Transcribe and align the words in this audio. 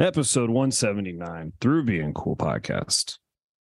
Episode 0.00 0.50
179, 0.50 1.52
Through 1.60 1.84
Being 1.84 2.12
Cool 2.12 2.34
podcast. 2.34 3.18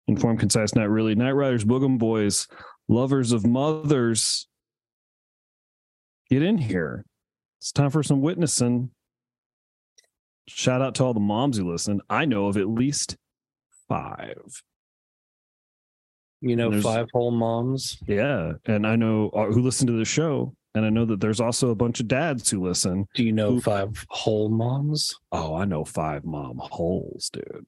Informed, 0.06 0.38
concise, 0.38 0.76
not 0.76 0.88
really. 0.88 1.16
Night 1.16 1.32
Riders, 1.32 1.64
Boogum 1.64 1.98
Boys, 1.98 2.46
lovers 2.88 3.32
of 3.32 3.44
mothers. 3.44 4.46
Get 6.28 6.42
in 6.42 6.58
here. 6.58 7.04
It's 7.58 7.72
time 7.72 7.90
for 7.90 8.04
some 8.04 8.20
witnessing. 8.20 8.90
Shout 10.46 10.80
out 10.80 10.94
to 10.96 11.04
all 11.04 11.14
the 11.14 11.18
moms 11.18 11.56
who 11.56 11.68
listen. 11.68 12.00
I 12.08 12.24
know 12.24 12.46
of 12.46 12.56
at 12.56 12.68
least 12.68 13.16
five. 13.90 14.62
You 16.40 16.56
know, 16.56 16.70
There's- 16.70 16.84
five 16.84 17.08
whole 17.12 17.32
moms. 17.32 17.98
Yeah. 18.06 18.52
And 18.64 18.86
I 18.86 18.96
know 18.96 19.28
uh, 19.30 19.46
who 19.46 19.60
listen 19.60 19.86
to 19.88 19.92
the 19.92 20.06
show. 20.06 20.54
And 20.74 20.86
I 20.86 20.88
know 20.88 21.04
that 21.04 21.20
there's 21.20 21.40
also 21.40 21.70
a 21.70 21.74
bunch 21.74 21.98
of 21.98 22.06
dads 22.06 22.48
who 22.48 22.62
listen. 22.62 23.06
Do 23.14 23.24
you 23.24 23.32
know 23.32 23.54
Who- 23.54 23.60
five 23.60 24.06
whole 24.08 24.48
moms? 24.48 25.12
Oh, 25.32 25.54
I 25.56 25.64
know 25.64 25.84
five 25.84 26.24
mom 26.24 26.58
holes, 26.62 27.28
dude. 27.32 27.66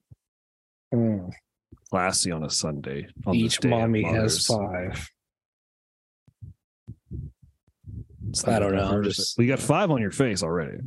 Classy 1.89 2.31
on 2.31 2.43
a 2.45 2.49
Sunday. 2.49 3.07
on 3.25 3.35
Each 3.35 3.61
mommy 3.63 4.03
has 4.03 4.45
five. 4.47 5.09
It's 8.29 8.47
I 8.47 8.57
don't 8.59 8.75
know, 8.75 9.03
just- 9.03 9.37
you 9.37 9.47
got 9.47 9.59
five 9.59 9.91
on 9.91 10.01
your 10.01 10.11
face 10.11 10.41
already. 10.41 10.77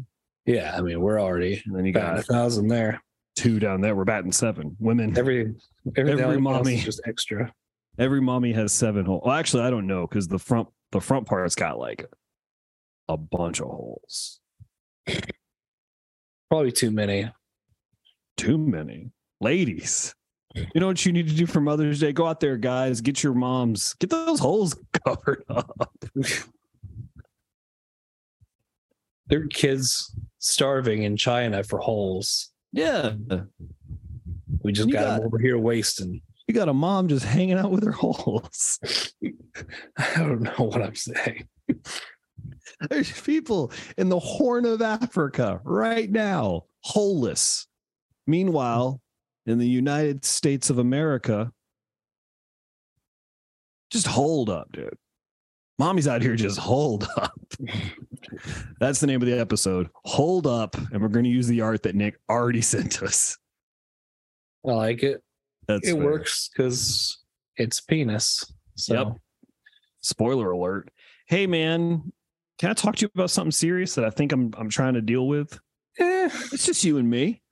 Yeah, 0.47 0.75
I 0.77 0.81
mean, 0.81 1.01
we're 1.01 1.21
already 1.21 1.63
And 1.67 1.77
then 1.77 1.85
you 1.85 1.93
got 1.93 2.19
a 2.19 2.23
thousand 2.23 2.69
there. 2.69 3.03
Two 3.37 3.61
down 3.61 3.81
there. 3.81 3.95
We're 3.95 4.05
batting 4.05 4.33
seven. 4.33 4.77
Women. 4.81 5.17
Every 5.17 5.55
every, 5.97 6.21
Every 6.21 6.41
mommy. 6.41 6.79
just 6.79 7.01
extra. 7.07 7.53
Every 7.99 8.21
mommy 8.21 8.53
has 8.53 8.73
seven 8.73 9.05
holes. 9.07 9.23
Well, 9.25 9.35
actually, 9.35 9.63
I 9.63 9.71
don't 9.71 9.87
know 9.87 10.07
because 10.07 10.27
the 10.27 10.39
front 10.39 10.69
the 10.93 11.01
front 11.01 11.27
part's 11.27 11.55
got 11.55 11.79
like 11.79 12.05
a 13.09 13.17
bunch 13.17 13.61
of 13.61 13.67
holes. 13.69 14.41
Probably 16.51 16.73
too 16.73 16.91
many. 16.91 17.31
Too 18.37 18.59
many. 18.59 19.11
Ladies. 19.41 20.15
You 20.55 20.81
know 20.81 20.87
what 20.87 21.05
you 21.05 21.13
need 21.13 21.29
to 21.29 21.35
do 21.35 21.45
for 21.47 21.61
Mother's 21.61 22.01
Day? 22.01 22.13
Go 22.13 22.27
out 22.27 22.41
there, 22.41 22.57
guys. 22.57 23.03
Get 23.03 23.23
your 23.23 23.35
moms, 23.35 23.93
get 23.95 24.09
those 24.09 24.41
holes 24.41 24.75
covered 25.07 25.45
up. 25.51 25.71
There 29.27 29.41
are 29.41 29.47
kids 29.49 30.15
starving 30.39 31.03
in 31.03 31.17
China 31.17 31.63
for 31.63 31.79
holes. 31.79 32.51
Yeah. 32.77 33.15
We 34.63 34.73
just 34.73 34.91
got, 34.91 35.01
got- 35.05 35.17
them 35.19 35.27
over 35.27 35.39
here 35.39 35.59
wasting. 35.59 36.23
You 36.47 36.55
got 36.55 36.69
a 36.69 36.75
mom 36.75 37.09
just 37.09 37.25
hanging 37.25 37.59
out 37.59 37.73
with 37.73 37.85
her 37.85 37.91
holes. 37.93 38.79
I 39.99 40.15
don't 40.19 40.43
know 40.43 40.53
what 40.59 40.81
I'm 40.81 40.95
saying. 40.95 41.49
There's 42.89 43.21
people 43.23 43.73
in 43.97 44.09
the 44.09 44.19
Horn 44.19 44.65
of 44.65 44.81
Africa 44.81 45.61
right 45.65 46.09
now, 46.09 46.65
holeless. 46.83 47.67
Meanwhile, 48.29 49.01
in 49.47 49.59
the 49.59 49.67
United 49.67 50.25
States 50.25 50.71
of 50.71 50.79
America, 50.79 51.53
just 53.91 54.07
hold 54.07 54.51
up, 54.51 54.71
dude. 54.73 54.97
Mommy's 55.79 56.09
out 56.09 56.23
here 56.23 56.37
just 56.37 56.59
hold 56.59 57.09
up. 57.17 57.33
That's 58.81 59.01
the 59.01 59.07
name 59.07 59.23
of 59.23 59.27
the 59.29 59.39
episode. 59.39 59.89
Hold 60.05 60.47
up. 60.47 60.77
And 60.93 61.01
we're 61.01 61.09
going 61.09 61.25
to 61.25 61.31
use 61.31 61.47
the 61.47 61.61
art 61.61 61.83
that 61.85 61.95
Nick 61.95 62.19
already 62.29 62.61
sent 62.63 63.03
us. 63.03 63.37
I 64.67 64.73
like 64.73 65.03
it. 65.03 65.23
That's 65.69 65.89
it 65.89 65.95
fair. 65.95 66.05
works 66.05 66.49
because 66.53 67.19
it's 67.57 67.81
penis. 67.81 68.45
So 68.77 68.95
Yep. 68.95 69.07
Spoiler 70.01 70.51
alert. 70.53 70.91
Hey, 71.29 71.47
man, 71.47 72.13
can 72.59 72.71
I 72.71 72.75
talk 72.75 72.97
to 72.97 73.03
you 73.07 73.11
about 73.15 73.31
something 73.31 73.51
serious 73.51 73.95
that 73.97 74.05
I 74.05 74.11
think 74.11 74.33
I'm 74.33 74.53
I'm 74.57 74.69
trying 74.71 74.95
to 74.95 75.01
deal 75.01 75.27
with? 75.27 75.59
eh, 75.99 76.29
It's 76.53 76.65
just 76.67 76.85
you 76.85 76.99
and 76.99 77.09
me. 77.11 77.43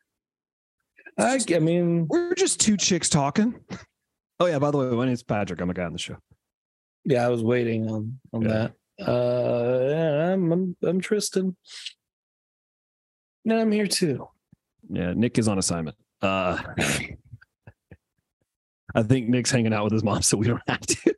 I, 1.18 1.38
I 1.54 1.58
mean, 1.58 2.06
We're 2.08 2.34
just 2.34 2.60
two 2.60 2.76
chicks 2.76 3.08
talking. 3.08 3.54
Oh 4.40 4.46
yeah, 4.46 4.58
by 4.58 4.70
the 4.70 4.78
way, 4.78 4.86
my 4.86 5.06
name's 5.06 5.22
Patrick. 5.22 5.60
I'm 5.60 5.70
a 5.70 5.74
guy 5.74 5.84
on 5.84 5.92
the 5.92 5.98
show. 5.98 6.16
yeah, 7.04 7.24
I 7.24 7.28
was 7.28 7.42
waiting 7.42 7.88
on 7.90 8.18
on 8.32 8.42
Yeah. 8.42 8.48
that. 8.48 8.72
Uh, 9.00 10.30
I'm, 10.32 10.52
I'm 10.52 10.76
I'm 10.82 11.00
Tristan. 11.00 11.56
And 13.44 13.52
I'm 13.54 13.72
here 13.72 13.86
too. 13.86 14.28
Yeah, 14.90 15.12
Nick 15.14 15.38
is 15.38 15.48
on 15.48 15.58
assignment. 15.58 15.96
Uh 16.22 16.62
I 18.94 19.02
think 19.02 19.28
Nick's 19.28 19.50
hanging 19.50 19.72
out 19.72 19.84
with 19.84 19.92
his 19.92 20.04
mom, 20.04 20.22
so 20.22 20.36
we 20.36 20.46
don't 20.46 20.62
have 20.68 20.80
to. 20.80 21.14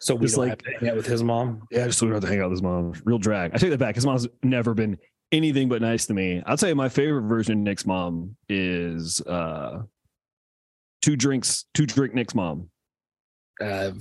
So 0.00 0.14
we 0.14 0.22
Just 0.26 0.36
don't 0.36 0.48
like- 0.48 0.50
have 0.50 0.58
to 0.74 0.78
hang 0.80 0.88
out 0.90 0.96
with 0.96 1.06
his 1.06 1.22
mom. 1.22 1.66
yeah, 1.70 1.86
just 1.86 1.98
so 1.98 2.06
we 2.06 2.10
don't 2.12 2.22
have 2.22 2.22
to 2.22 2.28
hang 2.34 2.40
out 2.40 2.48
with 2.50 2.56
his 2.58 2.62
mom. 2.62 2.94
Real 3.04 3.18
drag. 3.18 3.52
I 3.54 3.58
take 3.58 3.70
that 3.70 3.78
back. 3.78 3.96
His 3.96 4.06
mom's 4.06 4.26
never 4.42 4.72
been 4.72 4.96
anything 5.32 5.68
but 5.68 5.82
nice 5.82 6.06
to 6.06 6.14
me. 6.14 6.42
I'll 6.46 6.56
tell 6.56 6.68
you 6.70 6.74
my 6.76 6.88
favorite 6.88 7.22
version 7.28 7.52
of 7.54 7.58
Nick's 7.58 7.84
mom 7.84 8.36
is 8.48 9.20
uh 9.22 9.82
two 11.02 11.16
drinks, 11.16 11.66
two 11.74 11.84
drink 11.84 12.14
Nick's 12.14 12.34
mom. 12.34 12.70
I've 13.60 14.00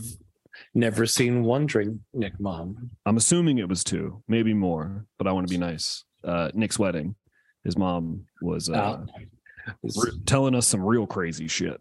never 0.73 1.06
seen 1.06 1.44
one 1.44 1.66
drink 1.66 1.97
Nick 2.13 2.40
mom. 2.40 2.90
I'm 3.06 3.18
assuming 3.18 3.57
it 3.57 3.69
was 3.69 3.84
two, 3.84 4.22
maybe 4.28 4.53
more, 4.53 5.06
but 5.18 5.28
I 5.28 5.31
want 5.31 5.47
to 5.47 5.51
be 5.53 5.57
nice. 5.57 6.03
Uh 6.23 6.50
Nick's 6.53 6.79
wedding. 6.79 7.16
His 7.63 7.78
mom 7.78 8.25
was 8.41 8.69
uh, 8.69 8.73
Uh, 8.73 9.06
re- 9.84 10.12
telling 10.25 10.56
us 10.56 10.67
some 10.67 10.81
real 10.81 11.06
crazy 11.06 11.47
shit. 11.47 11.79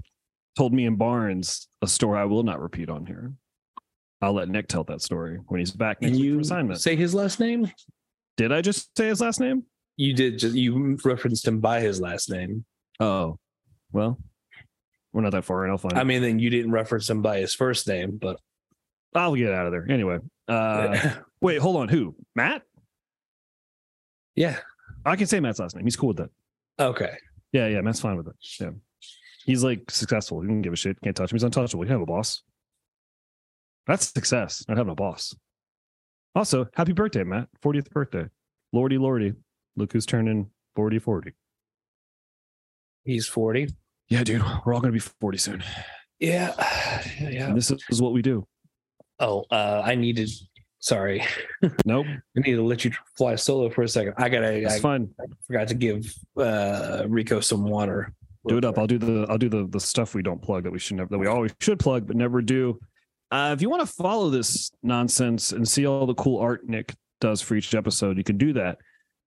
Told 0.56 0.72
me 0.72 0.86
and 0.86 0.98
Barnes 0.98 1.69
a 1.82 1.86
story 1.86 2.19
I 2.19 2.25
will 2.25 2.42
not 2.42 2.60
repeat 2.60 2.88
on 2.88 3.06
here. 3.06 3.32
I'll 4.22 4.32
let 4.32 4.48
Nick 4.48 4.66
tell 4.69 4.84
that 4.84 5.03
story 5.03 5.38
when 5.48 5.60
he's 5.60 5.70
back 5.70 6.00
Can 6.00 6.09
next 6.10 6.19
you 6.20 6.41
assignment. 6.41 6.81
say 6.81 6.97
his 6.97 7.15
last 7.15 7.38
name? 7.38 7.70
Did 8.36 8.50
I 8.53 8.62
just 8.62 8.97
say 8.97 9.06
his 9.09 9.20
last 9.20 9.38
name? 9.41 9.65
You 9.98 10.15
did. 10.15 10.38
Just, 10.38 10.54
you 10.54 10.97
referenced 11.04 11.47
him 11.47 11.60
by 11.60 11.81
his 11.81 12.00
last 12.00 12.31
name. 12.31 12.65
Oh, 12.98 13.38
well, 13.92 14.19
we're 15.12 15.22
not 15.22 15.32
that 15.32 15.44
far 15.44 15.65
in. 15.65 15.70
I'll 15.70 15.78
find 15.78 15.98
I 15.98 16.04
mean, 16.04 16.22
then 16.22 16.38
you 16.38 16.50
didn't 16.50 16.72
reference 16.72 17.09
him 17.09 17.22
by 17.22 17.38
his 17.38 17.54
first 17.54 17.86
name, 17.86 18.16
but 18.20 18.41
I'll 19.15 19.34
get 19.34 19.53
out 19.53 19.67
of 19.67 19.72
there. 19.72 19.87
Anyway, 19.89 20.19
uh, 20.49 21.11
wait, 21.41 21.59
hold 21.59 21.77
on. 21.77 21.89
Who? 21.89 22.15
Matt? 22.34 22.62
yeah. 24.34 24.59
I 25.05 25.15
can 25.17 25.27
say 25.27 25.39
Matt's 25.41 25.61
last 25.61 25.77
name. 25.77 25.84
He's 25.84 25.97
cool 25.97 26.09
with 26.09 26.17
that. 26.17 26.31
Okay. 26.78 27.16
Yeah, 27.53 27.69
yeah, 27.69 27.81
Matt's 27.81 28.00
fine 28.00 28.16
with 28.16 28.27
it. 28.27 28.34
Yeah. 28.61 28.71
He's 29.45 29.62
like 29.62 29.89
successful. 29.91 30.41
He 30.41 30.49
didn't 30.49 30.62
give 30.62 30.72
a 30.72 30.77
shit. 30.77 31.00
Can't 31.00 31.16
touch 31.16 31.31
him. 31.31 31.37
He's 31.37 31.45
untouchable. 31.45 31.84
He 31.84 31.87
can 31.87 31.95
have 31.95 32.03
a 32.03 32.06
boss. 32.06 32.43
That's 33.87 34.09
success, 34.09 34.65
not 34.69 34.77
having 34.77 34.91
a 34.93 34.97
boss. 34.97 35.34
Also, 36.34 36.66
happy 36.75 36.93
birthday, 36.93 37.22
Matt. 37.22 37.49
40th 37.65 37.89
birthday. 37.91 38.25
Lordy, 38.72 38.99
Lordy. 38.99 39.33
Look 39.77 39.93
who's 39.93 40.06
turning 40.06 40.50
40 40.75 40.99
40. 40.99 41.33
He's 43.05 43.28
40. 43.28 43.69
Yeah, 44.09 44.25
dude. 44.25 44.43
We're 44.65 44.75
all 44.75 44.81
going 44.81 44.93
to 44.93 44.99
be 44.99 44.99
40 44.99 45.39
soon. 45.39 45.65
Yeah. 46.19 46.53
Yeah. 47.21 47.49
And 47.49 47.56
this 47.56 47.71
is 47.71 48.03
what 48.03 48.12
we 48.12 48.21
do. 48.21 48.47
Oh, 49.19 49.44
uh, 49.50 49.82
I 49.84 49.94
needed. 49.94 50.31
Sorry, 50.78 51.25
Nope. 51.84 52.06
I 52.06 52.41
need 52.41 52.54
to 52.54 52.62
let 52.62 52.84
you 52.84 52.93
fly 53.16 53.34
solo 53.34 53.69
for 53.71 53.82
a 53.82 53.88
second. 53.88 54.15
I 54.19 54.28
gotta. 54.28 54.53
It's 54.53 54.75
I 54.75 54.78
fine. 54.81 55.09
forgot 55.47 55.69
to 55.69 55.75
give 55.75 56.15
uh, 56.37 57.04
Rico 57.09 57.41
some 57.41 57.65
water. 57.65 58.12
do 58.47 58.59
it 58.59 58.65
up. 58.65 58.78
I'll 58.78 58.87
do 58.87 58.99
the 58.99 59.27
I'll 59.28 59.38
do 59.38 59.49
the 59.49 59.66
the 59.66 59.81
stuff 59.81 60.15
we 60.15 60.22
don't 60.22 60.41
plug 60.41 60.62
that 60.65 60.71
we 60.71 60.78
should 60.78 60.97
never 60.97 61.09
that 61.10 61.19
we 61.19 61.27
always 61.27 61.53
should 61.60 61.78
plug 61.81 62.06
but 62.06 62.15
never 62.15 62.41
do. 62.43 62.78
Uh, 63.32 63.50
if 63.53 63.60
you 63.62 63.69
want 63.69 63.81
to 63.81 63.93
follow 63.93 64.31
this 64.31 64.71
nonsense 64.84 65.50
and 65.50 65.66
see 65.66 65.87
all 65.87 66.06
the 66.06 66.15
cool 66.15 66.38
art 66.41 66.69
Nick 66.69 66.94
does 67.21 67.41
for 67.41 67.56
each 67.56 67.75
episode, 67.75 68.16
you 68.16 68.22
can 68.22 68.37
do 68.38 68.53
that. 68.53 68.78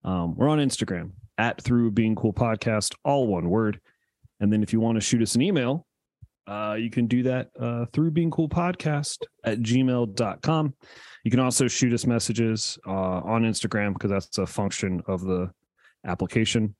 Um, 0.05 0.35
we're 0.35 0.47
on 0.47 0.59
Instagram 0.59 1.11
at 1.37 1.61
Through 1.61 1.91
Being 1.91 2.15
Cool 2.15 2.31
Podcast, 2.31 2.95
all 3.03 3.27
one 3.27 3.49
word. 3.49 3.81
And 4.39 4.53
then 4.53 4.63
if 4.63 4.71
you 4.71 4.79
want 4.79 4.95
to 4.95 5.01
shoot 5.01 5.21
us 5.21 5.35
an 5.35 5.41
email, 5.41 5.85
uh, 6.49 6.73
you 6.73 6.89
can 6.89 7.05
do 7.05 7.21
that 7.23 7.49
uh, 7.59 7.85
through 7.93 8.09
Being 8.09 8.31
Cool 8.31 8.49
Podcast 8.49 9.19
at 9.43 9.59
gmail.com. 9.59 10.73
You 11.23 11.31
can 11.31 11.39
also 11.39 11.67
shoot 11.67 11.93
us 11.93 12.07
messages 12.07 12.79
uh, 12.87 12.91
on 12.91 13.43
Instagram 13.43 13.93
because 13.93 14.09
that's 14.09 14.37
a 14.39 14.47
function 14.47 15.03
of 15.07 15.21
the 15.21 15.51
application. 16.07 16.75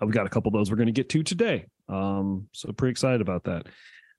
We 0.00 0.12
got 0.12 0.26
a 0.26 0.30
couple 0.30 0.48
of 0.48 0.52
those 0.52 0.70
we're 0.70 0.76
going 0.76 0.86
to 0.86 0.92
get 0.92 1.08
to 1.08 1.24
today. 1.24 1.66
Um, 1.88 2.46
so 2.52 2.70
pretty 2.72 2.92
excited 2.92 3.20
about 3.20 3.44
that. 3.44 3.66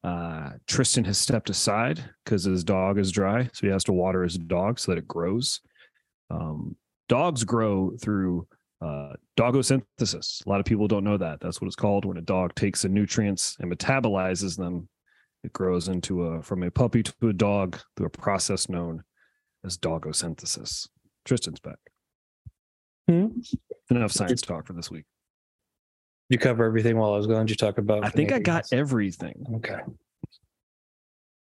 Uh, 0.04 0.50
Tristan 0.68 1.06
has 1.06 1.18
stepped 1.18 1.50
aside 1.50 2.04
because 2.24 2.44
his 2.44 2.66
dog 2.66 3.00
is 3.00 3.12
dry, 3.12 3.50
so 3.54 3.66
he 3.66 3.72
has 3.72 3.86
to 3.86 3.94
water 3.94 4.24
his 4.24 4.38
dog 4.38 4.78
so 4.78 4.92
that 4.92 4.98
it 4.98 5.08
grows. 5.08 5.62
Um, 6.30 6.76
dogs 7.08 7.46
grow 7.46 7.94
through 8.02 8.48
uh, 8.82 9.14
dogosynthesis. 9.38 10.46
A 10.46 10.50
lot 10.50 10.60
of 10.60 10.66
people 10.66 10.88
don't 10.88 11.04
know 11.04 11.18
that. 11.18 11.40
That's 11.40 11.62
what 11.62 11.68
it's 11.68 11.76
called 11.76 12.06
when 12.06 12.18
a 12.18 12.22
dog 12.22 12.56
takes 12.56 12.82
the 12.82 12.90
nutrients 12.90 13.56
and 13.60 13.72
metabolizes 13.72 14.58
them. 14.58 14.90
It 15.44 15.54
grows 15.54 15.88
into 15.88 16.24
a 16.24 16.42
from 16.42 16.64
a 16.64 16.72
puppy 16.72 17.04
to 17.04 17.30
a 17.30 17.34
dog 17.34 17.78
through 17.96 18.08
a 18.08 18.10
process 18.10 18.68
known 18.68 19.04
as 19.64 19.78
dogosynthesis. 19.78 20.88
Tristan's 21.24 21.60
back. 21.60 21.78
Hmm? 23.08 23.28
Enough 23.92 24.12
science 24.12 24.42
talk 24.42 24.66
for 24.66 24.74
this 24.74 24.90
week. 24.90 25.06
you 26.30 26.40
cover 26.40 26.66
everything 26.66 26.98
while 26.98 27.14
I 27.14 27.18
was 27.18 27.28
gone? 27.28 27.46
Did 27.46 27.52
you 27.52 27.56
talk 27.58 27.78
about? 27.78 28.04
I 28.04 28.10
think 28.10 28.32
I 28.32 28.40
got 28.40 28.66
everything. 28.72 29.46
Okay. 29.58 29.78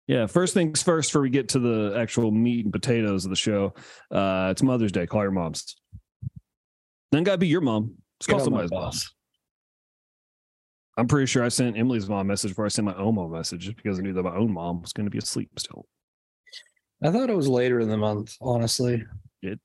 Yeah, 0.08 0.26
first 0.26 0.54
things 0.54 0.82
first, 0.82 1.10
before 1.10 1.22
we 1.22 1.30
get 1.30 1.48
to 1.50 1.58
the 1.58 1.96
actual 1.98 2.30
meat 2.30 2.64
and 2.64 2.72
potatoes 2.72 3.24
of 3.24 3.30
the 3.30 3.36
show, 3.36 3.74
uh, 4.12 4.48
it's 4.52 4.62
Mother's 4.62 4.92
Day. 4.92 5.06
Call 5.06 5.22
your 5.22 5.32
moms. 5.32 5.76
Then 7.12 7.24
gotta 7.24 7.38
be 7.38 7.46
your 7.48 7.60
mom. 7.60 7.94
Call 8.26 8.26
Get 8.26 8.32
on 8.34 8.38
my 8.38 8.44
somebody's 8.44 8.70
mom. 8.70 8.80
boss. 8.82 9.14
I'm 10.98 11.06
pretty 11.06 11.26
sure 11.26 11.44
I 11.44 11.48
sent 11.48 11.76
Emily's 11.76 12.08
mom 12.08 12.20
a 12.20 12.24
message 12.24 12.52
before 12.52 12.64
I 12.64 12.68
sent 12.68 12.86
my 12.86 12.94
own 12.94 13.16
mom 13.16 13.32
a 13.32 13.36
message 13.36 13.74
because 13.76 13.98
I 13.98 14.02
knew 14.02 14.14
that 14.14 14.22
my 14.22 14.34
own 14.34 14.52
mom 14.52 14.80
was 14.82 14.92
going 14.92 15.04
to 15.06 15.10
be 15.10 15.18
asleep 15.18 15.50
still. 15.58 15.86
I 17.02 17.10
thought 17.10 17.28
it 17.28 17.36
was 17.36 17.48
later 17.48 17.80
in 17.80 17.88
the 17.90 17.98
month, 17.98 18.34
honestly. 18.40 19.04
It 19.42 19.60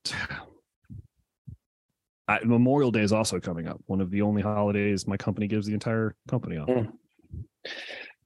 I, 2.27 2.39
Memorial 2.43 2.91
Day 2.91 3.01
is 3.01 3.13
also 3.13 3.39
coming 3.39 3.67
up. 3.67 3.79
One 3.87 4.01
of 4.01 4.11
the 4.11 4.21
only 4.21 4.41
holidays 4.41 5.07
my 5.07 5.17
company 5.17 5.47
gives 5.47 5.65
the 5.65 5.73
entire 5.73 6.15
company 6.29 6.57
off. 6.57 6.67
Mm. 6.67 6.91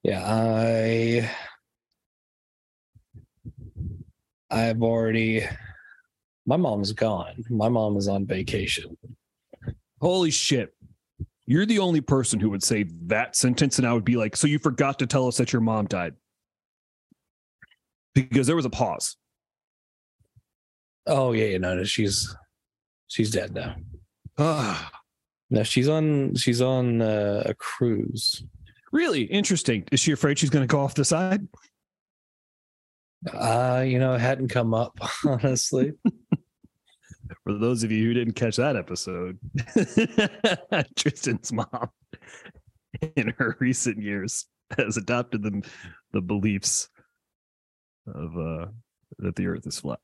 Yeah, 0.04 0.24
I 0.26 1.32
I've 4.52 4.82
already 4.82 5.44
my 6.46 6.58
mom's 6.58 6.92
gone. 6.92 7.44
My 7.50 7.70
mom 7.70 7.98
is 7.98 8.08
on 8.08 8.26
vacation. 8.26 8.98
Holy 10.02 10.32
shit. 10.32 10.74
You're 11.48 11.66
the 11.66 11.80
only 11.80 12.02
person 12.02 12.40
who 12.40 12.50
would 12.50 12.64
say 12.64 12.84
that 13.04 13.36
sentence, 13.36 13.78
and 13.78 13.88
I 13.88 13.94
would 13.94 14.06
be 14.06 14.18
like, 14.18 14.36
So 14.36 14.48
you 14.48 14.58
forgot 14.60 15.00
to 15.00 15.08
tell 15.08 15.28
us 15.28 15.38
that 15.38 15.54
your 15.54 15.62
mom 15.62 15.86
died? 15.86 16.14
Because 18.14 18.48
there 18.48 18.56
was 18.56 18.66
a 18.66 18.70
pause. 18.70 19.16
Oh 21.08 21.34
yeah, 21.34 21.46
yeah, 21.46 21.58
no, 21.60 21.76
no, 21.76 21.84
she's 21.84 22.36
she's 23.08 23.30
dead 23.30 23.54
now. 23.54 23.76
Ah, 24.38 24.92
No, 25.52 25.62
she's 25.64 25.88
on 25.88 26.34
she's 26.36 26.62
on 26.62 27.02
uh, 27.02 27.44
a 27.46 27.54
cruise. 27.54 28.44
really 28.92 29.24
interesting. 29.24 29.84
Is 29.92 30.00
she 30.00 30.12
afraid 30.14 30.40
she's 30.40 30.50
going 30.50 30.64
to 30.68 30.72
go 30.72 30.80
off 30.80 30.96
the 30.96 31.06
side? 31.06 31.48
Uh, 33.32 33.84
you 33.86 34.00
know, 34.00 34.14
it 34.16 34.22
hadn't 34.22 34.48
come 34.50 34.74
up, 34.74 34.98
honestly. 35.26 35.94
For 37.44 37.54
those 37.54 37.83
of 37.83 37.92
you 37.92 38.06
who 38.06 38.13
didn't 38.13 38.33
catch 38.33 38.57
that 38.57 38.75
episode, 38.75 39.39
Tristan's 40.95 41.51
mom, 41.51 41.89
in 43.16 43.33
her 43.38 43.57
recent 43.60 44.01
years, 44.01 44.45
has 44.77 44.98
adopted 44.98 45.44
the 45.44 45.68
the 46.13 46.22
beliefs 46.22 46.89
of 48.07 48.38
uh, 48.38 48.68
that 49.19 49.36
the 49.36 49.48
Earth 49.48 49.66
is 49.66 49.80
flat. 49.80 50.00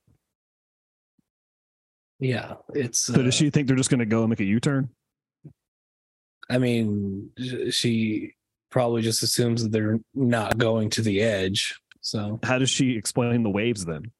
Yeah, 2.19 2.53
it's 2.73 3.05
So 3.05 3.15
uh, 3.15 3.23
does 3.23 3.33
she 3.33 3.49
think 3.49 3.67
they're 3.67 3.75
just 3.77 3.89
going 3.89 3.99
to 3.99 4.05
go 4.05 4.21
and 4.21 4.29
make 4.29 4.39
a 4.39 4.45
U 4.45 4.59
turn? 4.59 4.89
I 6.49 6.57
mean, 6.57 7.29
she 7.71 8.33
probably 8.69 9.01
just 9.01 9.23
assumes 9.23 9.63
that 9.63 9.71
they're 9.71 9.99
not 10.13 10.57
going 10.57 10.89
to 10.91 11.01
the 11.01 11.21
edge. 11.21 11.79
So 12.01 12.39
How 12.43 12.57
does 12.59 12.69
she 12.69 12.95
explain 12.97 13.43
the 13.43 13.49
waves 13.49 13.85
then? 13.85 14.11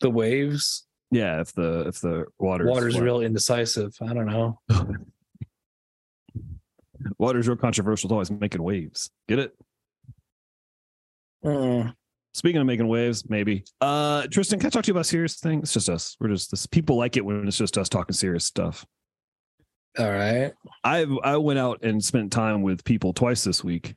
the 0.00 0.10
waves, 0.10 0.84
Yeah, 1.12 1.40
if 1.42 1.52
the 1.52 1.80
if 1.88 2.00
the 2.00 2.24
water 2.38 2.66
water's 2.66 2.98
real 2.98 3.20
indecisive. 3.20 3.94
I 4.00 4.14
don't 4.14 4.26
know. 4.26 4.58
water's 7.18 7.46
real 7.46 7.56
controversial. 7.56 8.08
It's 8.08 8.12
always 8.12 8.30
making 8.30 8.62
waves. 8.62 9.10
Get 9.28 9.38
it? 9.38 9.54
Mm, 11.44 11.94
Speaking 12.34 12.60
of 12.60 12.66
making 12.66 12.88
waves, 12.88 13.28
maybe. 13.28 13.64
Uh 13.80 14.26
Tristan, 14.28 14.58
can 14.58 14.68
I 14.68 14.70
talk 14.70 14.84
to 14.84 14.88
you 14.88 14.94
about 14.94 15.06
serious 15.06 15.38
things? 15.38 15.64
It's 15.64 15.74
just 15.74 15.88
us. 15.90 16.16
We're 16.18 16.28
just 16.28 16.50
this 16.50 16.66
people 16.66 16.96
like 16.96 17.16
it 17.16 17.24
when 17.24 17.46
it's 17.46 17.58
just 17.58 17.76
us 17.76 17.88
talking 17.88 18.14
serious 18.14 18.46
stuff. 18.46 18.86
all 19.98 20.10
right. 20.10 20.52
I 20.82 21.06
I 21.22 21.36
went 21.36 21.58
out 21.58 21.80
and 21.84 22.02
spent 22.02 22.32
time 22.32 22.62
with 22.62 22.84
people 22.84 23.12
twice 23.12 23.44
this 23.44 23.62
week, 23.62 23.96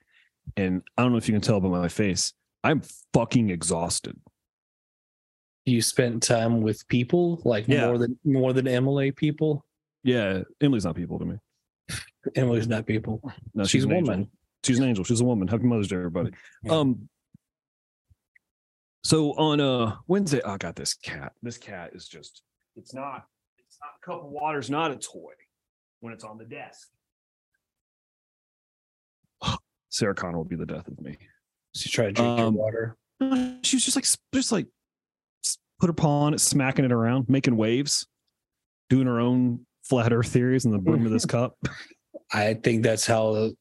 and 0.57 0.81
I 0.97 1.03
don't 1.03 1.11
know 1.13 1.17
if 1.17 1.29
you 1.29 1.33
can 1.33 1.41
tell 1.41 1.61
by 1.61 1.69
my 1.69 1.87
face. 1.87 2.33
I'm 2.63 2.81
fucking 3.13 3.51
exhausted. 3.51 4.17
You 5.65 5.81
spent 5.81 6.21
time 6.21 6.61
with 6.61 6.87
people 6.87 7.41
like 7.43 7.67
Yeah. 7.67 7.87
more 7.87 7.97
than 7.97 8.19
more 8.23 8.53
than 8.53 8.67
Emily 8.67 9.11
people. 9.11 9.65
Yeah, 10.03 10.43
Emily's 10.61 10.85
not 10.85 10.95
people 10.95 11.17
to 11.19 11.25
me. 11.25 11.37
Emily's 12.35 12.67
not 12.67 12.85
people. 12.85 13.21
No, 13.55 13.63
She's 13.65 13.83
a 13.83 13.87
an 13.87 13.93
angel. 13.93 14.13
woman. 14.13 14.31
She's 14.63 14.77
an 14.79 14.85
angel. 14.85 15.03
She's 15.03 15.21
a 15.21 15.25
woman. 15.25 15.47
Happy 15.47 15.63
Mother's 15.63 15.87
Day, 15.87 15.95
everybody. 15.95 16.31
Yeah. 16.63 16.73
Um. 16.73 17.09
So 19.03 19.31
on 19.33 19.59
uh 19.59 19.95
Wednesday, 20.07 20.41
oh, 20.45 20.51
I 20.53 20.57
got 20.57 20.75
this 20.75 20.93
cat. 20.93 21.33
This 21.41 21.57
cat 21.57 21.91
is 21.95 22.07
just. 22.07 22.43
It's 22.75 22.93
not. 22.93 23.25
It's 23.57 23.77
not 23.81 23.89
a 24.01 24.05
cup 24.05 24.23
of 24.25 24.29
water's 24.31 24.69
not 24.69 24.91
a 24.91 24.95
toy 24.97 25.33
when 26.01 26.13
it's 26.13 26.23
on 26.23 26.37
the 26.37 26.45
desk. 26.45 26.89
Sarah 29.89 30.13
Connor 30.15 30.37
will 30.37 30.45
be 30.45 30.55
the 30.55 30.65
death 30.65 30.87
of 30.87 30.99
me. 31.01 31.17
She 31.75 31.89
tried 31.89 32.07
to 32.07 32.13
drink 32.13 32.37
your 32.37 32.47
Um, 32.47 32.53
water. 32.55 32.97
Uh, 33.19 33.53
She 33.63 33.75
was 33.77 33.85
just 33.85 33.95
like, 33.95 34.05
just 34.33 34.51
like, 34.51 34.67
put 35.79 35.87
her 35.87 35.93
paw 35.93 36.21
on 36.23 36.33
it, 36.33 36.39
smacking 36.39 36.85
it 36.85 36.91
around, 36.91 37.29
making 37.29 37.57
waves, 37.57 38.07
doing 38.89 39.07
her 39.07 39.19
own 39.19 39.65
flat 39.83 40.13
Earth 40.13 40.29
theories 40.29 40.65
in 40.65 40.71
the 40.71 40.77
brim 40.77 41.05
of 41.05 41.11
this 41.11 41.25
cup. 41.27 41.57
I 42.31 42.55
think 42.55 42.83
that's 42.83 43.05
how 43.05 43.51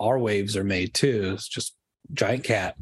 our 0.00 0.18
waves 0.18 0.56
are 0.56 0.64
made 0.64 0.94
too. 0.94 1.32
It's 1.34 1.48
just 1.48 1.74
giant 2.12 2.44
cat 2.44 2.76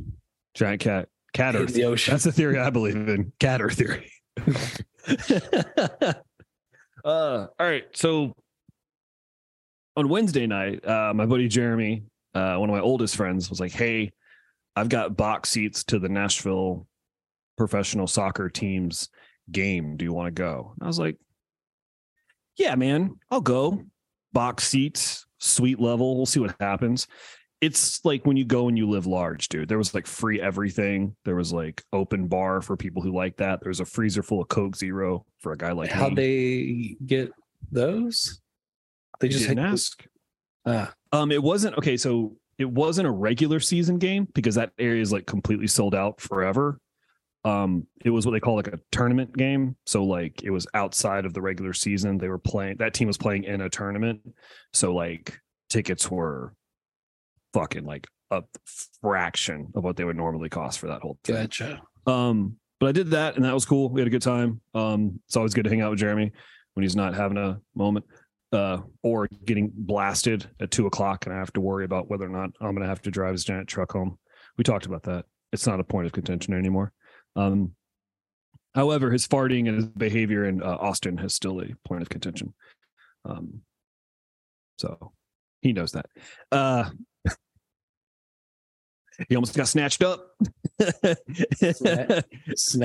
Giant 0.54 0.80
cat, 0.80 1.08
cat 1.32 1.56
in 1.56 1.62
Earth. 1.62 1.74
the 1.74 1.84
ocean. 1.84 2.12
That's 2.12 2.24
the 2.24 2.32
theory 2.32 2.58
I 2.58 2.70
believe 2.70 2.96
in. 2.96 3.32
Cat 3.40 3.60
Earth 3.60 3.76
theory. 3.76 4.10
uh, 7.04 7.46
all 7.48 7.48
right. 7.58 7.84
So 7.92 8.34
on 9.96 10.08
Wednesday 10.08 10.46
night, 10.46 10.86
uh, 10.86 11.12
my 11.12 11.26
buddy 11.26 11.48
Jeremy, 11.48 12.04
uh, 12.34 12.56
one 12.56 12.68
of 12.70 12.74
my 12.74 12.80
oldest 12.80 13.16
friends, 13.16 13.50
was 13.50 13.58
like, 13.58 13.72
"Hey, 13.72 14.12
I've 14.76 14.88
got 14.88 15.16
box 15.16 15.50
seats 15.50 15.82
to 15.84 15.98
the 15.98 16.08
Nashville 16.08 16.86
professional 17.56 18.06
soccer 18.06 18.48
team's 18.48 19.08
game. 19.50 19.96
Do 19.96 20.04
you 20.04 20.12
want 20.12 20.26
to 20.34 20.42
go?" 20.42 20.72
And 20.78 20.84
I 20.84 20.86
was 20.86 20.98
like, 20.98 21.16
"Yeah, 22.56 22.74
man, 22.74 23.16
I'll 23.30 23.40
go. 23.40 23.82
Box 24.32 24.64
seats, 24.66 25.26
suite 25.38 25.80
level. 25.80 26.16
We'll 26.16 26.26
see 26.26 26.40
what 26.40 26.56
happens." 26.60 27.06
It's 27.60 28.04
like 28.04 28.26
when 28.26 28.36
you 28.36 28.44
go 28.44 28.68
and 28.68 28.76
you 28.76 28.86
live 28.88 29.06
large, 29.06 29.48
dude. 29.48 29.68
There 29.68 29.78
was 29.78 29.94
like 29.94 30.06
free 30.06 30.38
everything. 30.40 31.16
There 31.24 31.36
was 31.36 31.50
like 31.52 31.82
open 31.94 32.26
bar 32.26 32.60
for 32.60 32.76
people 32.76 33.00
who 33.00 33.14
like 33.16 33.38
that. 33.38 33.60
There 33.62 33.70
was 33.70 33.80
a 33.80 33.86
freezer 33.86 34.22
full 34.22 34.42
of 34.42 34.48
Coke 34.48 34.76
Zero 34.76 35.24
for 35.38 35.52
a 35.52 35.56
guy 35.56 35.72
like 35.72 35.88
How'd 35.90 36.14
me. 36.14 36.96
they 36.98 37.06
get 37.06 37.32
those? 37.72 38.40
They 39.20 39.28
They 39.28 39.32
just 39.32 39.48
didn't 39.48 39.64
had- 39.64 39.72
ask. 39.72 40.04
Ah, 40.66 40.92
Um, 41.12 41.30
it 41.30 41.42
wasn't 41.42 41.78
okay. 41.78 41.96
So 41.96 42.36
it 42.58 42.68
wasn't 42.68 43.06
a 43.08 43.10
regular 43.10 43.60
season 43.60 43.98
game 43.98 44.28
because 44.34 44.56
that 44.56 44.72
area 44.78 45.00
is 45.00 45.12
like 45.12 45.24
completely 45.26 45.66
sold 45.68 45.94
out 45.94 46.20
forever. 46.20 46.80
Um, 47.44 47.86
it 48.02 48.10
was 48.10 48.24
what 48.24 48.32
they 48.32 48.40
call 48.40 48.56
like 48.56 48.68
a 48.68 48.80
tournament 48.90 49.36
game. 49.36 49.76
So 49.86 50.04
like 50.04 50.42
it 50.42 50.50
was 50.50 50.66
outside 50.72 51.26
of 51.26 51.34
the 51.34 51.42
regular 51.42 51.74
season. 51.74 52.16
They 52.16 52.28
were 52.28 52.38
playing. 52.38 52.76
That 52.78 52.94
team 52.94 53.06
was 53.06 53.18
playing 53.18 53.44
in 53.44 53.60
a 53.60 53.68
tournament. 53.68 54.20
So 54.72 54.94
like 54.94 55.38
tickets 55.68 56.10
were 56.10 56.54
fucking 57.52 57.84
like 57.84 58.06
a 58.30 58.42
fraction 59.00 59.72
of 59.74 59.84
what 59.84 59.96
they 59.96 60.04
would 60.04 60.16
normally 60.16 60.48
cost 60.48 60.78
for 60.78 60.86
that 60.88 61.02
whole 61.02 61.18
thing. 61.24 61.36
gotcha. 61.36 61.82
Um, 62.06 62.56
but 62.80 62.88
I 62.88 62.92
did 62.92 63.10
that 63.10 63.36
and 63.36 63.44
that 63.44 63.54
was 63.54 63.64
cool. 63.64 63.88
We 63.90 64.00
had 64.00 64.08
a 64.08 64.10
good 64.10 64.22
time. 64.22 64.60
Um, 64.74 65.20
it's 65.26 65.36
always 65.36 65.54
good 65.54 65.64
to 65.64 65.70
hang 65.70 65.80
out 65.80 65.90
with 65.90 66.00
Jeremy 66.00 66.32
when 66.74 66.82
he's 66.82 66.96
not 66.96 67.14
having 67.14 67.38
a 67.38 67.60
moment 67.74 68.04
uh, 68.52 68.78
or 69.02 69.28
getting 69.44 69.70
blasted 69.74 70.46
at 70.60 70.70
two 70.70 70.86
o'clock 70.86 71.26
and 71.26 71.34
I 71.34 71.38
have 71.38 71.52
to 71.54 71.60
worry 71.60 71.84
about 71.84 72.08
whether 72.08 72.24
or 72.24 72.30
not 72.30 72.50
I'm 72.60 72.70
going 72.70 72.82
to 72.82 72.88
have 72.88 73.02
to 73.02 73.10
drive 73.10 73.32
his 73.32 73.44
giant 73.44 73.68
truck 73.68 73.92
home. 73.92 74.18
We 74.56 74.64
talked 74.64 74.86
about 74.86 75.02
that. 75.04 75.26
It's 75.52 75.66
not 75.66 75.80
a 75.80 75.84
point 75.84 76.06
of 76.06 76.12
contention 76.12 76.54
anymore. 76.54 76.92
Um, 77.36 77.74
however, 78.74 79.10
his 79.10 79.26
farting 79.26 79.66
and 79.68 79.76
his 79.76 79.86
behavior 79.86 80.44
in 80.46 80.62
uh, 80.62 80.76
Austin 80.80 81.18
is 81.18 81.34
still 81.34 81.60
a 81.60 81.66
point 81.86 82.02
of 82.02 82.08
contention. 82.08 82.54
Um, 83.24 83.60
so 84.78 85.12
he 85.62 85.72
knows 85.72 85.92
that. 85.92 86.06
Uh, 86.52 86.90
he 89.28 89.36
almost 89.36 89.56
got 89.56 89.68
snatched 89.68 90.02
up. 90.02 90.30
Sna- 90.80 92.24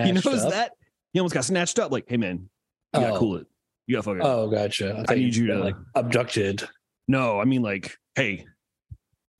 he 0.06 0.12
knows 0.12 0.44
up? 0.44 0.52
that. 0.52 0.72
He 1.14 1.20
almost 1.20 1.34
got 1.34 1.46
snatched 1.46 1.80
up. 1.80 1.92
Like, 1.92 2.06
hey 2.08 2.18
man, 2.18 2.50
you 2.94 3.00
gotta 3.02 3.14
Oh. 3.14 3.20
cool 3.20 3.38
it. 3.38 3.48
You 3.88 3.96
gotta 3.96 4.04
fucking 4.04 4.22
Oh, 4.24 4.48
gotcha. 4.50 4.94
I 5.00 5.04
thought 5.04 5.18
need 5.18 5.36
you 5.36 5.48
to- 5.48 5.60
like 5.60 5.76
abducted. 5.96 6.64
no. 7.08 7.40
I 7.40 7.46
mean, 7.46 7.62
like, 7.64 7.96
hey, 8.16 8.46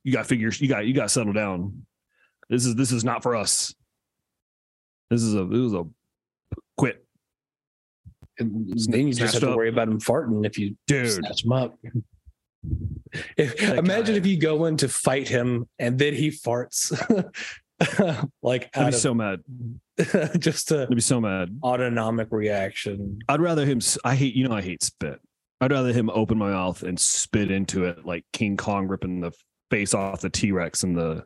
you 0.02 0.12
got 0.12 0.22
to 0.22 0.28
figure. 0.28 0.50
You 0.58 0.66
got 0.68 0.86
you 0.86 0.94
got 0.94 1.04
to 1.04 1.08
settle 1.08 1.32
down. 1.32 1.86
This 2.48 2.66
is 2.66 2.74
this 2.74 2.90
is 2.90 3.04
not 3.04 3.22
for 3.22 3.36
us. 3.36 3.74
This 5.10 5.22
is 5.22 5.34
a 5.34 5.44
this 5.44 5.58
is 5.58 5.74
a 5.74 5.84
quit, 6.78 7.04
And 8.38 8.68
then 8.88 9.08
you 9.08 9.12
just 9.14 9.34
have 9.34 9.42
to 9.42 9.50
up. 9.50 9.56
worry 9.56 9.68
about 9.68 9.88
him 9.88 9.98
farting 10.00 10.46
if 10.46 10.58
you 10.58 10.76
dude. 10.86 11.10
snatch 11.10 11.44
him 11.44 11.52
up. 11.52 11.76
If, 13.38 13.60
imagine 13.62 14.14
guy. 14.14 14.18
if 14.18 14.26
you 14.26 14.36
go 14.38 14.66
in 14.66 14.76
to 14.76 14.88
fight 14.88 15.26
him 15.26 15.66
and 15.78 15.98
then 15.98 16.12
he 16.14 16.28
farts, 16.30 16.92
like 18.42 18.70
I'd 18.76 18.80
be 18.82 18.88
of 18.88 18.94
so 18.94 19.14
mad. 19.14 19.40
just 20.38 20.70
a 20.70 20.82
I'd 20.82 20.94
be 20.94 21.00
so 21.00 21.20
mad. 21.22 21.58
autonomic 21.64 22.28
reaction. 22.30 23.18
I'd 23.28 23.40
rather 23.40 23.64
him. 23.64 23.80
I 24.04 24.14
hate 24.14 24.34
you 24.34 24.46
know 24.46 24.54
I 24.54 24.60
hate 24.60 24.82
spit. 24.82 25.18
I'd 25.62 25.72
rather 25.72 25.92
him 25.92 26.10
open 26.10 26.36
my 26.38 26.50
mouth 26.50 26.82
and 26.82 27.00
spit 27.00 27.50
into 27.50 27.84
it 27.86 28.04
like 28.04 28.24
King 28.34 28.56
Kong 28.58 28.86
ripping 28.86 29.20
the 29.20 29.32
face 29.70 29.94
off 29.94 30.20
the 30.20 30.30
T 30.30 30.52
Rex 30.52 30.84
in 30.84 30.92
the 30.94 31.24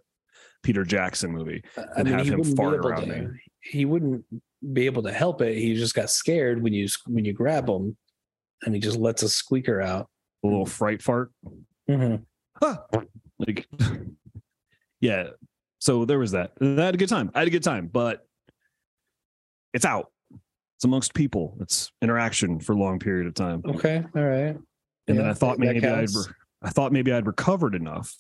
Peter 0.63 0.85
Jackson 0.85 1.33
movie. 1.33 1.63
I 1.77 1.83
And 1.97 2.09
have 2.09 2.27
him 2.27 2.45
fart 2.57 2.77
around 2.87 3.09
to- 3.09 3.23
me. 3.23 3.27
He 3.65 3.85
wouldn't 3.85 4.25
be 4.73 4.87
able 4.87 5.03
to 5.03 5.13
help 5.13 5.41
it. 5.41 5.57
He 5.57 5.75
just 5.75 5.95
got 5.95 6.11
scared 6.11 6.63
when 6.63 6.73
you 6.73 6.87
when 7.07 7.25
you 7.25 7.33
grab 7.33 7.69
him, 7.69 7.97
and 8.63 8.75
he 8.75 8.81
just 8.81 8.99
lets 8.99 9.23
a 9.23 9.29
squeaker 9.29 9.81
out. 9.81 10.09
A 10.45 10.47
little 10.47 10.67
fright 10.67 11.01
fart. 11.01 11.31
Mhm. 11.89 12.25
Huh. 12.63 12.79
Like, 13.39 13.67
yeah. 15.01 15.29
So 15.81 16.05
there 16.05 16.19
was 16.19 16.33
that. 16.33 16.53
I 16.61 16.65
had 16.83 16.95
a 16.95 16.99
good 16.99 17.09
time. 17.09 17.31
I 17.35 17.41
had 17.41 17.49
a 17.49 17.51
good 17.51 17.63
time, 17.63 17.89
but 17.93 18.27
it's 19.73 19.85
out. 19.85 20.13
It's 20.77 20.85
amongst 20.85 21.15
people. 21.15 21.57
It's 21.61 21.91
interaction 22.03 22.61
for 22.61 22.73
a 22.73 22.79
long 22.79 22.99
period 22.99 23.27
of 23.27 23.35
time. 23.35 23.63
Okay, 23.67 24.05
all 24.15 24.23
right. 24.25 24.57
And 25.09 25.19
then 25.19 25.27
I 25.27 25.35
thought 25.35 25.59
maybe 25.59 25.87
I'd 25.87 26.09
re- 26.11 26.33
I 26.63 26.71
thought 26.71 26.93
maybe 26.93 27.13
I'd 27.13 27.27
recovered 27.27 27.75
enough. 27.75 28.15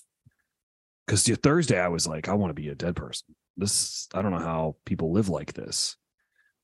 Because 1.06 1.26
Thursday 1.26 1.78
I 1.78 1.88
was 1.88 2.06
like, 2.06 2.28
I 2.28 2.34
want 2.34 2.50
to 2.50 2.54
be 2.54 2.68
a 2.68 2.74
dead 2.74 2.96
person. 2.96 3.34
This 3.56 4.08
I 4.14 4.22
don't 4.22 4.32
know 4.32 4.38
how 4.38 4.76
people 4.84 5.12
live 5.12 5.28
like 5.28 5.52
this. 5.52 5.96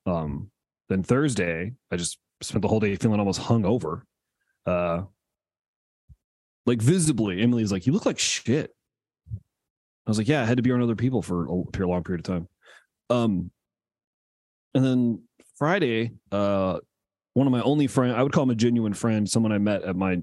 Um, 0.07 0.51
then 0.89 1.03
Thursday 1.03 1.73
I 1.91 1.97
just 1.97 2.19
spent 2.43 2.63
the 2.63 2.69
whole 2.69 2.81
day 2.81 2.97
feeling 2.97 3.21
almost 3.21 3.41
hungover. 3.41 4.03
Uh, 4.67 5.03
like 6.67 6.83
visibly, 6.83 7.43
Emily's 7.43 7.73
like, 7.73 7.87
"You 7.87 7.93
look 7.93 8.07
like 8.07 8.19
shit." 8.19 8.75
I 9.33 10.11
was 10.11 10.19
like, 10.19 10.29
"Yeah, 10.29 10.43
I 10.43 10.45
had 10.45 10.57
to 10.57 10.63
be 10.63 10.71
around 10.71 10.83
other 10.83 10.97
people 10.97 11.23
for 11.23 11.47
a 11.47 11.87
long 11.87 12.03
period 12.03 12.21
of 12.21 12.25
time." 12.25 12.49
Um, 13.09 13.51
and 14.75 14.85
then 14.85 15.23
Friday, 15.57 16.13
uh, 16.33 16.79
one 17.35 17.47
of 17.47 17.53
my 17.53 17.63
only 17.63 17.87
friend, 17.87 18.15
I 18.15 18.23
would 18.23 18.33
call 18.33 18.45
him 18.45 18.51
a 18.51 18.55
genuine 18.55 18.95
friend, 18.95 19.29
someone 19.29 19.53
I 19.53 19.59
met 19.59 19.83
at 19.83 19.97
my 19.97 20.23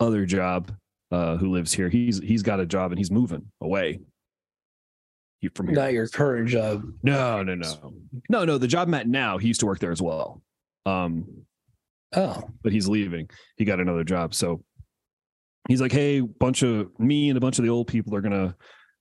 other 0.00 0.26
job, 0.26 0.72
uh, 1.10 1.36
who 1.36 1.50
lives 1.50 1.72
here. 1.72 1.88
He's 1.88 2.18
he's 2.18 2.42
got 2.42 2.60
a 2.60 2.66
job 2.66 2.92
and 2.92 2.98
he's 2.98 3.10
moving 3.10 3.50
away. 3.60 4.00
From 5.54 5.68
here. 5.68 5.76
Not 5.76 5.92
your 5.92 6.08
current 6.08 6.48
job. 6.48 6.82
No, 7.02 7.42
no, 7.42 7.54
no, 7.54 7.92
no, 8.28 8.44
no. 8.44 8.58
The 8.58 8.66
job 8.66 8.88
I'm 8.88 8.94
at 8.94 9.06
now, 9.08 9.38
he 9.38 9.46
used 9.48 9.60
to 9.60 9.66
work 9.66 9.78
there 9.78 9.92
as 9.92 10.02
well. 10.02 10.42
Um, 10.84 11.44
Oh, 12.16 12.42
but 12.62 12.72
he's 12.72 12.88
leaving. 12.88 13.28
He 13.56 13.64
got 13.64 13.80
another 13.80 14.04
job. 14.04 14.34
So 14.34 14.64
he's 15.68 15.80
like, 15.80 15.92
hey, 15.92 16.20
bunch 16.20 16.62
of 16.62 16.88
me 16.98 17.28
and 17.28 17.36
a 17.36 17.40
bunch 17.40 17.58
of 17.58 17.64
the 17.64 17.70
old 17.70 17.86
people 17.86 18.14
are 18.14 18.20
gonna 18.20 18.56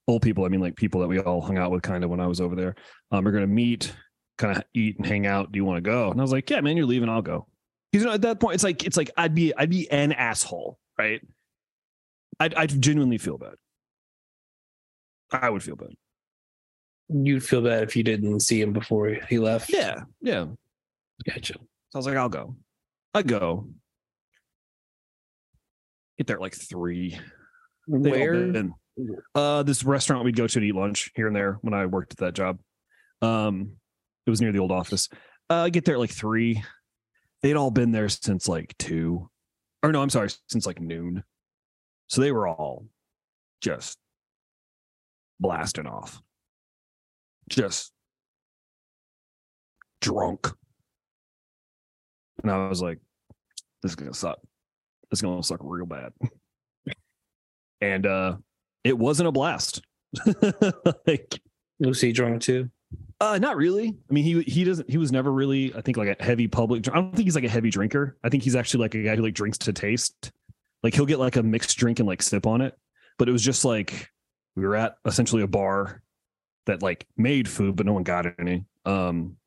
old 0.07 0.21
people, 0.21 0.45
I 0.45 0.49
mean 0.49 0.59
like 0.59 0.75
people 0.75 1.01
that 1.01 1.07
we 1.07 1.19
all 1.19 1.41
hung 1.41 1.57
out 1.57 1.71
with 1.71 1.81
kind 1.81 2.03
of 2.03 2.09
when 2.09 2.19
I 2.19 2.27
was 2.27 2.41
over 2.41 2.55
there. 2.55 2.75
Um, 3.11 3.27
are 3.27 3.31
gonna 3.31 3.47
meet, 3.47 3.95
kind 4.37 4.57
of 4.57 4.63
eat 4.73 4.97
and 4.97 5.05
hang 5.05 5.25
out. 5.25 5.51
Do 5.51 5.57
you 5.57 5.65
want 5.65 5.77
to 5.77 5.89
go? 5.89 6.11
And 6.11 6.19
I 6.19 6.23
was 6.23 6.31
like, 6.31 6.49
Yeah, 6.49 6.61
man, 6.61 6.77
you're 6.77 6.85
leaving, 6.85 7.09
I'll 7.09 7.21
go. 7.21 7.47
Because 7.91 8.03
you 8.03 8.09
know, 8.09 8.13
at 8.15 8.21
that 8.23 8.39
point, 8.39 8.55
it's 8.55 8.63
like 8.63 8.83
it's 8.83 8.97
like 8.97 9.09
I'd 9.15 9.33
be 9.33 9.53
I'd 9.55 9.69
be 9.69 9.89
an 9.89 10.11
asshole, 10.11 10.77
right? 10.99 11.21
I'd 12.39 12.53
I'd 12.55 12.81
genuinely 12.81 13.17
feel 13.17 13.37
bad. 13.37 13.55
I 15.31 15.49
would 15.49 15.63
feel 15.63 15.75
bad. 15.75 15.93
You'd 17.09 17.43
feel 17.43 17.61
bad 17.61 17.83
if 17.83 17.95
you 17.95 18.03
didn't 18.03 18.41
see 18.41 18.61
him 18.61 18.73
before 18.73 19.17
he 19.29 19.39
left. 19.39 19.71
Yeah, 19.71 20.01
yeah. 20.21 20.45
gotcha. 21.25 21.53
So 21.53 21.59
I 21.95 21.97
was 21.97 22.05
like, 22.05 22.17
I'll 22.17 22.29
go. 22.29 22.55
I 23.13 23.21
go. 23.23 23.69
Get 26.17 26.27
there 26.27 26.37
at 26.37 26.41
like 26.41 26.55
three. 26.55 27.19
Where? 27.87 28.51
Uh, 29.35 29.63
this 29.63 29.83
restaurant 29.83 30.25
we'd 30.25 30.35
go 30.35 30.47
to 30.47 30.59
to 30.59 30.65
eat 30.65 30.75
lunch 30.75 31.11
here 31.15 31.27
and 31.27 31.35
there 31.35 31.59
when 31.61 31.73
I 31.73 31.85
worked 31.85 32.13
at 32.13 32.17
that 32.17 32.33
job. 32.33 32.59
Um, 33.21 33.73
it 34.25 34.29
was 34.29 34.41
near 34.41 34.51
the 34.51 34.59
old 34.59 34.71
office. 34.71 35.09
Uh, 35.49 35.63
I 35.63 35.69
get 35.69 35.85
there 35.85 35.95
at 35.95 35.99
like 35.99 36.11
three. 36.11 36.63
They'd 37.41 37.55
all 37.55 37.71
been 37.71 37.91
there 37.91 38.09
since 38.09 38.47
like 38.47 38.75
two, 38.77 39.29
or 39.83 39.91
no, 39.91 40.01
I'm 40.01 40.09
sorry, 40.09 40.29
since 40.49 40.65
like 40.65 40.81
noon. 40.81 41.23
So 42.07 42.21
they 42.21 42.31
were 42.31 42.47
all 42.47 42.85
just 43.61 43.97
blasting 45.39 45.85
off, 45.85 46.21
just 47.49 47.91
drunk. 50.01 50.51
And 52.41 52.51
I 52.51 52.67
was 52.67 52.81
like, 52.81 52.99
"This 53.81 53.91
is 53.91 53.95
gonna 53.95 54.13
suck. 54.13 54.39
This 55.09 55.19
is 55.19 55.21
gonna 55.21 55.43
suck 55.43 55.59
real 55.63 55.85
bad." 55.85 56.13
and 57.81 58.05
uh 58.05 58.37
it 58.83 58.97
wasn't 58.97 59.27
a 59.27 59.31
blast. 59.31 59.81
like 61.07 61.41
Lucy 61.79 62.11
drunk 62.11 62.41
too. 62.41 62.69
uh 63.19 63.37
not 63.39 63.57
really. 63.57 63.89
I 64.09 64.13
mean 64.13 64.23
he 64.23 64.41
he 64.43 64.63
doesn't 64.63 64.89
he 64.89 64.97
was 64.97 65.11
never 65.11 65.31
really 65.31 65.73
I 65.73 65.81
think 65.81 65.97
like 65.97 66.19
a 66.19 66.23
heavy 66.23 66.47
public 66.47 66.87
I 66.89 66.95
don't 66.95 67.13
think 67.15 67.25
he's 67.25 67.35
like 67.35 67.43
a 67.43 67.49
heavy 67.49 67.69
drinker. 67.69 68.17
I 68.23 68.29
think 68.29 68.43
he's 68.43 68.55
actually 68.55 68.81
like 68.81 68.95
a 68.95 69.03
guy 69.03 69.15
who 69.15 69.23
like 69.23 69.33
drinks 69.33 69.57
to 69.59 69.73
taste. 69.73 70.31
Like 70.83 70.93
he'll 70.93 71.05
get 71.05 71.19
like 71.19 71.35
a 71.35 71.43
mixed 71.43 71.77
drink 71.77 71.99
and 71.99 72.07
like 72.07 72.21
sip 72.21 72.45
on 72.45 72.61
it. 72.61 72.77
But 73.17 73.27
it 73.27 73.31
was 73.31 73.41
just 73.41 73.65
like 73.65 74.09
we 74.55 74.63
were 74.63 74.75
at 74.75 74.95
essentially 75.05 75.41
a 75.41 75.47
bar 75.47 76.01
that 76.67 76.81
like 76.81 77.05
made 77.17 77.49
food 77.49 77.75
but 77.75 77.85
no 77.85 77.93
one 77.93 78.03
got 78.03 78.27
any. 78.39 78.65
Um 78.85 79.37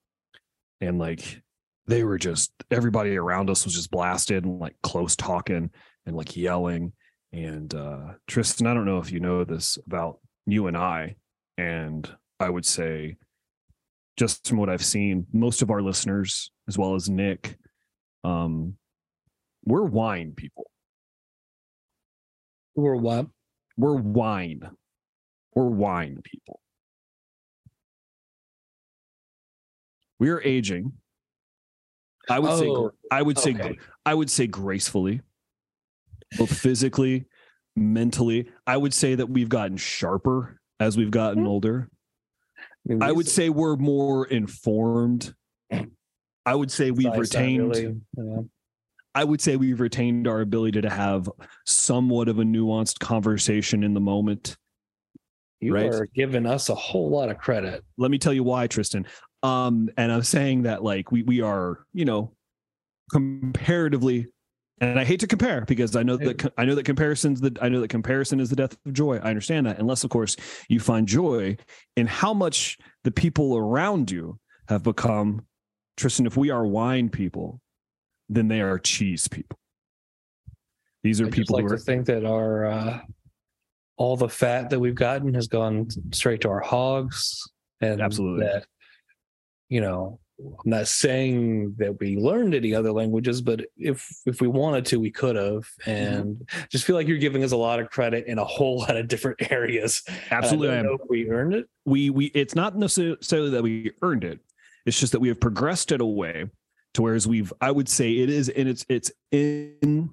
and 0.81 0.99
like 0.99 1.43
they 1.87 2.05
were 2.05 2.19
just 2.19 2.53
everybody 2.71 3.17
around 3.17 3.49
us 3.49 3.65
was 3.65 3.75
just 3.75 3.91
blasted 3.91 4.45
and 4.45 4.59
like 4.59 4.77
close 4.83 5.17
talking 5.17 5.71
and 6.07 6.17
like 6.17 6.37
yelling 6.37 6.93
and 7.33 7.75
uh 7.75 8.15
Tristan, 8.27 8.67
I 8.67 8.75
don't 8.75 8.87
know 8.87 8.99
if 8.99 9.12
you 9.12 9.21
know 9.21 9.45
this 9.45 9.79
about 9.87 10.19
you 10.47 10.67
and 10.67 10.77
I, 10.77 11.17
and 11.57 12.09
I 12.39 12.49
would 12.49 12.67
say 12.67 13.17
just 14.17 14.47
from 14.49 14.59
what 14.59 14.69
I've 14.69 14.85
seen, 14.85 15.27
most 15.33 15.62
of 15.62 15.71
our 15.71 15.81
listeners, 15.81 16.50
as 16.69 16.77
well 16.77 16.95
as 16.95 17.09
Nick, 17.09 17.57
um, 18.25 18.75
we're 19.65 19.85
wine 19.85 20.33
people. 20.37 20.71
Or 22.75 22.97
what? 22.97 23.27
We're 23.77 23.95
wine. 23.95 24.62
We're 25.55 25.65
wine 25.65 26.21
people. 26.23 26.61
We 30.21 30.29
are 30.29 30.41
aging. 30.43 30.93
I 32.29 32.39
would 32.39 32.59
say 32.59 32.69
Oh, 32.69 32.93
I 33.11 33.23
would 33.23 33.39
say. 33.39 33.79
I 34.07 34.15
would 34.15 34.31
say 34.31 34.47
gracefully, 34.47 35.23
both 36.39 36.57
physically, 36.57 37.27
mentally. 37.75 38.49
I 38.67 38.77
would 38.77 38.95
say 38.95 39.17
that 39.17 39.29
we've 39.29 39.49
gotten 39.49 39.77
sharper 39.77 40.61
as 40.79 40.97
we've 40.97 41.11
gotten 41.11 41.43
hmm. 41.43 41.49
older. 41.49 41.91
I 43.00 43.12
would 43.12 43.29
say 43.29 43.50
we're 43.50 43.77
more 43.77 44.27
informed. 44.27 45.35
I 46.47 46.55
would 46.55 46.71
say 46.71 46.91
we've 46.91 47.12
Besides 47.12 47.35
retained 47.35 47.77
really, 47.77 47.97
yeah. 48.17 48.41
I 49.15 49.25
would 49.25 49.41
say 49.41 49.57
we've 49.57 49.81
retained 49.81 50.27
our 50.27 50.41
ability 50.41 50.81
to 50.83 50.91
have 50.91 51.29
somewhat 51.67 52.29
of 52.29 52.39
a 52.39 52.43
nuanced 52.43 52.99
conversation 52.99 53.85
in 53.85 53.93
the 53.93 54.00
moment. 54.00 54.57
You 55.61 55.75
right. 55.75 55.93
are 55.93 56.09
giving 56.15 56.47
us 56.47 56.71
a 56.71 56.75
whole 56.75 57.11
lot 57.11 57.29
of 57.29 57.37
credit. 57.37 57.85
Let 57.99 58.11
me 58.11 58.19
tell 58.19 58.33
you 58.33 58.43
why, 58.43 58.67
Tristan. 58.67 59.07
Um, 59.42 59.88
and 59.97 60.12
I'm 60.12 60.23
saying 60.23 60.62
that 60.62 60.82
like 60.82 61.11
we 61.11 61.23
we 61.23 61.40
are, 61.40 61.85
you 61.92 62.04
know, 62.04 62.32
comparatively, 63.11 64.26
and 64.80 64.99
I 64.99 65.04
hate 65.04 65.20
to 65.20 65.26
compare 65.26 65.62
because 65.62 65.97
I 65.97 66.02
know 66.02 66.16
that 66.18 66.52
I 66.59 66.64
know 66.64 66.75
that 66.75 66.85
comparisons 66.85 67.40
that 67.40 67.62
I 67.62 67.68
know 67.68 67.80
that 67.80 67.88
comparison 67.88 68.40
is 68.40 68.50
the 68.50 68.56
death 68.56 68.76
of 68.85 68.92
joy. 68.92 69.16
I 69.16 69.30
understand 69.30 69.66
that, 69.66 69.78
unless 69.78 70.04
of 70.04 70.11
course 70.11 70.37
you 70.68 70.80
find 70.80 71.06
joy 71.06 71.56
in 71.97 72.06
how 72.06 72.35
much 72.35 72.78
the 73.04 73.11
people 73.11 73.56
around 73.56 74.11
you 74.11 74.38
have 74.68 74.82
become. 74.82 75.47
Tristan, 75.97 76.26
if 76.26 76.35
we 76.35 76.49
are 76.49 76.66
wine 76.66 77.11
people, 77.11 77.61
then 78.30 78.49
they 78.49 78.62
are 78.62 78.78
cheese 78.78 79.28
people. 79.28 79.59
These 81.02 81.20
are 81.20 81.26
I 81.26 81.30
people 81.30 81.56
like 81.56 81.64
who 81.64 81.68
to 81.68 81.75
are 81.75 81.78
think 81.78 82.06
that 82.06 82.25
our 82.25 82.66
uh, 82.66 83.00
all 83.97 84.16
the 84.16 84.28
fat 84.28 84.70
that 84.70 84.80
we've 84.80 84.94
gotten 84.94 85.35
has 85.35 85.47
gone 85.47 85.88
straight 86.12 86.40
to 86.42 86.49
our 86.49 86.61
hogs, 86.61 87.42
and 87.80 88.00
Absolutely. 88.00 88.47
that 88.47 88.64
you 89.71 89.81
know. 89.81 90.21
I'm 90.43 90.71
not 90.71 90.89
saying 90.89 91.75
that 91.77 92.00
we 92.00 92.17
learned 92.17 92.55
any 92.55 92.75
other 92.75 92.93
languages, 92.93 93.43
but 93.43 93.61
if 93.77 94.11
if 94.25 94.41
we 94.41 94.49
wanted 94.49 94.87
to, 94.87 94.99
we 94.99 95.11
could 95.11 95.37
have. 95.37 95.69
Mm-hmm. 95.85 95.91
And 95.91 96.50
just 96.71 96.87
feel 96.87 96.97
like 96.97 97.07
you're 97.07 97.19
giving 97.19 97.45
us 97.45 97.53
a 97.53 97.59
lot 97.59 97.79
of 97.79 97.91
credit 97.91 98.27
in 98.27 98.39
a 98.39 98.45
whole 98.45 98.79
lot 98.79 98.97
of 98.97 99.07
different 99.07 99.37
areas. 99.53 100.03
absolutely 100.31 100.71
I 100.71 100.73
I 100.73 100.77
don't 100.77 100.87
know 100.87 100.95
if 100.95 101.11
we 101.11 101.29
earned 101.29 101.53
it. 101.53 101.67
we 101.85 102.09
we 102.09 102.27
it's 102.29 102.55
not 102.55 102.75
necessarily 102.75 103.50
that 103.50 103.62
we 103.62 103.93
earned 104.00 104.25
it 104.25 104.41
it's 104.87 104.99
just 104.99 105.12
that 105.12 105.21
we 105.21 105.29
have 105.29 105.41
progressed 105.41 105.93
it 105.93 106.00
away 106.00 106.47
to 106.95 107.03
whereas 107.03 107.27
we've 107.29 107.53
i 107.61 107.71
would 107.71 107.89
say 107.89 108.11
it 108.12 108.31
is 108.31 108.49
in 108.49 108.67
its 108.67 108.87
it's 108.89 109.12
in 109.33 110.09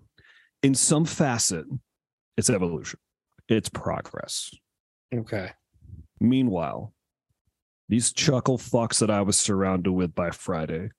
in 0.62 0.76
some 0.76 1.06
facet 1.06 1.66
it's 2.36 2.50
evolution 2.50 3.00
it's 3.48 3.70
progress 3.70 4.52
Okay. 5.16 5.52
meanwhile 6.20 6.94
these 7.90 8.12
chuckle 8.12 8.58
fucks 8.58 9.00
that 9.00 9.10
i 9.10 9.22
was 9.22 9.38
surrounded 9.38 9.92
with 9.92 10.14
by 10.14 10.30
friday 10.30 10.90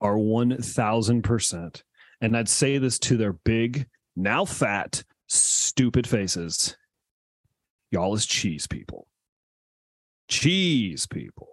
are 0.00 0.16
1000% 0.16 1.82
and 2.20 2.36
i'd 2.36 2.48
say 2.48 2.78
this 2.78 2.98
to 2.98 3.16
their 3.16 3.32
big 3.32 3.86
now 4.16 4.44
fat 4.44 5.02
stupid 5.28 6.06
faces 6.06 6.76
y'all 7.90 8.14
is 8.14 8.26
cheese 8.26 8.66
people 8.66 9.06
cheese 10.28 11.06
people 11.06 11.48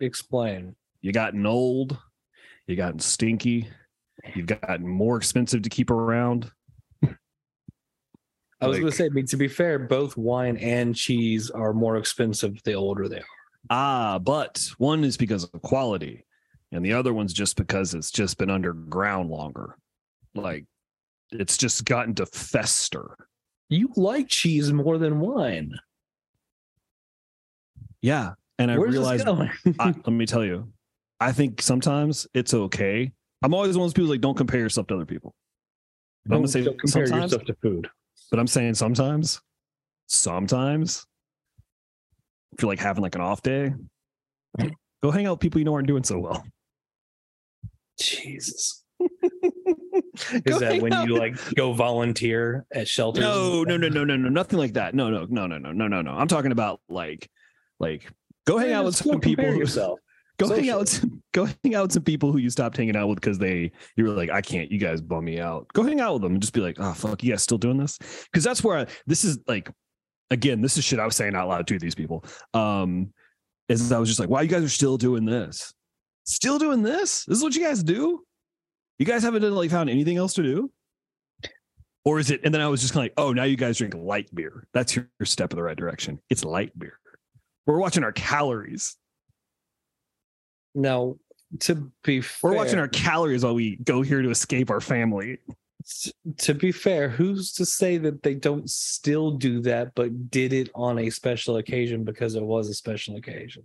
Explain. 0.00 0.74
you 1.02 1.12
gotten 1.12 1.46
old, 1.46 1.96
you 2.66 2.74
gotten 2.74 2.98
stinky, 2.98 3.68
You've 4.34 4.46
gotten 4.46 4.86
more 4.86 5.16
expensive 5.16 5.62
to 5.62 5.68
keep 5.68 5.90
around. 5.90 6.50
I 8.60 8.68
was 8.68 8.78
going 8.78 8.90
to 8.90 8.96
say, 8.96 9.06
I 9.06 9.08
mean, 9.10 9.26
to 9.26 9.36
be 9.36 9.48
fair, 9.48 9.78
both 9.78 10.16
wine 10.16 10.56
and 10.56 10.94
cheese 10.94 11.50
are 11.50 11.74
more 11.74 11.96
expensive 11.96 12.62
the 12.62 12.72
older 12.72 13.08
they 13.08 13.18
are. 13.18 13.24
Ah, 13.70 14.18
but 14.18 14.62
one 14.78 15.04
is 15.04 15.16
because 15.16 15.44
of 15.44 15.62
quality, 15.62 16.24
and 16.72 16.84
the 16.84 16.92
other 16.92 17.14
one's 17.14 17.32
just 17.32 17.56
because 17.56 17.94
it's 17.94 18.10
just 18.10 18.38
been 18.38 18.50
underground 18.50 19.30
longer. 19.30 19.76
Like 20.34 20.66
it's 21.30 21.56
just 21.56 21.84
gotten 21.84 22.14
to 22.16 22.26
fester. 22.26 23.16
You 23.68 23.90
like 23.96 24.28
cheese 24.28 24.72
more 24.72 24.98
than 24.98 25.20
wine. 25.20 25.72
Yeah. 28.02 28.32
And 28.58 28.70
I 28.70 28.78
Where's 28.78 28.92
realized? 28.92 29.26
I, 29.78 29.86
let 29.86 30.08
me 30.08 30.26
tell 30.26 30.44
you, 30.44 30.68
I 31.20 31.32
think 31.32 31.62
sometimes 31.62 32.26
it's 32.34 32.54
okay. 32.54 33.10
I'm 33.42 33.54
always 33.54 33.76
one 33.76 33.84
of 33.84 33.88
those 33.88 33.94
people 33.94 34.10
like 34.10 34.20
don't 34.20 34.36
compare 34.36 34.60
yourself 34.60 34.86
to 34.88 34.94
other 34.94 35.06
people. 35.06 35.34
But 36.26 36.36
I'm 36.36 36.40
gonna 36.42 36.48
say 36.48 36.64
Don't 36.64 36.78
compare 36.78 37.06
yourself 37.08 37.44
to 37.44 37.54
food. 37.62 37.88
but 38.30 38.38
I'm 38.38 38.46
saying 38.46 38.74
sometimes, 38.74 39.40
sometimes, 40.06 41.06
if 42.54 42.62
you're 42.62 42.70
like 42.70 42.78
having 42.78 43.02
like 43.02 43.14
an 43.14 43.20
off 43.20 43.42
day, 43.42 43.74
go 45.02 45.10
hang 45.10 45.26
out 45.26 45.32
with 45.32 45.40
people 45.40 45.58
you 45.58 45.64
know 45.64 45.74
aren't 45.74 45.88
doing 45.88 46.04
so 46.04 46.18
well. 46.18 46.44
Jesus. 48.00 48.84
Is 50.46 50.60
that 50.60 50.80
when 50.80 50.92
out 50.92 51.06
you 51.06 51.16
like 51.16 51.36
go 51.54 51.72
volunteer 51.72 52.64
at 52.72 52.88
shelters? 52.88 53.22
No, 53.22 53.64
no, 53.64 53.76
no, 53.76 53.88
no, 53.88 54.04
no, 54.04 54.16
no, 54.16 54.28
nothing 54.28 54.58
like 54.58 54.74
that. 54.74 54.94
No, 54.94 55.10
no, 55.10 55.26
no, 55.28 55.46
no, 55.46 55.58
no, 55.58 55.72
no, 55.72 55.88
no, 55.88 56.02
no. 56.02 56.10
I'm 56.12 56.28
talking 56.28 56.52
about 56.52 56.80
like, 56.88 57.28
like, 57.80 58.10
go 58.46 58.58
hang 58.58 58.70
Yeah, 58.70 58.80
out 58.80 58.84
with 58.86 58.96
some 58.96 59.20
people. 59.20 59.44
Who, 59.44 59.58
yourself. 59.58 60.00
go 60.38 60.48
hang 60.48 60.68
out 60.70 60.80
with 60.80 60.88
some, 60.88 61.22
go 61.32 61.46
hang 61.62 61.74
out 61.74 61.82
with 61.82 61.92
some 61.92 62.02
people 62.02 62.32
who 62.32 62.38
you 62.38 62.50
stopped 62.50 62.76
hanging 62.76 62.96
out 62.96 63.08
with 63.08 63.20
because 63.20 63.38
they 63.38 63.70
you 63.96 64.04
were 64.04 64.10
like, 64.10 64.30
I 64.30 64.40
can't. 64.40 64.70
You 64.70 64.78
guys 64.78 65.00
bum 65.00 65.24
me 65.24 65.38
out. 65.40 65.66
Go 65.72 65.82
hang 65.82 66.00
out 66.00 66.14
with 66.14 66.22
them 66.22 66.32
and 66.32 66.40
just 66.40 66.52
be 66.54 66.60
like, 66.60 66.76
oh 66.80 66.92
fuck, 66.92 67.22
you 67.22 67.30
guys 67.30 67.42
still 67.42 67.58
doing 67.58 67.76
this? 67.76 67.98
Because 68.32 68.44
that's 68.44 68.62
where 68.64 68.78
I, 68.78 68.86
this 69.06 69.24
is 69.24 69.38
like, 69.46 69.70
again, 70.30 70.60
this 70.62 70.76
is 70.76 70.84
shit 70.84 70.98
I 70.98 71.04
was 71.04 71.16
saying 71.16 71.34
out 71.34 71.48
loud 71.48 71.66
to 71.68 71.78
these 71.78 71.94
people. 71.94 72.24
Um, 72.52 73.12
is 73.68 73.92
I 73.92 73.98
was 73.98 74.08
just 74.08 74.20
like, 74.20 74.28
wow, 74.28 74.40
you 74.40 74.48
guys 74.48 74.62
are 74.62 74.68
still 74.68 74.96
doing 74.96 75.24
this, 75.24 75.72
still 76.24 76.58
doing 76.58 76.82
this. 76.82 77.24
This 77.24 77.38
is 77.38 77.42
what 77.42 77.54
you 77.54 77.64
guys 77.64 77.82
do. 77.82 78.24
You 78.98 79.06
guys 79.06 79.22
haven't 79.22 79.42
like 79.54 79.70
found 79.70 79.90
anything 79.90 80.16
else 80.16 80.34
to 80.34 80.42
do. 80.42 80.70
Or 82.04 82.18
is 82.18 82.30
it? 82.30 82.42
And 82.44 82.52
then 82.52 82.60
I 82.60 82.68
was 82.68 82.82
just 82.82 82.92
kind 82.92 83.00
of 83.00 83.04
like, 83.04 83.14
oh, 83.16 83.32
now 83.32 83.44
you 83.44 83.56
guys 83.56 83.78
drink 83.78 83.94
light 83.94 84.32
beer. 84.34 84.66
That's 84.74 84.94
your, 84.94 85.08
your 85.18 85.26
step 85.26 85.52
in 85.52 85.56
the 85.56 85.62
right 85.62 85.76
direction. 85.76 86.20
It's 86.28 86.44
light 86.44 86.78
beer. 86.78 86.98
We're 87.66 87.78
watching 87.78 88.04
our 88.04 88.12
calories. 88.12 88.96
Now, 90.74 91.16
to 91.60 91.90
be 92.02 92.20
fair, 92.20 92.50
We're 92.50 92.56
watching 92.56 92.78
our 92.78 92.88
calories 92.88 93.44
while 93.44 93.54
we 93.54 93.76
go 93.76 94.02
here 94.02 94.20
to 94.20 94.28
escape 94.28 94.70
our 94.70 94.82
family. 94.82 95.38
To 96.38 96.54
be 96.54 96.72
fair, 96.72 97.08
who's 97.08 97.52
to 97.52 97.66
say 97.66 97.98
that 97.98 98.22
they 98.22 98.34
don't 98.34 98.68
still 98.70 99.32
do 99.32 99.60
that, 99.62 99.94
but 99.94 100.30
did 100.30 100.52
it 100.52 100.70
on 100.74 100.98
a 100.98 101.10
special 101.10 101.56
occasion 101.58 102.04
because 102.04 102.34
it 102.34 102.42
was 102.42 102.68
a 102.68 102.74
special 102.74 103.16
occasion? 103.16 103.64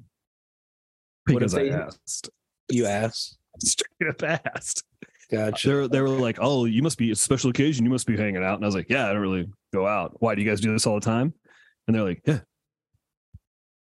What 1.28 1.44
if 1.44 1.52
Because 1.52 1.56
I 1.56 1.64
they- 1.64 1.72
asked. 1.72 2.30
You 2.72 2.86
asked. 2.86 3.38
Straight 3.64 4.10
up 4.10 4.42
asked. 4.56 4.84
Gotcha. 5.32 5.68
They 5.68 5.74
were, 5.76 5.88
they 5.88 6.02
were 6.02 6.10
like, 6.10 6.38
oh, 6.42 6.66
you 6.66 6.82
must 6.82 6.98
be, 6.98 7.12
a 7.12 7.16
special 7.16 7.50
occasion. 7.52 7.86
You 7.86 7.92
must 7.92 8.08
be 8.08 8.18
hanging 8.18 8.44
out. 8.44 8.56
And 8.56 8.66
I 8.66 8.68
was 8.68 8.76
like, 8.76 8.90
yeah, 8.90 9.08
I 9.10 9.14
don't 9.14 9.22
really 9.22 9.48
go 9.74 9.86
out. 9.88 10.16
Why 10.20 10.34
do 10.36 10.42
you 10.42 10.50
guys 10.50 10.60
do 10.62 10.72
this 10.72 10.88
all 10.88 10.96
the 11.00 11.06
time? 11.06 11.34
And 11.88 11.96
they're 11.96 12.04
like, 12.04 12.22
yeah. 12.26 12.40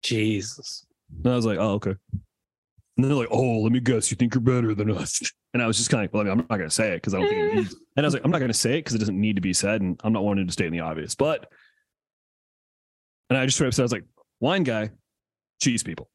Jesus. 0.03 0.85
And 1.23 1.31
I 1.33 1.35
was 1.35 1.45
like, 1.45 1.57
oh, 1.59 1.71
okay. 1.75 1.95
And 2.97 3.05
they're 3.05 3.13
like, 3.13 3.27
oh, 3.29 3.59
let 3.59 3.71
me 3.71 3.79
guess. 3.79 4.09
You 4.09 4.17
think 4.17 4.33
you're 4.33 4.41
better 4.41 4.73
than 4.73 4.91
us. 4.91 5.21
And 5.53 5.63
I 5.63 5.65
was 5.65 5.77
just 5.77 5.89
kind 5.89 6.03
of 6.03 6.03
like, 6.03 6.13
well, 6.13 6.21
I 6.21 6.25
mean, 6.25 6.31
I'm 6.33 6.47
not 6.49 6.57
going 6.57 6.69
to 6.69 6.75
say 6.75 6.91
it 6.91 6.97
because 6.97 7.15
I 7.15 7.19
don't 7.19 7.29
think 7.29 7.41
it 7.41 7.55
needs. 7.55 7.75
And 7.95 8.05
I 8.05 8.07
was 8.07 8.13
like, 8.13 8.23
I'm 8.23 8.29
not 8.29 8.39
going 8.39 8.51
to 8.51 8.53
say 8.53 8.73
it 8.73 8.81
because 8.81 8.93
it 8.93 8.99
doesn't 8.99 9.19
need 9.19 9.37
to 9.37 9.41
be 9.41 9.53
said. 9.53 9.81
And 9.81 9.99
I'm 10.03 10.13
not 10.13 10.23
wanting 10.23 10.45
to 10.45 10.53
state 10.53 10.67
in 10.67 10.73
the 10.73 10.81
obvious. 10.81 11.15
But, 11.15 11.49
and 13.29 13.39
I 13.39 13.45
just 13.45 13.57
straight 13.57 13.69
up 13.69 13.73
said, 13.73 13.81
I 13.81 13.85
was 13.85 13.91
like, 13.91 14.03
wine 14.39 14.61
guy, 14.61 14.91
cheese 15.59 15.81
people. 15.81 16.09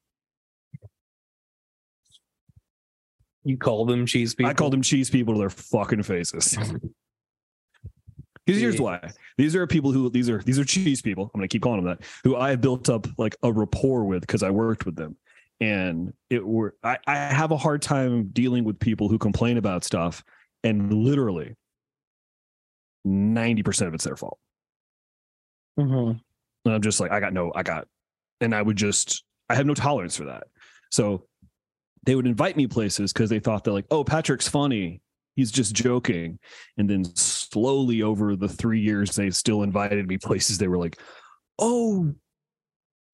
You 3.43 3.57
call 3.57 3.85
them 3.85 4.05
cheese 4.05 4.33
people. 4.33 4.49
I 4.49 4.53
called 4.53 4.73
them 4.73 4.81
cheese 4.81 5.09
people 5.09 5.33
to 5.33 5.39
their 5.39 5.49
fucking 5.49 6.03
faces. 6.03 6.57
Because 8.45 8.61
here's 8.61 8.79
why: 8.79 9.11
these 9.37 9.55
are 9.55 9.67
people 9.67 9.91
who 9.91 10.09
these 10.09 10.29
are 10.29 10.41
these 10.43 10.57
are 10.59 10.63
cheese 10.63 11.01
people. 11.01 11.29
I'm 11.33 11.39
gonna 11.39 11.49
keep 11.49 11.61
calling 11.61 11.83
them 11.83 11.97
that. 11.97 12.07
Who 12.23 12.37
I 12.37 12.51
have 12.51 12.61
built 12.61 12.89
up 12.89 13.07
like 13.17 13.35
a 13.43 13.51
rapport 13.51 14.05
with 14.05 14.21
because 14.21 14.43
I 14.43 14.49
worked 14.49 14.85
with 14.85 14.95
them, 14.95 15.17
and 15.59 16.13
it 16.29 16.45
were 16.45 16.75
I, 16.83 16.97
I 17.07 17.15
have 17.15 17.51
a 17.51 17.57
hard 17.57 17.81
time 17.81 18.29
dealing 18.33 18.63
with 18.63 18.79
people 18.79 19.09
who 19.09 19.17
complain 19.17 19.57
about 19.57 19.83
stuff, 19.83 20.23
and 20.63 20.93
literally 20.93 21.55
ninety 23.05 23.63
percent 23.63 23.87
of 23.87 23.93
it's 23.93 24.03
their 24.03 24.15
fault. 24.15 24.39
Mhm. 25.79 26.19
And 26.65 26.73
I'm 26.73 26.81
just 26.81 26.99
like, 26.99 27.11
I 27.11 27.19
got 27.19 27.33
no, 27.33 27.51
I 27.55 27.63
got, 27.63 27.87
and 28.39 28.55
I 28.55 28.61
would 28.61 28.77
just, 28.77 29.23
I 29.49 29.55
have 29.55 29.65
no 29.65 29.73
tolerance 29.73 30.15
for 30.15 30.25
that. 30.25 30.43
So 30.91 31.25
they 32.05 32.15
would 32.15 32.27
invite 32.27 32.55
me 32.55 32.67
places 32.67 33.11
because 33.11 33.29
they 33.29 33.39
thought 33.39 33.63
they're 33.63 33.73
like, 33.73 33.87
oh, 33.91 34.03
Patrick's 34.03 34.47
funny. 34.47 35.01
He's 35.35 35.51
just 35.51 35.75
joking. 35.75 36.39
And 36.77 36.89
then 36.89 37.03
slowly 37.15 38.01
over 38.01 38.35
the 38.35 38.47
three 38.47 38.79
years, 38.79 39.15
they 39.15 39.29
still 39.31 39.63
invited 39.63 40.07
me 40.07 40.17
places. 40.17 40.57
They 40.57 40.67
were 40.67 40.77
like, 40.77 40.99
oh, 41.59 42.13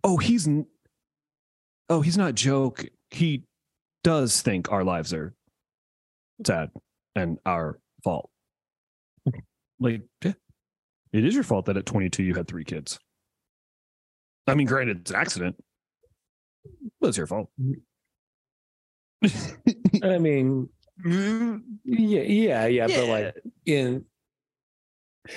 oh, 0.03 0.17
he's, 0.17 0.47
oh, 1.89 2.01
he's 2.01 2.17
not 2.17 2.35
joke. 2.35 2.85
He 3.11 3.43
does 4.03 4.41
think 4.41 4.71
our 4.71 4.83
lives 4.83 5.13
are 5.13 5.33
sad 6.45 6.71
and 7.15 7.39
our 7.45 7.79
fault. 8.03 8.29
Like, 9.79 10.01
yeah, 10.23 10.33
it 11.13 11.25
is 11.25 11.33
your 11.33 11.43
fault 11.43 11.65
that 11.65 11.77
at 11.77 11.85
22 11.85 12.23
you 12.23 12.33
had 12.35 12.47
three 12.47 12.63
kids. 12.63 12.99
I 14.47 14.55
mean, 14.55 14.67
granted, 14.67 15.01
it's 15.01 15.11
an 15.11 15.17
accident, 15.17 15.55
but 16.99 17.09
it's 17.09 17.17
your 17.17 17.27
fault. 17.27 17.49
I 20.03 20.17
mean, 20.17 20.69
yeah, 21.05 21.57
yeah, 21.85 22.65
yeah, 22.65 22.87
but 22.87 23.07
like 23.07 23.35
in 23.65 24.05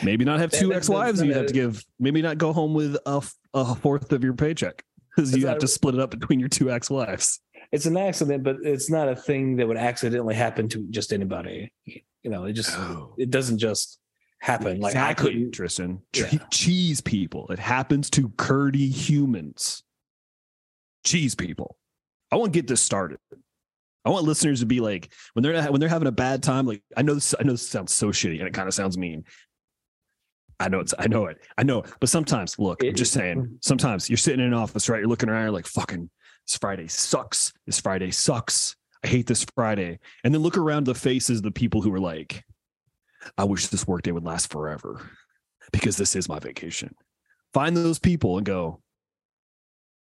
maybe 0.02 0.24
not 0.24 0.40
have 0.40 0.50
two 0.50 0.72
ex-wives 0.72 1.20
you 1.22 1.34
have 1.34 1.46
to 1.46 1.52
give 1.52 1.84
maybe 1.98 2.22
not 2.22 2.38
go 2.38 2.52
home 2.52 2.72
with 2.72 2.96
a, 3.04 3.22
a 3.52 3.74
fourth 3.74 4.12
of 4.12 4.24
your 4.24 4.32
paycheck 4.32 4.82
because 5.14 5.36
you 5.36 5.46
have 5.46 5.58
to 5.58 5.68
split 5.68 5.94
it 5.94 6.00
up 6.00 6.10
between 6.10 6.40
your 6.40 6.48
two 6.48 6.70
ex-wives 6.70 7.40
it's 7.72 7.86
an 7.86 7.96
accident, 7.96 8.44
but 8.44 8.56
it's 8.62 8.90
not 8.90 9.08
a 9.08 9.16
thing 9.16 9.56
that 9.56 9.66
would 9.66 9.78
accidentally 9.78 10.34
happen 10.34 10.68
to 10.68 10.86
just 10.90 11.12
anybody. 11.12 11.72
You 11.86 12.30
know, 12.30 12.44
it 12.44 12.52
just 12.52 12.78
oh. 12.78 13.14
it 13.16 13.30
doesn't 13.30 13.58
just 13.58 13.98
happen. 14.40 14.78
Like 14.78 14.94
I 14.94 15.14
couldn't. 15.14 15.52
tristan 15.52 16.02
Yeah. 16.14 16.30
Cheese 16.50 17.00
people 17.00 17.46
it 17.50 17.58
happens 17.58 18.10
to 18.10 18.28
curdy 18.30 18.88
humans 18.88 19.82
cheese 21.04 21.34
people 21.34 21.76
i 22.30 22.36
want 22.36 22.52
to 22.52 22.56
get 22.56 22.68
this 22.68 22.80
started 22.80 23.18
i 24.04 24.10
want 24.10 24.24
listeners 24.24 24.60
to 24.60 24.66
be 24.66 24.80
like 24.80 25.12
when 25.32 25.42
they're 25.42 25.64
when 25.64 25.80
they're 25.80 25.88
having 25.88 26.06
a 26.06 26.12
bad 26.12 26.44
time 26.44 26.64
like 26.64 26.80
i 26.96 27.02
know 27.02 27.14
this 27.14 27.34
i 27.40 27.42
know 27.42 27.52
this 27.52 27.68
sounds 27.68 27.92
so 27.92 28.08
shitty 28.08 28.38
and 28.38 28.46
it 28.46 28.54
kind 28.54 28.68
of 28.68 28.74
sounds 28.74 28.96
mean 28.96 29.24
I 30.62 30.68
know 30.68 30.80
it's 30.80 30.94
I 30.98 31.08
know 31.08 31.26
it. 31.26 31.38
I 31.58 31.62
know 31.62 31.82
it. 31.82 31.92
But 32.00 32.08
sometimes, 32.08 32.58
look, 32.58 32.82
I'm 32.84 32.94
just 32.94 33.12
saying, 33.12 33.58
sometimes 33.60 34.08
you're 34.08 34.16
sitting 34.16 34.40
in 34.40 34.46
an 34.46 34.54
office, 34.54 34.88
right? 34.88 35.00
You're 35.00 35.08
looking 35.08 35.28
around, 35.28 35.42
you're 35.42 35.50
like, 35.50 35.66
fucking 35.66 36.08
this 36.46 36.56
Friday 36.58 36.88
sucks. 36.88 37.52
This 37.66 37.80
Friday 37.80 38.10
sucks. 38.10 38.76
I 39.04 39.08
hate 39.08 39.26
this 39.26 39.44
Friday. 39.54 39.98
And 40.24 40.32
then 40.32 40.42
look 40.42 40.56
around 40.56 40.84
the 40.86 40.94
faces 40.94 41.38
of 41.38 41.42
the 41.44 41.50
people 41.50 41.82
who 41.82 41.92
are 41.92 42.00
like, 42.00 42.44
I 43.36 43.44
wish 43.44 43.66
this 43.68 43.86
workday 43.86 44.12
would 44.12 44.24
last 44.24 44.50
forever 44.50 45.00
because 45.72 45.96
this 45.96 46.16
is 46.16 46.28
my 46.28 46.38
vacation. 46.38 46.94
Find 47.52 47.76
those 47.76 47.98
people 47.98 48.36
and 48.36 48.46
go, 48.46 48.80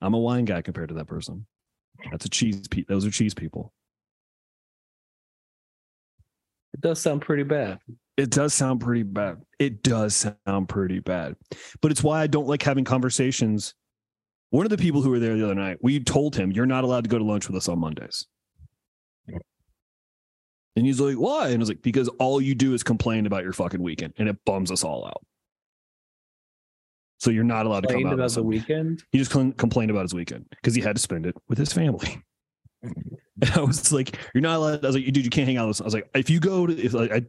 I'm 0.01 0.15
a 0.15 0.19
wine 0.19 0.45
guy 0.45 0.63
compared 0.63 0.89
to 0.89 0.95
that 0.97 1.07
person. 1.07 1.47
That's 2.11 2.25
a 2.25 2.29
cheese 2.29 2.69
pe- 2.69 2.85
those 2.89 3.05
are 3.07 3.11
cheese 3.11 3.35
people. 3.35 3.73
It 6.75 6.81
does 6.81 7.01
sound 7.01 7.23
pretty 7.23 7.43
bad. 7.43 7.79
It 8.17 8.31
does 8.31 8.53
sound 8.53 8.81
pretty 8.81 9.05
bad. 9.05 9.39
It 9.59 9.83
does 9.83 10.27
sound 10.47 10.69
pretty 10.69 10.99
bad. 11.01 11.37
But 11.81 11.93
it's 11.93 12.03
why 12.03 12.21
I 12.21 12.27
don't 12.27 12.49
like 12.49 12.63
having 12.63 12.85
conversations. 12.85 13.75
One 14.51 14.67
of 14.67 14.71
the 14.71 14.79
people 14.79 15.03
who 15.03 15.11
were 15.11 15.19
there 15.19 15.37
the 15.37 15.45
other 15.45 15.55
night, 15.55 15.79
we 15.83 16.01
told 16.01 16.35
him, 16.35 16.51
You're 16.51 16.67
not 16.67 16.85
allowed 16.85 17.05
to 17.05 17.11
go 17.11 17.19
to 17.19 17.25
lunch 17.25 17.47
with 17.47 17.57
us 17.57 17.69
on 17.69 17.79
Mondays. 17.79 18.27
And 20.77 20.87
he's 20.87 21.01
like, 21.01 21.17
Why? 21.17 21.47
And 21.49 21.57
I 21.57 21.59
was 21.59 21.69
like, 21.69 21.83
Because 21.83 22.09
all 22.19 22.41
you 22.41 22.55
do 22.55 22.75
is 22.75 22.83
complain 22.83 23.27
about 23.27 23.45
your 23.45 23.53
fucking 23.53 23.83
weekend 23.83 24.15
and 24.19 24.29
it 24.29 24.37
bums 24.45 24.71
us 24.73 24.85
all 24.85 25.07
out. 25.07 25.25
So 27.21 27.31
you're 27.31 27.45
not 27.45 27.67
allowed 27.67 27.83
to 27.83 27.93
come 27.93 28.07
out. 28.07 28.15
about 28.15 28.31
the 28.31 28.43
weekend. 28.43 29.03
He 29.11 29.19
just 29.19 29.31
com- 29.31 29.53
complained 29.53 29.91
about 29.91 30.03
his 30.03 30.15
weekend 30.15 30.47
because 30.51 30.75
he 30.75 30.81
had 30.81 30.97
to 30.97 31.03
spend 31.03 31.27
it 31.27 31.37
with 31.49 31.59
his 31.59 31.73
family. 31.73 32.23
I 33.55 33.61
was 33.61 33.93
like, 33.93 34.19
"You're 34.35 34.43
not 34.43 34.57
allowed." 34.57 34.85
I 34.85 34.89
was 34.89 34.97
like, 34.97 35.05
"Dude, 35.07 35.25
you 35.25 35.31
can't 35.31 35.47
hang 35.47 35.57
out 35.57 35.69
with 35.69 35.77
us." 35.77 35.81
I 35.81 35.85
was 35.85 35.95
like, 35.95 36.11
"If 36.15 36.31
you 36.31 36.41
go 36.41 36.67
to, 36.67 36.77
if 36.77 36.93
like, 36.93 37.13
I, 37.13 37.23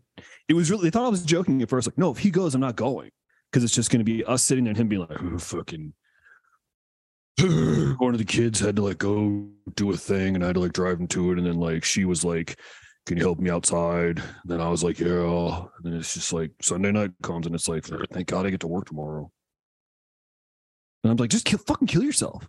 it 0.48 0.54
was 0.54 0.70
really." 0.72 0.84
They 0.84 0.90
thought 0.90 1.06
I 1.06 1.10
was 1.10 1.24
joking 1.24 1.62
at 1.62 1.70
first. 1.70 1.88
Like, 1.88 1.98
no, 1.98 2.12
if 2.12 2.18
he 2.18 2.32
goes, 2.32 2.56
I'm 2.56 2.62
not 2.62 2.76
going 2.76 3.12
because 3.52 3.64
it's 3.64 3.74
just 3.74 3.92
going 3.92 4.00
to 4.00 4.06
be 4.06 4.24
us 4.26 4.44
sitting 4.44 4.64
there 4.64 4.72
and 4.72 4.78
him 4.78 4.88
being 4.88 5.02
like, 5.02 5.22
oh, 5.22 5.38
"Fucking." 5.38 5.94
One 8.00 8.14
of 8.14 8.18
the 8.18 8.26
kids 8.26 8.60
had 8.60 8.76
to 8.78 8.82
like 8.82 8.98
go 8.98 9.48
do 9.76 9.92
a 9.92 9.98
thing, 9.98 10.36
and 10.36 10.44
I 10.44 10.48
had 10.48 10.56
to 10.56 10.62
like 10.62 10.74
drive 10.74 11.00
him 11.00 11.08
to 11.08 11.32
it, 11.32 11.38
and 11.38 11.48
then 11.48 11.60
like 11.60 11.84
she 11.84 12.06
was 12.06 12.26
like, 12.26 12.60
can 13.10 13.18
you 13.18 13.24
help 13.24 13.40
me 13.40 13.50
outside? 13.50 14.20
And 14.20 14.46
then 14.46 14.62
I 14.62 14.70
was 14.70 14.84
like, 14.84 15.00
yeah. 15.00 15.08
And 15.08 15.84
then 15.84 15.94
it's 15.96 16.14
just 16.14 16.32
like 16.32 16.52
Sunday 16.62 16.92
night 16.92 17.10
comes 17.24 17.48
and 17.48 17.56
it's 17.56 17.68
like, 17.68 17.84
thank 18.12 18.28
God 18.28 18.46
I 18.46 18.52
get 18.52 18.60
to 18.60 18.68
work 18.68 18.86
tomorrow. 18.86 19.32
And 21.04 21.12
I'm 21.12 21.18
like, 21.18 21.32
just 21.32 21.46
kill, 21.46 21.58
fucking 21.58 21.88
kill 21.88 22.04
yourself. 22.04 22.48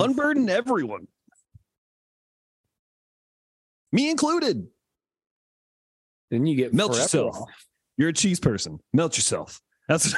Unburden 0.00 0.48
everyone, 0.48 1.06
me 3.92 4.10
included. 4.10 4.66
Then 6.30 6.46
you 6.46 6.56
get 6.56 6.72
Melt 6.72 6.94
yourself. 6.94 7.36
off. 7.36 7.48
You're 7.98 8.08
a 8.08 8.12
cheese 8.12 8.40
person. 8.40 8.78
Melt 8.92 9.16
yourself. 9.16 9.60
That's 9.88 10.14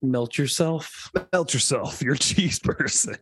Melt 0.00 0.38
yourself. 0.38 1.10
melt 1.32 1.52
yourself. 1.52 2.00
You're 2.02 2.14
a 2.14 2.18
cheese 2.18 2.58
person. 2.60 3.16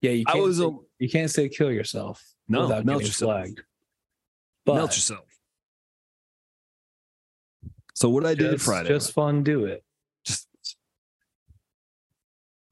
Yeah, 0.00 0.12
you 0.12 0.24
can't. 0.24 0.42
was 0.42 0.58
say, 0.58 0.64
a 0.64 0.70
you 0.98 1.08
can't 1.10 1.30
say 1.30 1.48
kill 1.48 1.70
yourself. 1.70 2.22
no. 2.48 2.62
without 2.62 2.84
Melt 2.86 3.02
yourself. 3.02 3.30
flagged. 3.32 3.62
But 4.64 4.76
melt 4.76 4.90
yourself. 4.96 5.26
So 7.94 8.08
what 8.08 8.24
I 8.24 8.34
did 8.34 8.52
just, 8.52 8.64
Friday, 8.64 8.88
just 8.88 9.12
fun. 9.12 9.42
Do 9.42 9.66
it. 9.66 9.84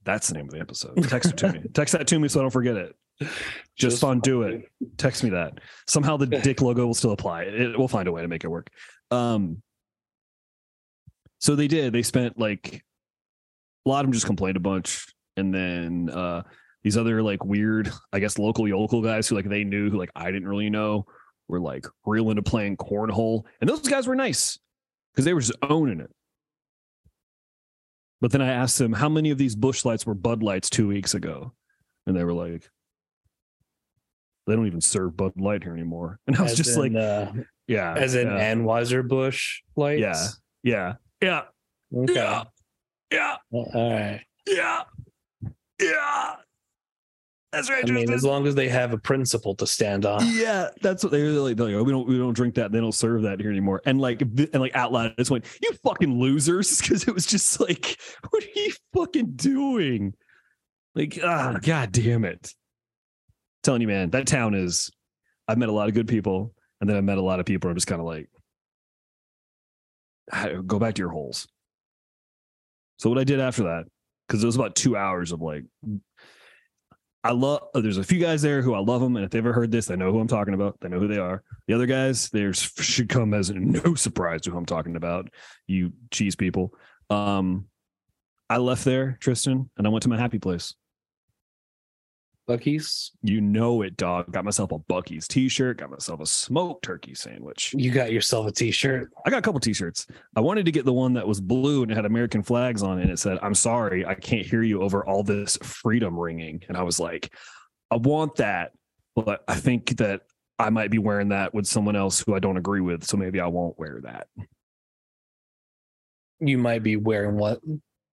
Just 0.09 0.29
that's 0.29 0.29
the 0.29 0.35
name 0.35 0.47
of 0.47 0.53
the 0.53 0.61
episode. 0.61 1.03
Text 1.09 1.31
it 1.31 1.37
to 1.39 1.53
me. 1.53 1.63
Text 1.75 1.93
that 1.93 2.07
to 2.07 2.19
me 2.19 2.29
so 2.29 2.41
I 2.41 2.43
don't 2.43 2.51
forget 2.51 2.77
it. 2.77 2.95
Just, 3.77 4.01
fun, 4.01 4.21
do 4.21 4.43
it. 4.43 4.63
Text 4.97 5.25
me 5.25 5.31
that. 5.31 5.59
Somehow 5.87 6.17
the 6.17 6.27
dick 6.43 6.61
logo 6.61 6.87
will 6.87 6.95
still 6.95 7.13
apply. 7.13 7.43
It, 7.45 7.79
we'll 7.79 7.89
find 7.89 8.09
a 8.09 8.13
way 8.13 8.23
to 8.23 8.29
make 8.29 8.45
it 8.45 8.49
work. 8.49 8.69
Um. 9.11 9.63
So 11.41 11.55
they 11.55 11.69
did. 11.69 11.93
They 11.93 12.03
spent 12.03 12.39
like 12.39 12.85
a 13.87 13.89
lot 13.89 14.01
of 14.01 14.07
them 14.07 14.13
just 14.13 14.27
complained 14.27 14.57
a 14.57 14.61
bunch, 14.61 15.07
and 15.37 15.55
then 15.55 16.11
uh 16.11 16.43
these 16.83 16.97
other 16.97 17.23
like 17.23 17.45
weird, 17.45 17.91
I 18.13 18.19
guess 18.19 18.39
local 18.39 18.69
yokel 18.69 19.03
guys 19.03 19.29
who 19.29 19.37
like 19.37 19.49
they 19.49 19.65
knew 19.65 19.91
who 19.91 19.99
like 19.99 20.11
I 20.17 20.31
didn't 20.31 20.49
really 20.49 20.71
know 20.71 21.07
were 21.49 21.61
like 21.61 21.87
real 22.07 22.31
into 22.31 22.43
playing 22.43 22.77
cornhole, 22.77 23.45
and 23.61 23.69
those 23.69 23.87
guys 23.87 24.07
were 24.07 24.17
nice 24.17 24.59
because 25.13 25.25
they 25.25 25.35
were 25.35 25.41
just 25.41 25.57
owning 25.63 26.01
it. 26.01 26.11
But 28.21 28.33
then 28.33 28.43
I 28.43 28.49
asked 28.53 28.79
them 28.79 28.93
how 28.93 29.09
many 29.09 29.31
of 29.31 29.39
these 29.39 29.55
Busch 29.55 29.85
Lights 29.85 30.05
were 30.05 30.15
Bud 30.15 30.43
Lights 30.43 30.69
two 30.71 30.89
weeks 30.89 31.15
ago, 31.15 31.53
and 32.07 32.17
they 32.17 32.25
were 32.25 32.33
like, 32.33 32.69
"They 34.47 34.57
don't 34.57 34.67
even 34.67 34.81
serve 34.81 35.17
Bud 35.17 35.33
Light 35.37 35.63
here 35.63 35.73
anymore." 35.75 36.19
And 36.27 36.37
I 36.37 36.43
was 36.43 36.53
As 36.53 36.59
just 36.59 36.77
in, 36.77 36.95
like, 36.95 37.03
uh, 37.03 37.33
"Yeah, 37.69 37.95
as 37.95 38.15
in 38.15 38.27
yeah, 38.27 38.55
Anheuser 38.55 39.07
Busch 39.07 39.63
lights. 39.77 40.41
Yeah. 40.63 40.95
yeah, 41.21 41.43
yeah, 41.93 42.01
Okay. 42.03 42.15
yeah, 42.15 42.45
yeah, 43.13 43.37
All 43.53 43.71
right. 43.75 44.25
yeah, 44.47 44.83
yeah." 45.81 46.35
That's 47.53 47.71
right. 47.71 47.89
I 47.89 47.93
mean, 47.93 48.13
as 48.13 48.25
long 48.25 48.47
as 48.47 48.55
they 48.55 48.69
have 48.69 48.93
a 48.93 48.99
principle 48.99 49.55
to 49.57 49.67
stand 49.67 50.05
on. 50.05 50.21
yeah, 50.35 50.69
that's 50.83 51.03
what 51.03 51.11
they 51.13 51.23
were 51.23 51.31
like. 51.31 51.57
they're 51.57 51.67
like, 51.67 51.77
"Oh, 51.77 51.83
we 51.83 51.93
don't, 51.93 52.07
we 52.07 52.19
don't 52.19 52.35
drink 52.35 52.57
that. 52.57 52.73
They 52.73 52.81
don't 52.81 52.93
serve 52.93 53.23
that 53.23 53.41
here 53.41 53.51
anymore. 53.51 53.81
And 53.87 53.99
like, 53.99 54.21
and 54.21 54.55
like 54.55 54.77
out 54.77 54.93
loud, 54.93 55.13
I 55.13 55.15
just 55.17 55.31
went, 55.31 55.47
"You 55.63 55.73
fucking 55.83 56.19
losers!" 56.21 56.81
Because 56.89 57.09
it 57.09 57.15
was 57.15 57.25
just 57.25 57.59
like, 57.59 57.99
"What 58.31 58.45
are 58.45 58.61
you 58.61 58.73
fucking 58.95 59.33
doing?" 59.33 60.15
Like, 60.95 61.19
ah, 61.23 61.59
god 61.63 61.93
damn 61.93 62.25
it! 62.25 62.53
telling 63.63 63.81
you, 63.81 63.89
man, 63.89 64.11
that 64.11 64.27
town 64.27 64.55
is. 64.55 64.91
I've 65.47 65.59
met 65.59 65.71
a 65.71 65.73
lot 65.73 65.89
of 65.89 65.95
good 65.95 66.09
people, 66.09 66.55
and 66.83 66.91
then 66.91 66.99
I 66.99 67.01
met 67.01 67.17
a 67.17 67.23
lot 67.23 67.41
of 67.41 67.47
people. 67.47 67.71
I'm 67.71 67.77
just 67.77 67.87
kind 67.87 68.01
of 68.01 68.07
like, 68.07 68.29
"Ah, 70.33 70.49
go 70.67 70.79
back 70.79 70.97
to 70.97 71.01
your 71.01 71.11
holes. 71.11 71.49
So 72.99 73.09
what 73.09 73.19
I 73.19 73.25
did 73.25 73.41
after 73.41 73.63
that, 73.65 73.85
because 74.27 74.43
it 74.43 74.47
was 74.47 74.57
about 74.57 74.75
two 74.75 74.97
hours 74.99 75.33
of 75.33 75.41
like 75.41 75.65
I 77.25 77.33
love. 77.33 77.63
There's 77.75 77.99
a 77.99 78.05
few 78.05 78.21
guys 78.21 78.43
there 78.43 78.63
who 78.63 78.75
I 78.75 78.79
love 78.79 79.01
them, 79.01 79.17
and 79.17 79.25
if 79.25 79.31
they 79.31 79.39
ever 79.39 79.53
heard 79.53 79.73
this, 79.73 79.87
they 79.87 79.97
know 79.97 80.13
who 80.13 80.21
I'm 80.21 80.29
talking 80.29 80.55
about. 80.55 80.79
They 80.81 80.89
know 80.89 81.01
who 81.01 81.09
they 81.09 81.19
are. 81.19 81.43
The 81.67 81.75
other 81.75 81.87
guys, 81.87 82.31
there's 82.31 82.61
should 82.79 83.09
come 83.09 83.35
as 83.35 83.51
no 83.51 83.95
surprise 83.97 84.43
to 84.43 84.51
who 84.51 84.59
I'm 84.59 84.67
talking 84.67 84.97
about. 84.97 85.29
You 85.67 85.93
cheese 86.11 86.37
people. 86.37 86.73
Um, 87.11 87.67
I 88.49 88.59
left 88.59 88.85
there, 88.85 89.19
Tristan, 89.21 89.69
and 89.77 89.87
I 89.87 89.91
went 89.91 90.05
to 90.05 90.09
my 90.09 90.19
happy 90.19 90.39
place. 90.39 90.75
Buc-ee's. 92.49 93.13
You 93.23 93.41
know 93.41 93.83
it, 93.83 93.97
dog. 93.97 94.33
Got 94.33 94.45
myself 94.45 94.73
a 94.73 94.79
Buc-ee's 94.79 95.29
t-shirt. 95.29 95.79
Got 95.79 95.91
myself 95.91 96.21
a 96.21 96.27
smoked 96.27 96.83
turkey 96.85 97.15
sandwich. 97.15 97.75
You 97.77 97.91
got 97.91 98.11
yourself 98.11 98.47
a 98.47 98.53
t-shirt. 98.53 99.11
I 99.27 99.31
got 99.31 99.39
a 99.39 99.43
couple 99.43 99.61
t-shirts. 99.61 100.07
I 100.35 100.41
wanted 100.41 100.65
to 100.65 100.73
get 100.73 100.85
the 100.85 100.93
one 100.93 101.13
that 101.15 101.29
was 101.29 101.41
blue 101.41 101.83
and 101.83 101.93
it 101.93 101.95
had 101.95 102.07
American 102.07 102.43
flags 102.43 102.83
on 102.83 102.99
it. 102.99 103.03
And 103.03 103.11
it 103.11 103.19
said, 103.19 103.39
"I'm 103.43 103.55
sorry, 103.55 104.07
I 104.07 104.15
can't 104.15 104.47
hear 104.47 104.63
you 104.63 104.83
over 104.83 105.05
all 105.05 105.23
this 105.23 105.59
freedom 105.63 106.19
ringing." 106.19 106.63
And 106.69 106.77
I 106.77 106.83
was 106.83 106.99
like, 106.99 107.33
"I 107.91 107.97
want 107.97 108.37
that, 108.37 108.73
but 109.15 109.45
I 109.47 109.55
think 109.55 109.99
that 109.99 110.23
I 110.59 110.71
might 110.71 110.91
be 110.91 110.99
wearing 110.99 111.29
that 111.29 111.53
with 111.53 111.67
someone 111.67 111.97
else 111.97 112.21
who 112.25 112.35
I 112.35 112.39
don't 112.39 112.57
agree 112.57 112.81
with, 112.81 113.05
so 113.05 113.17
maybe 113.17 113.41
I 113.41 113.47
won't 113.47 113.79
wear 113.79 114.01
that." 114.05 114.29
You 116.41 116.57
might 116.57 116.83
be 116.83 116.97
wearing 116.97 117.37
what? 117.37 117.61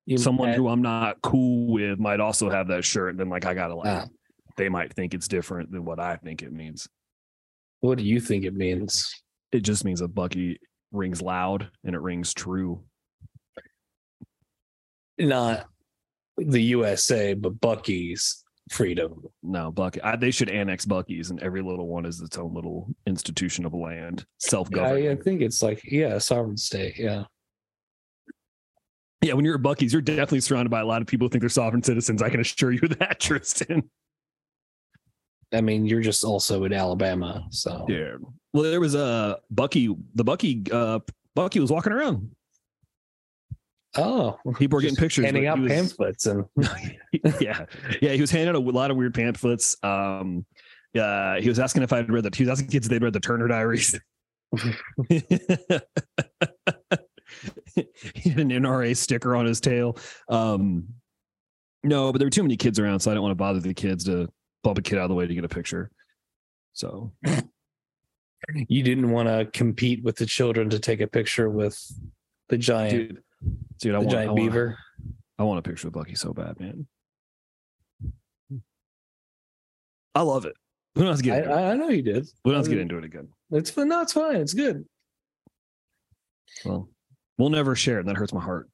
You 0.08 0.18
someone 0.18 0.54
who 0.54 0.68
I'm 0.68 0.82
not 0.82 1.22
cool 1.22 1.74
with 1.74 2.00
might 2.00 2.20
also 2.20 2.50
have 2.50 2.68
that 2.68 2.86
shirt. 2.86 3.12
And 3.12 3.20
then 3.20 3.30
like 3.30 3.46
I 3.46 3.54
gotta 3.54 3.76
like, 3.76 3.88
Ah. 3.88 4.06
They 4.58 4.70
might 4.70 4.94
think 4.94 5.14
it's 5.14 5.28
different 5.28 5.72
than 5.72 5.86
what 5.86 6.00
I 6.00 6.16
think 6.16 6.42
it 6.42 6.54
means. 6.54 6.88
What 7.82 7.98
do 7.98 8.06
you 8.06 8.20
think 8.20 8.46
it 8.46 8.54
means? 8.54 9.12
It 9.52 9.62
just 9.62 9.86
means 9.86 10.02
a 10.02 10.08
Buc-ee 10.08 10.58
rings 10.92 11.22
loud 11.22 11.70
and 11.84 11.96
it 11.96 12.02
rings 12.02 12.34
true. 12.34 12.84
Not 15.18 15.68
the 16.38 16.62
USA, 16.62 17.34
but 17.34 17.60
Buc-ee's 17.60 18.44
freedom. 18.70 19.24
No, 19.44 19.72
Buc-ee. 19.72 20.02
I, 20.02 20.16
they 20.16 20.32
should 20.32 20.50
annex 20.50 20.86
Buc-ee's, 20.86 21.30
and 21.30 21.42
every 21.42 21.62
little 21.62 21.88
one 21.88 22.06
is 22.06 22.22
its 22.22 22.38
own 22.38 22.54
little 22.54 22.90
institution 23.06 23.66
of 23.66 23.74
land, 23.74 24.26
self 24.40 24.70
I, 24.76 25.12
I 25.12 25.16
think 25.16 25.42
it's 25.42 25.62
like 25.62 25.84
yeah, 25.84 26.18
sovereign 26.18 26.58
state. 26.58 26.98
Yeah. 26.98 27.24
Yeah, 29.22 29.34
when 29.34 29.46
you're 29.46 29.56
at 29.56 29.62
Buc-ee's, 29.62 29.94
you're 29.94 30.02
definitely 30.02 30.42
surrounded 30.42 30.70
by 30.70 30.82
a 30.82 30.86
lot 30.86 31.02
of 31.02 31.08
people 31.08 31.26
who 31.26 31.30
think 31.30 31.42
they're 31.42 31.50
sovereign 31.50 31.82
citizens. 31.82 32.22
I 32.22 32.30
can 32.30 32.42
assure 32.42 32.72
you 32.72 32.80
that, 33.00 33.20
Tristan. 33.20 33.90
I 35.56 35.62
mean, 35.62 35.86
you're 35.86 36.02
just 36.02 36.24
also 36.24 36.64
in 36.66 36.74
Alabama, 36.74 37.46
so 37.50 37.86
Yeah. 37.90 38.16
Well, 38.54 38.64
there 38.64 38.80
was 38.80 38.96
a 38.96 39.40
Buc-ee. 39.54 39.96
The 40.16 40.24
Buc-ee. 40.24 40.64
Uh, 40.72 41.00
Buc-ee 41.36 41.60
was 41.60 41.72
walking 41.72 41.92
around. 41.94 42.32
oh, 43.98 44.38
People 44.58 44.78
were 44.78 44.82
getting 44.82 44.96
pictures. 44.96 45.26
handing 45.26 45.48
out 45.48 45.60
was- 45.60 45.72
pamphlets 45.72 46.26
and 46.26 46.46
yeah, 47.42 47.66
yeah. 48.02 48.12
He 48.14 48.22
was 48.22 48.32
handing 48.32 48.50
out 48.50 48.56
a 48.56 48.60
lot 48.60 48.92
of 48.92 48.98
weird 48.98 49.14
pamphlets. 49.14 49.76
Um, 49.84 50.46
yeah, 50.94 51.40
he 51.40 51.50
was 51.50 51.60
asking 51.60 51.84
if 51.84 51.92
I'd 51.92 52.10
read 52.10 52.24
the. 52.24 52.32
He 52.36 52.44
was 52.44 52.52
asking 52.52 52.70
kids 52.70 52.86
if 52.88 52.90
they'd 52.90 53.04
read 53.04 53.14
the 53.14 53.20
Turner 53.20 53.48
Diaries. 53.50 54.00
he 55.10 55.16
had 58.30 58.40
an 58.40 58.50
NRA 58.50 58.96
sticker 58.96 59.36
on 59.36 59.46
his 59.46 59.60
tail. 59.60 59.98
Um, 60.30 60.86
no, 61.84 62.12
but 62.12 62.20
there 62.20 62.26
were 62.26 62.32
too 62.32 62.44
many 62.44 62.58
kids 62.58 62.80
around, 62.80 63.00
so 63.02 63.12
I 63.12 63.14
didn't 63.14 63.24
want 63.24 63.32
to 63.32 63.36
bother 63.36 63.60
the 63.60 63.74
kids 63.74 64.06
to 64.06 64.28
bump 64.66 64.80
a 64.80 64.82
kid 64.82 64.98
out 64.98 65.04
of 65.04 65.10
the 65.10 65.16
way 65.16 65.28
to 65.28 65.34
get 65.34 65.46
a 65.46 65.50
picture. 65.50 65.92
So 66.74 67.14
you 68.68 68.84
didn't 68.84 69.12
want 69.12 69.30
to 69.30 69.46
compete 69.58 70.04
with 70.04 70.18
the 70.18 70.26
children 70.26 70.70
to 70.72 70.80
take 70.80 71.02
a 71.02 71.08
picture 71.08 71.50
with 71.50 71.80
the 72.50 72.58
giant, 72.58 72.92
dude, 72.92 73.24
dude, 73.80 73.96
I 73.96 74.00
the 74.00 74.06
want, 74.06 74.10
giant 74.10 74.30
I 74.30 74.34
want, 74.34 74.42
beaver. 74.42 74.78
I 75.38 75.44
want 75.44 75.60
a 75.60 75.62
picture 75.62 75.88
with 75.88 75.94
Buc-ee 75.94 76.16
so 76.16 76.34
bad, 76.34 76.60
man. 76.60 76.88
I 80.16 80.22
love 80.22 80.46
it. 80.46 80.56
We 80.96 81.02
don't 81.02 81.10
have 81.12 81.18
to 81.18 81.24
get 81.24 81.48
I, 81.48 81.52
it. 81.52 81.54
I 81.54 81.72
I 81.72 81.76
know 81.76 81.90
you 81.90 82.02
did. 82.02 82.26
We 82.44 82.52
don't 82.52 82.60
have 82.60 82.66
to 82.66 82.72
get 82.72 82.80
into 82.80 82.98
it 82.98 83.04
again. 83.04 83.28
It's 83.52 83.70
fine. 83.70 83.90
No, 83.90 84.02
it's 84.02 84.14
fine. 84.14 84.38
It's 84.38 84.54
good. 84.54 84.86
Well, 86.64 86.90
we'll 87.38 87.50
never 87.50 87.76
share 87.76 87.98
it. 87.98 88.02
And 88.02 88.10
that 88.10 88.18
hurts 88.18 88.34
my 88.34 88.42
heart. 88.42 88.70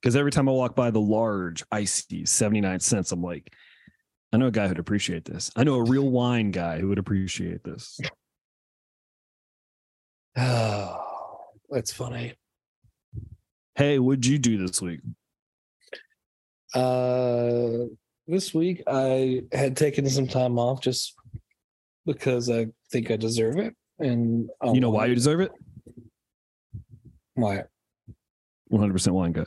Because 0.00 0.14
every 0.14 0.30
time 0.30 0.48
I 0.48 0.52
walk 0.52 0.76
by 0.76 0.90
the 0.90 1.00
large 1.00 1.64
icy 1.72 2.26
79 2.26 2.78
cents, 2.80 3.10
I'm 3.10 3.22
like, 3.22 3.50
I 4.34 4.36
know 4.36 4.48
a 4.48 4.50
guy 4.50 4.66
who'd 4.66 4.80
appreciate 4.80 5.24
this. 5.26 5.48
I 5.54 5.62
know 5.62 5.76
a 5.76 5.84
real 5.84 6.10
wine 6.10 6.50
guy 6.50 6.80
who 6.80 6.88
would 6.88 6.98
appreciate 6.98 7.62
this. 7.62 8.00
Oh, 10.36 11.36
that's 11.70 11.92
funny. 11.92 12.34
Hey, 13.76 14.00
what'd 14.00 14.26
you 14.26 14.40
do 14.40 14.58
this 14.58 14.82
week? 14.82 14.98
Uh, 16.74 17.86
this 18.26 18.52
week 18.52 18.82
I 18.88 19.42
had 19.52 19.76
taken 19.76 20.10
some 20.10 20.26
time 20.26 20.58
off 20.58 20.80
just 20.80 21.14
because 22.04 22.50
I 22.50 22.66
think 22.90 23.12
I 23.12 23.16
deserve 23.16 23.58
it, 23.58 23.76
and 24.00 24.50
I 24.60 24.72
you 24.72 24.80
know 24.80 24.90
why 24.90 25.06
you 25.06 25.14
deserve 25.14 25.42
it? 25.42 25.52
why 27.34 27.62
100% 28.72 29.12
wine 29.12 29.30
guy. 29.30 29.44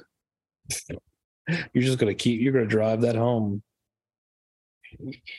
you're 1.73 1.83
just 1.83 1.99
gonna 1.99 2.13
keep 2.13 2.39
you're 2.39 2.53
gonna 2.53 2.65
drive 2.65 3.01
that 3.01 3.17
home. 3.17 3.61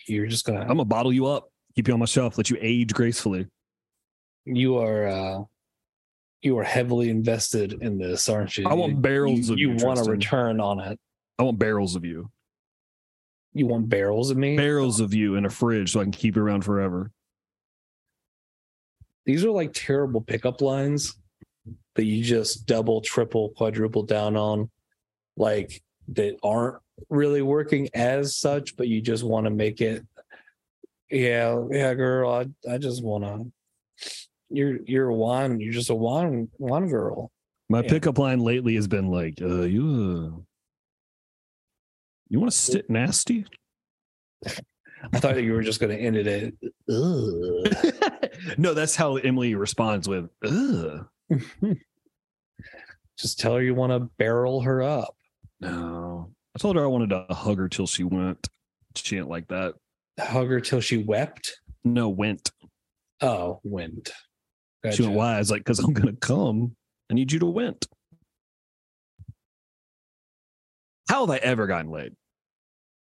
You're 0.07 0.27
just 0.27 0.45
gonna 0.45 0.67
I'm 0.69 0.79
to 0.79 0.85
bottle 0.85 1.13
you 1.13 1.27
up, 1.27 1.51
keep 1.75 1.89
you 1.89 1.95
on 1.95 2.01
my 2.01 2.07
shelf, 2.07 2.39
let 2.39 2.51
you 2.51 2.59
age 2.61 2.93
gracefully. 2.93 3.47
you 4.45 4.79
are 4.79 5.07
uh 5.07 5.43
you 6.43 6.57
are 6.59 6.65
heavily 6.65 7.11
invested 7.11 7.75
in 7.83 7.99
this, 7.99 8.29
aren't 8.29 8.57
you? 8.57 8.67
I 8.67 8.75
want 8.75 9.03
barrels 9.03 9.49
you, 9.49 9.55
of 9.55 9.59
you, 9.59 9.73
you 9.73 9.85
want 9.85 10.01
a 10.01 10.05
return 10.05 10.61
on 10.61 10.81
it. 10.81 10.99
I 11.39 11.43
want 11.43 11.59
barrels 11.59 11.97
of 11.97 12.05
you. 12.05 12.31
You 13.55 13.67
want 13.67 13.89
barrels 13.89 14.31
of 14.31 14.37
me? 14.37 14.57
barrels 14.57 15.01
of 15.01 15.15
you 15.15 15.35
in 15.35 15.45
a 15.45 15.51
fridge 15.51 15.93
so 15.93 16.01
I 16.01 16.05
can 16.05 16.13
keep 16.13 16.37
you 16.37 16.43
around 16.43 16.65
forever. 16.65 17.11
These 19.27 19.45
are 19.45 19.51
like 19.51 19.73
terrible 19.75 20.21
pickup 20.21 20.61
lines 20.61 21.17
that 21.97 22.05
you 22.05 22.23
just 22.23 22.67
double, 22.67 23.01
triple, 23.01 23.51
quadruple 23.51 24.05
down 24.05 24.37
on, 24.37 24.71
like 25.37 25.83
that 26.15 26.37
aren't 26.43 26.77
really 27.11 27.43
working 27.43 27.89
as 27.95 28.37
such, 28.37 28.77
but 28.77 28.89
you 28.89 29.01
just 29.01 29.23
want 29.25 29.45
to 29.47 29.51
make 29.51 29.81
it. 29.81 30.05
Yeah, 31.11 31.65
yeah, 31.71 31.95
girl. 31.95 32.31
I, 32.31 32.47
I 32.71 32.79
just 32.79 33.03
want 33.03 33.25
to. 33.25 33.51
You're 34.51 34.79
you're 34.87 35.09
a 35.09 35.15
wine. 35.15 35.61
You're 35.61 35.73
just 35.73 35.91
a 35.91 35.95
wine 35.95 36.49
wine 36.59 36.89
girl. 36.89 37.31
My 37.69 37.83
Yeah. 37.83 37.91
pickup 37.91 38.19
line 38.19 38.41
lately 38.41 38.75
has 38.77 38.89
been 38.89 39.09
like, 39.09 39.41
uh, 39.43 39.63
you, 39.63 39.83
uh, 39.83 40.41
you 42.31 42.41
want 42.41 42.51
to 42.51 42.57
sit 42.59 42.89
nasty? 42.89 43.45
I 44.47 45.21
thought 45.21 45.43
you 45.43 45.53
were 45.53 45.63
just 45.63 45.79
going 45.81 45.97
to 45.97 46.03
end 46.03 46.17
it 46.17 46.27
at. 46.27 46.55
No, 48.57 48.73
that's 48.73 48.95
how 48.97 49.17
Emily 49.17 49.55
responds 49.57 50.09
with, 50.09 50.31
just 53.19 53.39
tell 53.41 53.55
her 53.57 53.63
you 53.63 53.75
want 53.75 53.93
to 53.93 54.01
barrel 54.17 54.61
her 54.63 54.81
up. 54.83 55.15
No. 55.61 56.31
I 56.55 56.59
told 56.59 56.77
her 56.77 56.83
I 56.83 56.87
wanted 56.87 57.11
to 57.11 57.27
hug 57.31 57.59
her 57.59 57.69
till 57.69 57.87
she 57.87 58.05
went. 58.05 58.49
She 58.95 59.17
didn't 59.17 59.29
like 59.29 59.49
that. 59.49 59.75
Hug 60.19 60.49
her 60.49 60.61
till 60.61 60.81
she 60.81 60.99
wept. 60.99 61.61
No, 61.85 62.09
went. 62.09 62.51
Oh, 63.21 63.61
went. 63.63 64.11
She 64.93 65.03
went, 65.03 65.15
why? 65.15 65.37
I 65.37 65.39
was 65.39 65.51
like, 65.51 65.61
because 65.61 65.79
I'm 65.79 65.93
going 65.93 66.15
to 66.15 66.21
come. 66.21 66.75
I 67.11 67.15
need 67.15 67.33
you 67.33 67.39
to 67.41 67.47
went. 67.47 67.87
How 71.09 71.27
have 71.27 71.31
I 71.31 71.39
ever 71.39 71.67
gotten 71.67 71.91
laid? 71.91 72.15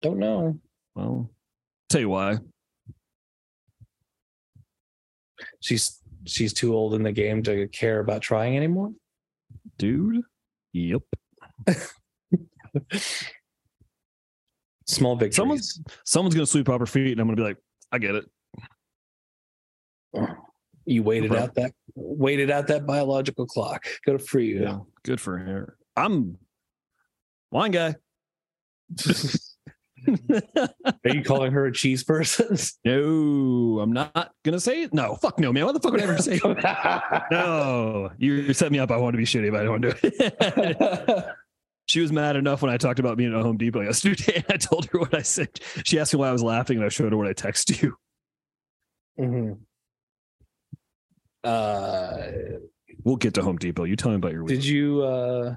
Don't 0.02 0.18
know. 0.18 0.60
Well, 0.96 1.30
tell 1.90 2.02
you 2.02 2.10
why. 2.10 2.38
She's 5.60 6.00
she's 6.26 6.54
too 6.54 6.74
old 6.74 6.94
in 6.94 7.04
the 7.04 7.12
game 7.12 7.44
to 7.44 7.68
care 7.68 8.00
about 8.00 8.22
trying 8.22 8.56
anymore. 8.56 8.92
Dude. 9.78 10.22
Yep. 10.74 11.02
Small 14.88 15.16
victories. 15.16 15.36
Someone's 15.36 15.82
someone's 16.06 16.36
gonna 16.36 16.46
sweep 16.46 16.70
up 16.70 16.80
her 16.80 16.86
feet, 16.86 17.12
and 17.14 17.22
I'm 17.22 17.28
gonna 17.28 17.38
be 17.38 17.44
like, 17.44 17.58
I 17.92 18.00
get 18.00 18.16
it. 18.16 18.26
you 20.86 21.04
waited 21.04 21.34
out 21.34 21.56
that 21.56 21.74
waited 21.96 22.52
out 22.52 22.68
that 22.68 22.86
biological 22.86 23.46
clock. 23.46 23.86
Good 24.06 24.22
for 24.22 24.40
you. 24.40 24.62
Yeah, 24.64 24.80
good 25.04 25.22
for 25.22 25.38
her. 25.38 25.78
I'm 25.96 26.38
wine 27.52 27.72
guy. 27.72 27.96
Are 30.08 31.14
you 31.14 31.24
calling 31.24 31.52
her 31.52 31.68
a 31.68 31.72
cheese 31.72 32.04
person? 32.04 32.58
no, 32.86 33.80
I'm 33.80 33.92
not 33.92 34.32
gonna 34.44 34.60
say 34.60 34.84
it. 34.84 34.94
No, 34.94 35.16
fuck 35.16 35.40
no, 35.40 35.54
man. 35.54 35.66
What 35.66 35.74
the 35.74 35.80
fuck 35.80 35.92
would 35.92 36.02
I 36.02 36.06
ever 36.06 36.18
say? 36.18 36.40
no, 37.32 38.12
you 38.18 38.34
you 38.34 38.54
set 38.54 38.72
me 38.72 38.80
up. 38.80 38.92
I 38.92 38.98
want 38.98 39.14
to 39.14 39.18
be 39.18 39.26
shitty, 39.26 39.52
but 39.52 39.62
I 39.62 39.64
don't 39.64 39.82
do 39.82 39.94
it. 40.02 41.26
She 41.92 42.00
was 42.02 42.12
mad 42.12 42.36
enough 42.36 42.62
when 42.62 42.72
I 42.72 42.78
talked 42.78 43.00
about 43.00 43.18
being 43.18 43.34
at 43.36 43.42
Home 43.42 43.58
Depot 43.58 43.82
yesterday. 43.84 44.36
And 44.38 44.46
I 44.50 44.58
told 44.58 44.86
her 44.88 45.00
what 45.00 45.14
I 45.14 45.22
said. 45.22 45.50
She 45.84 46.00
asked 46.00 46.14
me 46.14 46.20
why 46.20 46.30
I 46.30 46.32
was 46.32 46.44
laughing, 46.44 46.78
and 46.78 46.86
I 46.86 46.90
showed 46.90 47.12
her 47.12 47.18
what 47.18 47.28
I 47.28 47.34
text 47.34 47.82
you. 47.82 47.96
Mhm. 49.20 49.60
Uh, 51.44 52.22
We'll 53.04 53.16
get 53.16 53.34
to 53.36 53.42
Home 53.42 53.58
Depot. 53.58 53.86
You 53.86 53.96
tell 53.96 54.12
me 54.12 54.18
about 54.18 54.32
your 54.32 54.44
week. 54.44 54.56
did 54.56 54.66
you? 54.66 55.02
Uh, 55.02 55.56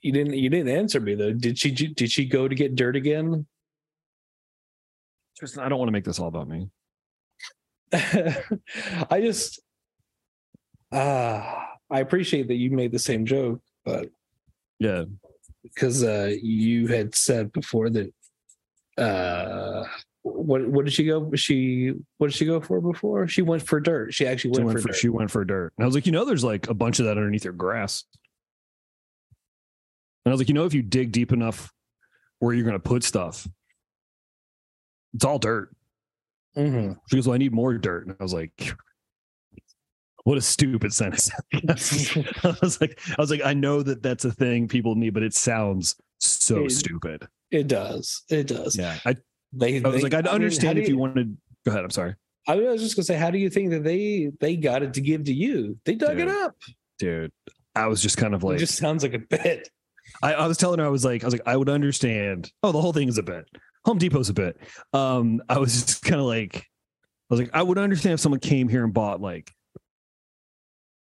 you 0.00 0.10
didn't. 0.12 0.34
You 0.34 0.48
didn't 0.50 0.70
answer 0.76 0.98
me 1.00 1.14
though. 1.14 1.32
Did 1.32 1.56
she? 1.58 1.70
Did 1.70 2.10
she 2.10 2.24
go 2.26 2.48
to 2.48 2.54
get 2.54 2.74
dirt 2.74 2.96
again? 2.96 3.46
Tristan, 5.38 5.62
I 5.62 5.68
don't 5.68 5.78
want 5.78 5.88
to 5.88 5.92
make 5.92 6.04
this 6.04 6.18
all 6.18 6.26
about 6.28 6.48
me. 6.48 6.68
I 7.92 9.20
just. 9.20 9.60
Ah, 10.90 11.74
I 11.90 12.00
appreciate 12.00 12.48
that 12.48 12.56
you 12.56 12.70
made 12.72 12.90
the 12.90 12.98
same 12.98 13.24
joke, 13.24 13.60
but 13.84 14.08
Yeah, 14.78 15.04
because 15.62 16.04
uh, 16.04 16.34
you 16.40 16.86
had 16.86 17.14
said 17.14 17.52
before 17.52 17.90
that 17.90 18.12
uh 18.96 19.84
what 20.22 20.66
what 20.68 20.84
did 20.84 20.92
she 20.92 21.04
go 21.04 21.30
she 21.34 21.92
what 22.18 22.28
did 22.28 22.36
she 22.36 22.44
go 22.44 22.60
for 22.60 22.80
before 22.80 23.28
she 23.28 23.42
went 23.42 23.62
for 23.62 23.78
dirt 23.78 24.12
she 24.12 24.26
actually 24.26 24.52
she 24.52 24.60
went, 24.60 24.66
went 24.66 24.78
for, 24.78 24.82
for, 24.82 24.88
dirt 24.88 24.96
she 24.96 25.08
went 25.08 25.30
for 25.30 25.44
dirt. 25.44 25.72
And 25.78 25.84
I 25.84 25.86
was 25.86 25.94
like, 25.94 26.06
you 26.06 26.12
know, 26.12 26.24
there's 26.24 26.44
like 26.44 26.68
a 26.68 26.74
bunch 26.74 26.98
of 26.98 27.06
that 27.06 27.16
underneath 27.16 27.44
your 27.44 27.52
grass. 27.52 28.04
And 30.24 30.32
I 30.32 30.34
was 30.34 30.40
like, 30.40 30.48
you 30.48 30.54
know, 30.54 30.64
if 30.64 30.74
you 30.74 30.82
dig 30.82 31.12
deep 31.12 31.32
enough 31.32 31.72
where 32.40 32.54
you're 32.54 32.66
gonna 32.66 32.78
put 32.78 33.04
stuff, 33.04 33.46
it's 35.14 35.24
all 35.24 35.38
dirt. 35.38 35.74
Mhm. 36.56 36.96
She 37.08 37.16
goes, 37.16 37.26
Well, 37.26 37.34
I 37.34 37.38
need 37.38 37.52
more 37.52 37.72
dirt. 37.78 38.06
And 38.06 38.16
I 38.18 38.22
was 38.22 38.34
like, 38.34 38.72
what 40.24 40.36
a 40.38 40.40
stupid 40.42 40.92
sentence. 40.92 41.30
I 41.54 42.54
was 42.60 42.80
like, 42.80 42.98
I 43.10 43.14
was 43.20 43.30
like, 43.30 43.40
I 43.44 43.54
know 43.54 43.82
that 43.82 44.02
that's 44.02 44.24
a 44.24 44.32
thing 44.32 44.68
people 44.68 44.94
need, 44.94 45.14
but 45.14 45.22
it 45.22 45.34
sounds 45.34 45.96
so 46.20 46.64
It- 46.64 46.70
stupid. 46.72 47.26
it 47.50 47.68
does 47.68 48.22
it 48.28 48.46
does 48.48 48.76
Yeah. 48.76 48.98
I, 49.06 49.16
they, 49.52 49.82
I 49.82 49.88
was 49.88 49.96
they- 49.96 50.02
like, 50.02 50.14
I'd 50.14 50.26
I 50.26 50.32
mean, 50.32 50.34
understand 50.34 50.76
how 50.76 50.80
if 50.80 50.86
do 50.86 50.92
you 50.92 50.98
wanted 50.98 51.36
go 51.64 51.72
ahead. 51.72 51.84
I'm 51.84 51.90
sorry. 51.90 52.14
i 52.46 52.54
was 52.56 52.82
just 52.82 52.96
gonna 52.96 53.04
say 53.04 53.14
how 53.16 53.30
do 53.30 53.38
you 53.38 53.48
think 53.50 53.70
that 53.70 53.84
they 53.84 54.30
they 54.40 54.56
got 54.56 54.82
it 54.82 54.94
to 54.94 55.00
give 55.00 55.24
to 55.24 55.32
you 55.32 55.78
they 55.84 55.94
dug 55.94 56.18
it 56.18 56.28
up 56.28 56.56
Dude. 56.98 57.30
I 57.74 57.86
was 57.86 58.02
just 58.02 58.16
kind 58.16 58.34
of 58.34 58.42
like 58.42 58.56
it 58.56 58.60
just 58.60 58.76
sounds 58.76 59.02
like 59.02 59.14
a 59.14 59.18
bit 59.20 59.68
I, 60.22 60.34
I 60.34 60.46
was 60.46 60.56
telling 60.56 60.78
her, 60.80 60.86
I 60.86 60.88
was 60.88 61.04
like, 61.04 61.22
I 61.22 61.26
was 61.26 61.34
like, 61.34 61.46
I 61.46 61.54
would 61.54 61.68
understand. 61.68 62.50
Oh, 62.62 62.72
the 62.72 62.80
whole 62.80 62.94
thing 62.94 63.08
is 63.08 63.18
a 63.18 63.22
bit. 63.22 63.44
Home 63.84 63.98
Depot's 63.98 64.30
a 64.30 64.32
bit. 64.32 64.56
Um, 64.94 65.42
I 65.50 65.58
was 65.58 65.82
just 65.84 66.02
kind 66.02 66.18
of 66.18 66.26
like, 66.26 66.56
I 66.56 67.34
was 67.34 67.40
like, 67.40 67.50
I 67.52 67.62
would 67.62 67.76
understand 67.76 68.14
if 68.14 68.20
someone 68.20 68.40
came 68.40 68.70
here 68.70 68.84
and 68.84 68.92
bought 68.94 69.20
like 69.20 69.52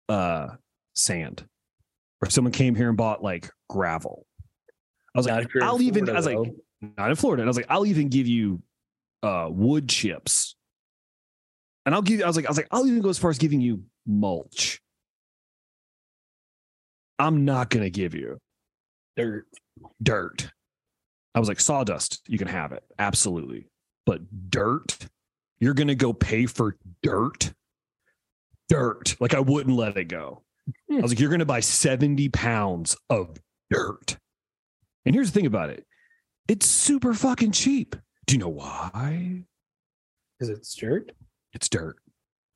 uh 0.08 0.48
sand. 0.94 1.46
Or 2.22 2.30
someone 2.30 2.52
came 2.52 2.74
here 2.74 2.88
and 2.88 2.96
bought 2.96 3.22
like 3.22 3.50
gravel. 3.68 4.26
I 5.14 5.18
was 5.18 5.26
Not 5.26 5.36
like, 5.36 5.46
if 5.46 5.54
you're 5.54 5.62
in 5.62 5.68
I'll 5.68 5.82
even 5.82 6.08
I 6.08 6.12
was 6.14 6.26
like, 6.26 6.36
though. 6.36 6.54
not 6.96 7.10
in 7.10 7.16
Florida. 7.16 7.42
And 7.42 7.48
I 7.48 7.50
was 7.50 7.56
like, 7.56 7.66
I'll 7.68 7.86
even 7.86 8.08
give 8.08 8.26
you 8.26 8.62
uh 9.22 9.48
wood 9.50 9.88
chips. 9.88 10.56
And 11.84 11.94
I'll 11.94 12.02
give 12.02 12.18
you, 12.18 12.24
I 12.24 12.26
was 12.26 12.36
like, 12.36 12.46
I 12.46 12.50
was 12.50 12.56
like, 12.56 12.68
I'll 12.70 12.86
even 12.86 13.00
go 13.00 13.08
as 13.10 13.18
far 13.18 13.30
as 13.30 13.38
giving 13.38 13.60
you 13.60 13.82
mulch. 14.06 14.80
I'm 17.18 17.44
not 17.44 17.70
gonna 17.70 17.90
give 17.90 18.14
you 18.14 18.38
dirt 19.16 19.46
dirt. 20.02 20.50
I 21.34 21.38
was 21.38 21.48
like, 21.48 21.60
sawdust, 21.60 22.22
you 22.26 22.38
can 22.38 22.48
have 22.48 22.72
it. 22.72 22.82
Absolutely. 22.98 23.68
But 24.06 24.22
dirt, 24.50 24.96
you're 25.58 25.74
going 25.74 25.88
to 25.88 25.94
go 25.94 26.14
pay 26.14 26.46
for 26.46 26.76
dirt? 27.02 27.52
Dirt. 28.68 29.16
Like, 29.20 29.34
I 29.34 29.40
wouldn't 29.40 29.76
let 29.76 29.96
it 29.96 30.04
go. 30.06 30.42
I 30.90 30.96
was 31.00 31.12
like, 31.12 31.20
you're 31.20 31.28
going 31.30 31.38
to 31.40 31.44
buy 31.46 31.60
70 31.60 32.28
pounds 32.30 32.96
of 33.08 33.36
dirt. 33.70 34.16
And 35.04 35.14
here's 35.14 35.30
the 35.30 35.38
thing 35.38 35.46
about 35.46 35.70
it 35.70 35.84
it's 36.48 36.66
super 36.66 37.14
fucking 37.14 37.52
cheap. 37.52 37.94
Do 38.26 38.34
you 38.34 38.40
know 38.40 38.48
why? 38.48 39.42
is 40.40 40.48
it 40.48 40.66
dirt 40.78 41.12
It's 41.52 41.68
dirt. 41.68 41.96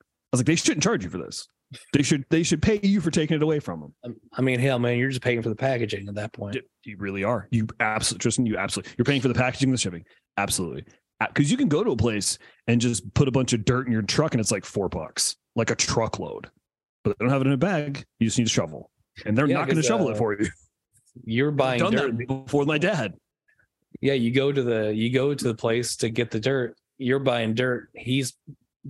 I 0.01 0.05
was 0.33 0.41
like, 0.41 0.45
they 0.47 0.55
shouldn't 0.55 0.83
charge 0.83 1.03
you 1.03 1.09
for 1.09 1.17
this. 1.17 1.47
They 1.93 2.03
should 2.03 2.25
they 2.29 2.43
should 2.43 2.61
pay 2.61 2.79
you 2.83 2.99
for 2.99 3.11
taking 3.11 3.37
it 3.37 3.43
away 3.43 3.59
from 3.61 3.79
them. 3.79 3.93
Um, 4.03 4.15
i 4.37 4.41
mean 4.41 4.59
hell 4.59 4.77
man 4.77 4.97
you're 4.97 5.07
just 5.09 5.21
paying 5.21 5.41
for 5.41 5.47
the 5.47 5.55
packaging 5.55 6.05
at 6.09 6.15
that 6.15 6.33
point 6.33 6.55
You- 6.55 6.61
You 6.83 6.97
really 6.97 7.23
are. 7.23 7.47
You 7.49 7.67
absolutely, 7.79 8.21
Tristan. 8.23 8.45
You 8.45 8.57
absolutely. 8.57 8.91
You're 8.97 9.05
paying 9.05 9.21
for 9.21 9.29
the 9.29 9.33
packaging, 9.33 9.69
and 9.69 9.73
the 9.77 9.79
shipping. 9.81 10.03
Absolutely, 10.37 10.83
because 11.21 11.49
you 11.49 11.55
can 11.55 11.69
go 11.69 11.81
to 11.81 11.91
a 11.91 11.95
place 11.95 12.37
and 12.67 12.81
just 12.81 13.13
put 13.13 13.29
a 13.29 13.31
bunch 13.31 13.53
of 13.53 13.63
dirt 13.63 13.87
in 13.87 13.93
your 13.93 14.01
truck, 14.01 14.33
and 14.33 14.41
it's 14.41 14.51
like 14.51 14.65
four 14.65 14.89
bucks, 14.89 15.37
like 15.55 15.69
a 15.71 15.75
truckload. 15.75 16.49
But 17.03 17.17
they 17.17 17.25
don't 17.25 17.31
have 17.31 17.41
it 17.41 17.47
in 17.47 17.53
a 17.53 17.57
bag. 17.57 18.05
You 18.19 18.27
just 18.27 18.37
need 18.37 18.47
a 18.47 18.49
shovel, 18.49 18.91
and 19.25 19.37
they're 19.37 19.47
Yeah, 19.47 19.55
not 19.57 19.65
going 19.65 19.77
to 19.77 19.83
shovel 19.83 20.07
uh, 20.07 20.11
it 20.11 20.17
for 20.17 20.33
you. 20.39 20.47
you're 21.25 21.49
I've 21.51 21.57
buying 21.57 21.79
done 21.79 21.91
dirt 21.93 22.17
that 22.17 22.27
before 22.27 22.65
my 22.65 22.77
dad. 22.77 23.15
Yeah, 24.01 24.13
you 24.13 24.31
go 24.31 24.51
to 24.51 24.61
the 24.63 24.93
you 24.95 25.11
go 25.11 25.33
to 25.33 25.43
the 25.43 25.55
place 25.55 25.95
to 25.97 26.09
get 26.09 26.31
the 26.31 26.39
dirt. 26.39 26.75
You're 26.97 27.19
buying 27.19 27.53
dirt. 27.55 27.89
He's 27.95 28.33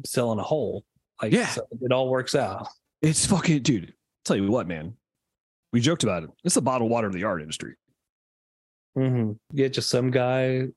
selling 0.05 0.39
a 0.39 0.43
hole. 0.43 0.83
Like 1.21 1.31
Yeah. 1.33 1.47
so 1.47 1.65
it 1.81 1.91
all 1.91 2.09
works 2.09 2.35
out. 2.35 2.67
It's 3.01 3.25
fucking 3.25 3.61
dude. 3.63 3.93
Tell 4.25 4.35
you 4.35 4.49
what, 4.51 4.67
man. 4.67 4.95
We 5.73 5.79
joked 5.79 6.03
about 6.03 6.23
it. 6.23 6.29
It's 6.43 6.55
the 6.55 6.61
bottled 6.61 6.91
water 6.91 7.07
of 7.07 7.13
the 7.13 7.23
art 7.23 7.41
industry. 7.41 7.75
Mm-hmm. 8.97 9.33
Get 9.55 9.73
just 9.73 9.89
some 9.89 10.11
guy 10.11 10.67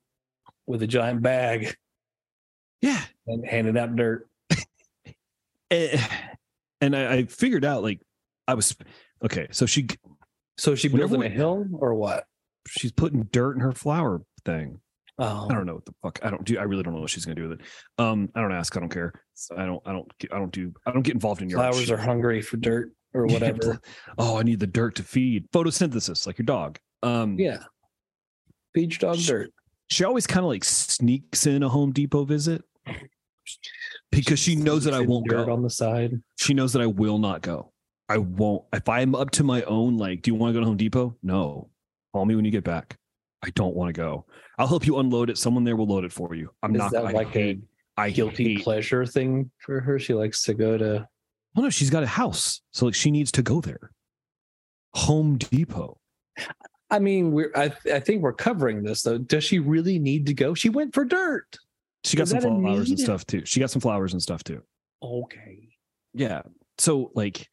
with 0.67 0.81
a 0.83 0.87
giant 0.87 1.21
bag 1.21 1.75
Yeah, 2.81 3.01
and 3.27 3.45
handing 3.45 3.77
out 3.77 3.95
dirt. 3.95 4.27
Eh, 5.71 6.01
and 6.81 6.95
I, 6.95 7.13
I 7.13 7.25
figured 7.25 7.65
out 7.65 7.83
like 7.83 8.01
I 8.47 8.53
was 8.53 8.75
okay. 9.23 9.47
So 9.51 9.65
she 9.65 9.87
So 10.57 10.75
she 10.75 10.87
building 10.87 11.23
a 11.23 11.29
hill 11.29 11.65
or 11.73 11.93
what? 11.95 12.25
she's 12.67 12.91
putting 12.91 13.23
dirt 13.31 13.55
in 13.55 13.61
her 13.61 13.71
flower 13.71 14.21
thing. 14.43 14.79
Oh, 15.19 15.47
I 15.49 15.53
don't 15.53 15.65
know 15.65 15.75
what 15.75 15.85
the 15.85 15.93
fuck. 16.01 16.19
I 16.23 16.29
don't 16.29 16.43
do. 16.43 16.57
I 16.57 16.63
really 16.63 16.83
don't 16.83 16.93
know 16.93 16.99
what 16.99 17.09
she's 17.09 17.23
gonna 17.25 17.35
do 17.35 17.47
with 17.47 17.59
it. 17.61 17.65
Um, 17.99 18.29
I 18.35 18.41
don't 18.41 18.51
ask. 18.51 18.75
I 18.75 18.79
don't 18.81 18.89
care. 18.89 19.13
I 19.55 19.65
don't. 19.65 19.81
I 19.85 19.91
don't. 19.93 20.11
I 20.31 20.37
don't 20.39 20.51
do. 20.51 20.73
I 20.85 20.91
don't 20.91 21.03
get 21.03 21.13
involved 21.13 21.41
in 21.41 21.49
your 21.49 21.59
flowers 21.59 21.89
are 21.89 21.95
hungry 21.97 22.41
for 22.41 22.57
dirt 22.57 22.91
or 23.13 23.25
whatever. 23.27 23.79
oh, 24.17 24.37
I 24.37 24.43
need 24.43 24.59
the 24.59 24.67
dirt 24.67 24.95
to 24.95 25.03
feed 25.03 25.49
photosynthesis, 25.51 26.27
like 26.27 26.37
your 26.37 26.45
dog. 26.45 26.79
Um, 27.01 27.39
yeah. 27.39 27.59
Beach 28.73 28.99
dog 28.99 29.17
Sh- 29.17 29.27
dirt. 29.27 29.51
she 29.89 30.03
always 30.03 30.27
kind 30.27 30.43
of 30.45 30.49
like 30.49 30.65
sneaks 30.65 31.47
in 31.47 31.63
a 31.63 31.69
Home 31.69 31.93
Depot 31.93 32.25
visit 32.25 32.61
because 34.15 34.39
she 34.39 34.55
knows 34.55 34.83
that 34.85 34.93
I 34.93 35.01
won't 35.01 35.27
go. 35.27 35.51
on 35.51 35.61
the 35.61 35.69
side. 35.69 36.21
She 36.37 36.53
knows 36.53 36.73
that 36.73 36.81
I 36.81 36.85
will 36.87 37.17
not 37.17 37.41
go. 37.41 37.71
I 38.09 38.17
won't. 38.17 38.63
If 38.73 38.87
I'm 38.87 39.15
up 39.15 39.31
to 39.31 39.43
my 39.43 39.63
own, 39.63 39.97
like, 39.97 40.21
do 40.21 40.31
you 40.31 40.35
want 40.35 40.51
to 40.51 40.53
go 40.53 40.59
to 40.61 40.65
Home 40.67 40.77
Depot? 40.77 41.15
No. 41.23 41.69
Call 42.13 42.25
me 42.25 42.35
when 42.35 42.45
you 42.45 42.51
get 42.51 42.63
back. 42.63 42.97
I 43.43 43.49
don't 43.51 43.75
want 43.75 43.89
to 43.93 43.99
go. 44.01 44.25
I'll 44.57 44.67
help 44.67 44.85
you 44.87 44.97
unload 44.99 45.29
it. 45.29 45.37
Someone 45.37 45.63
there 45.63 45.75
will 45.75 45.87
load 45.87 46.05
it 46.05 46.11
for 46.13 46.33
you. 46.35 46.51
I'm 46.63 46.73
Is 46.75 46.79
not. 46.79 46.91
that 46.93 47.05
I 47.05 47.11
like 47.11 47.29
hate, 47.29 47.59
a 47.97 48.01
I 48.01 48.09
guilty 48.11 48.55
hate- 48.55 48.63
pleasure 48.63 49.05
thing 49.05 49.51
for 49.59 49.79
her? 49.81 49.99
She 49.99 50.13
likes 50.13 50.43
to 50.43 50.53
go 50.53 50.77
to. 50.77 51.07
Oh 51.57 51.61
no, 51.61 51.69
she's 51.69 51.89
got 51.89 52.03
a 52.03 52.07
house, 52.07 52.61
so 52.71 52.85
like 52.85 52.95
she 52.95 53.11
needs 53.11 53.31
to 53.33 53.41
go 53.41 53.61
there. 53.61 53.91
Home 54.93 55.37
Depot. 55.37 55.97
I 56.89 56.99
mean, 56.99 57.31
we're. 57.31 57.51
I, 57.55 57.71
I 57.91 57.99
think 57.99 58.21
we're 58.21 58.33
covering 58.33 58.83
this 58.83 59.01
though. 59.01 59.17
Does 59.17 59.43
she 59.43 59.59
really 59.59 59.99
need 59.99 60.25
to 60.27 60.33
go? 60.33 60.53
She 60.53 60.69
went 60.69 60.93
for 60.93 61.03
dirt. 61.05 61.57
She 62.05 62.17
got 62.17 62.23
Is 62.23 62.29
some 62.29 62.41
flowers 62.41 62.89
and 62.89 62.99
stuff 62.99 63.25
too. 63.25 63.43
She 63.45 63.59
got 63.59 63.71
some 63.71 63.81
flowers 63.81 64.13
and 64.13 64.21
stuff 64.21 64.43
too. 64.43 64.61
Okay. 65.01 65.69
Yeah. 66.13 66.43
So 66.77 67.11
like 67.15 67.49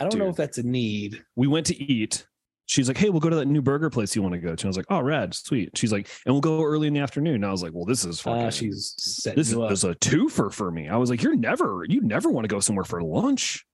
I 0.00 0.04
don't 0.04 0.18
know 0.18 0.28
if 0.28 0.36
that's 0.36 0.58
a 0.58 0.62
need. 0.62 1.22
we 1.36 1.46
went 1.46 1.66
to 1.66 1.80
eat. 1.80 2.26
She's 2.66 2.88
like, 2.88 2.96
"Hey, 2.96 3.10
we'll 3.10 3.20
go 3.20 3.28
to 3.28 3.36
that 3.36 3.46
new 3.46 3.60
burger 3.60 3.90
place 3.90 4.16
you 4.16 4.22
want 4.22 4.32
to 4.32 4.38
go 4.38 4.54
to." 4.54 4.62
And 4.62 4.64
I 4.64 4.68
was 4.68 4.76
like, 4.78 4.86
"Oh, 4.88 5.00
rad, 5.00 5.34
sweet." 5.34 5.76
She's 5.76 5.92
like, 5.92 6.08
"And 6.24 6.32
we'll 6.34 6.40
go 6.40 6.62
early 6.62 6.86
in 6.86 6.94
the 6.94 7.00
afternoon." 7.00 7.34
And 7.36 7.46
I 7.46 7.50
was 7.50 7.62
like, 7.62 7.72
"Well, 7.74 7.84
this 7.84 8.04
is 8.04 8.20
fucking." 8.20 8.46
Ah, 8.46 8.50
she's 8.50 8.94
setting 8.96 9.36
this 9.36 9.48
is, 9.48 9.58
up. 9.58 9.68
this 9.68 9.80
is 9.80 9.90
a 9.90 9.94
twofer 9.96 10.50
for 10.50 10.70
me. 10.70 10.88
I 10.88 10.96
was 10.96 11.10
like, 11.10 11.22
"You're 11.22 11.36
never, 11.36 11.84
you 11.86 12.00
never 12.00 12.30
want 12.30 12.44
to 12.44 12.48
go 12.48 12.60
somewhere 12.60 12.84
for 12.84 13.02
lunch." 13.02 13.66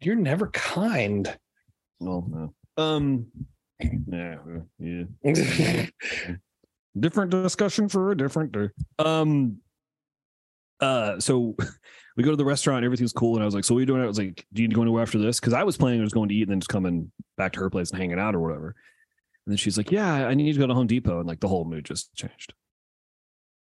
You're 0.00 0.16
never 0.16 0.48
kind. 0.48 1.34
Well, 2.00 2.26
no. 2.28 2.82
Um, 2.82 3.26
yeah, 3.80 4.36
yeah. 4.78 5.86
different 6.98 7.30
discussion 7.30 7.88
for 7.88 8.10
a 8.10 8.16
different 8.16 8.52
day. 8.52 8.68
Um, 8.98 9.58
uh, 10.80 11.18
so 11.20 11.56
we 12.16 12.24
go 12.24 12.30
to 12.30 12.36
the 12.36 12.44
restaurant, 12.44 12.84
everything's 12.84 13.12
cool, 13.12 13.34
and 13.34 13.42
I 13.42 13.46
was 13.46 13.54
like, 13.54 13.64
"So 13.64 13.74
what 13.74 13.78
are 13.78 13.82
you 13.82 13.86
doing?" 13.86 14.02
I 14.02 14.06
was 14.06 14.18
like, 14.18 14.46
"Do 14.52 14.62
you 14.62 14.68
need 14.68 14.74
to 14.74 14.76
go 14.76 14.82
anywhere 14.82 15.02
after 15.02 15.18
this?" 15.18 15.40
Because 15.40 15.52
I 15.52 15.64
was 15.64 15.76
planning 15.76 16.00
on 16.00 16.06
just 16.06 16.14
going 16.14 16.28
to 16.28 16.34
eat 16.34 16.42
and 16.42 16.50
then 16.50 16.60
just 16.60 16.68
coming 16.68 17.10
back 17.36 17.52
to 17.52 17.60
her 17.60 17.70
place 17.70 17.90
and 17.90 18.00
hanging 18.00 18.18
out 18.18 18.34
or 18.34 18.40
whatever. 18.40 18.74
And 19.46 19.52
then 19.52 19.56
she's 19.56 19.76
like, 19.76 19.90
"Yeah, 19.90 20.26
I 20.26 20.34
need 20.34 20.52
to 20.52 20.58
go 20.58 20.66
to 20.66 20.74
Home 20.74 20.86
Depot," 20.86 21.18
and 21.18 21.28
like 21.28 21.40
the 21.40 21.48
whole 21.48 21.64
mood 21.64 21.84
just 21.84 22.14
changed. 22.14 22.54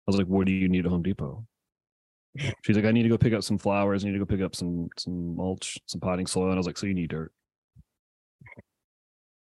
I 0.08 0.12
was 0.12 0.18
like, 0.18 0.28
"What 0.28 0.46
do 0.46 0.54
you 0.54 0.70
need 0.70 0.86
at 0.86 0.92
Home 0.92 1.04
Depot?" 1.04 1.46
She's 2.64 2.76
like, 2.76 2.86
"I 2.86 2.92
need 2.92 3.04
to 3.04 3.10
go 3.10 3.18
pick 3.18 3.34
up 3.34 3.44
some 3.44 3.58
flowers. 3.58 4.04
I 4.04 4.08
need 4.08 4.14
to 4.14 4.20
go 4.20 4.26
pick 4.26 4.42
up 4.42 4.56
some 4.56 4.90
some 4.98 5.36
mulch, 5.36 5.78
some 5.86 6.02
potting 6.02 6.28
soil." 6.28 6.46
And 6.46 6.54
I 6.54 6.58
was 6.58 6.68
like, 6.68 6.78
"So 6.78 6.88
you 6.88 6.94
need 6.94 7.10
dirt?" 7.10 7.32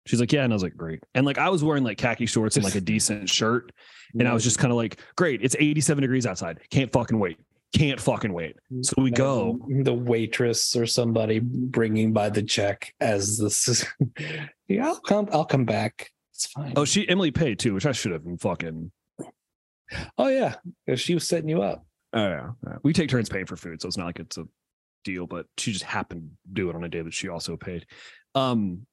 She's 0.10 0.20
like, 0.20 0.34
"Yeah," 0.34 0.44
and 0.44 0.52
I 0.52 0.56
was 0.56 0.64
like, 0.64 0.76
"Great." 0.76 1.04
And 1.14 1.24
like 1.24 1.38
I 1.38 1.50
was 1.50 1.64
wearing 1.64 1.84
like 1.84 2.00
khaki 2.00 2.26
shorts 2.26 2.56
and 2.56 2.66
like 2.66 2.74
a 2.74 2.82
decent 2.82 3.30
shirt, 3.30 3.72
and 4.18 4.28
I 4.28 4.34
was 4.34 4.44
just 4.44 4.58
kind 4.58 4.72
of 4.72 4.78
like, 4.78 5.00
"Great, 5.16 5.44
it's 5.44 5.56
87 5.60 6.02
degrees 6.02 6.26
outside. 6.26 6.62
Can't 6.72 6.92
fucking 6.92 7.20
wait. 7.20 7.38
Can't 7.76 8.02
fucking 8.02 8.34
wait." 8.34 8.56
So 8.82 8.96
we 8.98 9.12
go. 9.12 9.60
The 9.84 9.94
waitress 9.94 10.76
or 10.76 10.88
somebody 10.88 11.38
bringing 11.38 12.12
by 12.12 12.30
the 12.30 12.42
check 12.42 12.92
as 13.00 13.38
this 13.38 13.68
is. 13.68 13.86
yeah, 14.68 14.88
I'll 14.88 15.00
come. 15.00 15.30
I'll 15.32 15.46
come 15.46 15.66
back. 15.66 16.10
It's 16.34 16.48
fine. 16.48 16.74
Oh, 16.76 16.86
she 16.86 17.08
Emily 17.08 17.30
paid 17.30 17.60
too, 17.60 17.76
which 17.76 17.86
I 17.86 17.92
should 17.92 18.12
have 18.12 18.24
been 18.24 18.40
fucking. 18.40 18.92
Oh 20.18 20.28
yeah, 20.28 20.56
she 20.96 21.14
was 21.14 21.28
setting 21.28 21.50
you 21.50 21.62
up. 21.62 21.86
Oh 22.14 22.28
yeah, 22.28 22.50
yeah. 22.66 22.76
we 22.82 22.94
take 22.94 23.12
turns 23.12 23.30
paying 23.30 23.46
for 23.46 23.58
food, 23.58 23.80
so 23.80 23.88
it's 23.88 23.98
not 23.98 24.08
like 24.08 24.20
it's 24.20 24.40
a 24.40 24.46
deal. 25.04 25.28
But 25.28 25.46
she 25.60 25.72
just 25.72 25.86
happened 25.86 26.32
to 26.48 26.52
do 26.52 26.72
it 26.72 26.76
on 26.76 26.84
a 26.84 26.90
day 26.90 27.04
that 27.04 27.14
she 27.14 27.30
also 27.30 27.58
paid. 27.58 27.86
Um, 28.34 28.88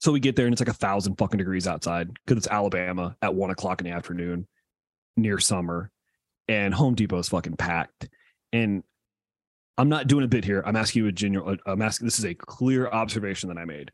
so 0.00 0.12
we 0.12 0.20
get 0.20 0.34
there 0.34 0.46
and 0.46 0.52
it's 0.52 0.60
like 0.60 0.68
a 0.68 0.72
thousand 0.72 1.16
fucking 1.16 1.38
degrees 1.38 1.66
outside 1.66 2.10
because 2.10 2.38
it's 2.38 2.48
Alabama 2.48 3.16
at 3.20 3.34
one 3.34 3.50
o'clock 3.50 3.80
in 3.80 3.86
the 3.86 3.92
afternoon, 3.92 4.48
near 5.16 5.38
summer, 5.38 5.90
and 6.48 6.72
Home 6.72 6.94
Depot 6.94 7.18
is 7.18 7.28
fucking 7.28 7.56
packed. 7.56 8.08
And 8.52 8.82
I'm 9.76 9.90
not 9.90 10.06
doing 10.06 10.24
a 10.24 10.28
bit 10.28 10.44
here. 10.44 10.62
I'm 10.64 10.76
asking 10.76 11.02
you 11.02 11.08
a 11.08 11.12
genuine. 11.12 11.58
Uh, 11.66 11.72
I'm 11.72 11.82
asking. 11.82 12.06
This 12.06 12.18
is 12.18 12.24
a 12.24 12.34
clear 12.34 12.88
observation 12.88 13.50
that 13.50 13.58
I 13.58 13.66
made. 13.66 13.90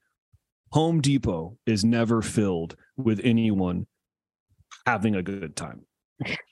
Home 0.72 1.00
Depot 1.00 1.58
is 1.66 1.84
never 1.84 2.22
filled 2.22 2.76
with 2.96 3.20
anyone 3.24 3.86
having 4.86 5.16
a 5.16 5.22
good 5.22 5.56
time. 5.56 5.86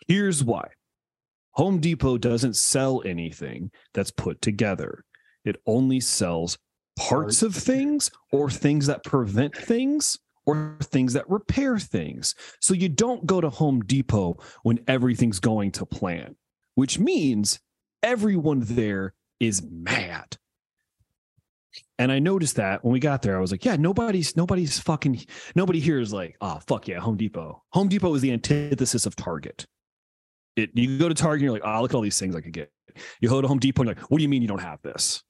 Here's 0.08 0.42
why. 0.42 0.68
Home 1.52 1.78
Depot 1.78 2.18
doesn't 2.18 2.56
sell 2.56 3.02
anything 3.04 3.70
that's 3.92 4.10
put 4.10 4.42
together. 4.42 5.04
It 5.44 5.56
only 5.66 6.00
sells 6.00 6.58
parts 6.96 7.42
of 7.42 7.54
things 7.54 8.10
or 8.32 8.50
things 8.50 8.86
that 8.86 9.04
prevent 9.04 9.56
things 9.56 10.18
or 10.46 10.76
things 10.82 11.14
that 11.14 11.28
repair 11.28 11.78
things. 11.78 12.34
So 12.60 12.74
you 12.74 12.88
don't 12.88 13.26
go 13.26 13.40
to 13.40 13.50
Home 13.50 13.80
Depot 13.80 14.36
when 14.62 14.80
everything's 14.86 15.40
going 15.40 15.72
to 15.72 15.86
plan, 15.86 16.36
which 16.74 16.98
means 16.98 17.60
everyone 18.02 18.60
there 18.60 19.14
is 19.40 19.62
mad. 19.62 20.36
And 21.98 22.12
I 22.12 22.18
noticed 22.18 22.56
that 22.56 22.84
when 22.84 22.92
we 22.92 23.00
got 23.00 23.22
there, 23.22 23.36
I 23.36 23.40
was 23.40 23.50
like, 23.50 23.64
yeah, 23.64 23.76
nobody's 23.76 24.36
nobody's 24.36 24.78
fucking 24.78 25.24
nobody 25.54 25.80
here 25.80 26.00
is 26.00 26.12
like, 26.12 26.36
oh 26.40 26.60
fuck 26.66 26.88
yeah, 26.88 27.00
Home 27.00 27.16
Depot. 27.16 27.62
Home 27.70 27.88
Depot 27.88 28.14
is 28.14 28.22
the 28.22 28.32
antithesis 28.32 29.06
of 29.06 29.16
Target. 29.16 29.66
It 30.56 30.70
you 30.74 30.98
go 30.98 31.08
to 31.08 31.14
Target, 31.14 31.42
and 31.42 31.42
you're 31.42 31.52
like, 31.52 31.62
oh, 31.64 31.82
look 31.82 31.92
at 31.92 31.94
all 31.94 32.02
these 32.02 32.18
things 32.18 32.36
I 32.36 32.40
could 32.40 32.52
get. 32.52 32.70
You 33.20 33.28
go 33.28 33.40
to 33.40 33.48
Home 33.48 33.58
Depot, 33.58 33.82
and 33.82 33.88
you're 33.88 33.96
like, 33.96 34.10
what 34.10 34.18
do 34.18 34.22
you 34.22 34.28
mean 34.28 34.42
you 34.42 34.48
don't 34.48 34.60
have 34.60 34.82
this? 34.82 35.22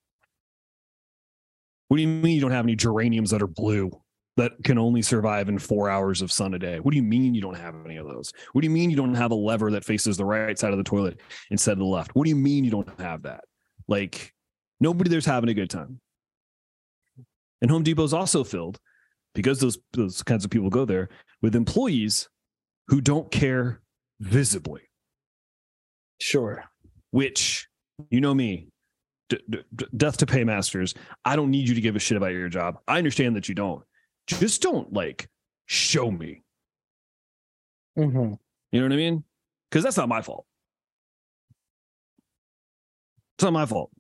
What 1.94 1.98
do 1.98 2.02
you 2.02 2.08
mean 2.08 2.34
you 2.34 2.40
don't 2.40 2.50
have 2.50 2.64
any 2.64 2.74
geraniums 2.74 3.30
that 3.30 3.40
are 3.40 3.46
blue 3.46 3.88
that 4.36 4.50
can 4.64 4.78
only 4.78 5.00
survive 5.00 5.48
in 5.48 5.60
four 5.60 5.88
hours 5.88 6.22
of 6.22 6.32
sun 6.32 6.54
a 6.54 6.58
day? 6.58 6.80
What 6.80 6.90
do 6.90 6.96
you 6.96 7.04
mean 7.04 7.36
you 7.36 7.40
don't 7.40 7.56
have 7.56 7.76
any 7.84 7.98
of 7.98 8.08
those? 8.08 8.32
What 8.50 8.62
do 8.62 8.66
you 8.66 8.72
mean 8.72 8.90
you 8.90 8.96
don't 8.96 9.14
have 9.14 9.30
a 9.30 9.36
lever 9.36 9.70
that 9.70 9.84
faces 9.84 10.16
the 10.16 10.24
right 10.24 10.58
side 10.58 10.72
of 10.72 10.78
the 10.78 10.82
toilet 10.82 11.20
instead 11.52 11.74
of 11.74 11.78
the 11.78 11.84
left? 11.84 12.16
What 12.16 12.24
do 12.24 12.30
you 12.30 12.34
mean 12.34 12.64
you 12.64 12.72
don't 12.72 12.98
have 12.98 13.22
that? 13.22 13.44
Like 13.86 14.34
nobody 14.80 15.08
there's 15.08 15.24
having 15.24 15.50
a 15.50 15.54
good 15.54 15.70
time. 15.70 16.00
And 17.62 17.70
Home 17.70 17.84
Depot's 17.84 18.12
also 18.12 18.42
filled 18.42 18.80
because 19.32 19.60
those 19.60 19.78
those 19.92 20.20
kinds 20.24 20.44
of 20.44 20.50
people 20.50 20.70
go 20.70 20.84
there 20.84 21.10
with 21.42 21.54
employees 21.54 22.28
who 22.88 23.00
don't 23.00 23.30
care 23.30 23.82
visibly, 24.18 24.80
Sure. 26.20 26.64
which 27.12 27.68
you 28.10 28.20
know 28.20 28.34
me, 28.34 28.66
d- 29.28 29.38
d- 29.48 29.86
death 29.96 30.16
to 30.18 30.26
paymasters. 30.26 30.94
I 31.24 31.36
don't 31.36 31.50
need 31.50 31.68
you 31.68 31.74
to 31.74 31.80
give 31.80 31.96
a 31.96 31.98
shit 31.98 32.16
about 32.16 32.32
your 32.32 32.48
job. 32.48 32.78
I 32.88 32.98
understand 32.98 33.36
that 33.36 33.48
you 33.48 33.54
don't. 33.54 33.82
Just 34.26 34.62
don't 34.62 34.92
like 34.92 35.28
show 35.66 36.10
me. 36.10 36.42
Mhm. 37.98 38.38
You 38.72 38.80
know 38.80 38.86
what 38.86 38.92
I 38.92 38.96
mean? 38.96 39.24
Because 39.70 39.84
that's 39.84 39.96
not 39.96 40.08
my 40.08 40.22
fault. 40.22 40.46
It's 43.36 43.44
not 43.44 43.52
my 43.52 43.66
fault. 43.66 43.90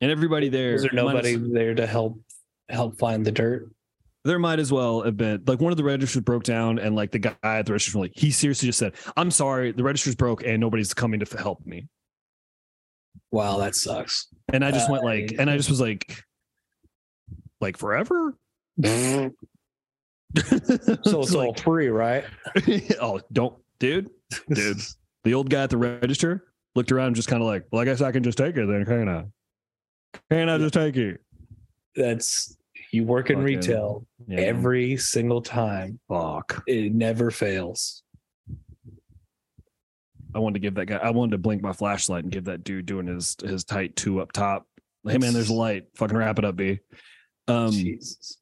And 0.00 0.10
everybody 0.10 0.48
there, 0.48 0.74
Is 0.74 0.82
there 0.82 0.90
nobody 0.92 1.36
there 1.36 1.74
to 1.74 1.86
help 1.86 2.20
help 2.68 2.98
find 2.98 3.24
the 3.24 3.32
dirt? 3.32 3.70
there 4.24 4.38
might 4.38 4.60
as 4.60 4.70
well 4.72 5.02
have 5.02 5.16
been 5.16 5.42
like 5.48 5.60
one 5.60 5.72
of 5.72 5.76
the 5.76 5.82
registers 5.82 6.22
broke 6.22 6.44
down, 6.44 6.78
and 6.78 6.94
like 6.94 7.10
the 7.10 7.18
guy 7.18 7.34
at 7.42 7.66
the 7.66 7.72
register, 7.72 7.98
like 7.98 8.12
he 8.14 8.30
seriously 8.30 8.66
just 8.68 8.78
said, 8.78 8.94
"I'm 9.16 9.32
sorry, 9.32 9.72
the 9.72 9.82
register's 9.82 10.14
broke, 10.14 10.44
and 10.44 10.60
nobody's 10.60 10.94
coming 10.94 11.18
to 11.20 11.26
f- 11.26 11.36
help 11.38 11.64
me." 11.66 11.88
Wow, 13.30 13.58
that 13.58 13.74
sucks. 13.74 14.28
And 14.52 14.64
I 14.64 14.70
just 14.70 14.90
went 14.90 15.04
like, 15.04 15.32
Uh, 15.32 15.40
and 15.40 15.50
I 15.50 15.56
just 15.56 15.70
was 15.70 15.80
like, 15.80 16.22
like 17.60 17.76
forever. 17.76 18.36
so 18.84 19.30
it's 20.44 21.34
all 21.34 21.54
free, 21.54 21.88
right? 21.88 22.24
oh, 23.00 23.20
don't, 23.32 23.56
dude, 23.78 24.10
dude. 24.52 24.78
The 25.24 25.34
old 25.34 25.50
guy 25.50 25.62
at 25.62 25.70
the 25.70 25.76
register 25.76 26.48
looked 26.74 26.90
around 26.90 27.06
and 27.08 27.16
just 27.16 27.28
kind 27.28 27.40
of 27.40 27.46
like, 27.46 27.64
well, 27.70 27.80
I 27.80 27.84
guess 27.84 28.00
I 28.00 28.10
can 28.10 28.24
just 28.24 28.36
take 28.36 28.56
it 28.56 28.66
then, 28.66 28.84
can 28.84 29.08
I? 29.08 29.24
Can 30.32 30.48
I 30.48 30.58
just 30.58 30.74
take 30.74 30.96
it? 30.96 31.20
That's 31.94 32.56
you 32.90 33.04
work 33.04 33.30
in 33.30 33.36
Fucking- 33.36 33.44
retail 33.56 34.04
Yeah. 34.26 34.40
every 34.40 34.96
single 34.96 35.40
time. 35.40 36.00
fuck. 36.08 36.60
It 36.66 36.92
never 36.92 37.30
fails. 37.30 38.01
I 40.34 40.38
wanted 40.38 40.54
to 40.54 40.60
give 40.60 40.74
that 40.74 40.86
guy. 40.86 40.96
I 40.96 41.10
wanted 41.10 41.32
to 41.32 41.38
blink 41.38 41.62
my 41.62 41.72
flashlight 41.72 42.24
and 42.24 42.32
give 42.32 42.44
that 42.44 42.64
dude 42.64 42.86
doing 42.86 43.06
his 43.06 43.36
his 43.42 43.64
tight 43.64 43.96
two 43.96 44.20
up 44.20 44.32
top. 44.32 44.66
Hey 45.06 45.18
man, 45.18 45.32
there's 45.32 45.50
a 45.50 45.54
light. 45.54 45.86
Fucking 45.96 46.16
wrap 46.16 46.38
it 46.38 46.44
up, 46.44 46.56
B. 46.56 46.78
Um, 47.48 47.72
Jesus. 47.72 48.38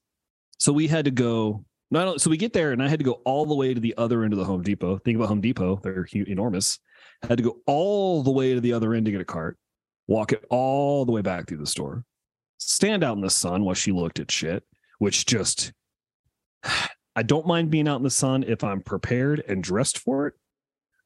so 0.59 0.72
we 0.72 0.86
had 0.86 1.07
to 1.07 1.11
go. 1.11 1.64
Only- 1.93 2.18
so 2.18 2.30
we 2.30 2.36
get 2.36 2.53
there, 2.53 2.72
and 2.72 2.82
I 2.82 2.88
had 2.88 3.01
to 3.01 3.05
go 3.05 3.20
all 3.24 3.47
the 3.47 3.55
way 3.55 3.74
to 3.74 3.80
the 3.80 3.95
other 3.97 4.22
end 4.22 4.32
of 4.32 4.38
the 4.38 4.45
Home 4.45 4.62
Depot. 4.62 4.99
Think 4.99 5.16
about 5.16 5.28
Home 5.28 5.41
Depot; 5.41 5.80
they're 5.82 6.07
enormous. 6.14 6.78
I 7.22 7.26
had 7.26 7.38
to 7.38 7.45
go 7.45 7.59
all 7.66 8.22
the 8.22 8.30
way 8.30 8.55
to 8.55 8.61
the 8.61 8.72
other 8.72 8.95
end 8.95 9.07
to 9.07 9.12
get 9.12 9.20
a 9.20 9.24
cart, 9.24 9.59
walk 10.07 10.32
it 10.32 10.45
all 10.51 11.05
the 11.05 11.12
way 11.12 11.22
back 11.22 11.49
through 11.49 11.59
the 11.59 11.66
store, 11.66 12.05
stand 12.59 13.03
out 13.03 13.16
in 13.16 13.22
the 13.22 13.30
sun 13.30 13.64
while 13.64 13.74
she 13.74 13.91
looked 13.91 14.20
at 14.20 14.30
shit, 14.30 14.62
which 14.99 15.26
just 15.26 15.72
I 17.16 17.22
don't 17.24 17.47
mind 17.47 17.70
being 17.70 17.88
out 17.88 17.97
in 17.97 18.05
the 18.05 18.11
sun 18.11 18.45
if 18.45 18.62
I'm 18.62 18.82
prepared 18.82 19.43
and 19.49 19.64
dressed 19.64 19.99
for 19.99 20.28
it. 20.28 20.34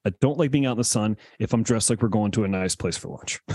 I 0.06 0.10
don't 0.20 0.38
like 0.38 0.50
being 0.50 0.66
out 0.66 0.72
in 0.72 0.78
the 0.78 0.84
sun 0.84 1.16
if 1.38 1.52
I'm 1.52 1.62
dressed 1.62 1.88
like 1.90 2.02
we're 2.02 2.08
going 2.08 2.30
to 2.32 2.44
a 2.44 2.48
nice 2.48 2.74
place 2.76 2.96
for 2.96 3.08
lunch. 3.08 3.40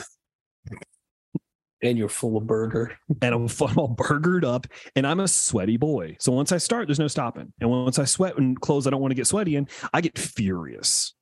And 1.81 1.97
you're 1.97 2.09
full 2.09 2.35
of 2.35 2.45
burger. 2.45 2.91
and 3.21 3.33
I'm, 3.33 3.47
I'm 3.65 3.77
all 3.77 3.87
burgered 3.87 4.43
up 4.43 4.67
and 4.97 5.07
I'm 5.07 5.21
a 5.21 5.29
sweaty 5.29 5.77
boy. 5.77 6.17
So 6.19 6.33
once 6.33 6.51
I 6.51 6.57
start, 6.57 6.89
there's 6.89 6.99
no 6.99 7.07
stopping. 7.07 7.53
And 7.61 7.69
once 7.69 7.97
I 7.97 8.03
sweat 8.03 8.37
and 8.37 8.59
clothes 8.59 8.85
I 8.85 8.89
don't 8.89 8.99
want 8.99 9.11
to 9.11 9.15
get 9.15 9.27
sweaty 9.27 9.55
in, 9.55 9.65
I 9.93 10.01
get 10.01 10.17
furious. 10.19 11.13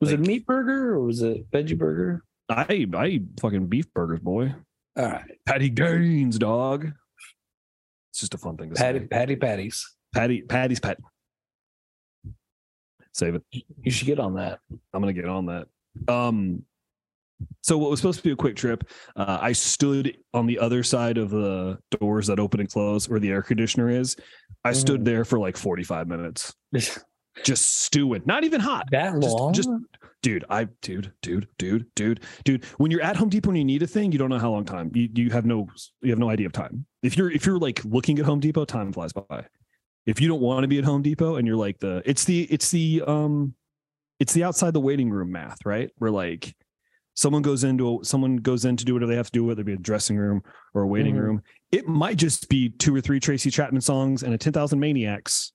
Was 0.00 0.10
it 0.10 0.18
Like- 0.18 0.26
meat 0.26 0.46
burger 0.46 0.94
or 0.94 1.04
was 1.04 1.22
it 1.22 1.48
veggie 1.52 1.78
burger? 1.78 2.24
I 2.48 2.86
I 2.96 3.06
eat 3.06 3.22
fucking 3.40 3.68
beef 3.68 3.86
burgers, 3.94 4.18
boy. 4.18 4.52
All 4.96 5.04
right. 5.04 5.38
Patty 5.46 5.68
Gaines, 5.70 6.36
dog. 6.36 6.86
It's 8.10 8.18
just 8.18 8.34
a 8.34 8.38
fun 8.38 8.56
thing 8.56 8.70
to 8.70 8.74
Patty 8.74 8.98
say. 8.98 9.06
patty 9.06 9.36
patties. 9.36 9.86
Patty 10.14 10.42
Patty's 10.42 10.80
pet. 10.80 10.98
Save 13.16 13.36
it. 13.36 13.42
You 13.82 13.90
should 13.90 14.06
get 14.06 14.20
on 14.20 14.34
that. 14.34 14.58
I'm 14.92 15.00
gonna 15.00 15.14
get 15.14 15.24
on 15.24 15.46
that. 15.46 15.68
Um, 16.06 16.62
so 17.62 17.78
what 17.78 17.90
was 17.90 17.98
supposed 18.00 18.18
to 18.18 18.22
be 18.24 18.30
a 18.32 18.36
quick 18.36 18.56
trip, 18.56 18.84
uh, 19.16 19.38
I 19.40 19.52
stood 19.52 20.16
on 20.34 20.46
the 20.46 20.58
other 20.58 20.82
side 20.82 21.16
of 21.16 21.30
the 21.30 21.78
doors 21.98 22.26
that 22.26 22.38
open 22.38 22.60
and 22.60 22.70
close 22.70 23.08
where 23.08 23.18
the 23.18 23.30
air 23.30 23.40
conditioner 23.42 23.88
is. 23.88 24.16
I 24.64 24.72
stood 24.72 25.00
Mhm. 25.00 25.04
there 25.06 25.24
for 25.24 25.38
like 25.38 25.56
45 25.56 26.08
minutes, 26.08 26.54
just 27.42 27.76
stewing, 27.76 28.22
not 28.26 28.44
even 28.44 28.60
hot. 28.60 28.86
that 28.90 29.14
Just- 29.20 29.34
long? 29.36 29.52
just- 29.54 29.70
Dude, 30.22 30.44
I 30.50 30.64
dude, 30.82 31.12
dude, 31.22 31.46
dude, 31.56 31.86
dude, 31.94 32.20
dude. 32.44 32.64
When 32.78 32.90
you're 32.90 33.02
at 33.02 33.16
Home 33.16 33.28
Depot 33.28 33.50
and 33.50 33.58
you 33.58 33.64
need 33.64 33.82
a 33.82 33.86
thing, 33.86 34.10
you 34.12 34.18
don't 34.18 34.28
know 34.30 34.38
how 34.38 34.50
long 34.50 34.64
time. 34.64 34.90
You 34.92 35.08
you 35.14 35.30
have 35.30 35.46
no 35.46 35.68
you 36.02 36.10
have 36.10 36.18
no 36.18 36.28
idea 36.30 36.46
of 36.46 36.52
time. 36.52 36.84
If 37.02 37.16
you're 37.16 37.30
if 37.30 37.46
you're 37.46 37.58
like 37.58 37.84
looking 37.84 38.18
at 38.18 38.24
Home 38.26 38.40
Depot, 38.40 38.64
time 38.64 38.92
flies 38.92 39.12
by. 39.12 39.44
If 40.06 40.20
you 40.20 40.28
don't 40.28 40.40
want 40.40 40.62
to 40.62 40.68
be 40.68 40.78
at 40.78 40.84
Home 40.84 41.02
Depot 41.02 41.36
and 41.36 41.46
you're 41.46 41.56
like 41.56 41.78
the 41.80 42.00
it's 42.04 42.24
the 42.24 42.42
it's 42.44 42.70
the 42.70 43.02
um 43.06 43.54
it's 44.20 44.32
the 44.32 44.44
outside 44.44 44.72
the 44.72 44.80
waiting 44.80 45.10
room 45.10 45.32
math, 45.32 45.58
right? 45.66 45.90
Where 45.98 46.10
like 46.10 46.54
someone 47.14 47.42
goes 47.42 47.64
into 47.64 48.00
a, 48.00 48.04
someone 48.04 48.36
goes 48.36 48.64
in 48.64 48.76
to 48.76 48.84
do 48.84 48.94
whatever 48.94 49.10
they 49.10 49.16
have 49.16 49.26
to 49.26 49.32
do, 49.32 49.44
whether 49.44 49.62
it 49.62 49.64
be 49.64 49.72
a 49.72 49.76
dressing 49.78 50.16
room 50.16 50.42
or 50.74 50.82
a 50.82 50.86
waiting 50.86 51.14
Mhm. 51.16 51.20
room. 51.20 51.42
It 51.72 51.86
might 51.88 52.16
just 52.18 52.48
be 52.48 52.68
two 52.70 52.94
or 52.94 53.00
three 53.00 53.18
Tracy 53.20 53.50
Chapman 53.50 53.80
songs 53.80 54.22
and 54.22 54.32
a 54.32 54.38
ten 54.38 54.52
thousand 54.52 54.78
maniacs. 54.80 55.52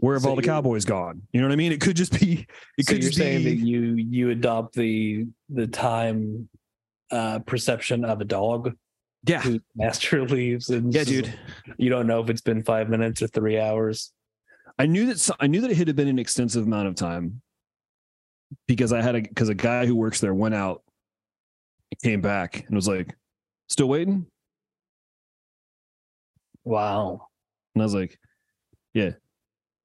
Where 0.00 0.14
have 0.14 0.24
So 0.24 0.30
all 0.30 0.36
the 0.36 0.42
cowboys 0.42 0.84
gone? 0.84 1.22
You 1.32 1.40
know 1.40 1.46
what 1.46 1.52
I 1.52 1.56
mean? 1.56 1.70
It 1.70 1.80
could 1.80 1.94
just 1.96 2.18
be. 2.18 2.46
It 2.76 2.86
so 2.86 2.92
could 2.94 3.02
you're 3.02 3.10
just 3.10 3.18
saying 3.18 3.44
be. 3.44 3.54
that 3.54 3.64
you 3.64 3.94
you 3.94 4.30
adopt 4.30 4.74
the 4.74 5.26
the 5.50 5.68
time 5.68 6.48
uh 7.12 7.38
perception 7.40 8.04
of 8.04 8.20
a 8.20 8.24
dog 8.24 8.74
yeah, 9.24 9.44
master 9.74 10.24
leaves 10.28 10.70
and 10.70 10.92
yeah, 10.94 11.04
dude. 11.04 11.32
you 11.76 11.90
don't 11.90 12.06
know 12.06 12.20
if 12.20 12.30
it's 12.30 12.40
been 12.40 12.62
five 12.62 12.88
minutes 12.88 13.22
or 13.22 13.26
three 13.28 13.58
hours. 13.58 14.12
I 14.78 14.86
knew 14.86 15.06
that 15.12 15.30
I 15.40 15.46
knew 15.46 15.60
that 15.62 15.70
it 15.70 15.76
had 15.76 15.96
been 15.96 16.08
an 16.08 16.18
extensive 16.18 16.64
amount 16.64 16.88
of 16.88 16.94
time 16.94 17.42
because 18.66 18.92
I 18.92 19.02
had 19.02 19.16
a 19.16 19.20
because 19.22 19.48
a 19.48 19.54
guy 19.54 19.86
who 19.86 19.94
works 19.96 20.20
there 20.20 20.34
went 20.34 20.54
out, 20.54 20.82
came 22.02 22.20
back 22.20 22.64
and 22.66 22.76
was 22.76 22.86
like, 22.88 23.16
"Still 23.68 23.88
waiting," 23.88 24.26
Wow. 26.64 27.28
and 27.74 27.82
I 27.82 27.84
was 27.86 27.94
like, 27.94 28.18
"Yeah." 28.94 29.12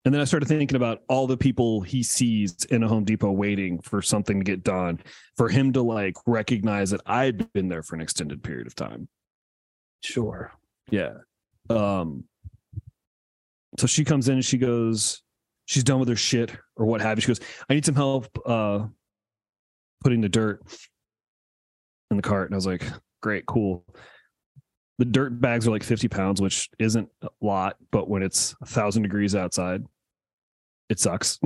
And 0.05 0.13
then 0.13 0.19
I 0.21 0.25
started 0.25 0.47
thinking 0.47 0.75
about 0.75 1.01
all 1.07 1.27
the 1.27 1.37
people 1.37 1.79
he 1.79 2.03
sees 2.03 2.65
in 2.65 2.83
a 2.83 2.87
Home 2.89 3.05
Depot 3.05 3.31
waiting 3.31 3.79
for 3.81 4.01
something 4.01 4.37
to 4.39 4.43
get 4.43 4.61
done, 4.63 4.99
for 5.37 5.47
him 5.47 5.71
to 5.73 5.81
like 5.81 6.17
recognize 6.27 6.89
that 6.91 6.99
I'd 7.05 7.51
been 7.53 7.69
there 7.69 7.83
for 7.83 7.95
an 7.95 8.01
extended 8.01 8.43
period 8.43 8.67
of 8.67 8.75
time. 8.75 9.07
Sure. 10.03 10.51
Yeah. 10.89 11.13
Um 11.69 12.25
so 13.79 13.87
she 13.87 14.03
comes 14.03 14.27
in 14.27 14.35
and 14.35 14.45
she 14.45 14.57
goes, 14.57 15.23
she's 15.65 15.83
done 15.83 15.99
with 15.99 16.09
her 16.09 16.15
shit 16.15 16.51
or 16.75 16.85
what 16.85 17.01
have 17.01 17.17
you. 17.17 17.21
She 17.21 17.27
goes, 17.27 17.39
I 17.69 17.73
need 17.73 17.85
some 17.85 17.95
help 17.95 18.27
uh 18.45 18.85
putting 20.03 20.21
the 20.21 20.29
dirt 20.29 20.61
in 22.11 22.17
the 22.17 22.23
cart. 22.23 22.49
And 22.49 22.55
I 22.55 22.57
was 22.57 22.67
like, 22.67 22.83
great, 23.21 23.45
cool. 23.45 23.85
The 24.99 25.05
dirt 25.05 25.41
bags 25.41 25.67
are 25.67 25.71
like 25.71 25.83
50 25.83 26.07
pounds, 26.07 26.41
which 26.41 26.69
isn't 26.77 27.09
a 27.23 27.29
lot, 27.41 27.77
but 27.91 28.07
when 28.07 28.21
it's 28.21 28.53
a 28.61 28.65
thousand 28.65 29.01
degrees 29.01 29.33
outside, 29.35 29.83
it 30.89 30.99
sucks. 30.99 31.39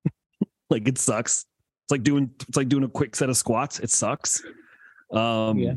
like 0.70 0.86
it 0.86 0.98
sucks. 0.98 1.46
It's 1.84 1.90
like 1.90 2.02
doing 2.02 2.30
it's 2.48 2.56
like 2.56 2.68
doing 2.68 2.84
a 2.84 2.88
quick 2.88 3.16
set 3.16 3.30
of 3.30 3.36
squats. 3.36 3.80
It 3.80 3.90
sucks. 3.90 4.42
Um 5.12 5.58
Yeah. 5.58 5.74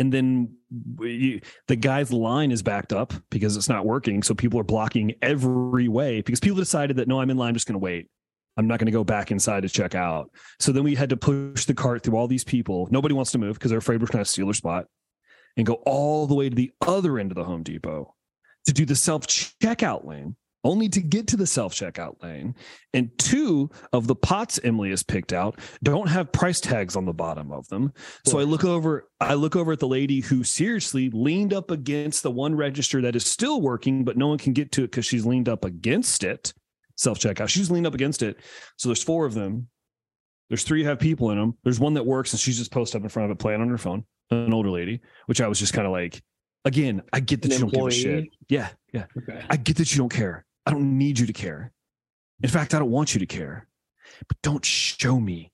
And 0.00 0.10
then 0.10 0.56
we, 0.96 1.42
the 1.68 1.76
guy's 1.76 2.10
line 2.10 2.52
is 2.52 2.62
backed 2.62 2.94
up 2.94 3.12
because 3.28 3.54
it's 3.54 3.68
not 3.68 3.84
working. 3.84 4.22
So 4.22 4.34
people 4.34 4.58
are 4.58 4.64
blocking 4.64 5.14
every 5.20 5.88
way 5.88 6.22
because 6.22 6.40
people 6.40 6.56
decided 6.56 6.96
that 6.96 7.06
no, 7.06 7.20
I'm 7.20 7.28
in 7.28 7.36
line, 7.36 7.50
I'm 7.50 7.54
just 7.54 7.66
going 7.66 7.74
to 7.74 7.84
wait. 7.84 8.08
I'm 8.56 8.66
not 8.66 8.78
going 8.78 8.86
to 8.86 8.92
go 8.92 9.04
back 9.04 9.30
inside 9.30 9.60
to 9.60 9.68
check 9.68 9.94
out. 9.94 10.30
So 10.58 10.72
then 10.72 10.84
we 10.84 10.94
had 10.94 11.10
to 11.10 11.18
push 11.18 11.66
the 11.66 11.74
cart 11.74 12.02
through 12.02 12.16
all 12.16 12.28
these 12.28 12.44
people. 12.44 12.88
Nobody 12.90 13.14
wants 13.14 13.30
to 13.32 13.38
move 13.38 13.56
because 13.58 13.70
they're 13.70 13.78
afraid 13.78 14.00
we're 14.00 14.06
going 14.06 14.24
to 14.24 14.30
steal 14.30 14.46
their 14.46 14.54
spot 14.54 14.86
and 15.58 15.66
go 15.66 15.74
all 15.84 16.26
the 16.26 16.34
way 16.34 16.48
to 16.48 16.56
the 16.56 16.72
other 16.86 17.18
end 17.18 17.30
of 17.30 17.36
the 17.36 17.44
Home 17.44 17.62
Depot 17.62 18.14
to 18.64 18.72
do 18.72 18.86
the 18.86 18.96
self 18.96 19.26
checkout 19.26 20.06
lane, 20.06 20.34
only 20.64 20.88
to 20.90 21.00
get 21.00 21.26
to 21.28 21.36
the 21.36 21.46
self 21.46 21.74
checkout 21.74 22.22
lane. 22.22 22.54
And 22.92 23.10
two 23.18 23.70
of 23.92 24.06
the 24.06 24.14
pots 24.14 24.60
Emily 24.62 24.90
has 24.90 25.02
picked 25.02 25.32
out 25.32 25.58
don't 25.82 26.08
have 26.08 26.32
price 26.32 26.60
tags 26.60 26.96
on 26.96 27.04
the 27.04 27.12
bottom 27.12 27.52
of 27.52 27.68
them. 27.68 27.92
So 28.26 28.38
I 28.38 28.42
look 28.42 28.64
over, 28.64 29.08
I 29.20 29.34
look 29.34 29.56
over 29.56 29.72
at 29.72 29.78
the 29.78 29.88
lady 29.88 30.20
who 30.20 30.44
seriously 30.44 31.10
leaned 31.10 31.54
up 31.54 31.70
against 31.70 32.22
the 32.22 32.30
one 32.30 32.54
register 32.54 33.00
that 33.02 33.16
is 33.16 33.26
still 33.26 33.60
working, 33.60 34.04
but 34.04 34.16
no 34.16 34.28
one 34.28 34.38
can 34.38 34.52
get 34.52 34.72
to 34.72 34.84
it 34.84 34.90
because 34.90 35.06
she's 35.06 35.26
leaned 35.26 35.48
up 35.48 35.64
against 35.64 36.24
it. 36.24 36.52
Self 36.96 37.18
checkout. 37.18 37.48
She's 37.48 37.70
leaned 37.70 37.86
up 37.86 37.94
against 37.94 38.22
it. 38.22 38.38
So 38.76 38.88
there's 38.88 39.02
four 39.02 39.24
of 39.24 39.34
them. 39.34 39.68
There's 40.48 40.64
three 40.64 40.82
have 40.84 40.98
people 40.98 41.30
in 41.30 41.38
them. 41.38 41.56
There's 41.62 41.80
one 41.80 41.94
that 41.94 42.04
works 42.04 42.32
and 42.32 42.40
she's 42.40 42.58
just 42.58 42.72
posted 42.72 43.00
up 43.00 43.04
in 43.04 43.08
front 43.08 43.30
of 43.30 43.36
it 43.36 43.40
playing 43.40 43.60
on 43.60 43.68
her 43.68 43.78
phone. 43.78 44.04
An 44.32 44.52
older 44.52 44.70
lady, 44.70 45.00
which 45.26 45.40
I 45.40 45.48
was 45.48 45.58
just 45.58 45.72
kind 45.72 45.86
of 45.86 45.92
like, 45.92 46.22
again, 46.64 47.02
I 47.12 47.20
get 47.20 47.42
that 47.42 47.52
An 47.52 47.58
you 47.66 47.70
don't 47.70 47.72
give 47.72 47.86
a 47.86 47.90
shit. 47.90 48.28
Yeah, 48.48 48.68
yeah. 48.92 49.06
Okay. 49.16 49.42
I 49.48 49.56
get 49.56 49.76
that 49.76 49.92
you 49.92 49.98
don't 49.98 50.12
care. 50.12 50.44
I 50.70 50.72
don't 50.72 50.98
need 50.98 51.18
you 51.18 51.26
to 51.26 51.32
care. 51.32 51.72
In 52.44 52.48
fact, 52.48 52.74
I 52.74 52.78
don't 52.78 52.92
want 52.92 53.12
you 53.12 53.18
to 53.18 53.26
care. 53.26 53.66
But 54.28 54.36
don't 54.40 54.64
show 54.64 55.18
me. 55.18 55.50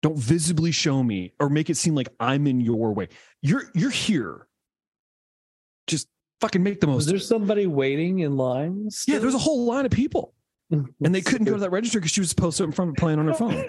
Don't 0.00 0.16
visibly 0.16 0.72
show 0.72 1.02
me 1.02 1.34
or 1.38 1.50
make 1.50 1.68
it 1.68 1.76
seem 1.76 1.94
like 1.94 2.08
I'm 2.18 2.46
in 2.46 2.62
your 2.62 2.94
way. 2.94 3.08
You're 3.42 3.64
you're 3.74 3.90
here. 3.90 4.46
Just 5.86 6.08
fucking 6.40 6.62
make 6.62 6.80
the 6.80 6.86
Was 6.86 6.96
most. 6.96 7.06
there 7.08 7.18
somebody 7.18 7.66
waiting 7.66 8.20
in 8.20 8.38
line? 8.38 8.88
Yeah, 9.06 9.18
there's 9.18 9.34
a 9.34 9.38
whole 9.38 9.66
line 9.66 9.84
of 9.84 9.92
people, 9.92 10.32
and 10.70 11.14
they 11.14 11.20
couldn't 11.20 11.44
go 11.44 11.52
to 11.52 11.60
that 11.60 11.70
register 11.70 11.98
because 11.98 12.12
she 12.12 12.20
was 12.20 12.30
supposed 12.30 12.56
to 12.56 12.64
in 12.64 12.72
front 12.72 12.92
of 12.92 12.96
playing 12.96 13.18
on 13.18 13.26
her 13.26 13.34
phone. 13.34 13.66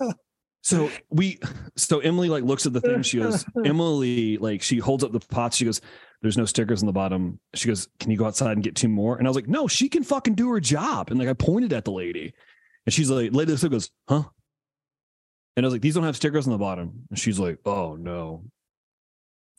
So 0.62 0.90
we, 1.08 1.38
so 1.76 2.00
Emily 2.00 2.28
like 2.28 2.44
looks 2.44 2.66
at 2.66 2.72
the 2.72 2.80
thing. 2.80 3.02
She 3.02 3.18
goes, 3.18 3.44
Emily, 3.64 4.38
like 4.38 4.62
she 4.62 4.78
holds 4.78 5.04
up 5.04 5.12
the 5.12 5.20
pots. 5.20 5.56
She 5.56 5.64
goes, 5.64 5.80
"There's 6.20 6.36
no 6.36 6.44
stickers 6.44 6.82
on 6.82 6.86
the 6.86 6.92
bottom." 6.92 7.38
She 7.54 7.68
goes, 7.68 7.88
"Can 8.00 8.10
you 8.10 8.18
go 8.18 8.26
outside 8.26 8.52
and 8.52 8.62
get 8.62 8.74
two 8.74 8.88
more?" 8.88 9.16
And 9.16 9.26
I 9.26 9.30
was 9.30 9.36
like, 9.36 9.48
"No, 9.48 9.68
she 9.68 9.88
can 9.88 10.02
fucking 10.02 10.34
do 10.34 10.50
her 10.50 10.60
job." 10.60 11.10
And 11.10 11.18
like 11.18 11.28
I 11.28 11.32
pointed 11.32 11.72
at 11.72 11.84
the 11.84 11.92
lady, 11.92 12.34
and 12.86 12.92
she's 12.92 13.10
like, 13.10 13.32
"Lady," 13.32 13.56
still 13.56 13.70
goes, 13.70 13.90
"Huh?" 14.08 14.24
And 15.56 15.64
I 15.64 15.66
was 15.66 15.72
like, 15.72 15.82
"These 15.82 15.94
don't 15.94 16.04
have 16.04 16.16
stickers 16.16 16.46
on 16.46 16.52
the 16.52 16.58
bottom." 16.58 17.06
And 17.08 17.18
she's 17.18 17.38
like, 17.38 17.58
"Oh 17.64 17.96
no." 17.96 18.44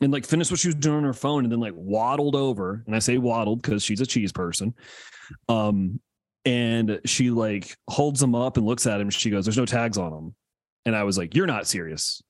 And 0.02 0.12
like 0.12 0.26
finished 0.26 0.50
what 0.50 0.60
she 0.60 0.68
was 0.68 0.76
doing 0.76 0.98
on 0.98 1.04
her 1.04 1.12
phone, 1.12 1.44
and 1.44 1.52
then 1.52 1.60
like 1.60 1.74
waddled 1.76 2.36
over. 2.36 2.84
And 2.86 2.94
I 2.94 3.00
say 3.00 3.18
waddled 3.18 3.62
because 3.62 3.82
she's 3.82 4.00
a 4.00 4.06
cheese 4.06 4.32
person. 4.32 4.74
Um, 5.48 6.00
and 6.44 7.00
she 7.04 7.30
like 7.30 7.76
holds 7.88 8.20
them 8.20 8.34
up 8.34 8.56
and 8.56 8.66
looks 8.66 8.86
at 8.86 9.00
him. 9.00 9.10
She 9.10 9.30
goes, 9.30 9.44
"There's 9.44 9.58
no 9.58 9.66
tags 9.66 9.98
on 9.98 10.12
them." 10.12 10.34
And 10.86 10.96
I 10.96 11.04
was 11.04 11.18
like, 11.18 11.34
You're 11.34 11.46
not 11.46 11.66
serious. 11.66 12.22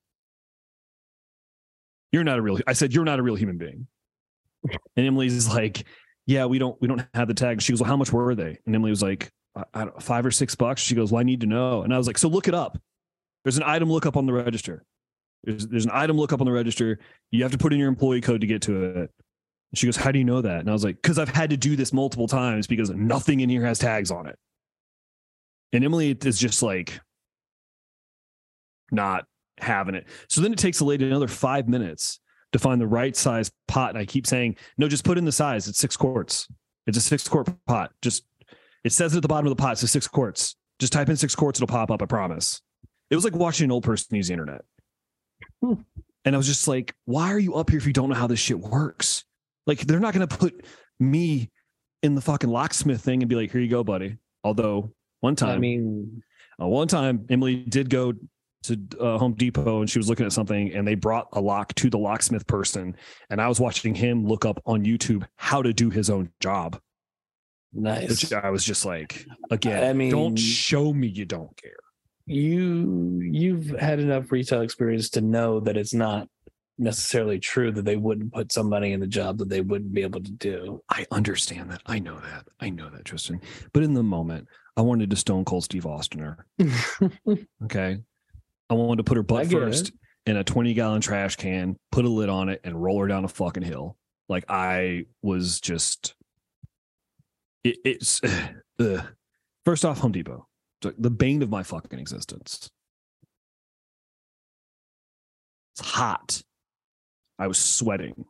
You're 2.12 2.24
not 2.24 2.38
a 2.38 2.42
real 2.42 2.58
I 2.66 2.72
said, 2.72 2.92
You're 2.92 3.04
not 3.04 3.18
a 3.18 3.22
real 3.22 3.36
human 3.36 3.58
being. 3.58 3.86
And 4.96 5.06
Emily's 5.06 5.48
like, 5.48 5.84
Yeah, 6.26 6.46
we 6.46 6.58
don't 6.58 6.80
we 6.80 6.88
don't 6.88 7.06
have 7.14 7.28
the 7.28 7.34
tag. 7.34 7.62
She 7.62 7.72
goes, 7.72 7.80
Well, 7.80 7.88
how 7.88 7.96
much 7.96 8.12
were 8.12 8.34
they? 8.34 8.58
And 8.66 8.74
Emily 8.74 8.90
was 8.90 9.02
like, 9.02 9.30
don't, 9.74 10.02
five 10.02 10.24
or 10.24 10.30
six 10.30 10.54
bucks. 10.54 10.80
She 10.80 10.94
goes, 10.94 11.12
Well, 11.12 11.20
I 11.20 11.24
need 11.24 11.40
to 11.40 11.46
know. 11.46 11.82
And 11.82 11.94
I 11.94 11.98
was 11.98 12.06
like, 12.06 12.18
So 12.18 12.28
look 12.28 12.48
it 12.48 12.54
up. 12.54 12.78
There's 13.44 13.56
an 13.56 13.64
item 13.64 13.90
lookup 13.90 14.16
on 14.16 14.26
the 14.26 14.32
register. 14.32 14.84
There's 15.44 15.66
there's 15.66 15.86
an 15.86 15.92
item 15.94 16.16
lookup 16.16 16.40
on 16.40 16.46
the 16.46 16.52
register. 16.52 16.98
You 17.30 17.42
have 17.42 17.52
to 17.52 17.58
put 17.58 17.72
in 17.72 17.78
your 17.78 17.88
employee 17.88 18.20
code 18.20 18.42
to 18.42 18.46
get 18.46 18.62
to 18.62 18.84
it. 19.02 19.10
She 19.74 19.86
goes, 19.86 19.96
How 19.96 20.12
do 20.12 20.18
you 20.18 20.24
know 20.24 20.40
that? 20.40 20.60
And 20.60 20.68
I 20.68 20.72
was 20.72 20.84
like, 20.84 20.96
Because 20.96 21.18
I've 21.18 21.28
had 21.28 21.50
to 21.50 21.56
do 21.56 21.76
this 21.76 21.92
multiple 21.92 22.28
times 22.28 22.66
because 22.66 22.90
nothing 22.90 23.40
in 23.40 23.48
here 23.48 23.64
has 23.64 23.78
tags 23.78 24.10
on 24.10 24.26
it. 24.26 24.38
And 25.72 25.84
Emily 25.84 26.10
is 26.10 26.38
just 26.38 26.62
like, 26.62 27.00
not 28.90 29.24
having 29.58 29.94
it. 29.94 30.06
So 30.28 30.40
then 30.40 30.52
it 30.52 30.58
takes 30.58 30.78
the 30.78 30.84
lady 30.84 31.06
another 31.06 31.28
five 31.28 31.68
minutes 31.68 32.20
to 32.52 32.58
find 32.58 32.80
the 32.80 32.86
right 32.86 33.14
size 33.14 33.50
pot. 33.68 33.90
And 33.90 33.98
I 33.98 34.04
keep 34.04 34.26
saying, 34.26 34.56
no, 34.78 34.88
just 34.88 35.04
put 35.04 35.18
in 35.18 35.24
the 35.24 35.32
size. 35.32 35.68
It's 35.68 35.78
six 35.78 35.96
quarts. 35.96 36.48
It's 36.86 36.98
a 36.98 37.00
six 37.00 37.28
quart 37.28 37.48
pot. 37.66 37.92
Just 38.02 38.24
it 38.84 38.92
says 38.92 39.14
it 39.14 39.18
at 39.18 39.22
the 39.22 39.28
bottom 39.28 39.46
of 39.46 39.56
the 39.56 39.60
pot. 39.60 39.72
It's 39.72 39.90
six 39.90 40.08
quarts. 40.08 40.56
Just 40.78 40.92
type 40.92 41.08
in 41.08 41.16
six 41.16 41.34
quarts, 41.34 41.58
it'll 41.58 41.68
pop 41.68 41.90
up, 41.90 42.02
I 42.02 42.06
promise. 42.06 42.62
It 43.10 43.14
was 43.14 43.24
like 43.24 43.34
watching 43.34 43.66
an 43.66 43.72
old 43.72 43.84
person 43.84 44.16
use 44.16 44.28
the 44.28 44.32
internet. 44.32 44.62
Hmm. 45.62 45.74
And 46.24 46.34
I 46.34 46.38
was 46.38 46.46
just 46.46 46.66
like, 46.66 46.94
why 47.04 47.32
are 47.32 47.38
you 47.38 47.54
up 47.54 47.70
here 47.70 47.78
if 47.78 47.86
you 47.86 47.92
don't 47.92 48.08
know 48.08 48.14
how 48.14 48.26
this 48.26 48.40
shit 48.40 48.58
works? 48.58 49.24
Like, 49.66 49.80
they're 49.80 50.00
not 50.00 50.14
gonna 50.14 50.26
put 50.26 50.64
me 50.98 51.50
in 52.02 52.14
the 52.14 52.20
fucking 52.20 52.48
locksmith 52.48 53.02
thing 53.02 53.22
and 53.22 53.28
be 53.28 53.36
like, 53.36 53.52
here 53.52 53.60
you 53.60 53.68
go, 53.68 53.84
buddy. 53.84 54.16
Although 54.42 54.92
one 55.20 55.36
time 55.36 55.50
I 55.50 55.58
mean, 55.58 56.22
uh, 56.60 56.66
one 56.66 56.88
time, 56.88 57.26
Emily 57.28 57.56
did 57.56 57.90
go 57.90 58.14
to 58.64 58.78
uh, 59.00 59.16
Home 59.18 59.34
Depot 59.34 59.80
and 59.80 59.88
she 59.88 59.98
was 59.98 60.08
looking 60.08 60.26
at 60.26 60.32
something 60.32 60.72
and 60.74 60.86
they 60.86 60.94
brought 60.94 61.28
a 61.32 61.40
lock 61.40 61.74
to 61.76 61.88
the 61.90 61.98
locksmith 61.98 62.46
person 62.46 62.94
and 63.30 63.40
I 63.40 63.48
was 63.48 63.58
watching 63.60 63.94
him 63.94 64.26
look 64.26 64.44
up 64.44 64.60
on 64.66 64.84
YouTube 64.84 65.24
how 65.36 65.62
to 65.62 65.72
do 65.72 65.90
his 65.90 66.10
own 66.10 66.30
job. 66.40 66.78
Nice. 67.72 68.08
Which 68.08 68.32
I 68.32 68.50
was 68.50 68.64
just 68.64 68.84
like, 68.84 69.24
again, 69.50 69.84
I 69.88 69.92
mean- 69.92 70.10
don't 70.10 70.36
show 70.38 70.92
me 70.92 71.06
you 71.08 71.24
don't 71.24 71.56
care. 71.56 71.72
you 72.26 73.20
you've 73.22 73.70
had 73.70 73.98
enough 74.00 74.30
retail 74.30 74.60
experience 74.60 75.08
to 75.10 75.20
know 75.20 75.60
that 75.60 75.76
it's 75.76 75.94
not 75.94 76.28
necessarily 76.78 77.38
true 77.38 77.70
that 77.72 77.84
they 77.84 77.96
wouldn't 77.96 78.32
put 78.32 78.50
somebody 78.52 78.92
in 78.92 79.00
the 79.00 79.06
job 79.06 79.36
that 79.38 79.48
they 79.50 79.60
wouldn't 79.60 79.92
be 79.92 80.02
able 80.02 80.22
to 80.22 80.30
do. 80.32 80.80
I 80.88 81.06
understand 81.10 81.70
that. 81.70 81.82
I 81.86 81.98
know 81.98 82.18
that. 82.20 82.46
I 82.58 82.70
know 82.70 82.88
that, 82.90 83.04
Tristan. 83.04 83.40
But 83.72 83.82
in 83.82 83.92
the 83.94 84.02
moment, 84.02 84.48
I 84.76 84.80
wanted 84.82 85.10
to 85.10 85.16
stone 85.16 85.44
cold 85.44 85.64
Steve 85.64 85.84
Austiner. 85.84 86.36
Okay. 87.64 87.98
I 88.70 88.74
wanted 88.74 88.98
to 88.98 89.04
put 89.04 89.16
her 89.16 89.22
butt 89.22 89.48
first 89.48 89.92
in 90.26 90.36
a 90.36 90.44
20 90.44 90.74
gallon 90.74 91.00
trash 91.00 91.36
can, 91.36 91.76
put 91.90 92.04
a 92.04 92.08
lid 92.08 92.28
on 92.28 92.48
it, 92.48 92.60
and 92.64 92.80
roll 92.80 93.00
her 93.00 93.08
down 93.08 93.24
a 93.24 93.28
fucking 93.28 93.64
hill. 93.64 93.96
Like 94.28 94.44
I 94.48 95.06
was 95.22 95.60
just 95.60 96.14
it, 97.64 97.76
it's 97.84 98.20
ugh. 98.80 99.06
first 99.64 99.84
off, 99.84 99.98
Home 99.98 100.12
Depot. 100.12 100.46
The 100.82 101.10
bane 101.10 101.42
of 101.42 101.50
my 101.50 101.62
fucking 101.62 101.98
existence. 101.98 102.70
It's 105.74 105.86
hot. 105.86 106.40
I 107.38 107.48
was 107.48 107.58
sweating. 107.58 108.24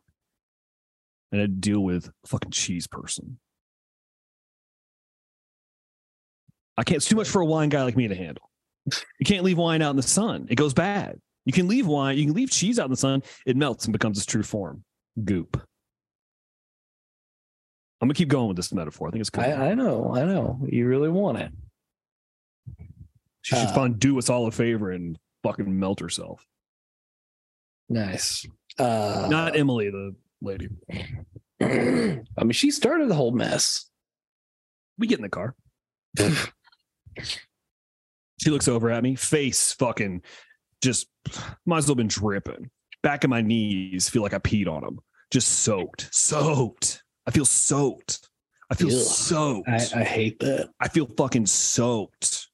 And 1.31 1.41
I 1.41 1.45
deal 1.45 1.79
with 1.79 2.07
a 2.07 2.27
fucking 2.27 2.51
cheese 2.51 2.87
person. 2.87 3.39
I 6.77 6.83
can't, 6.83 6.97
it's 6.97 7.07
too 7.07 7.15
much 7.15 7.29
for 7.29 7.41
a 7.41 7.45
wine 7.45 7.69
guy 7.69 7.83
like 7.83 7.95
me 7.95 8.09
to 8.09 8.15
handle. 8.15 8.50
You 8.85 9.25
can't 9.25 9.43
leave 9.43 9.57
wine 9.57 9.81
out 9.81 9.91
in 9.91 9.95
the 9.95 10.01
sun. 10.03 10.47
It 10.49 10.55
goes 10.55 10.73
bad. 10.73 11.19
You 11.45 11.53
can 11.53 11.67
leave 11.67 11.87
wine, 11.87 12.17
you 12.17 12.25
can 12.25 12.33
leave 12.35 12.51
cheese 12.51 12.77
out 12.79 12.85
in 12.85 12.91
the 12.91 12.97
sun, 12.97 13.23
it 13.45 13.57
melts 13.57 13.85
and 13.85 13.93
becomes 13.93 14.17
its 14.17 14.25
true 14.25 14.43
form. 14.43 14.83
Goop. 15.23 15.57
I'm 17.99 18.07
gonna 18.07 18.13
keep 18.13 18.29
going 18.29 18.47
with 18.47 18.57
this 18.57 18.73
metaphor. 18.73 19.07
I 19.07 19.11
think 19.11 19.21
it's 19.21 19.29
cool. 19.29 19.43
I, 19.43 19.51
I 19.51 19.73
know, 19.73 20.13
I 20.15 20.23
know. 20.23 20.59
You 20.67 20.87
really 20.87 21.09
want 21.09 21.39
it. 21.39 21.51
she 23.41 23.55
should 23.55 23.67
uh, 23.67 23.73
find 23.73 23.99
do 23.99 24.17
us 24.17 24.29
all 24.29 24.47
a 24.47 24.51
favor 24.51 24.91
and 24.91 25.17
fucking 25.43 25.79
melt 25.79 25.99
herself. 25.99 26.45
Nice. 27.89 28.45
Uh 28.77 29.27
Not 29.29 29.55
Emily, 29.55 29.89
the 29.89 30.15
lady. 30.41 30.69
I 31.61 32.43
mean, 32.43 32.51
she 32.51 32.71
started 32.71 33.09
the 33.09 33.15
whole 33.15 33.31
mess. 33.31 33.89
We 34.97 35.07
get 35.07 35.19
in 35.19 35.23
the 35.23 35.29
car. 35.29 35.55
She 38.41 38.49
looks 38.49 38.67
over 38.67 38.89
at 38.89 39.03
me, 39.03 39.15
face 39.15 39.73
fucking 39.73 40.23
just 40.81 41.07
might 41.65 41.77
as 41.79 41.87
well 41.87 41.95
been 41.95 42.07
dripping. 42.07 42.71
Back 43.03 43.23
of 43.23 43.29
my 43.29 43.41
knees 43.41 44.09
feel 44.09 44.23
like 44.23 44.33
I 44.33 44.39
peed 44.39 44.67
on 44.67 44.81
them. 44.81 44.99
Just 45.29 45.47
soaked, 45.59 46.09
soaked. 46.11 47.03
I 47.27 47.31
feel 47.31 47.45
soaked. 47.45 48.29
I 48.69 48.75
feel 48.75 48.89
Ew. 48.89 48.99
soaked. 48.99 49.69
I, 49.69 49.75
I 49.95 50.03
hate 50.03 50.39
that. 50.39 50.69
I 50.79 50.87
feel 50.87 51.05
fucking 51.05 51.45
soaked. 51.45 52.47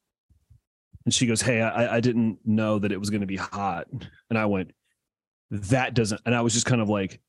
And 1.05 1.13
she 1.13 1.25
goes, 1.25 1.41
Hey, 1.41 1.61
I, 1.61 1.97
I 1.97 1.99
didn't 2.01 2.39
know 2.43 2.79
that 2.79 2.91
it 2.91 2.99
was 2.99 3.09
going 3.09 3.21
to 3.21 3.27
be 3.27 3.37
hot. 3.37 3.87
And 4.29 4.37
I 4.37 4.45
went, 4.45 4.71
That 5.51 5.93
doesn't. 5.93 6.19
And 6.25 6.35
I 6.35 6.41
was 6.41 6.53
just 6.53 6.65
kind 6.65 6.81
of 6.81 6.89
like, 6.89 7.21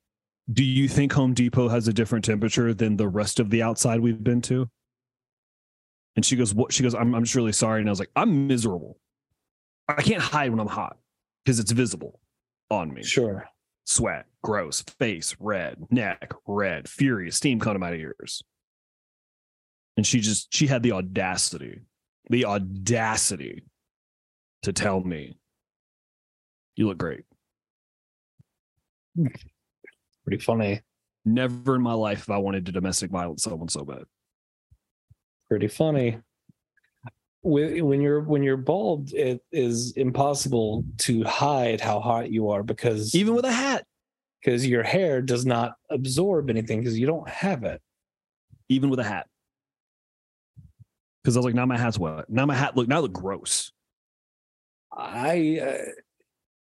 Do 0.53 0.65
you 0.65 0.89
think 0.89 1.13
Home 1.13 1.33
Depot 1.33 1.69
has 1.69 1.87
a 1.87 1.93
different 1.93 2.25
temperature 2.25 2.75
than 2.75 2.97
the 2.97 3.09
rest 3.09 3.39
of 3.39 3.51
the 3.51 3.63
outside 3.63 4.01
we've 4.01 4.23
been 4.23 4.43
to? 4.43 4.69
And 6.17 6.25
she 6.25 6.37
goes, 6.37 6.53
What? 6.55 6.73
She 6.73 6.83
goes, 6.83 6.95
I'm, 6.95 7.15
I'm 7.15 7.25
just 7.25 7.35
really 7.35 7.53
sorry. 7.53 7.81
And 7.81 7.89
I 7.89 7.93
was 7.93 8.01
like, 8.01 8.11
I'm 8.17 8.47
miserable. 8.47 8.99
I 9.89 10.03
can't 10.03 10.23
hide 10.23 10.51
when 10.51 10.61
I'm 10.61 10.67
hot 10.67 10.99
because 11.45 11.59
it's 11.59 11.73
visible 11.73 12.21
on 12.71 12.93
me 12.93 13.03
Sure. 13.03 13.47
sweat, 13.87 14.27
gross, 14.43 14.83
face 14.83 15.35
red, 15.41 15.79
neck 15.91 16.33
red, 16.47 16.89
furious, 16.89 17.37
steam 17.37 17.59
coming 17.61 17.83
out 17.83 17.95
of 17.95 18.01
ears. 18.01 18.43
And 19.97 20.07
she 20.07 20.21
just, 20.21 20.53
she 20.55 20.67
had 20.67 20.83
the 20.83 20.93
audacity, 20.93 21.81
the 22.31 22.45
audacity 22.45 23.65
to 24.63 24.73
tell 24.73 25.01
me, 25.01 25.39
you 26.77 26.87
look 26.87 26.99
great. 26.99 27.25
Hmm. 29.17 29.27
Pretty 30.25 30.43
funny. 30.45 30.83
Never 31.25 31.75
in 31.77 31.83
my 31.83 31.95
life 31.95 32.27
have 32.27 32.31
I 32.31 32.39
wanted 32.39 32.67
to 32.67 32.73
domestic 32.73 33.11
violence 33.11 33.43
someone 33.43 33.69
so 33.69 33.85
bad. 33.85 34.05
Pretty 35.49 35.69
funny. 35.69 36.19
When 37.43 37.87
when 37.87 38.01
you're 38.01 38.21
when 38.21 38.43
you're 38.43 38.57
bald, 38.57 39.13
it 39.15 39.43
is 39.53 39.93
impossible 39.93 40.85
to 40.99 41.23
hide 41.25 41.81
how 41.81 42.01
hot 42.01 42.31
you 42.31 42.51
are 42.51 42.63
because 42.63 43.15
Even 43.15 43.35
with 43.35 43.45
a 43.45 43.53
hat, 43.53 43.87
because 44.43 44.67
your 44.67 44.83
hair 44.83 45.23
does 45.23 45.47
not 45.47 45.75
absorb 45.91 46.51
anything 46.51 46.81
because 46.81 46.99
you 46.99 47.07
don't 47.07 47.29
have 47.29 47.65
it. 47.65 47.81
even 48.69 48.91
with 48.91 48.99
a 48.99 49.05
hat. 49.05 49.27
Because 51.23 51.37
I 51.37 51.41
was 51.41 51.47
like, 51.47 51.55
now 51.55 51.67
my 51.67 51.79
hat's 51.79 51.99
wet. 51.99 52.29
Now 52.29 52.47
my 52.47 52.55
hat 52.55 52.77
look, 52.77 52.89
now 52.89 52.97
I 52.99 53.01
look 53.01 53.13
gross. 53.13 53.73
I 54.93 55.61
uh, 55.63 55.91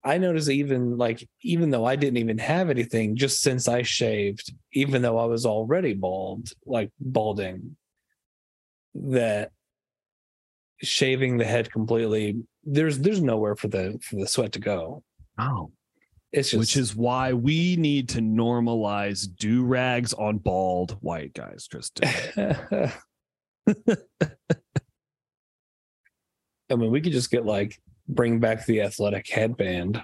I 0.09 0.19
noticed 0.19 0.49
even 0.51 0.99
like 0.99 1.29
even 1.43 1.71
though 1.71 1.85
I 1.85 1.97
didn't 1.97 2.19
even 2.19 2.39
have 2.39 2.71
anything, 2.71 3.17
just 3.17 3.41
since 3.41 3.67
I 3.69 3.83
shaved, 3.83 4.53
even 4.73 5.03
though 5.03 5.19
I 5.19 5.25
was 5.25 5.47
already 5.47 5.95
bald, 5.95 6.53
like 6.65 6.91
balding, 7.01 7.77
that 9.05 9.53
shaving 10.83 11.39
the 11.39 11.45
head 11.45 11.73
completely 11.73 12.37
there's 12.65 12.99
there's 12.99 13.23
nowhere 13.23 13.57
for 13.57 13.69
the 13.69 13.99
for 14.03 14.17
the 14.17 14.27
sweat 14.27 14.53
to 14.53 14.59
go. 14.59 15.03
Oh. 15.39 15.71
It's 16.33 16.51
just 16.51 16.59
Which 16.59 16.77
is 16.77 16.95
why 16.95 17.33
we 17.33 17.77
need 17.77 18.09
to 18.11 18.19
normalize 18.19 19.27
do 19.37 19.65
rags 19.65 20.13
on 20.13 20.39
bald 20.39 20.99
white 21.01 21.33
guys, 21.33 21.67
Tristan. 21.69 22.09
I 26.69 26.75
mean, 26.75 26.91
we 26.91 27.01
could 27.01 27.13
just 27.13 27.31
get 27.31 27.47
like 27.47 27.81
bring 28.09 28.41
back 28.41 28.67
the 28.67 28.83
athletic 28.83 29.29
headband. 29.31 30.03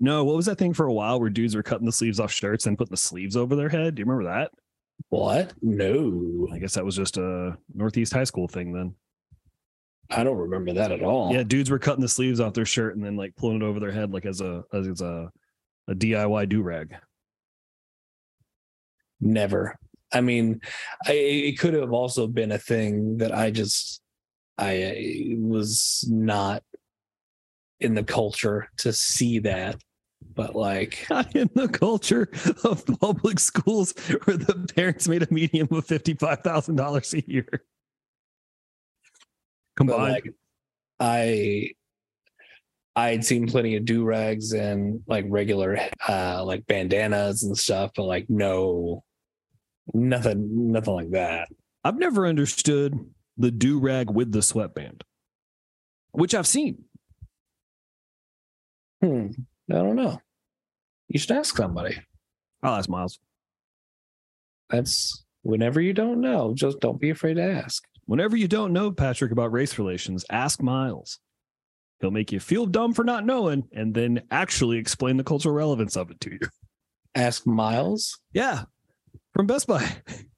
No, 0.00 0.24
what 0.24 0.36
was 0.36 0.46
that 0.46 0.58
thing 0.58 0.74
for 0.74 0.86
a 0.86 0.92
while 0.92 1.20
where 1.20 1.30
dudes 1.30 1.54
were 1.54 1.62
cutting 1.62 1.86
the 1.86 1.92
sleeves 1.92 2.18
off 2.18 2.32
shirts 2.32 2.66
and 2.66 2.76
putting 2.76 2.90
the 2.90 2.96
sleeves 2.96 3.36
over 3.36 3.54
their 3.54 3.68
head? 3.68 3.94
Do 3.94 4.00
you 4.00 4.06
remember 4.06 4.30
that? 4.30 4.50
What? 5.08 5.52
No, 5.62 6.48
I 6.52 6.58
guess 6.58 6.74
that 6.74 6.84
was 6.84 6.96
just 6.96 7.16
a 7.16 7.56
Northeast 7.74 8.12
high 8.12 8.24
school 8.24 8.48
thing 8.48 8.72
then. 8.72 8.94
I 10.10 10.24
don't 10.24 10.36
remember 10.36 10.72
that 10.72 10.92
at 10.92 11.02
all. 11.02 11.32
Yeah, 11.32 11.44
dudes 11.44 11.70
were 11.70 11.78
cutting 11.78 12.02
the 12.02 12.08
sleeves 12.08 12.40
off 12.40 12.54
their 12.54 12.66
shirt 12.66 12.96
and 12.96 13.04
then 13.04 13.16
like 13.16 13.36
pulling 13.36 13.62
it 13.62 13.62
over 13.62 13.78
their 13.78 13.92
head 13.92 14.12
like 14.12 14.26
as 14.26 14.40
a 14.40 14.64
as 14.72 15.00
a 15.00 15.30
a 15.88 15.94
DIY 15.94 16.48
do 16.48 16.62
rag. 16.62 16.96
Never. 19.20 19.76
I 20.12 20.20
mean, 20.20 20.60
I, 21.06 21.12
it 21.12 21.58
could 21.58 21.74
have 21.74 21.92
also 21.92 22.26
been 22.26 22.52
a 22.52 22.58
thing 22.58 23.18
that 23.18 23.32
I 23.32 23.50
just 23.50 24.00
I 24.58 25.34
was 25.38 26.04
not 26.08 26.62
in 27.78 27.94
the 27.94 28.04
culture 28.04 28.68
to 28.78 28.92
see 28.92 29.38
that, 29.40 29.76
but 30.34 30.54
like 30.54 31.06
Not 31.10 31.34
in 31.36 31.50
the 31.54 31.68
culture 31.68 32.28
of 32.64 32.84
public 33.00 33.38
schools 33.38 33.92
where 34.24 34.36
the 34.36 34.66
parents 34.74 35.08
made 35.08 35.22
a 35.22 35.28
median 35.32 35.68
of 35.70 35.86
fifty 35.86 36.14
five 36.14 36.40
thousand 36.40 36.76
dollars 36.76 37.14
a 37.14 37.22
year. 37.30 37.48
but 37.50 37.62
Combined. 39.76 40.12
like 40.12 40.34
I 40.98 41.70
I'd 42.96 43.24
seen 43.24 43.46
plenty 43.46 43.76
of 43.76 43.84
do 43.84 44.04
rags 44.04 44.52
and 44.52 45.02
like 45.06 45.24
regular 45.28 45.78
uh 46.08 46.44
like 46.44 46.66
bandanas 46.66 47.42
and 47.42 47.56
stuff, 47.56 47.92
but 47.96 48.04
like 48.04 48.26
no 48.28 49.02
nothing 49.94 50.72
nothing 50.72 50.94
like 50.94 51.10
that. 51.12 51.48
I've 51.82 51.98
never 51.98 52.26
understood 52.26 52.98
the 53.38 53.50
do 53.50 53.78
rag 53.78 54.10
with 54.10 54.32
the 54.32 54.42
sweatband, 54.42 55.02
which 56.12 56.34
I've 56.34 56.46
seen. 56.46 56.84
Hmm. 59.02 59.28
I 59.72 59.76
don't 59.76 59.96
know. 59.96 60.20
You 61.08 61.18
should 61.18 61.32
ask 61.32 61.56
somebody. 61.56 61.98
I'll 62.62 62.76
ask 62.76 62.88
Miles. 62.88 63.18
That's 64.68 65.24
whenever 65.42 65.80
you 65.80 65.92
don't 65.92 66.20
know, 66.20 66.54
just 66.54 66.80
don't 66.80 67.00
be 67.00 67.10
afraid 67.10 67.34
to 67.34 67.42
ask. 67.42 67.84
Whenever 68.06 68.36
you 68.36 68.48
don't 68.48 68.72
know, 68.72 68.90
Patrick, 68.90 69.32
about 69.32 69.52
race 69.52 69.78
relations, 69.78 70.24
ask 70.30 70.62
Miles. 70.62 71.18
He'll 72.00 72.10
make 72.10 72.32
you 72.32 72.40
feel 72.40 72.66
dumb 72.66 72.94
for 72.94 73.04
not 73.04 73.26
knowing 73.26 73.68
and 73.72 73.94
then 73.94 74.22
actually 74.30 74.78
explain 74.78 75.16
the 75.16 75.24
cultural 75.24 75.54
relevance 75.54 75.96
of 75.96 76.10
it 76.10 76.20
to 76.20 76.30
you. 76.30 76.40
Ask 77.14 77.46
Miles. 77.46 78.18
Yeah. 78.32 78.64
From 79.34 79.46
Best 79.46 79.66
Buy. 79.66 79.86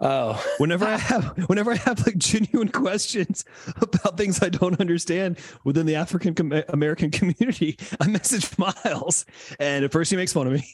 Oh, 0.00 0.44
Whenever 0.58 0.84
I 0.84 0.96
have 0.96 1.24
whenever 1.48 1.70
I 1.70 1.76
have 1.76 2.04
like 2.04 2.18
genuine 2.18 2.68
questions 2.68 3.44
about 3.80 4.16
things 4.16 4.42
I 4.42 4.48
don't 4.48 4.80
understand 4.80 5.38
within 5.64 5.86
the 5.86 5.94
African 5.94 6.34
com- 6.34 6.62
American 6.70 7.10
community, 7.10 7.78
I 8.00 8.08
message 8.08 8.56
Miles. 8.58 9.24
And 9.60 9.84
at 9.84 9.92
first 9.92 10.10
he 10.10 10.16
makes 10.16 10.32
fun 10.32 10.46
of 10.46 10.52
me. 10.52 10.66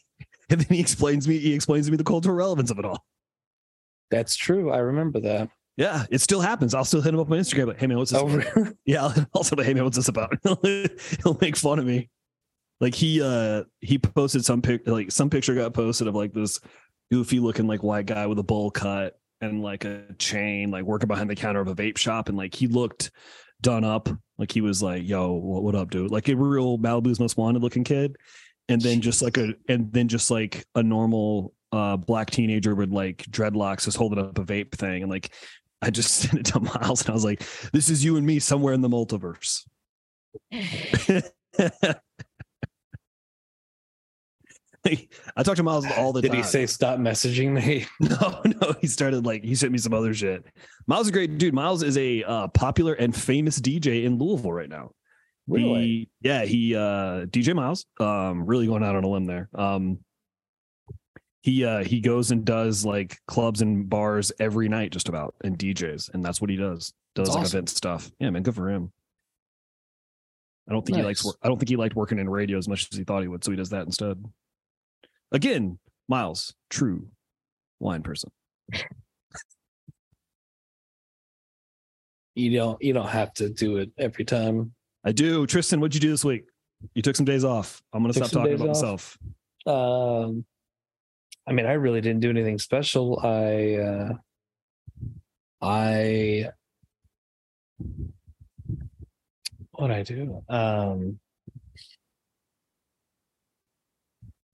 And 0.51 0.61
then 0.61 0.75
he 0.77 0.81
explains 0.81 1.27
me 1.29 1.39
he 1.39 1.55
explains 1.55 1.87
to 1.87 1.91
me 1.93 1.97
the 1.97 2.05
cultural 2.05 2.35
relevance 2.35 2.71
of 2.71 2.79
it 2.79 2.85
all. 2.85 3.05
that's 4.11 4.37
true. 4.37 4.71
I 4.71 4.79
remember 4.79 5.21
that. 5.21 5.49
Yeah, 5.77 6.05
it 6.11 6.21
still 6.21 6.41
happens. 6.41 6.73
I'll 6.75 6.85
still 6.85 7.01
hit 7.01 7.13
him 7.13 7.19
up 7.21 7.31
on 7.31 7.39
Instagram. 7.39 7.67
Like, 7.69 7.81
hey 7.81 7.87
man, 7.89 7.99
what's 7.99 8.13
this? 8.13 8.21
Over. 8.23 8.41
about?" 8.41 8.75
Yeah, 8.87 9.05
I'll 9.05 9.27
also 9.33 9.57
hey 9.57 9.75
man, 9.75 9.85
what's 9.85 9.97
this 9.97 10.09
about? 10.09 10.33
He'll 11.23 11.37
make 11.41 11.57
fun 11.57 11.79
of 11.79 11.85
me. 11.87 12.09
Like 12.81 12.95
he 12.95 13.23
uh 13.23 13.65
he 13.81 13.99
posted 13.99 14.45
some 14.45 14.61
pic 14.63 14.87
like 14.87 15.11
some 15.13 15.31
picture 15.31 15.55
got 15.55 15.75
posted 15.75 16.07
of 16.09 16.15
like 16.15 16.33
this 16.33 16.61
goofy 17.11 17.41
looking 17.41 17.67
like 17.67 17.83
white 17.83 18.07
guy 18.07 18.27
with 18.27 18.39
a 18.39 18.43
bowl 18.43 18.71
cut 18.71 19.19
and 19.41 19.63
like 19.63 19.85
a 19.85 20.05
chain, 20.19 20.71
like 20.71 20.85
working 20.85 21.09
behind 21.09 21.31
the 21.31 21.37
counter 21.37 21.61
of 21.61 21.69
a 21.69 21.75
vape 21.75 21.99
shop, 21.99 22.29
and 22.29 22.37
like 22.39 22.55
he 22.55 22.67
looked 22.67 23.11
done 23.61 23.85
up, 23.85 24.09
like 24.39 24.53
he 24.53 24.61
was 24.61 24.83
like, 24.83 25.07
"Yo, 25.07 25.33
what, 25.33 25.63
what 25.63 25.75
up, 25.75 25.91
dude?" 25.91 26.11
Like 26.11 26.29
a 26.29 26.35
real 26.35 26.79
Malibu's 26.79 27.21
most 27.21 27.37
wanted 27.37 27.63
looking 27.63 27.85
kid, 27.85 28.17
and 28.69 28.81
then 28.81 29.01
just 29.01 29.23
like 29.23 29.37
a 29.37 29.55
and 29.69 29.93
then 29.93 30.09
just 30.09 30.31
like 30.31 30.65
a 30.75 30.83
normal 30.83 31.55
uh 31.73 31.97
black 31.97 32.31
teenager 32.31 32.75
with 32.75 32.91
like 32.91 33.19
dreadlocks 33.25 33.85
just 33.85 33.97
holding 33.97 34.19
up 34.19 34.39
a 34.39 34.45
vape 34.45 34.73
thing, 34.73 35.03
and 35.03 35.11
like 35.11 35.33
I 35.83 35.91
just 35.91 36.15
sent 36.15 36.41
it 36.41 36.47
to 36.47 36.61
Miles, 36.61 37.03
and 37.03 37.11
I 37.11 37.15
was 37.15 37.25
like, 37.25 37.43
"This 37.73 37.91
is 37.91 38.05
you 38.05 38.17
and 38.17 38.27
me 38.27 38.39
somewhere 38.39 38.75
in 38.75 38.81
the 38.81 38.89
multiverse." 38.89 39.65
I 45.37 45.43
talk 45.43 45.57
to 45.57 45.63
Miles 45.63 45.87
all 45.97 46.13
the 46.13 46.21
Did 46.21 46.29
time. 46.29 46.37
Did 46.37 46.45
he 46.45 46.51
say 46.51 46.67
stop 46.67 46.99
messaging 46.99 47.53
me? 47.53 47.87
No, 48.01 48.43
no, 48.45 48.75
he 48.81 48.87
started 48.87 49.25
like 49.25 49.43
he 49.43 49.55
sent 49.55 49.73
me 49.73 49.79
some 49.79 49.95
other 49.95 50.13
shit. 50.13 50.45
Miles 50.87 51.07
is 51.07 51.09
a 51.11 51.13
great 51.13 51.39
dude. 51.39 51.55
Miles 51.55 51.83
is 51.83 51.97
a 51.97 52.23
uh, 52.25 52.49
popular 52.49 52.95
and 52.95 53.15
famous 53.15 53.59
DJ 53.61 54.05
in 54.05 54.19
Louisville 54.19 54.53
right 54.53 54.69
now. 54.69 54.91
He, 55.71 56.09
yeah, 56.21 56.45
he 56.45 56.75
uh 56.75 57.27
DJ 57.27 57.55
Miles. 57.55 57.87
Um, 58.01 58.47
really 58.47 58.67
going 58.67 58.83
out 58.83 58.97
on 58.97 59.05
a 59.05 59.09
limb 59.09 59.27
there. 59.27 59.49
Um, 59.55 59.99
he 61.43 61.65
uh 61.65 61.85
he 61.85 62.01
goes 62.01 62.31
and 62.31 62.45
does 62.45 62.85
like 62.85 63.19
clubs 63.27 63.61
and 63.61 63.89
bars 63.89 64.33
every 64.39 64.69
night, 64.69 64.93
just 64.93 65.09
about, 65.09 65.35
and 65.45 65.59
DJs, 65.59 66.15
and 66.15 66.25
that's 66.25 66.41
what 66.41 66.51
he 66.51 66.57
does. 66.57 66.93
Does 67.15 67.29
That's 67.29 67.37
like 67.37 67.45
awesome. 67.45 67.59
event 67.59 67.69
stuff. 67.69 68.11
Yeah, 68.19 68.31
man, 68.31 68.43
good 68.43 68.55
for 68.55 68.71
him. 68.71 68.93
I 70.69 70.73
don't 70.73 70.85
think 70.85 70.97
he 70.97 71.05
likes. 71.05 71.27
I 71.43 71.49
don't 71.49 71.59
think 71.59 71.69
he 71.69 71.77
liked 71.77 71.95
working 71.95 72.19
in 72.19 72.29
radio 72.29 72.57
as 72.57 72.69
much 72.69 72.89
as 72.91 72.97
he 72.97 73.05
thought 73.05 73.23
he 73.23 73.29
would, 73.29 73.45
so 73.45 73.51
he 73.51 73.57
does 73.57 73.71
that 73.71 73.85
instead. 73.85 74.23
Again, 75.35 75.81
Miles, 76.09 76.55
true 76.71 77.09
wine 77.81 78.03
person. 78.05 78.31
You 82.37 82.57
don't 82.57 82.81
you 82.81 82.93
don't 82.93 83.09
have 83.09 83.35
to 83.35 83.49
do 83.49 83.79
it 83.79 83.91
every 83.99 84.25
time. 84.25 84.73
I 85.05 85.11
do. 85.11 85.45
Tristan, 85.47 85.81
what'd 85.81 85.95
you 85.95 86.01
do 86.01 86.11
this 86.11 86.25
week? 86.25 86.45
You 86.95 87.03
took 87.03 87.17
some 87.17 87.27
days 87.27 87.45
off. 87.45 87.83
I'm 87.93 88.03
gonna 88.03 88.13
Took 88.13 88.27
stop 88.27 88.43
talking 88.43 88.55
about 88.55 88.69
off? 88.69 88.77
myself. 88.77 89.19
Um 89.67 90.45
I 91.47 91.53
mean, 91.53 91.67
I 91.67 91.73
really 91.73 92.01
didn't 92.01 92.21
do 92.21 92.31
anything 92.31 92.59
special. 92.59 93.19
I 93.21 93.75
uh 93.75 94.13
I 95.61 96.51
what 99.73 99.91
I 99.91 100.05
do? 100.05 100.43
Um 100.49 101.19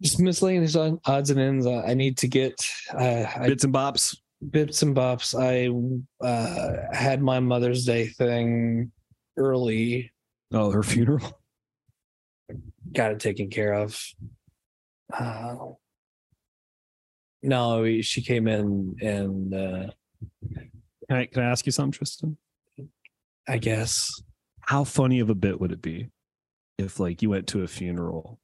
just 0.03 0.18
miscellaneous 0.20 0.76
odds 0.76 1.30
and 1.30 1.38
ends. 1.40 1.66
I 1.66 1.94
need 1.94 2.16
to 2.18 2.28
get 2.28 2.55
uh, 2.96 3.46
Bits 3.46 3.64
and 3.64 3.74
bops. 3.74 4.16
bits 4.51 4.82
and 4.82 4.96
bops. 4.96 5.34
I 5.38 5.68
uh, 6.26 6.94
had 6.94 7.22
my 7.22 7.40
Mother's 7.40 7.84
Day 7.84 8.07
thing 8.09 8.90
early, 9.36 10.11
Oh, 10.53 10.70
her 10.70 10.82
funeral. 10.82 11.38
got 12.92 13.12
it 13.12 13.20
taken 13.20 13.51
care 13.51 13.74
of. 13.74 14.03
Uh, 15.12 15.55
no, 17.42 18.01
she 18.01 18.22
came 18.22 18.48
in 18.48 18.96
and 19.01 19.55
uh, 19.55 19.90
Can 21.09 21.16
I 21.16 21.26
can 21.26 21.42
I 21.42 21.51
ask 21.51 21.66
you 21.66 21.72
something, 21.72 21.92
Tristan? 21.92 22.36
I 23.48 23.59
guess 23.59 24.20
How 24.62 24.84
funny 24.84 25.20
of 25.20 25.30
a 25.30 25.34
bit 25.34 25.61
would 25.61 25.72
it 25.72 25.82
be 25.82 26.09
if 26.78 26.98
like 27.01 27.22
you 27.22 27.30
went 27.30 27.46
to 27.48 27.62
a 27.62 27.68
funeral 27.68 28.39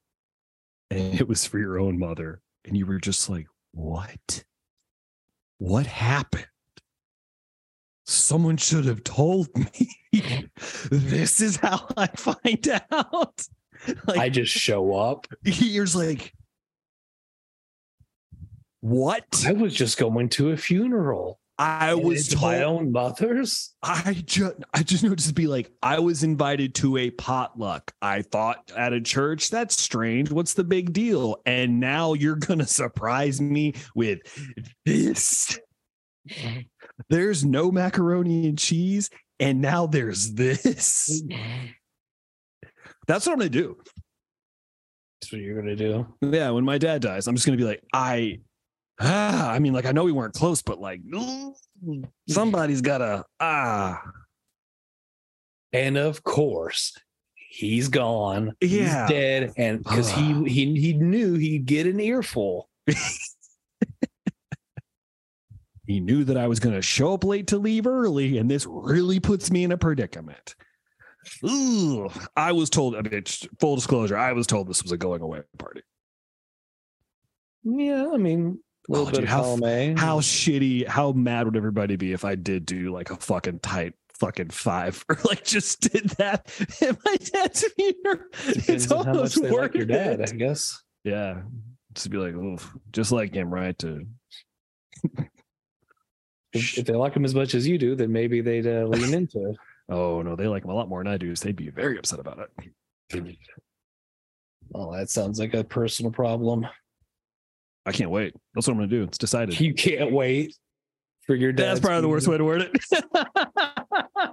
and 0.91 1.21
it 1.21 1.29
was 1.29 1.47
for 1.47 1.59
your 1.59 1.79
own 1.79 1.99
mother 1.99 2.41
and 2.65 2.77
you 2.77 2.87
were 2.87 2.99
just 2.99 3.29
like, 3.29 3.47
what? 3.73 4.45
What 5.59 5.87
happened? 5.87 6.47
Someone 8.07 8.57
should 8.57 8.85
have 8.85 9.03
told 9.03 9.49
me. 9.57 9.91
this 10.91 11.41
is 11.41 11.57
how 11.57 11.87
I 11.97 12.07
find 12.09 12.69
out. 12.91 13.47
Like 14.07 14.19
I 14.19 14.29
just 14.31 14.51
show 14.51 14.95
up. 14.95 15.27
you're 15.43 15.85
just 15.85 15.95
like, 15.95 16.33
what? 18.81 19.45
I 19.47 19.53
was 19.53 19.75
just 19.75 19.99
going 19.99 20.31
to 20.31 20.51
a 20.51 20.57
funeral. 20.57 21.39
I 21.59 21.93
And 21.93 22.05
was 22.05 22.29
told, 22.29 22.43
my 22.43 22.63
own 22.63 22.93
mother's. 22.93 23.75
I 23.83 24.23
just 24.27 24.55
I 24.75 24.83
just 24.83 25.03
know 25.03 25.15
just 25.15 25.35
be 25.35 25.47
like 25.47 25.71
I 25.83 25.99
was 25.99 26.23
invited 26.23 26.75
to 26.77 26.99
a 26.99 27.11
potluck. 27.11 27.93
I 28.03 28.23
thought 28.23 28.71
at 28.77 28.93
a 28.93 29.01
church 29.01 29.51
that's 29.51 29.81
strange. 29.81 30.31
What's 30.31 30.55
the 30.55 30.65
big 30.65 30.93
deal? 30.93 31.41
And 31.47 31.81
now 31.81 32.13
you're 32.13 32.37
gonna 32.37 32.67
surprise 32.67 33.41
me 33.41 33.75
with 33.95 34.19
this. 34.85 35.59
There's 37.09 37.45
no 37.45 37.71
macaroni 37.71 38.49
and 38.49 38.59
cheese, 38.59 39.11
and 39.39 39.61
now 39.61 39.87
there's 39.87 40.33
this. 40.33 41.23
That's 43.07 43.27
what 43.27 43.33
I'm 43.35 43.39
gonna 43.39 43.51
do. 43.51 43.77
That's 45.21 45.33
what 45.33 45.41
you're 45.41 45.61
gonna 45.61 45.77
do. 45.77 46.07
Yeah, 46.23 46.51
when 46.51 46.65
my 46.65 46.79
dad 46.79 47.03
dies, 47.03 47.27
I'm 47.27 47.35
just 47.37 47.47
gonna 47.47 47.59
be 47.59 47.65
like, 47.65 47.83
I 47.93 48.41
ah, 49.01 49.51
I 49.51 49.59
mean, 49.59 49.73
like 49.73 49.87
I 49.87 49.93
know 49.93 50.05
we 50.05 50.13
weren't 50.13 50.35
close, 50.35 50.63
but 50.63 50.81
like 50.81 51.01
somebody's 52.29 52.81
gotta 52.81 53.25
ah. 53.41 54.03
And 55.73 55.99
of 55.99 56.23
course, 56.23 56.97
he's 57.51 57.89
gone. 57.89 58.55
Yeah. 58.61 58.69
he's 58.69 59.11
dead, 59.11 59.53
and 59.57 59.79
because 59.79 60.11
he 60.11 60.45
he 60.45 60.81
he 60.81 60.93
knew 60.95 61.35
he'd 61.35 61.67
get 61.67 61.87
an 61.87 62.01
earful. 62.01 62.69
He 65.87 66.01
knew 66.01 66.25
that 66.25 66.37
I 66.37 66.49
was 66.49 66.59
going 66.59 66.75
to 66.75 66.83
show 66.83 67.15
up 67.15 67.23
late 67.23 67.47
to 67.49 67.59
leave 67.59 67.87
early, 67.87 68.39
and 68.39 68.51
this 68.51 68.67
really 68.69 69.21
puts 69.21 69.51
me 69.53 69.63
in 69.63 69.71
a 69.71 69.79
predicament. 69.79 70.57
Ooh, 71.45 72.09
I 72.37 72.53
was 72.53 72.71
told. 72.71 72.97
I 72.97 73.03
mean, 73.03 73.23
full 73.61 73.77
disclosure, 73.77 74.17
I 74.17 74.33
was 74.33 74.47
told 74.47 74.69
this 74.69 74.83
was 74.83 74.93
a 74.93 74.97
going 74.97 75.23
away 75.23 75.43
party. 75.59 75.83
Yeah, 77.63 78.11
I 78.13 78.17
mean, 78.17 78.59
a 78.89 78.93
little 78.93 79.07
Oh, 79.07 79.11
bit 79.11 79.15
dude, 79.17 79.25
of 79.25 79.31
how- 79.31 79.43
column 79.43 79.65
A. 79.65 79.95
How 79.99 80.21
shitty, 80.21 80.87
how 80.87 81.13
mad 81.13 81.47
would 81.47 81.57
everybody 81.57 81.97
be 81.97 82.13
if 82.13 82.25
I 82.25 82.35
did 82.35 82.67
do 82.67 82.93
like 82.93 83.11
a 83.11 83.17
fucking 83.17 83.61
tight 83.61 83.95
fucking 84.15 84.49
five 84.49 85.05
or 85.11 85.19
like 85.25 85.45
just 85.45 85.81
did 85.93 86.09
that 86.19 86.51
at 86.83 86.97
my 87.05 87.17
dad's 87.17 87.65
funeral? 87.77 88.21
It's 88.47 88.91
on 88.91 89.05
how 89.07 89.13
much 89.13 89.17
almost 89.17 89.43
they 89.43 89.51
worth 89.51 89.63
like 89.63 89.75
your 89.75 89.87
dad, 89.87 90.21
it. 90.21 90.31
I 90.33 90.37
guess. 90.37 90.83
Yeah, 91.05 91.43
just 91.95 92.11
be 92.11 92.17
like, 92.19 92.35
oof, 92.35 92.73
just 92.93 93.13
like 93.13 93.35
him, 93.35 93.53
right? 93.53 93.79
To 93.81 94.07
If, 96.53 96.79
if 96.79 96.87
they 96.87 96.95
like 96.95 97.15
him 97.15 97.25
as 97.27 97.35
much 97.35 97.55
as 97.55 97.67
you 97.69 97.77
do, 97.77 97.95
then 97.95 98.11
maybe 98.13 98.41
they'd 98.41 98.67
uh, 98.67 98.85
lean 98.87 99.13
into 99.21 99.51
it. 99.51 99.57
oh 99.91 100.23
no, 100.23 100.37
they 100.37 100.47
like 100.47 100.65
him 100.65 100.71
a 100.71 100.75
lot 100.75 100.89
more 100.89 101.03
than 101.05 101.13
I 101.13 101.17
do. 101.19 101.35
So 101.37 101.45
they'd 101.47 101.57
be 101.57 101.69
very 101.71 101.99
upset 101.99 102.19
about 102.19 102.39
it. 102.39 103.37
Well, 104.71 104.91
that 104.93 105.11
sounds 105.11 105.39
like 105.39 105.55
a 105.55 105.63
personal 105.65 106.11
problem. 106.13 106.67
I 107.87 107.93
can't 107.93 108.11
wait. 108.11 108.35
That's 108.55 108.67
what 108.67 108.73
I'm 108.75 108.79
gonna 108.81 108.89
do. 108.89 109.05
It's 109.05 109.17
decided. 109.19 109.59
You 109.61 109.73
can't 109.73 110.11
wait 110.13 110.55
for 111.27 111.35
your 111.35 111.53
dad. 111.53 111.69
That's 111.69 111.81
probably 111.81 112.03
the 112.03 112.09
worst 112.09 112.27
way 112.29 112.37
to 112.37 112.45
word 112.45 112.63
it. 112.63 112.73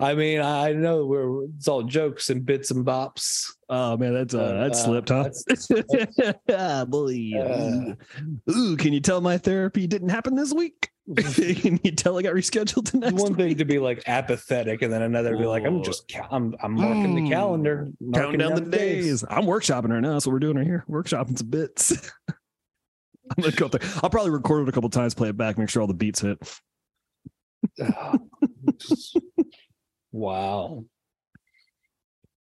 I 0.00 0.14
mean, 0.14 0.40
I 0.40 0.72
know 0.72 1.06
we're 1.06 1.44
it's 1.56 1.68
all 1.68 1.84
jokes 1.84 2.28
and 2.28 2.44
bits 2.44 2.72
and 2.72 2.84
bops. 2.84 3.48
oh 3.68 3.96
man, 3.96 4.12
that's 4.12 4.34
uh, 4.34 4.52
that 4.54 4.72
uh, 4.72 4.74
slipped, 4.74 5.08
huh? 5.08 5.30
ah, 6.52 6.84
boy. 6.88 7.30
Uh, 7.38 7.94
Ooh, 8.52 8.76
can 8.76 8.92
you 8.92 9.00
tell 9.00 9.20
my 9.20 9.38
therapy 9.38 9.86
didn't 9.86 10.08
happen 10.08 10.34
this 10.34 10.52
week? 10.52 10.90
can 11.16 11.78
you 11.84 11.92
tell 11.92 12.18
I 12.18 12.22
got 12.22 12.34
rescheduled 12.34 12.90
to 12.90 12.96
next 12.96 13.14
one 13.14 13.34
thing 13.36 13.56
to 13.58 13.64
be 13.64 13.78
like 13.78 14.02
apathetic, 14.08 14.82
and 14.82 14.92
then 14.92 15.02
another 15.02 15.32
to 15.32 15.38
be 15.38 15.46
like, 15.46 15.64
I'm 15.64 15.82
just 15.84 16.12
I'm 16.30 16.56
I'm 16.60 16.72
marking 16.72 17.14
the 17.14 17.20
Mm. 17.22 17.28
calendar, 17.30 17.76
Counting 17.76 18.10
marking 18.10 18.38
down 18.38 18.54
the 18.56 18.60
days. 18.62 19.22
I'm 19.30 19.44
workshopping 19.44 19.90
right 19.90 20.00
now. 20.00 20.14
That's 20.14 20.26
what 20.26 20.32
we're 20.32 20.38
doing 20.40 20.56
right 20.56 20.66
here. 20.66 20.84
Workshopping 20.90 21.38
some 21.38 21.48
bits. 21.50 22.10
I'm 23.30 23.42
gonna 23.42 23.56
go 23.56 23.68
there. 23.68 23.80
I'll 24.02 24.10
probably 24.10 24.30
record 24.30 24.62
it 24.62 24.68
a 24.68 24.72
couple 24.72 24.90
times, 24.90 25.14
play 25.14 25.28
it 25.30 25.36
back, 25.36 25.58
make 25.58 25.68
sure 25.68 25.82
all 25.82 25.88
the 25.88 25.94
beats 25.94 26.20
hit. 26.20 26.38
wow. 30.12 30.84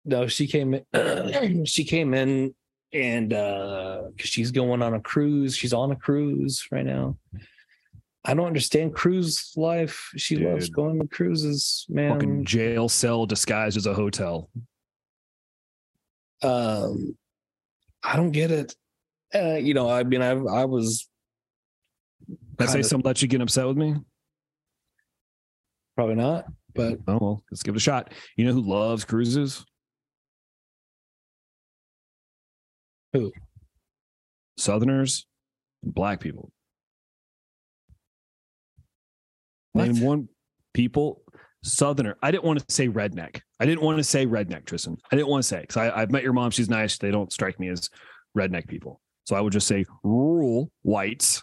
No, 0.04 0.26
she 0.26 0.46
came 0.46 0.74
in. 0.74 1.64
she 1.66 1.84
came 1.84 2.14
in, 2.14 2.54
and 2.92 3.32
uh, 3.32 4.02
because 4.14 4.30
she's 4.30 4.50
going 4.50 4.82
on 4.82 4.94
a 4.94 5.00
cruise, 5.00 5.56
she's 5.56 5.72
on 5.72 5.92
a 5.92 5.96
cruise 5.96 6.66
right 6.72 6.84
now. 6.84 7.16
I 8.24 8.34
don't 8.34 8.46
understand 8.46 8.94
cruise 8.94 9.52
life. 9.56 10.10
She 10.16 10.36
loves 10.36 10.68
going 10.70 11.00
to 11.00 11.08
cruises, 11.08 11.86
man. 11.88 12.12
Fucking 12.12 12.44
jail 12.44 12.88
cell 12.88 13.26
disguised 13.26 13.76
as 13.76 13.86
a 13.86 13.94
hotel. 13.94 14.48
Um, 16.42 17.16
I 18.02 18.16
don't 18.16 18.30
get 18.30 18.50
it. 18.50 18.74
Uh, 19.34 19.54
you 19.54 19.74
know, 19.74 19.88
I 19.88 20.02
mean, 20.04 20.22
I 20.22 20.30
I 20.30 20.64
was 20.64 21.08
I 22.58 22.66
say 22.66 22.82
something 22.82 23.08
that 23.08 23.22
you 23.22 23.28
get 23.28 23.40
upset 23.40 23.66
with 23.66 23.76
me? 23.76 23.96
Probably 25.96 26.14
not, 26.14 26.46
but 26.74 26.98
Oh 27.06 27.18
well, 27.20 27.44
let's 27.50 27.62
give 27.62 27.74
it 27.74 27.78
a 27.78 27.80
shot. 27.80 28.12
You 28.36 28.46
know 28.46 28.52
who 28.52 28.62
loves 28.62 29.04
cruises? 29.04 29.64
Who? 33.12 33.32
Southerners 34.56 35.26
and 35.82 35.94
black 35.94 36.20
people. 36.20 36.50
What? 39.72 39.88
Name 39.88 40.02
one 40.02 40.28
people. 40.72 41.22
Southerner. 41.64 42.16
I 42.22 42.30
didn't 42.30 42.44
want 42.44 42.58
to 42.58 42.74
say 42.74 42.88
redneck. 42.88 43.40
I 43.60 43.66
didn't 43.66 43.82
want 43.82 43.98
to 43.98 44.04
say 44.04 44.26
redneck, 44.26 44.64
Tristan. 44.64 44.96
I 45.12 45.16
didn't 45.16 45.28
want 45.28 45.42
to 45.42 45.48
say 45.48 45.60
because 45.60 45.76
I've 45.76 46.10
met 46.10 46.22
your 46.22 46.32
mom. 46.32 46.50
She's 46.50 46.68
nice. 46.68 46.98
They 46.98 47.10
don't 47.10 47.32
strike 47.32 47.60
me 47.60 47.68
as 47.68 47.88
redneck 48.36 48.66
people. 48.66 49.01
So 49.24 49.36
I 49.36 49.40
would 49.40 49.52
just 49.52 49.66
say 49.66 49.84
rural 50.02 50.70
whites 50.82 51.42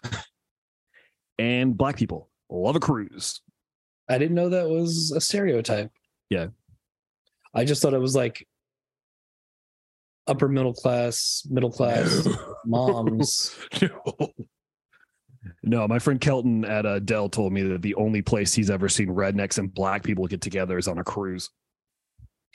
and 1.37 1.77
black 1.77 1.97
people 1.97 2.29
love 2.49 2.75
a 2.75 2.79
cruise. 2.79 3.41
I 4.09 4.17
didn't 4.17 4.35
know 4.35 4.49
that 4.49 4.69
was 4.69 5.13
a 5.15 5.21
stereotype. 5.21 5.91
Yeah. 6.29 6.47
I 7.53 7.65
just 7.65 7.81
thought 7.81 7.93
it 7.93 7.99
was 7.99 8.15
like 8.15 8.45
upper 10.27 10.47
middle 10.47 10.73
class, 10.73 11.43
middle 11.49 11.71
class 11.71 12.27
moms. 12.65 13.55
No. 13.81 14.33
No, 15.63 15.87
my 15.87 15.99
friend 15.99 16.19
Kelton 16.19 16.65
at 16.65 16.85
uh, 16.85 16.99
Dell 16.99 17.29
told 17.29 17.53
me 17.53 17.61
that 17.63 17.81
the 17.81 17.95
only 17.95 18.21
place 18.21 18.53
he's 18.53 18.69
ever 18.69 18.89
seen 18.89 19.07
rednecks 19.07 19.57
and 19.57 19.73
black 19.73 20.03
people 20.03 20.27
get 20.27 20.41
together 20.41 20.77
is 20.77 20.87
on 20.87 20.97
a 20.97 21.03
cruise. 21.03 21.49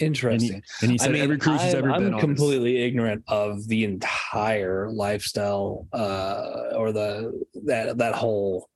And 0.00 0.06
Interesting. 0.08 0.62
he, 0.80 0.82
and 0.82 0.90
he 0.90 0.98
said 0.98 1.14
every 1.14 1.38
cruise 1.38 1.62
he's 1.62 1.72
I'm- 1.74 1.84
ever 1.84 1.92
I'm 1.92 2.02
been 2.02 2.14
on. 2.14 2.18
is- 2.18 2.24
completely 2.24 2.78
ignorant 2.82 3.22
of 3.28 3.68
the 3.68 3.84
entire 3.84 4.90
lifestyle 4.90 5.86
uh, 5.92 6.72
or 6.76 6.90
the 6.90 7.44
that 7.64 7.98
that 7.98 8.14
whole 8.14 8.68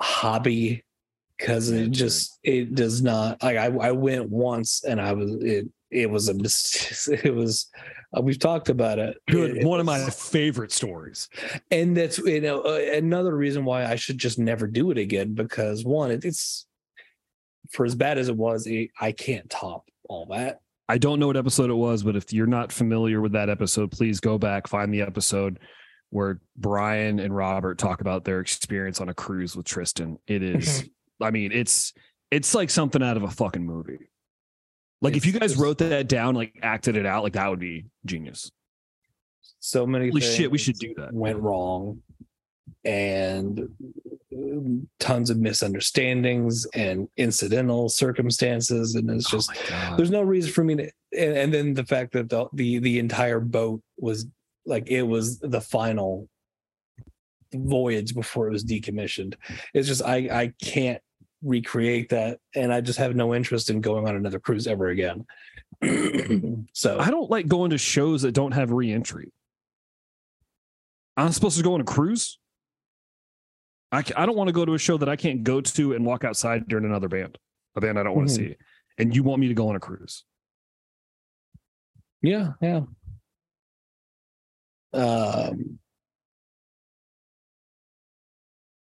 hobby 0.00 0.82
because 1.38 1.70
it 1.70 1.90
just 1.90 2.38
it 2.42 2.74
does 2.74 3.02
not 3.02 3.42
like 3.42 3.56
I, 3.56 3.66
I 3.66 3.92
went 3.92 4.30
once 4.30 4.84
and 4.84 5.00
I 5.00 5.12
was 5.12 5.30
it 5.42 5.66
it 5.90 6.10
was 6.10 6.28
a 6.28 6.32
it 7.26 7.34
was 7.34 7.70
uh, 8.16 8.20
we've 8.22 8.38
talked 8.38 8.68
about 8.70 8.98
it 8.98 9.16
Good. 9.28 9.58
It- 9.58 9.66
One 9.66 9.80
of 9.80 9.86
my 9.86 10.08
favorite 10.10 10.72
stories. 10.72 11.28
and 11.70 11.96
that's 11.96 12.18
you 12.18 12.40
know 12.40 12.62
uh, 12.62 12.80
another 12.94 13.36
reason 13.36 13.64
why 13.64 13.84
I 13.84 13.96
should 13.96 14.18
just 14.18 14.38
never 14.38 14.66
do 14.66 14.90
it 14.90 14.98
again 14.98 15.34
because 15.34 15.84
one 15.84 16.10
it, 16.10 16.24
it's 16.24 16.66
for 17.70 17.84
as 17.84 17.94
bad 17.94 18.18
as 18.18 18.28
it 18.28 18.36
was 18.36 18.66
it, 18.66 18.90
I 19.00 19.12
can't 19.12 19.48
top 19.48 19.88
all 20.08 20.26
that 20.26 20.60
I 20.88 20.98
don't 20.98 21.18
know 21.18 21.28
what 21.28 21.36
episode 21.36 21.70
it 21.70 21.74
was, 21.74 22.02
but 22.02 22.14
if 22.14 22.32
you're 22.32 22.46
not 22.46 22.70
familiar 22.70 23.20
with 23.20 23.32
that 23.32 23.48
episode, 23.48 23.90
please 23.90 24.20
go 24.20 24.36
back, 24.36 24.66
find 24.66 24.92
the 24.92 25.00
episode 25.00 25.58
where 26.10 26.40
Brian 26.56 27.18
and 27.18 27.34
Robert 27.34 27.78
talk 27.78 28.00
about 28.00 28.24
their 28.24 28.40
experience 28.40 29.00
on 29.00 29.08
a 29.08 29.14
cruise 29.14 29.56
with 29.56 29.66
Tristan. 29.66 30.18
It 30.26 30.42
is, 30.42 30.88
I 31.20 31.30
mean, 31.30 31.52
it's 31.52 31.94
it's 32.30 32.54
like 32.54 32.68
something 32.68 33.02
out 33.02 33.16
of 33.16 33.22
a 33.22 33.30
fucking 33.30 33.64
movie. 33.64 34.10
Like 35.00 35.16
if 35.16 35.26
you 35.26 35.32
guys 35.32 35.56
wrote 35.56 35.78
that 35.78 36.08
down, 36.08 36.34
like 36.34 36.54
acted 36.62 36.96
it 36.96 37.06
out, 37.06 37.22
like 37.22 37.34
that 37.34 37.48
would 37.48 37.60
be 37.60 37.86
genius. 38.04 38.50
so 39.60 39.86
many 39.86 40.08
Holy 40.08 40.20
shit, 40.20 40.50
we 40.50 40.58
should 40.58 40.78
do 40.78 40.94
that. 40.96 41.12
went 41.12 41.38
wrong 41.38 42.02
and 42.84 43.68
um, 44.34 44.88
tons 45.00 45.30
of 45.30 45.38
misunderstandings 45.38 46.66
and 46.74 47.08
incidental 47.16 47.88
circumstances 47.88 48.94
and 48.94 49.10
it's 49.10 49.30
just 49.30 49.50
oh 49.70 49.94
there's 49.96 50.10
no 50.10 50.22
reason 50.22 50.52
for 50.52 50.64
me 50.64 50.74
to 50.74 50.82
and, 51.16 51.36
and 51.36 51.54
then 51.54 51.74
the 51.74 51.84
fact 51.84 52.12
that 52.12 52.28
the, 52.28 52.46
the 52.52 52.78
the 52.78 52.98
entire 52.98 53.40
boat 53.40 53.80
was 53.98 54.26
like 54.66 54.90
it 54.90 55.02
was 55.02 55.38
the 55.40 55.60
final 55.60 56.28
voyage 57.54 58.14
before 58.14 58.48
it 58.48 58.52
was 58.52 58.64
decommissioned 58.64 59.34
it's 59.72 59.88
just 59.88 60.02
i 60.02 60.16
i 60.32 60.52
can't 60.62 61.00
recreate 61.42 62.08
that 62.08 62.38
and 62.54 62.72
i 62.72 62.80
just 62.80 62.98
have 62.98 63.14
no 63.14 63.34
interest 63.34 63.70
in 63.70 63.80
going 63.80 64.08
on 64.08 64.16
another 64.16 64.40
cruise 64.40 64.66
ever 64.66 64.88
again 64.88 65.24
so 66.72 66.98
I 66.98 67.10
don't 67.10 67.30
like 67.30 67.46
going 67.46 67.70
to 67.70 67.78
shows 67.78 68.22
that 68.22 68.32
don't 68.32 68.52
have 68.52 68.70
reentry. 68.72 69.32
I'm 71.16 71.32
supposed 71.32 71.56
to 71.56 71.62
go 71.62 71.74
on 71.74 71.80
a 71.80 71.84
cruise. 71.84 72.38
I, 73.94 74.02
I 74.16 74.26
don't 74.26 74.36
want 74.36 74.48
to 74.48 74.52
go 74.52 74.64
to 74.64 74.74
a 74.74 74.78
show 74.78 74.96
that 74.98 75.08
I 75.08 75.16
can't 75.16 75.42
go 75.44 75.60
to 75.60 75.94
and 75.94 76.04
walk 76.04 76.24
outside 76.24 76.66
during 76.68 76.84
another 76.84 77.08
band, 77.08 77.38
a 77.76 77.80
band 77.80 77.98
I 77.98 78.02
don't 78.02 78.16
want 78.16 78.28
to 78.28 78.34
Mhm. 78.34 78.36
see. 78.36 78.56
And 78.98 79.14
you 79.14 79.22
want 79.22 79.40
me 79.40 79.48
to 79.48 79.54
go 79.54 79.68
on 79.68 79.76
a 79.76 79.80
cruise? 79.80 80.24
Yeah, 82.22 82.52
yeah. 82.62 82.82
Um, 84.92 85.78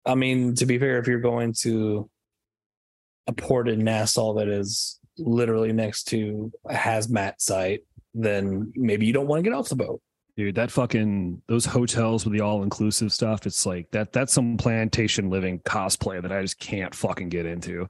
I 0.06 0.14
mean, 0.14 0.54
to 0.56 0.66
be 0.66 0.78
fair, 0.78 0.98
if 0.98 1.06
you're 1.06 1.20
going 1.20 1.52
to 1.60 2.08
a 3.26 3.32
port 3.32 3.68
in 3.68 3.84
Nassau 3.84 4.34
that 4.34 4.48
is 4.48 4.98
literally 5.18 5.72
next 5.72 6.04
to 6.04 6.50
a 6.64 6.74
hazmat 6.74 7.34
site, 7.40 7.80
then 8.14 8.72
maybe 8.74 9.04
you 9.04 9.12
don't 9.12 9.26
want 9.26 9.40
to 9.40 9.42
get 9.48 9.54
off 9.56 9.68
the 9.68 9.76
boat. 9.76 10.00
Dude, 10.38 10.54
that 10.54 10.70
fucking 10.70 11.42
those 11.48 11.66
hotels 11.66 12.24
with 12.24 12.32
the 12.32 12.42
all 12.42 12.62
inclusive 12.62 13.10
stuff, 13.10 13.44
it's 13.44 13.66
like 13.66 13.90
that 13.90 14.12
that's 14.12 14.32
some 14.32 14.56
plantation 14.56 15.30
living 15.30 15.58
cosplay 15.58 16.22
that 16.22 16.30
I 16.30 16.42
just 16.42 16.60
can't 16.60 16.94
fucking 16.94 17.28
get 17.28 17.44
into. 17.44 17.88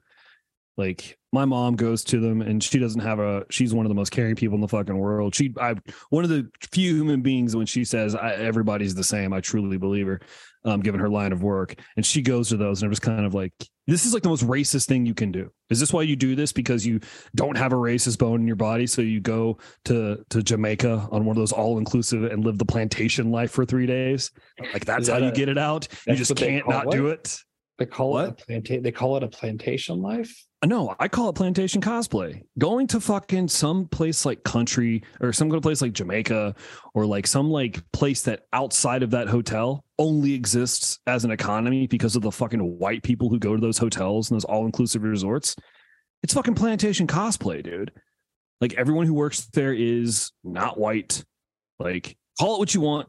Like 0.79 1.18
my 1.33 1.45
mom 1.45 1.74
goes 1.76 2.03
to 2.05 2.20
them 2.20 2.41
and 2.41 2.62
she 2.62 2.79
doesn't 2.79 3.01
have 3.03 3.18
a 3.18 3.45
she's 3.51 3.74
one 3.74 3.85
of 3.85 3.91
the 3.91 3.95
most 3.97 4.11
caring 4.11 4.35
people 4.37 4.55
in 4.55 4.61
the 4.62 4.68
fucking 4.68 4.97
world. 4.97 5.35
She 5.35 5.53
I 5.61 5.74
one 6.11 6.24
of 6.24 6.31
the 6.31 6.49
few 6.72 6.95
human 6.95 7.20
beings 7.20 7.55
when 7.57 7.66
she 7.66 7.85
says 7.85 8.14
I, 8.14 8.33
everybody's 8.35 8.95
the 8.95 9.05
same, 9.05 9.33
I 9.35 9.41
truly 9.41 9.76
believe 9.76 10.07
her. 10.07 10.20
Um, 10.64 10.81
given 10.81 11.01
her 11.01 11.09
line 11.09 11.33
of 11.33 11.41
work, 11.43 11.76
and 11.97 12.05
she 12.05 12.20
goes 12.20 12.49
to 12.49 12.57
those, 12.57 12.83
and 12.83 12.89
I'm 12.89 12.93
just 12.93 13.01
kind 13.01 13.24
of 13.24 13.33
like, 13.33 13.53
this 13.87 14.05
is 14.05 14.12
like 14.12 14.24
the 14.24 14.29
most 14.29 14.45
racist 14.45 14.87
thing 14.87 15.07
you 15.07 15.14
can 15.14 15.31
do. 15.31 15.51
Is 15.70 15.79
this 15.79 15.93
why 15.93 16.03
you 16.03 16.16
do 16.16 16.35
this? 16.35 16.53
Because 16.53 16.85
you 16.85 16.99
don't 17.37 17.57
have 17.57 17.72
a 17.72 17.76
racist 17.76 18.18
bone 18.18 18.41
in 18.41 18.47
your 18.47 18.57
body, 18.57 18.87
so 18.87 19.01
you 19.01 19.20
go 19.20 19.59
to 19.85 20.22
to 20.31 20.43
Jamaica 20.43 21.09
on 21.12 21.24
one 21.24 21.37
of 21.37 21.41
those 21.41 21.53
all 21.53 21.79
inclusive 21.79 22.24
and 22.24 22.45
live 22.45 22.59
the 22.59 22.64
plantation 22.66 23.31
life 23.31 23.53
for 23.53 23.64
three 23.64 23.87
days. 23.87 24.33
Like 24.72 24.85
that's 24.85 25.03
Is 25.03 25.09
how 25.09 25.20
that 25.20 25.24
you 25.26 25.31
a- 25.31 25.35
get 25.35 25.49
it 25.49 25.59
out. 25.59 25.87
You 26.09 26.16
just 26.16 26.35
can't 26.35 26.68
not 26.68 26.91
do 26.91 27.07
it? 27.07 27.20
it. 27.20 27.37
They 27.79 27.87
call 27.87 28.11
What? 28.11 28.29
it 28.31 28.43
a 28.43 28.53
planta- 28.53 28.83
They 28.83 28.93
call 28.93 29.16
it 29.16 29.22
a 29.22 29.29
plantation 29.29 30.03
life. 30.03 30.35
No, 30.67 30.97
I 30.99 31.07
call 31.07 31.29
it 31.29 31.35
plantation 31.35 31.81
cosplay. 31.81 32.43
Going 32.59 32.89
to 32.89 33.01
fucking 33.01 33.47
some 33.47 33.87
place 33.87 34.27
like 34.27 34.43
country 34.43 35.05
or 35.21 35.33
some 35.33 35.49
kind 35.49 35.57
of 35.57 35.63
place 35.63 35.81
like 35.81 35.93
Jamaica 35.93 36.57
or 36.95 37.07
like 37.07 37.29
some 37.29 37.49
like 37.49 37.81
place 37.93 38.23
that 38.23 38.47
outside 38.53 39.05
of 39.05 39.11
that 39.13 39.29
hotel 39.29 39.85
only 40.01 40.35
exists 40.35 40.99
as 41.07 41.25
an 41.25 41.31
economy 41.31 41.87
because 41.87 42.17
of 42.17 42.23
the 42.23 42.33
fucking 42.33 42.79
white 42.79 43.05
people 43.05 43.29
who 43.29 43.39
go 43.39 43.55
to 43.55 43.61
those 43.61 43.79
hotels 43.79 44.31
and 44.31 44.37
those 44.37 44.45
all 44.45 44.67
inclusive 44.67 45.05
resorts. 45.05 45.55
It's 46.25 46.35
fucking 46.35 46.57
plantation 46.57 47.07
cosplay, 47.07 47.63
dude. 47.63 47.93
Like 48.61 48.75
everyone 48.75 49.07
who 49.07 49.15
works 49.15 49.47
there 49.53 49.73
is 49.73 50.33
not 50.43 50.77
white. 50.77 51.25
Like 51.79 52.17
call 52.41 52.57
it 52.57 52.59
what 52.59 52.75
you 52.75 52.81
want. 52.81 53.09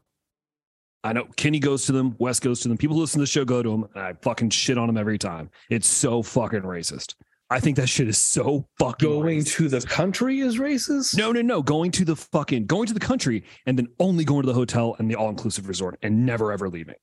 I 1.02 1.14
know 1.14 1.26
Kenny 1.36 1.58
goes 1.58 1.86
to 1.86 1.92
them, 1.92 2.14
Wes 2.18 2.38
goes 2.38 2.60
to 2.60 2.68
them. 2.68 2.76
People 2.76 2.96
listen 2.96 3.18
to 3.18 3.22
the 3.22 3.26
show 3.26 3.44
go 3.44 3.62
to 3.62 3.70
them, 3.70 3.88
and 3.94 4.04
I 4.04 4.12
fucking 4.22 4.50
shit 4.50 4.78
on 4.78 4.86
them 4.86 4.98
every 4.98 5.18
time. 5.18 5.50
It's 5.70 5.88
so 5.88 6.22
fucking 6.22 6.60
racist. 6.60 7.14
I 7.52 7.58
think 7.58 7.76
that 7.78 7.88
shit 7.88 8.06
is 8.08 8.16
so 8.16 8.68
fucking 8.78 9.08
Going 9.08 9.38
racist. 9.40 9.54
to 9.56 9.68
the 9.68 9.80
country 9.80 10.38
is 10.40 10.58
racist. 10.58 11.16
no, 11.16 11.32
no, 11.32 11.42
no. 11.42 11.62
Going 11.62 11.90
to 11.92 12.04
the 12.04 12.14
fucking 12.14 12.66
going 12.66 12.86
to 12.86 12.94
the 12.94 13.00
country 13.00 13.44
and 13.66 13.76
then 13.76 13.88
only 13.98 14.24
going 14.24 14.42
to 14.42 14.46
the 14.46 14.54
hotel 14.54 14.94
and 14.98 15.10
the 15.10 15.16
all 15.16 15.28
inclusive 15.28 15.66
resort 15.68 15.98
and 16.02 16.24
never 16.24 16.52
ever 16.52 16.68
leaving 16.68 16.94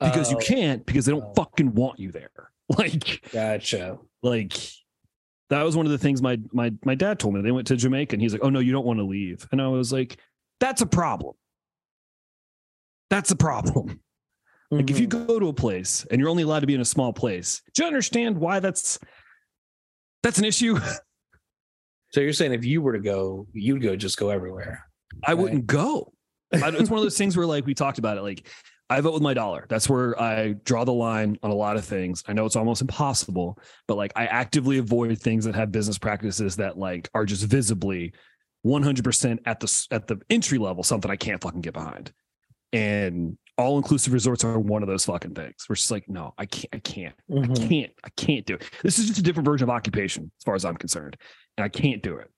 because 0.00 0.30
you 0.30 0.36
Oh, 0.36 0.40
can't 0.40 0.86
because 0.86 1.06
they 1.06 1.12
don't 1.12 1.24
Oh. 1.24 1.32
fucking 1.34 1.74
want 1.74 1.98
you 1.98 2.12
there. 2.12 2.30
Like, 2.78 3.28
Gotcha. 3.30 3.98
like 4.22 4.56
that 5.50 5.62
was 5.64 5.76
one 5.76 5.84
of 5.84 5.92
the 5.92 5.98
things 5.98 6.22
my 6.22 6.38
my 6.52 6.72
my 6.84 6.94
dad 6.94 7.18
told 7.18 7.34
me. 7.34 7.42
They 7.42 7.50
went 7.52 7.66
to 7.66 7.76
Jamaica 7.76 8.14
and 8.14 8.22
he's 8.22 8.32
like, 8.32 8.42
"Oh 8.42 8.48
no, 8.48 8.58
you 8.60 8.72
don't 8.72 8.86
want 8.86 9.00
to 9.00 9.04
leave," 9.04 9.46
and 9.52 9.60
I 9.60 9.68
was 9.68 9.92
like, 9.92 10.16
"That's 10.60 10.80
a 10.80 10.86
problem. 10.86 11.34
That's 13.10 13.30
a 13.30 13.36
problem." 13.36 14.00
Like 14.70 14.90
if 14.90 14.98
you 14.98 15.06
Mhm. 15.06 15.26
go 15.26 15.38
to 15.38 15.48
a 15.48 15.52
place 15.52 16.06
and 16.10 16.18
you're 16.18 16.30
only 16.30 16.42
allowed 16.42 16.60
to 16.60 16.66
be 16.66 16.74
in 16.74 16.80
a 16.80 16.84
small 16.86 17.12
place, 17.12 17.60
do 17.74 17.82
you 17.82 17.86
understand 17.86 18.38
why 18.38 18.60
that's 18.60 18.98
that's 20.24 20.38
an 20.38 20.44
issue? 20.44 20.78
so 22.10 22.20
you're 22.20 22.32
saying 22.32 22.52
if 22.52 22.64
you 22.64 22.82
were 22.82 22.94
to 22.94 22.98
go, 22.98 23.46
you'd 23.52 23.82
go 23.82 23.94
just 23.94 24.18
go 24.18 24.30
everywhere. 24.30 24.84
I 25.22 25.32
Right. 25.32 25.38
wouldn't 25.38 25.66
go. 25.66 26.12
It's 26.50 26.62
one 26.90 26.98
of 26.98 27.04
those 27.04 27.18
things 27.18 27.36
where 27.36 27.46
like 27.46 27.66
we 27.66 27.74
talked 27.74 27.98
about 27.98 28.16
it. 28.16 28.22
Like 28.22 28.48
I 28.88 29.00
vote 29.00 29.14
with 29.14 29.22
my 29.22 29.34
dollar. 29.34 29.66
That's 29.68 29.88
where 29.88 30.20
I 30.20 30.52
draw 30.64 30.84
the 30.84 30.92
line 30.92 31.38
on 31.42 31.50
a 31.50 31.54
lot 31.54 31.76
of 31.76 31.84
things. 31.84 32.22
I 32.26 32.32
know 32.32 32.46
it's 32.46 32.56
almost 32.56 32.80
impossible, 32.80 33.58
but 33.86 33.96
like 33.96 34.12
I 34.16 34.26
actively 34.26 34.78
avoid 34.78 35.18
things 35.18 35.44
that 35.44 35.54
have 35.54 35.72
business 35.72 35.98
practices 35.98 36.56
that 36.56 36.78
like 36.78 37.08
are 37.14 37.24
just 37.24 37.44
visibly 37.44 38.12
100% 38.64 39.38
at 39.46 39.60
the 39.60 39.86
at 39.90 40.06
the 40.06 40.20
entry 40.30 40.58
level 40.58 40.82
something 40.82 41.10
I 41.10 41.16
can't 41.16 41.42
fucking 41.42 41.60
get 41.60 41.74
behind. 41.74 42.12
And 42.72 43.36
all 43.56 43.76
inclusive 43.76 44.12
resorts 44.12 44.44
are 44.44 44.58
one 44.58 44.82
of 44.82 44.88
those 44.88 45.04
fucking 45.04 45.34
things. 45.34 45.66
We're 45.68 45.76
just 45.76 45.90
like, 45.90 46.08
no, 46.08 46.34
I 46.38 46.46
can't, 46.46 46.68
I 46.72 46.78
can't, 46.78 47.14
I 47.30 47.34
Mhm. 47.34 47.68
can't, 47.68 47.92
I 48.04 48.08
can't 48.16 48.44
do 48.46 48.54
it. 48.54 48.68
This 48.82 48.98
is 48.98 49.06
just 49.06 49.18
a 49.20 49.22
different 49.22 49.46
version 49.46 49.68
of 49.68 49.70
occupation, 49.74 50.30
as 50.38 50.44
far 50.44 50.54
as 50.54 50.64
I'm 50.64 50.76
concerned, 50.76 51.16
and 51.56 51.64
I 51.64 51.68
can't 51.68 52.02
do 52.02 52.16
it. 52.16 52.30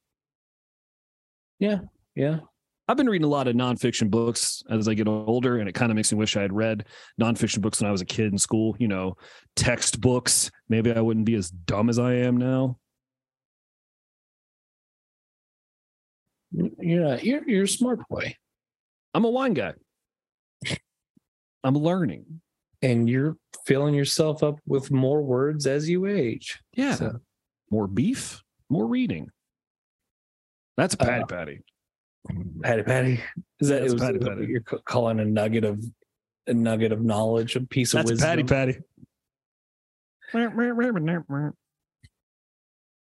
Yeah. 1.59 1.81
Yeah. 2.15 2.41
I've 2.89 2.97
been 2.97 3.09
reading 3.09 3.25
a 3.25 3.31
lot 3.31 3.49
of 3.49 3.57
nonfiction 3.57 4.11
books 4.11 4.63
as 4.71 4.87
I 4.87 4.95
get 4.95 5.09
older, 5.09 5.59
and 5.59 5.69
it 5.69 5.75
kind 5.75 5.91
of 5.91 5.97
makes 5.97 6.13
me 6.13 6.19
wish 6.19 6.37
I 6.37 6.43
had 6.43 6.53
read 6.53 6.85
nonfiction 7.21 7.61
books 7.61 7.81
when 7.81 7.89
I 7.89 7.93
was 7.93 8.01
a 8.01 8.05
kid 8.07 8.31
in 8.31 8.39
school. 8.39 8.77
You 8.79 8.87
know, 8.87 9.17
textbooks. 9.57 10.51
Maybe 10.69 10.93
I 10.93 11.01
wouldn't 11.01 11.27
be 11.27 11.35
as 11.35 11.51
dumb 11.51 11.89
as 11.89 11.99
I 11.99 12.13
am 12.15 12.37
now. 12.37 12.79
You're 16.53 17.17
you're 17.19 17.49
you're 17.49 17.65
a 17.65 17.69
smart 17.69 18.01
boy, 18.09 18.35
I'm 19.15 19.25
a 19.25 19.31
wine 19.31 19.55
guy. 19.55 19.73
I'm 21.67 21.75
learning. 21.75 22.41
and 22.83 23.09
you're 23.09 23.37
filling 23.67 23.95
yourself 23.95 24.43
up 24.43 24.61
with 24.67 24.91
more 24.91 25.23
words 25.23 25.67
as 25.67 25.89
you 25.89 26.07
age. 26.07 26.61
Yeah. 26.75 26.95
So- 26.95 27.21
More 27.71 27.89
beef, 27.89 28.43
more 28.69 28.87
reading. 28.87 29.31
That's 30.77 30.95
a 30.95 30.99
patty 30.99 31.23
Uh, 31.23 31.27
patty. 31.27 31.65
Patty 32.63 32.83
Patty. 32.83 33.21
Is 33.61 33.69
that 33.69 33.83
was 33.83 33.95
patty 33.95 34.19
what 34.19 34.29
patty. 34.29 34.47
you're 34.47 34.61
calling 34.61 35.19
a 35.21 35.25
nugget 35.25 35.65
of 35.65 35.83
a 36.47 36.55
nugget 36.55 36.93
of 36.93 37.03
knowledge, 37.03 37.57
a 37.57 37.61
piece 37.63 37.95
of 37.95 38.01
That's 38.07 38.11
wisdom? 38.13 38.29
patty 38.29 38.43
patty. 38.45 38.79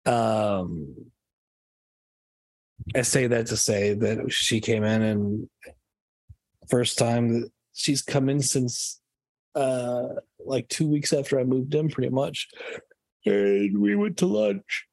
Um, 0.06 0.94
I 2.94 3.02
say 3.02 3.26
that 3.26 3.46
to 3.46 3.56
say 3.56 3.94
that 3.94 4.30
she 4.32 4.60
came 4.60 4.84
in 4.84 5.02
and 5.02 5.48
first 6.68 6.96
time 6.98 7.50
she's 7.74 8.00
come 8.02 8.28
in 8.30 8.40
since 8.40 9.00
uh 9.54 10.08
like 10.44 10.68
two 10.68 10.86
weeks 10.88 11.12
after 11.12 11.38
I 11.38 11.44
moved 11.44 11.74
in, 11.74 11.88
pretty 11.90 12.10
much. 12.10 12.48
And 13.26 13.78
we 13.78 13.94
went 13.96 14.16
to 14.18 14.26
lunch. 14.26 14.86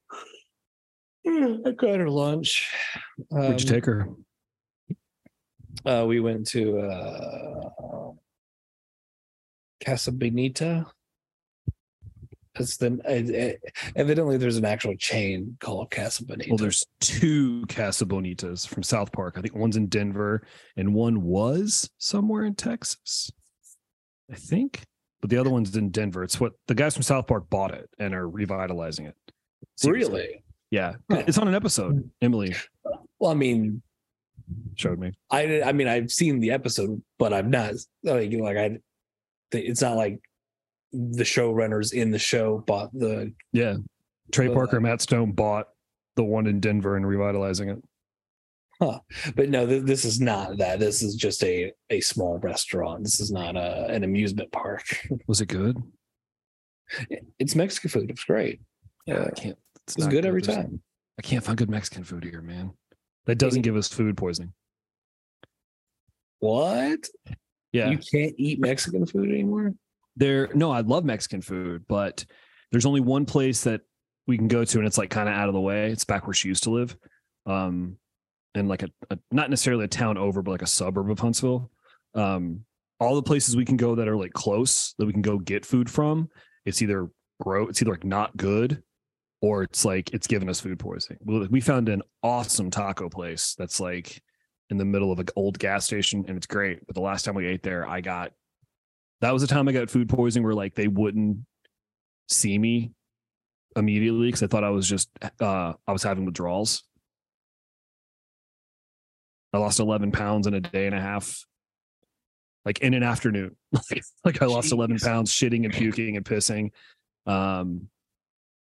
I 1.26 1.72
got 1.78 2.00
her 2.00 2.10
lunch. 2.10 2.70
Where'd 3.30 3.62
you 3.62 3.68
Um, 3.68 3.74
take 3.74 3.86
her? 3.86 4.08
Uh, 5.86 6.06
we 6.08 6.20
went 6.20 6.48
to 6.48 6.80
uh, 6.80 7.70
Casa 9.84 10.12
Bonita. 10.12 10.86
That's 12.56 12.78
the 12.78 12.99
uh, 13.06 13.66
uh, 13.66 13.70
evidently 13.95 14.38
there's 14.38 14.58
an 14.58 14.66
actual 14.66 14.95
chain 14.95 15.56
called 15.60 15.89
Casa 15.89 16.26
Bonita. 16.26 16.49
Well, 16.49 16.58
there's 16.58 16.86
two 16.99 17.66
Casa 17.68 18.06
Bonitas 18.06 18.68
from 18.68 18.84
South 18.84 19.12
Park. 19.12 19.36
I 19.38 19.41
think 19.41 19.56
one's 19.56 19.78
in 19.78 19.88
Denver 19.88 20.45
and 20.76 20.93
one 20.93 21.24
was 21.24 21.89
somewhere 21.97 22.43
in 22.43 22.56
Texas. 22.56 23.32
I 24.30 24.36
think. 24.36 24.84
But 25.22 25.30
the 25.30 25.38
other 25.38 25.49
one's 25.49 25.76
in 25.76 25.91
Denver. 25.91 26.24
It's 26.24 26.39
what 26.39 26.54
the 26.68 26.74
guys 26.76 26.93
from 26.93 27.04
South 27.04 27.28
Park 27.28 27.49
bought 27.49 27.74
it 27.74 27.89
and 27.99 28.14
are 28.14 28.28
revitalizing 28.28 29.06
it. 29.06 29.16
Seriously. 29.78 30.14
really. 30.14 30.43
Yeah. 30.72 30.93
Huh. 31.10 31.24
It's 31.28 31.38
on 31.38 31.47
an 31.47 31.56
episode. 31.56 32.10
Emily 32.22 32.56
Well, 33.20 33.32
I 33.32 33.36
mean, 33.36 33.82
showed 34.76 34.99
me. 34.99 35.14
I 35.30 35.62
I 35.62 35.72
mean 35.72 35.88
I've 35.88 36.12
seen 36.12 36.39
the 36.39 36.52
episode, 36.52 37.02
but 37.18 37.34
I'm 37.34 37.49
not 37.49 37.76
like 38.04 38.34
like 38.34 38.58
I. 38.58 38.80
It's 39.54 39.82
not 39.82 39.95
like 39.95 40.20
the 40.94 41.24
showrunners 41.24 41.94
in 41.94 42.12
the 42.12 42.20
show 42.20 42.60
bought 42.60 42.92
the 42.94 43.34
Yeah. 43.54 43.78
Trey 44.32 44.48
But, 44.48 44.56
Parker 44.56 44.78
uh, 44.78 44.82
Matt 44.82 45.02
Stone 45.02 45.32
bought 45.34 45.68
the 46.16 46.24
one 46.24 46.48
in 46.48 46.60
Denver 46.60 46.96
and 46.98 47.08
revitalizing 47.08 47.70
it. 47.70 47.84
but 49.36 49.50
no 49.50 49.68
th- 49.68 49.84
this 49.84 50.06
is 50.06 50.20
not 50.20 50.58
that 50.58 50.80
this 50.80 51.04
is 51.04 51.14
just 51.16 51.44
a 51.44 51.72
a 51.92 52.02
small 52.02 52.39
restaurant 52.39 53.04
this 53.04 53.20
is 53.20 53.32
not 53.32 53.56
a 53.56 53.86
an 53.89 54.04
amusement 54.04 54.52
park 54.52 54.82
Was 55.28 55.39
it 55.39 55.46
good? 55.46 55.78
it's 57.38 57.54
mexican 57.56 57.92
food 57.92 58.10
it's 58.10 58.24
great 58.24 58.60
yeah 59.06 59.16
I 59.16 59.18
uh, 59.20 59.30
can't. 59.36 59.58
it's 59.86 60.00
not 60.00 60.10
good 60.10 60.26
every 60.26 60.42
time 60.42 60.82
I 61.20 61.22
can't 61.22 61.44
find 61.44 61.58
good 61.58 61.70
Mexican 61.70 62.04
food 62.04 62.24
here, 62.24 62.42
man. 62.42 62.72
That 63.28 63.38
doesn't 63.38 63.62
give 63.62 63.76
us 63.76 63.88
food 63.88 64.18
poisoning. 64.18 64.54
what 66.39 67.08
Yeah. 67.72 67.92
you 67.92 67.98
can't 68.00 68.34
eat 68.38 68.60
mexican 68.60 69.06
food 69.06 69.30
anymore 69.30 69.74
there 70.16 70.49
no 70.53 70.72
i 70.72 70.82
love 70.82 71.05
mexican 71.05 71.41
food 71.41 71.84
but 71.88 72.26
there's 72.72 72.86
only 72.86 73.01
one 73.01 73.26
place 73.26 73.64
that 73.64 73.82
we 74.28 74.38
can 74.38 74.47
go 74.47 74.64
to 74.64 74.78
and 74.78 74.88
it's 74.88 74.97
like 74.97 75.09
kind 75.09 75.28
of 75.28 75.36
out 75.36 75.49
of 75.49 75.53
the 75.53 75.62
way. 75.62 75.91
It's 75.91 76.05
back 76.05 76.26
where 76.26 76.34
she 76.34 76.47
used 76.47 76.64
to 76.64 76.72
live 76.72 76.95
um 77.45 77.97
and 78.53 78.68
like 78.68 78.84
a, 78.84 78.89
a 79.09 79.18
not 79.32 79.49
necessarily 79.49 79.86
a 79.86 79.89
town 79.89 80.18
over 80.18 80.41
but 80.41 80.51
like 80.51 80.62
a 80.62 80.68
suburb 80.68 81.09
of 81.09 81.20
huntsville. 81.20 81.72
Um 82.16 82.66
all 82.99 83.16
the 83.16 83.24
places 83.24 83.55
we 83.55 83.66
can 83.66 83.78
go 83.78 83.95
that 83.95 84.07
are 84.07 84.16
like 84.16 84.34
close 84.34 84.93
that 84.99 85.05
we 85.05 85.14
can 85.14 85.24
go 85.24 85.38
get 85.38 85.66
food 85.66 85.89
from 85.89 86.30
it's 86.66 86.82
either 86.82 87.09
grow 87.41 87.68
it's 87.68 87.82
either 87.82 87.91
like 87.91 88.03
not 88.03 88.36
good 88.38 88.84
or 89.41 89.64
it's 89.64 89.84
like 89.84 90.14
it's 90.14 90.28
giving 90.28 90.49
us 90.49 90.59
food 90.59 90.78
poisoning. 90.78 91.18
We 91.49 91.62
found 91.62 91.89
an 91.89 92.03
awesome 92.22 92.70
taco 92.70 93.09
place 93.09 93.55
that's 93.57 93.80
like 93.80 94.22
in 94.70 94.78
the 94.78 94.86
middle 94.86 95.12
of 95.12 95.20
an 95.20 95.26
old 95.36 95.57
gas 95.57 95.86
station 95.86 96.24
and 96.28 96.38
it's 96.38 96.47
great 96.47 96.86
but 96.86 96.95
the 96.95 97.01
last 97.01 97.26
time 97.26 97.36
we 97.36 97.45
ate 97.45 97.64
there 97.64 97.86
i 97.89 97.99
got 97.99 98.32
that 99.22 99.32
was 99.32 99.41
the 99.41 99.47
time 99.47 99.67
I 99.67 99.72
got 99.72 99.89
food 99.89 100.09
poisoning 100.09 100.43
where 100.43 100.53
like 100.53 100.76
they 100.76 100.88
wouldn't 100.88 101.45
see 102.28 102.57
me 102.57 102.91
immediately 103.76 104.28
because 104.28 104.43
I 104.43 104.47
thought 104.47 104.63
I 104.63 104.72
was 104.72 104.88
just 104.88 105.09
uh 105.39 105.74
I 105.88 105.91
was 105.91 106.03
having 106.03 106.26
withdrawals. 106.26 106.84
I 109.53 109.57
lost 109.57 109.80
11 109.80 110.11
pounds 110.11 110.47
in 110.47 110.53
a 110.53 110.61
day 110.61 110.86
and 110.86 110.95
a 110.95 111.01
half, 111.01 111.45
like 112.63 112.80
in 112.80 112.93
an 112.93 113.03
afternoon. 113.03 113.57
like, 113.72 114.03
like 114.24 114.41
I 114.41 114.45
lost 114.45 114.72
11 114.72 114.99
pounds 114.99 115.32
shitting 115.32 115.65
and 115.65 115.74
puking 115.74 116.15
and 116.15 116.26
pissing. 116.26 116.72
Um, 117.26 117.89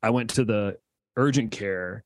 I 0.01 0.09
went 0.09 0.31
to 0.31 0.45
the 0.45 0.79
urgent 1.15 1.51
care 1.51 2.03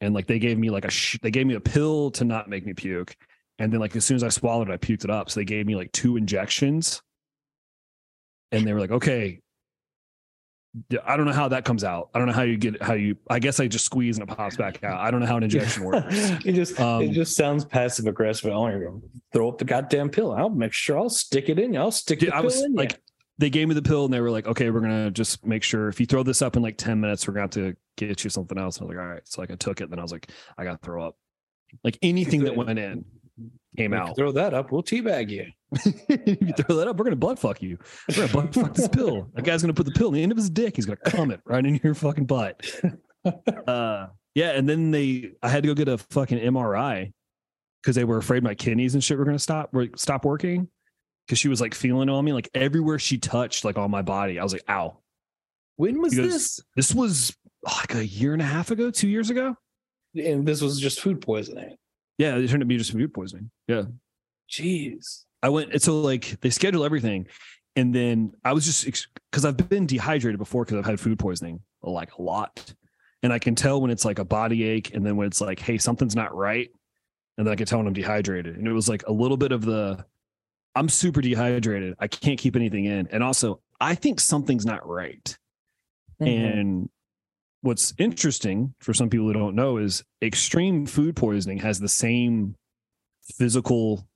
and 0.00 0.14
like 0.14 0.26
they 0.26 0.38
gave 0.38 0.58
me 0.58 0.70
like 0.70 0.86
a 0.86 0.90
sh- 0.90 1.18
they 1.22 1.30
gave 1.30 1.46
me 1.46 1.54
a 1.54 1.60
pill 1.60 2.10
to 2.12 2.24
not 2.24 2.48
make 2.48 2.66
me 2.66 2.72
puke. 2.72 3.14
And 3.58 3.70
then 3.70 3.80
like 3.80 3.94
as 3.94 4.04
soon 4.04 4.16
as 4.16 4.24
I 4.24 4.30
swallowed 4.30 4.70
it, 4.70 4.72
I 4.72 4.78
puked 4.78 5.04
it 5.04 5.10
up. 5.10 5.30
So 5.30 5.38
they 5.38 5.44
gave 5.44 5.66
me 5.66 5.76
like 5.76 5.92
two 5.92 6.16
injections 6.16 7.02
and 8.52 8.66
they 8.66 8.72
were 8.72 8.80
like, 8.80 8.90
okay, 8.90 9.40
I 11.04 11.16
don't 11.16 11.26
know 11.26 11.32
how 11.32 11.48
that 11.48 11.64
comes 11.64 11.82
out. 11.82 12.10
I 12.14 12.18
don't 12.18 12.28
know 12.28 12.32
how 12.32 12.42
you 12.42 12.56
get 12.56 12.80
how 12.80 12.94
you. 12.94 13.16
I 13.28 13.40
guess 13.40 13.58
I 13.58 13.66
just 13.66 13.84
squeeze 13.84 14.18
and 14.18 14.30
it 14.30 14.36
pops 14.36 14.56
back 14.56 14.84
out. 14.84 15.00
I 15.00 15.10
don't 15.10 15.20
know 15.20 15.26
how 15.26 15.36
an 15.36 15.42
injection 15.42 15.82
works. 15.82 16.06
it 16.44 16.52
just 16.52 16.78
Um, 16.78 17.02
it 17.02 17.10
just 17.10 17.36
sounds 17.36 17.64
passive 17.64 18.06
aggressive. 18.06 18.50
Gonna 18.50 19.00
throw 19.32 19.48
up 19.48 19.58
the 19.58 19.64
goddamn 19.64 20.10
pill. 20.10 20.32
I'll 20.32 20.48
make 20.48 20.72
sure 20.72 20.96
I'll 20.96 21.10
stick 21.10 21.48
it 21.48 21.58
in 21.58 21.72
you. 21.72 21.80
I'll 21.80 21.90
stick 21.90 22.20
the 22.20 22.30
I 22.30 22.40
was 22.40 22.62
in 22.62 22.74
like, 22.74 23.00
they 23.38 23.50
gave 23.50 23.66
me 23.66 23.74
the 23.74 23.82
pill 23.82 24.04
and 24.04 24.14
they 24.14 24.20
were 24.20 24.30
like, 24.30 24.46
okay, 24.46 24.70
we're 24.70 24.80
gonna 24.80 25.10
just 25.10 25.44
make 25.44 25.64
sure 25.64 25.88
if 25.88 25.98
you 25.98 26.06
throw 26.06 26.22
this 26.22 26.40
up 26.40 26.56
in 26.56 26.62
like 26.62 26.76
ten 26.76 27.00
minutes, 27.00 27.26
we're 27.26 27.34
gonna 27.34 27.44
have 27.44 27.50
to 27.50 27.74
get 27.96 28.22
you 28.22 28.30
something 28.30 28.56
else. 28.56 28.76
And 28.76 28.84
I 28.84 28.86
was 28.86 28.96
like, 28.96 29.04
all 29.04 29.10
right. 29.10 29.22
So 29.24 29.40
like 29.40 29.50
I 29.50 29.56
took 29.56 29.80
it. 29.80 29.90
Then 29.90 29.98
I 29.98 30.02
was 30.02 30.12
like, 30.12 30.30
I 30.56 30.62
gotta 30.62 30.78
throw 30.78 31.04
up. 31.04 31.16
Like 31.82 31.98
anything 32.00 32.44
that 32.44 32.54
went 32.54 32.78
in 32.78 33.04
came 33.76 33.92
out. 33.92 34.14
Throw 34.14 34.30
that 34.32 34.54
up. 34.54 34.70
We'll 34.70 34.84
teabag 34.84 35.30
you. 35.30 35.46
If 35.72 36.40
you 36.40 36.52
throw 36.52 36.76
that 36.76 36.88
up, 36.88 36.96
we're 36.96 37.04
gonna 37.04 37.16
butt 37.16 37.38
fuck 37.38 37.62
you. 37.62 37.78
We're 38.08 38.26
gonna 38.26 38.32
butt 38.32 38.54
fuck 38.54 38.74
this 38.74 38.88
pill. 38.88 39.28
That 39.34 39.44
guy's 39.44 39.62
gonna 39.62 39.74
put 39.74 39.86
the 39.86 39.92
pill 39.92 40.08
in 40.08 40.14
the 40.14 40.22
end 40.22 40.32
of 40.32 40.38
his 40.38 40.50
dick. 40.50 40.76
He's 40.76 40.86
gonna 40.86 40.96
cum 40.96 41.30
it 41.30 41.40
right 41.44 41.64
in 41.64 41.80
your 41.82 41.94
fucking 41.94 42.26
butt. 42.26 42.64
Uh, 43.66 44.06
yeah, 44.34 44.52
and 44.52 44.66
then 44.66 44.90
they, 44.92 45.32
I 45.42 45.50
had 45.50 45.62
to 45.64 45.66
go 45.66 45.74
get 45.74 45.88
a 45.88 45.98
fucking 45.98 46.38
MRI 46.38 47.12
because 47.82 47.94
they 47.94 48.04
were 48.04 48.16
afraid 48.16 48.42
my 48.42 48.54
kidneys 48.54 48.94
and 48.94 49.04
shit 49.04 49.18
were 49.18 49.26
gonna 49.26 49.38
stop, 49.38 49.74
were, 49.74 49.88
stop 49.96 50.24
working. 50.24 50.68
Because 51.26 51.38
she 51.38 51.48
was 51.48 51.60
like 51.60 51.74
feeling 51.74 52.08
on 52.08 52.24
me, 52.24 52.32
like 52.32 52.48
everywhere 52.54 52.98
she 52.98 53.18
touched, 53.18 53.64
like 53.66 53.76
on 53.76 53.90
my 53.90 54.00
body, 54.00 54.38
I 54.38 54.42
was 54.42 54.54
like, 54.54 54.64
"Ow!" 54.70 54.96
When 55.76 56.00
was 56.00 56.14
Because- 56.14 56.32
this? 56.32 56.60
This 56.76 56.94
was 56.94 57.36
like 57.62 57.94
a 57.94 58.06
year 58.06 58.32
and 58.32 58.40
a 58.40 58.46
half 58.46 58.70
ago, 58.70 58.90
two 58.90 59.08
years 59.08 59.28
ago. 59.28 59.54
And 60.16 60.48
this 60.48 60.62
was 60.62 60.80
just 60.80 61.00
food 61.00 61.20
poisoning. 61.20 61.76
Yeah, 62.16 62.36
it 62.36 62.48
turned 62.48 62.54
out 62.54 62.58
to 62.60 62.64
be 62.64 62.78
just 62.78 62.92
food 62.92 63.12
poisoning. 63.12 63.50
Yeah. 63.68 63.82
Jeez. 64.50 65.24
I 65.42 65.48
went 65.48 65.72
and 65.72 65.80
so 65.80 66.00
like 66.00 66.40
they 66.40 66.50
schedule 66.50 66.84
everything, 66.84 67.26
and 67.76 67.94
then 67.94 68.32
I 68.44 68.52
was 68.52 68.64
just 68.66 69.08
because 69.30 69.44
I've 69.44 69.56
been 69.68 69.86
dehydrated 69.86 70.38
before 70.38 70.64
because 70.64 70.78
I've 70.78 70.86
had 70.86 71.00
food 71.00 71.18
poisoning 71.18 71.60
like 71.82 72.12
a 72.18 72.22
lot, 72.22 72.74
and 73.22 73.32
I 73.32 73.38
can 73.38 73.54
tell 73.54 73.80
when 73.80 73.90
it's 73.90 74.04
like 74.04 74.18
a 74.18 74.24
body 74.24 74.64
ache, 74.64 74.94
and 74.94 75.04
then 75.04 75.16
when 75.16 75.26
it's 75.26 75.40
like, 75.40 75.58
hey, 75.58 75.78
something's 75.78 76.16
not 76.16 76.34
right, 76.34 76.68
and 77.38 77.46
then 77.46 77.52
I 77.52 77.56
can 77.56 77.66
tell 77.66 77.78
when 77.78 77.86
I'm 77.86 77.94
dehydrated, 77.94 78.56
and 78.56 78.68
it 78.68 78.72
was 78.72 78.88
like 78.88 79.06
a 79.06 79.12
little 79.12 79.36
bit 79.38 79.52
of 79.52 79.64
the, 79.64 80.04
I'm 80.74 80.88
super 80.88 81.20
dehydrated, 81.22 81.94
I 81.98 82.06
can't 82.06 82.38
keep 82.38 82.54
anything 82.54 82.84
in, 82.84 83.08
and 83.10 83.22
also 83.22 83.60
I 83.80 83.94
think 83.94 84.20
something's 84.20 84.66
not 84.66 84.86
right, 84.86 85.36
Mm-hmm. 86.20 86.44
and 86.44 86.90
what's 87.62 87.94
interesting 87.96 88.74
for 88.80 88.92
some 88.92 89.08
people 89.08 89.26
who 89.26 89.32
don't 89.32 89.54
know 89.54 89.78
is 89.78 90.04
extreme 90.20 90.84
food 90.84 91.16
poisoning 91.16 91.56
has 91.58 91.80
the 91.80 91.88
same 91.88 92.56
physical 93.22 94.06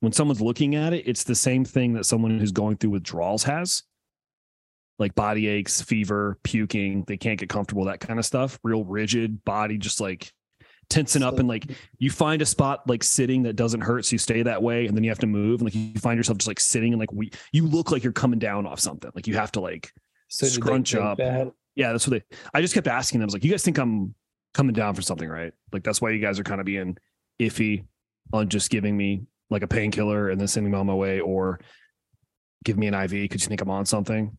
when 0.00 0.12
someone's 0.12 0.40
looking 0.40 0.74
at 0.74 0.92
it, 0.92 1.06
it's 1.06 1.24
the 1.24 1.34
same 1.34 1.64
thing 1.64 1.94
that 1.94 2.04
someone 2.04 2.38
who's 2.38 2.52
going 2.52 2.76
through 2.76 2.90
withdrawals 2.90 3.44
has. 3.44 3.82
Like 4.98 5.14
body 5.14 5.46
aches, 5.46 5.82
fever, 5.82 6.38
puking, 6.42 7.04
they 7.06 7.16
can't 7.16 7.38
get 7.38 7.48
comfortable, 7.48 7.84
that 7.84 8.00
kind 8.00 8.18
of 8.18 8.24
stuff. 8.24 8.58
Real 8.62 8.84
rigid 8.84 9.44
body, 9.44 9.76
just 9.76 10.00
like 10.00 10.32
tensing 10.88 11.22
up 11.22 11.38
and 11.38 11.48
like 11.48 11.70
you 11.98 12.10
find 12.10 12.40
a 12.40 12.46
spot 12.46 12.88
like 12.88 13.02
sitting 13.02 13.42
that 13.42 13.56
doesn't 13.56 13.82
hurt, 13.82 14.06
so 14.06 14.14
you 14.14 14.18
stay 14.18 14.42
that 14.42 14.62
way, 14.62 14.86
and 14.86 14.96
then 14.96 15.04
you 15.04 15.10
have 15.10 15.18
to 15.18 15.26
move, 15.26 15.60
and 15.60 15.66
like 15.66 15.74
you 15.74 16.00
find 16.00 16.16
yourself 16.16 16.38
just 16.38 16.48
like 16.48 16.60
sitting 16.60 16.94
and 16.94 17.00
like 17.00 17.12
we 17.12 17.30
you 17.52 17.66
look 17.66 17.90
like 17.90 18.04
you're 18.04 18.12
coming 18.12 18.38
down 18.38 18.66
off 18.66 18.80
something. 18.80 19.10
Like 19.14 19.26
you 19.26 19.34
have 19.34 19.52
to 19.52 19.60
like 19.60 19.92
so 20.28 20.46
scrunch 20.46 20.94
up. 20.94 21.18
that? 21.18 21.52
yeah, 21.74 21.92
that's 21.92 22.06
what 22.06 22.18
they. 22.18 22.36
I 22.54 22.62
just 22.62 22.72
kept 22.72 22.86
asking 22.86 23.20
them. 23.20 23.24
I 23.24 23.26
was 23.26 23.34
like, 23.34 23.44
"You 23.44 23.50
guys 23.50 23.64
think 23.64 23.76
I'm 23.76 24.14
coming 24.54 24.72
down 24.72 24.94
for 24.94 25.02
something, 25.02 25.28
right? 25.28 25.52
Like 25.72 25.84
that's 25.84 26.00
why 26.00 26.10
you 26.10 26.20
guys 26.20 26.38
are 26.40 26.44
kind 26.44 26.60
of 26.60 26.64
being 26.64 26.96
iffy." 27.38 27.84
on 28.32 28.48
just 28.48 28.70
giving 28.70 28.96
me 28.96 29.22
like 29.50 29.62
a 29.62 29.68
painkiller 29.68 30.30
and 30.30 30.40
then 30.40 30.48
sending 30.48 30.72
me 30.72 30.78
on 30.78 30.86
my 30.86 30.94
way 30.94 31.20
or 31.20 31.60
give 32.64 32.76
me 32.76 32.86
an 32.86 32.94
IV 32.94 33.10
because 33.10 33.42
you 33.42 33.48
think 33.48 33.60
I'm 33.60 33.70
on 33.70 33.86
something. 33.86 34.36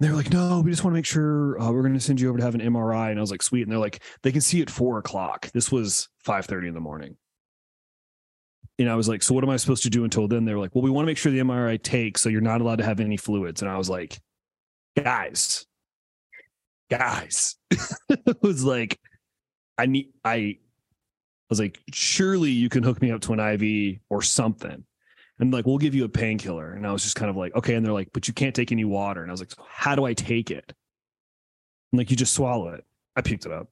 They're 0.00 0.14
like, 0.14 0.32
no, 0.32 0.60
we 0.60 0.70
just 0.70 0.84
want 0.84 0.92
to 0.94 0.98
make 0.98 1.06
sure 1.06 1.60
uh, 1.60 1.72
we're 1.72 1.82
going 1.82 1.94
to 1.94 2.00
send 2.00 2.20
you 2.20 2.28
over 2.28 2.38
to 2.38 2.44
have 2.44 2.54
an 2.54 2.60
MRI. 2.60 3.10
And 3.10 3.18
I 3.18 3.20
was 3.20 3.32
like, 3.32 3.42
sweet. 3.42 3.62
And 3.62 3.72
they're 3.72 3.80
like, 3.80 4.02
they 4.22 4.30
can 4.30 4.40
see 4.40 4.62
at 4.62 4.70
four 4.70 4.98
o'clock. 4.98 5.50
This 5.52 5.72
was 5.72 6.08
five 6.24 6.46
thirty 6.46 6.68
in 6.68 6.74
the 6.74 6.80
morning. 6.80 7.16
And 8.78 8.88
I 8.88 8.94
was 8.94 9.08
like, 9.08 9.24
so 9.24 9.34
what 9.34 9.42
am 9.42 9.50
I 9.50 9.56
supposed 9.56 9.82
to 9.82 9.90
do 9.90 10.04
until 10.04 10.28
then? 10.28 10.44
They're 10.44 10.58
like, 10.58 10.72
well, 10.72 10.82
we 10.82 10.90
want 10.90 11.04
to 11.04 11.06
make 11.06 11.18
sure 11.18 11.32
the 11.32 11.40
MRI 11.40 11.82
takes, 11.82 12.20
so 12.20 12.28
you're 12.28 12.40
not 12.40 12.60
allowed 12.60 12.78
to 12.78 12.84
have 12.84 13.00
any 13.00 13.16
fluids. 13.16 13.60
And 13.60 13.68
I 13.68 13.76
was 13.76 13.90
like, 13.90 14.20
guys, 14.96 15.66
guys, 16.88 17.56
it 18.08 18.40
was 18.40 18.62
like, 18.62 19.00
I 19.76 19.86
need, 19.86 20.10
I 20.24 20.58
was 21.48 21.60
like, 21.60 21.80
surely 21.92 22.50
you 22.50 22.68
can 22.68 22.82
hook 22.82 23.00
me 23.00 23.10
up 23.10 23.20
to 23.22 23.32
an 23.32 23.40
IV 23.40 24.00
or 24.10 24.22
something. 24.22 24.84
And 25.40 25.52
like, 25.52 25.66
we'll 25.66 25.78
give 25.78 25.94
you 25.94 26.04
a 26.04 26.08
painkiller. 26.08 26.72
And 26.72 26.86
I 26.86 26.92
was 26.92 27.02
just 27.02 27.16
kind 27.16 27.30
of 27.30 27.36
like, 27.36 27.54
okay. 27.54 27.74
And 27.74 27.84
they're 27.84 27.92
like, 27.92 28.10
but 28.12 28.28
you 28.28 28.34
can't 28.34 28.54
take 28.54 28.72
any 28.72 28.84
water. 28.84 29.22
And 29.22 29.30
I 29.30 29.32
was 29.32 29.40
like, 29.40 29.52
so 29.52 29.64
how 29.68 29.94
do 29.94 30.04
I 30.04 30.14
take 30.14 30.50
it? 30.50 30.72
And 31.92 31.98
like, 31.98 32.10
you 32.10 32.16
just 32.16 32.34
swallow 32.34 32.68
it. 32.70 32.84
I 33.16 33.22
puked 33.22 33.46
it 33.46 33.52
up. 33.52 33.68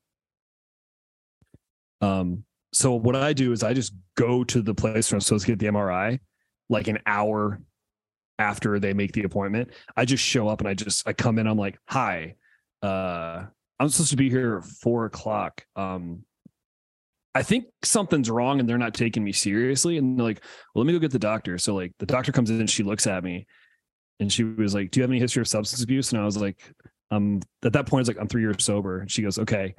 Um, 2.01 2.45
so 2.73 2.95
what 2.95 3.17
I 3.17 3.33
do 3.33 3.53
is 3.53 3.63
I 3.63 3.73
just 3.73 3.95
go 4.17 4.45
to 4.45 4.63
the 4.63 4.75
place 4.75 5.11
where 5.11 5.17
I'm 5.17 5.21
supposed 5.21 5.47
to 5.47 5.53
get 5.53 5.59
the 5.59 5.67
MRI 5.67 6.21
like 6.69 6.89
an 6.89 6.99
hour 7.07 7.61
after 8.39 8.79
they 8.79 8.93
make 8.93 9.13
the 9.13 9.23
appointment. 9.23 9.71
I 9.97 10.05
just 10.05 10.23
show 10.23 10.49
up 10.49 10.61
and 10.61 10.69
I 10.69 10.75
just 10.75 11.07
I 11.09 11.13
come 11.13 11.39
in, 11.39 11.47
I'm 11.47 11.59
like, 11.59 11.79
hi. 11.87 12.35
Uh 12.83 13.45
I'm 13.79 13.89
supposed 13.89 14.11
to 14.11 14.17
be 14.17 14.31
here 14.31 14.59
at 14.59 14.65
four 14.65 15.07
o'clock. 15.07 15.65
Um 15.75 16.25
I 17.37 17.43
think 17.43 17.67
something's 17.83 18.31
wrong 18.31 18.61
and 18.61 18.69
they're 18.69 18.79
not 18.79 18.95
taking 18.95 19.23
me 19.23 19.31
seriously. 19.31 19.99
And 19.99 20.19
they're 20.19 20.25
like, 20.25 20.43
well, 20.75 20.83
let 20.83 20.87
me 20.87 20.95
go 20.95 20.99
get 20.99 21.11
the 21.11 21.19
doctor. 21.19 21.59
So 21.59 21.75
like 21.75 21.93
the 21.99 22.07
doctor 22.07 22.33
comes 22.33 22.49
in 22.49 22.59
and 22.61 22.71
she 22.71 22.83
looks 22.83 23.07
at 23.07 23.23
me 23.23 23.47
and 24.19 24.33
she 24.33 24.43
was 24.43 24.75
like, 24.75 24.91
Do 24.91 25.01
you 25.01 25.03
have 25.03 25.11
any 25.11 25.21
history 25.21 25.43
of 25.43 25.49
substance 25.49 25.83
abuse? 25.83 26.13
And 26.13 26.21
I 26.21 26.25
was 26.25 26.39
like, 26.39 26.59
um, 27.11 27.43
at 27.63 27.75
that 27.75 27.87
point, 27.87 28.01
it's 28.01 28.09
like, 28.09 28.19
I'm 28.19 28.27
three 28.27 28.41
years 28.41 28.65
sober. 28.65 29.01
And 29.01 29.11
she 29.11 29.21
goes, 29.21 29.39
Okay. 29.39 29.75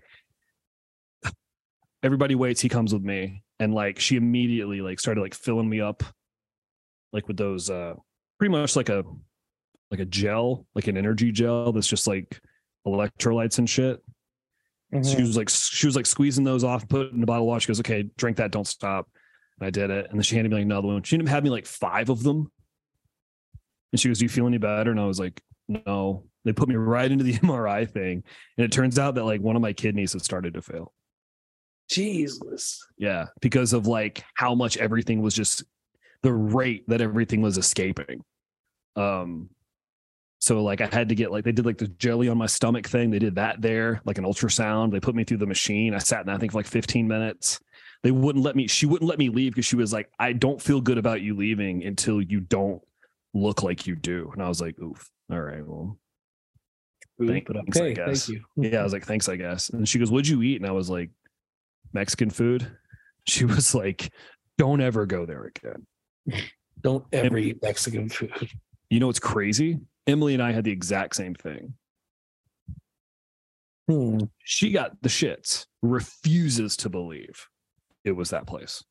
Everybody 2.03 2.35
waits, 2.35 2.61
he 2.61 2.69
comes 2.69 2.93
with 2.93 3.01
me. 3.01 3.41
And 3.59 3.73
like 3.73 3.99
she 3.99 4.17
immediately 4.17 4.81
like 4.81 4.99
started 4.99 5.21
like 5.21 5.33
filling 5.33 5.67
me 5.67 5.81
up 5.81 6.03
like 7.11 7.27
with 7.27 7.37
those 7.37 7.71
uh 7.71 7.95
pretty 8.37 8.51
much 8.51 8.75
like 8.75 8.89
a 8.89 9.03
like 9.89 9.99
a 9.99 10.05
gel, 10.05 10.67
like 10.75 10.85
an 10.85 10.95
energy 10.95 11.31
gel 11.31 11.71
that's 11.71 11.87
just 11.87 12.05
like 12.05 12.39
electrolytes 12.85 13.57
and 13.57 13.67
shit. 13.67 13.99
She 14.91 15.21
was 15.21 15.35
like 15.35 15.49
she 15.49 15.85
was 15.85 15.95
like 15.95 16.05
squeezing 16.05 16.45
those 16.45 16.63
off, 16.63 16.87
put 16.87 17.07
it 17.07 17.13
in 17.13 17.21
a 17.21 17.25
bottle 17.25 17.43
of 17.43 17.47
water. 17.47 17.59
She 17.59 17.67
goes, 17.67 17.79
Okay, 17.81 18.09
drink 18.17 18.37
that, 18.37 18.51
don't 18.51 18.67
stop. 18.67 19.09
And 19.59 19.67
I 19.67 19.69
did 19.69 19.89
it. 19.89 20.07
And 20.09 20.17
then 20.17 20.23
she 20.23 20.35
handed 20.35 20.49
me 20.49 20.57
like 20.57 20.65
another 20.65 20.87
one. 20.87 21.03
She 21.03 21.15
ended 21.15 21.27
up 21.27 21.31
having 21.31 21.45
me 21.45 21.49
like 21.49 21.65
five 21.65 22.09
of 22.09 22.23
them. 22.23 22.51
And 23.91 23.99
she 23.99 24.07
goes, 24.07 24.19
Do 24.19 24.25
you 24.25 24.29
feel 24.29 24.47
any 24.47 24.57
better? 24.57 24.91
And 24.91 24.99
I 24.99 25.05
was 25.05 25.19
like, 25.19 25.41
No. 25.67 26.23
They 26.45 26.53
put 26.53 26.69
me 26.69 26.75
right 26.75 27.11
into 27.11 27.25
the 27.25 27.33
MRI 27.39 27.89
thing. 27.89 28.23
And 28.57 28.65
it 28.65 28.71
turns 28.71 28.97
out 28.97 29.15
that 29.15 29.25
like 29.25 29.41
one 29.41 29.57
of 29.57 29.61
my 29.61 29.73
kidneys 29.73 30.13
had 30.13 30.21
started 30.21 30.53
to 30.53 30.61
fail. 30.61 30.93
Jesus. 31.89 32.85
Yeah. 32.97 33.25
Because 33.41 33.73
of 33.73 33.87
like 33.87 34.23
how 34.35 34.55
much 34.55 34.77
everything 34.77 35.21
was 35.21 35.33
just 35.33 35.63
the 36.23 36.33
rate 36.33 36.87
that 36.87 37.01
everything 37.01 37.41
was 37.41 37.57
escaping. 37.57 38.23
Um 38.95 39.49
so 40.39 40.61
like 40.61 40.81
I 40.81 40.87
had 40.91 41.09
to 41.09 41.15
get 41.15 41.31
like 41.31 41.43
they 41.43 41.51
did 41.51 41.65
like 41.65 41.77
the 41.77 41.87
jelly 41.87 42.29
on 42.29 42.37
my 42.37 42.45
stomach 42.45 42.87
thing. 42.87 43.09
They 43.09 43.19
did 43.19 43.35
that 43.35 43.61
there, 43.61 44.01
like 44.05 44.17
an 44.17 44.23
ultrasound. 44.23 44.91
They 44.91 44.99
put 44.99 45.15
me 45.15 45.23
through 45.23 45.37
the 45.37 45.47
machine. 45.47 45.93
I 45.93 45.97
sat 45.97 46.21
in 46.21 46.27
that 46.27 46.39
thing 46.39 46.49
for 46.49 46.59
like 46.59 46.67
15 46.67 47.07
minutes. 47.07 47.59
They 48.03 48.11
wouldn't 48.11 48.45
let 48.45 48.55
me, 48.55 48.67
she 48.67 48.85
wouldn't 48.85 49.09
let 49.09 49.17
me 49.17 49.29
leave 49.29 49.53
because 49.53 49.65
she 49.65 49.75
was 49.75 49.91
like, 49.91 50.09
I 50.19 50.33
don't 50.33 50.61
feel 50.61 50.79
good 50.79 50.99
about 50.99 51.21
you 51.21 51.35
leaving 51.35 51.83
until 51.83 52.21
you 52.21 52.39
don't 52.39 52.81
look 53.33 53.63
like 53.63 53.87
you 53.87 53.95
do. 53.95 54.29
And 54.33 54.43
I 54.43 54.47
was 54.47 54.61
like, 54.61 54.77
oof. 54.79 55.09
All 55.31 55.41
right. 55.41 55.65
Well, 55.65 55.97
thanks, 57.19 57.51
I 57.79 57.91
guess. 57.91 58.27
thank 58.27 58.39
you. 58.39 58.45
yeah, 58.55 58.79
I 58.79 58.83
was 58.83 58.93
like, 58.93 59.05
thanks, 59.05 59.27
I 59.27 59.35
guess. 59.35 59.69
And 59.69 59.87
she 59.89 59.99
goes, 59.99 60.09
What'd 60.09 60.27
you 60.27 60.41
eat? 60.41 60.61
And 60.61 60.69
I 60.69 60.71
was 60.71 60.89
like, 60.89 61.09
Mexican 61.93 62.29
food. 62.29 62.67
She 63.29 63.43
was 63.43 63.75
like, 63.75 64.09
Don't 64.57 64.79
ever 64.79 65.05
go 65.05 65.25
there 65.25 65.51
again. 65.53 65.85
Don't 66.81 67.03
ever 67.11 67.37
eat 67.37 67.61
Mexican 67.61 68.07
food. 68.07 68.31
You 68.89 69.01
know 69.01 69.07
what's 69.07 69.19
crazy? 69.19 69.81
Emily 70.07 70.33
and 70.33 70.41
I 70.41 70.51
had 70.51 70.63
the 70.63 70.71
exact 70.71 71.15
same 71.15 71.35
thing. 71.35 71.73
Hmm. 73.89 74.19
She 74.43 74.71
got 74.71 75.01
the 75.01 75.09
shits, 75.09 75.65
refuses 75.81 76.75
to 76.77 76.89
believe 76.89 77.47
it 78.03 78.11
was 78.11 78.31
that 78.31 78.47
place. 78.47 78.83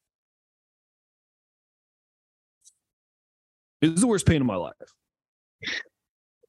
It 3.82 3.90
was 3.90 4.00
the 4.00 4.06
worst 4.06 4.26
pain 4.26 4.40
of 4.40 4.46
my 4.46 4.56
life. 4.56 4.74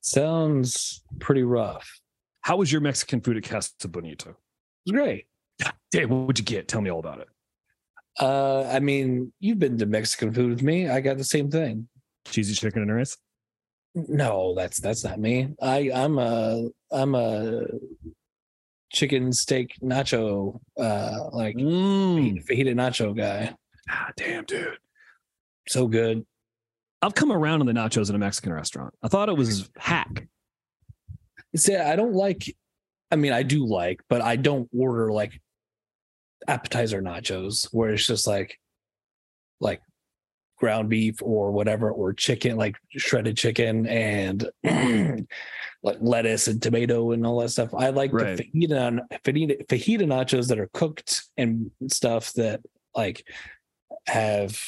Sounds 0.02 1.04
pretty 1.20 1.44
rough. 1.44 2.00
How 2.42 2.56
was 2.56 2.72
your 2.72 2.80
Mexican 2.80 3.20
food 3.20 3.36
at 3.38 3.44
Casa 3.44 3.88
Bonita? 3.90 4.30
It 4.30 4.36
was 4.86 4.92
great. 4.94 5.26
Damn, 5.92 6.10
what 6.10 6.28
would 6.28 6.40
you 6.40 6.46
get? 6.46 6.68
Tell 6.68 6.82
me 6.82 6.90
all 6.90 7.00
about 7.00 7.20
it. 7.20 7.28
Uh, 8.20 8.64
I 8.64 8.80
mean, 8.80 9.34
you've 9.40 9.60
been 9.60 9.78
to 9.78 9.86
Mexican 9.86 10.34
food 10.34 10.50
with 10.50 10.64
me. 10.64 10.88
I 10.88 11.02
got 11.02 11.18
the 11.18 11.24
same 11.24 11.52
thing. 11.52 11.90
Cheesy 12.26 12.54
chicken 12.54 12.82
and 12.82 12.94
rice? 12.94 13.18
No, 14.08 14.54
that's 14.56 14.80
that's 14.80 15.04
not 15.04 15.20
me. 15.20 15.50
I 15.62 15.90
I'm 15.94 16.20
a 16.20 16.70
I'm 16.92 17.16
a 17.16 17.64
chicken 18.92 19.34
steak 19.34 19.74
nacho 19.82 20.60
uh 20.80 21.30
like 21.34 21.56
Mm. 21.56 22.46
fajita 22.46 22.74
nacho 22.76 23.16
guy. 23.18 23.56
Ah, 23.90 24.12
damn, 24.16 24.46
dude. 24.46 24.78
So 25.68 25.88
good. 25.88 26.26
I've 27.02 27.16
come 27.16 27.32
around 27.32 27.62
on 27.62 27.66
the 27.68 27.74
nachos 27.74 28.10
in 28.10 28.16
a 28.16 28.20
Mexican 28.20 28.54
restaurant. 28.54 28.94
I 29.04 29.08
thought 29.08 29.30
it 29.30 29.38
was 29.38 29.70
hack. 29.78 30.28
See, 31.56 31.76
I 31.76 31.96
don't 31.96 32.14
like. 32.14 32.56
I 33.12 33.16
mean, 33.16 33.32
I 33.34 33.44
do 33.44 33.66
like, 33.66 34.02
but 34.10 34.22
I 34.22 34.36
don't 34.36 34.70
order 34.78 35.12
like 35.12 35.42
appetizer 36.48 37.02
nachos 37.02 37.68
where 37.72 37.90
it's 37.92 38.06
just 38.06 38.28
like 38.28 38.60
like 39.60 39.82
ground 40.58 40.90
beef 40.90 41.22
or 41.22 41.52
whatever 41.52 41.92
or 41.92 42.14
chicken 42.14 42.58
like 42.58 42.76
shredded 42.96 43.38
chicken 43.38 43.86
and 43.88 44.50
like 45.84 45.98
lettuce 46.02 46.48
and 46.48 46.62
tomato 46.62 47.12
and 47.12 47.26
all 47.26 47.40
that 47.40 47.50
stuff 47.50 47.74
i 47.74 47.90
like 47.90 48.12
Right. 48.12 48.38
the 48.38 48.44
fajita, 48.44 49.00
fajita 49.24 49.66
fajita 49.68 50.02
nachos 50.02 50.48
that 50.48 50.60
are 50.60 50.70
cooked 50.74 51.24
and 51.38 51.70
stuff 51.88 52.34
that 52.34 52.62
like 52.96 53.24
have 54.08 54.60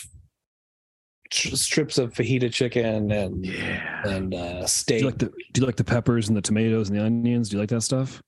strips 1.31 1.97
of 1.97 2.13
fajita 2.13 2.51
chicken 2.51 3.11
and 3.11 3.45
Yeah. 3.45 4.01
and 4.07 4.33
uh 4.33 4.61
Do 4.61 4.67
steak 4.67 5.01
you 5.01 5.05
like 5.07 5.17
the 5.19 5.27
do 5.53 5.61
you 5.61 5.65
like 5.65 5.75
the 5.75 5.83
peppers 5.83 6.27
and 6.27 6.35
the 6.37 6.41
tomatoes 6.41 6.89
and 6.89 6.97
the 6.99 7.03
onions? 7.03 7.49
Do 7.49 7.57
you 7.57 7.61
like 7.61 7.69
that 7.69 7.81
stuff? 7.81 8.21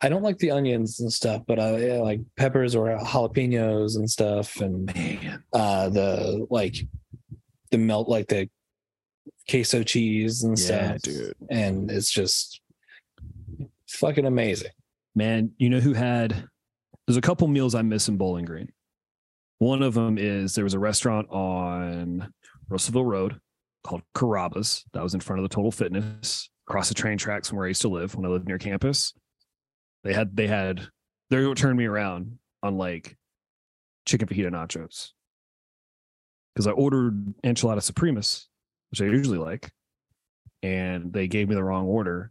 I 0.00 0.08
don't 0.08 0.22
like 0.22 0.38
the 0.38 0.50
onions 0.50 1.00
and 1.00 1.10
stuff, 1.12 1.42
but 1.46 1.58
I 1.58 1.76
yeah, 1.78 1.94
like 1.98 2.20
peppers 2.36 2.74
or 2.76 2.88
jalapenos 2.98 3.96
and 3.96 4.08
stuff, 4.10 4.60
and 4.60 4.90
uh 5.52 5.88
the 5.88 6.46
like 6.50 6.76
the 7.74 7.78
melt 7.78 8.08
like 8.08 8.28
the 8.28 8.48
queso 9.50 9.82
cheese 9.82 10.44
and 10.44 10.56
Yeah, 10.58 10.96
stuff, 10.96 11.02
dude. 11.02 11.34
And 11.50 11.90
it's 11.90 12.10
just 12.10 12.60
fucking 13.88 14.26
amazing. 14.26 14.70
Man, 15.16 15.50
you 15.58 15.70
know 15.70 15.80
who 15.80 15.92
had 15.92 16.48
there's 17.06 17.16
a 17.16 17.22
couple 17.22 17.48
meals 17.48 17.74
I 17.74 17.82
miss 17.82 18.08
in 18.08 18.16
Bowling 18.16 18.44
Green. 18.44 18.70
One 19.58 19.82
of 19.82 19.94
them 19.94 20.18
is 20.18 20.54
there 20.54 20.64
was 20.64 20.74
a 20.74 20.78
restaurant 20.78 21.28
on 21.30 22.32
Russellville 22.68 23.04
Road 23.04 23.40
called 23.82 24.02
Carrabba's 24.14 24.84
that 24.92 25.02
was 25.02 25.14
in 25.14 25.20
front 25.20 25.40
of 25.40 25.48
the 25.48 25.54
Total 25.54 25.72
Fitness 25.72 26.48
across 26.68 26.88
the 26.88 26.94
train 26.94 27.18
tracks 27.18 27.48
from 27.48 27.58
where 27.58 27.66
I 27.66 27.68
used 27.68 27.82
to 27.82 27.88
live 27.88 28.14
when 28.14 28.24
I 28.24 28.28
lived 28.28 28.46
near 28.46 28.58
campus. 28.58 29.12
They 30.04 30.12
had 30.12 30.36
they 30.36 30.46
had 30.46 30.86
they 31.30 31.44
what 31.44 31.58
turned 31.58 31.78
me 31.78 31.86
around 31.86 32.38
on 32.62 32.78
like 32.78 33.16
chicken 34.06 34.28
fajita 34.28 34.50
nachos 34.50 35.10
because 36.54 36.66
I 36.66 36.72
ordered 36.72 37.34
enchilada 37.44 37.78
supremas, 37.78 38.46
which 38.90 39.02
I 39.02 39.06
usually 39.06 39.38
like, 39.38 39.70
and 40.62 41.12
they 41.12 41.26
gave 41.26 41.48
me 41.48 41.54
the 41.54 41.64
wrong 41.64 41.86
order. 41.86 42.30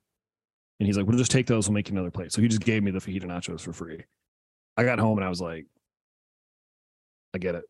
And 0.80 0.88
he's 0.88 0.98
like, 0.98 1.06
"We'll 1.06 1.18
just 1.18 1.32
take 1.32 1.48
those. 1.48 1.68
We'll 1.68 1.76
make 1.76 1.90
you 1.90 1.94
another 1.94 2.12
plate." 2.12 2.32
So 2.32 2.42
he 2.42 2.48
just 2.48 2.62
gave 2.62 2.84
me 2.84 2.92
the 2.92 3.00
fajita 3.00 3.26
nachos 3.26 3.62
for 3.62 3.74
free. 3.74 4.04
I 4.76 4.84
got 4.84 5.00
home 5.00 5.18
and 5.18 5.26
I 5.26 5.30
was 5.30 5.40
like, 5.42 5.66
"I 7.34 7.38
get 7.38 7.56
it. 7.56 7.66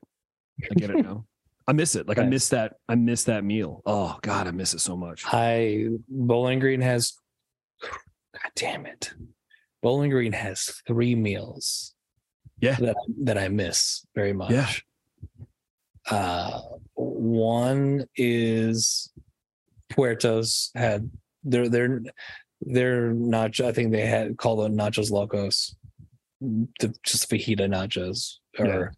I 0.72 0.74
get 0.76 0.90
it 0.90 0.98
now. 1.06 1.26
I 1.68 1.74
miss 1.74 1.96
it. 1.96 2.08
Like 2.08 2.18
I 2.18 2.24
miss 2.24 2.50
that. 2.50 2.76
I 2.90 2.96
miss 2.96 3.26
that 3.26 3.44
meal. 3.44 3.82
Oh 3.86 4.18
God, 4.22 4.48
I 4.48 4.52
miss 4.52 4.74
it 4.74 4.80
so 4.80 4.98
much. 4.98 5.24
I 5.28 5.88
Bowling 6.10 6.60
Green 6.60 6.82
has 6.82 7.14
God 7.82 8.52
damn 8.56 8.86
it. 8.86 9.14
Bowling 9.82 10.10
Green 10.10 10.34
has 10.34 10.82
three 10.88 11.16
meals. 11.16 11.94
Yeah. 12.60 12.76
That 12.76 12.96
that 13.24 13.38
I 13.38 13.48
miss 13.48 14.06
very 14.16 14.34
much. 14.34 14.52
Yeah. 14.52 14.70
Uh 16.10 16.62
one 16.96 18.06
is 18.16 19.12
Puertos 19.92 20.70
had 20.76 21.10
they're 21.44 21.70
they're 21.70 22.02
they're 22.62 23.14
nacho 23.14 23.66
I 23.66 23.72
think 23.72 23.92
they 23.92 24.06
had 24.06 24.38
called 24.38 24.60
them 24.60 24.78
nachos 24.78 25.12
locos. 25.12 25.76
The 26.42 26.94
just 27.04 27.30
fajita 27.30 27.68
nachos 27.68 28.38
or 28.60 28.94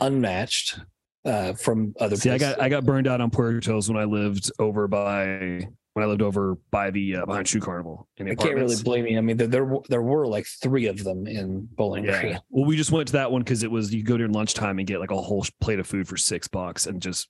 unmatched 0.00 0.80
uh, 1.24 1.54
from 1.54 1.94
other. 1.98 2.16
See, 2.16 2.30
I 2.30 2.38
got 2.38 2.60
I 2.60 2.68
got 2.68 2.84
burned 2.84 3.06
out 3.06 3.20
on 3.20 3.30
Puertos 3.30 3.88
when 3.88 3.96
I 3.96 4.04
lived 4.04 4.50
over 4.58 4.88
by 4.88 5.68
when 5.94 6.04
I 6.04 6.08
lived 6.08 6.22
over 6.22 6.56
by 6.70 6.90
the 6.90 7.16
uh, 7.16 7.26
behind 7.26 7.48
Shoe 7.48 7.60
Carnival 7.60 8.08
in 8.16 8.26
the 8.26 8.32
I 8.32 8.34
can't 8.36 8.54
really 8.54 8.76
blame 8.82 9.06
you. 9.06 9.18
I 9.18 9.20
mean, 9.20 9.36
there 9.36 9.46
there, 9.48 9.64
were- 9.64 9.82
there 9.88 10.02
were 10.02 10.26
like 10.26 10.46
three 10.46 10.86
of 10.86 11.02
them 11.02 11.26
in 11.26 11.68
Bowling 11.72 12.04
Yeah. 12.04 12.20
Green. 12.20 12.40
Well, 12.50 12.64
we 12.64 12.76
just 12.76 12.92
went 12.92 13.08
to 13.08 13.12
that 13.14 13.32
one 13.32 13.42
because 13.42 13.62
it 13.62 13.70
was 13.70 13.92
you 13.92 14.02
go 14.04 14.16
during 14.16 14.32
lunchtime 14.32 14.78
and 14.78 14.86
get 14.86 15.00
like 15.00 15.10
a 15.10 15.20
whole 15.20 15.44
plate 15.60 15.80
of 15.80 15.86
food 15.86 16.06
for 16.06 16.16
six 16.16 16.46
bucks 16.48 16.86
and 16.86 17.02
just. 17.02 17.28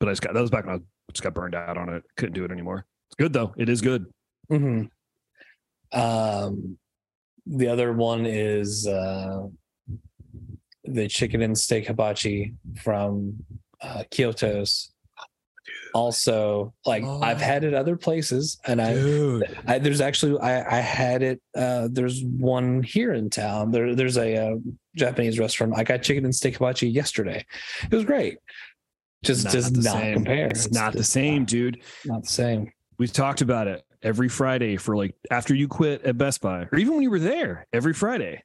But 0.00 0.08
I 0.08 0.12
just 0.12 0.22
got 0.22 0.34
that 0.34 0.40
was 0.40 0.50
back 0.50 0.66
when 0.66 0.76
I 0.76 0.78
just 1.12 1.22
got 1.22 1.34
burned 1.34 1.54
out 1.54 1.76
on 1.76 1.88
it. 1.90 2.02
Couldn't 2.16 2.34
do 2.34 2.44
it 2.44 2.50
anymore. 2.50 2.86
It's 3.08 3.16
good 3.16 3.32
though. 3.32 3.52
It 3.56 3.68
is 3.68 3.80
good. 3.80 4.06
hmm 4.48 4.84
Um, 5.92 6.78
the 7.46 7.68
other 7.68 7.92
one 7.92 8.24
is 8.26 8.86
uh, 8.86 9.46
the 10.84 11.08
chicken 11.08 11.42
and 11.42 11.56
steak 11.56 11.86
hibachi 11.86 12.54
from 12.82 13.36
uh, 13.82 14.04
Kyoto's. 14.10 14.90
Also, 15.94 16.74
like 16.84 17.04
I've 17.04 17.40
had 17.40 17.62
it 17.62 17.72
other 17.72 17.96
places, 17.96 18.58
and 18.66 18.82
I, 18.82 18.94
I 19.66 19.78
there's 19.78 20.00
actually 20.00 20.38
I, 20.40 20.78
I 20.78 20.80
had 20.80 21.22
it. 21.22 21.40
Uh, 21.56 21.88
there's 21.90 22.24
one 22.24 22.82
here 22.82 23.14
in 23.14 23.30
town. 23.30 23.70
There, 23.70 23.94
there's 23.94 24.18
a, 24.18 24.36
uh 24.36 24.56
Japanese 24.96 25.38
restaurant. 25.38 25.74
I 25.76 25.84
got 25.84 26.02
chicken 26.02 26.24
and 26.24 26.34
steak 26.34 26.54
hibachi 26.54 26.88
yesterday. 26.88 27.44
It 27.84 27.94
was 27.94 28.04
great. 28.04 28.38
Just 29.22 29.48
does 29.48 29.72
the 29.72 29.82
not 29.82 29.92
same. 29.94 30.14
compare. 30.14 30.46
It's, 30.48 30.70
not 30.70 30.92
the 30.92 30.98
just 30.98 31.12
same, 31.12 31.44
dude. 31.44 31.80
Not 32.04 32.24
the 32.24 32.28
same. 32.28 32.70
We 32.98 33.08
talked 33.08 33.40
about 33.40 33.66
it 33.66 33.82
every 34.02 34.28
Friday 34.28 34.76
for 34.76 34.96
like 34.96 35.14
after 35.30 35.54
you 35.54 35.66
quit 35.66 36.02
at 36.04 36.18
Best 36.18 36.40
Buy, 36.40 36.68
or 36.70 36.78
even 36.78 36.94
when 36.94 37.02
you 37.02 37.10
were 37.10 37.18
there 37.18 37.66
every 37.72 37.94
Friday. 37.94 38.42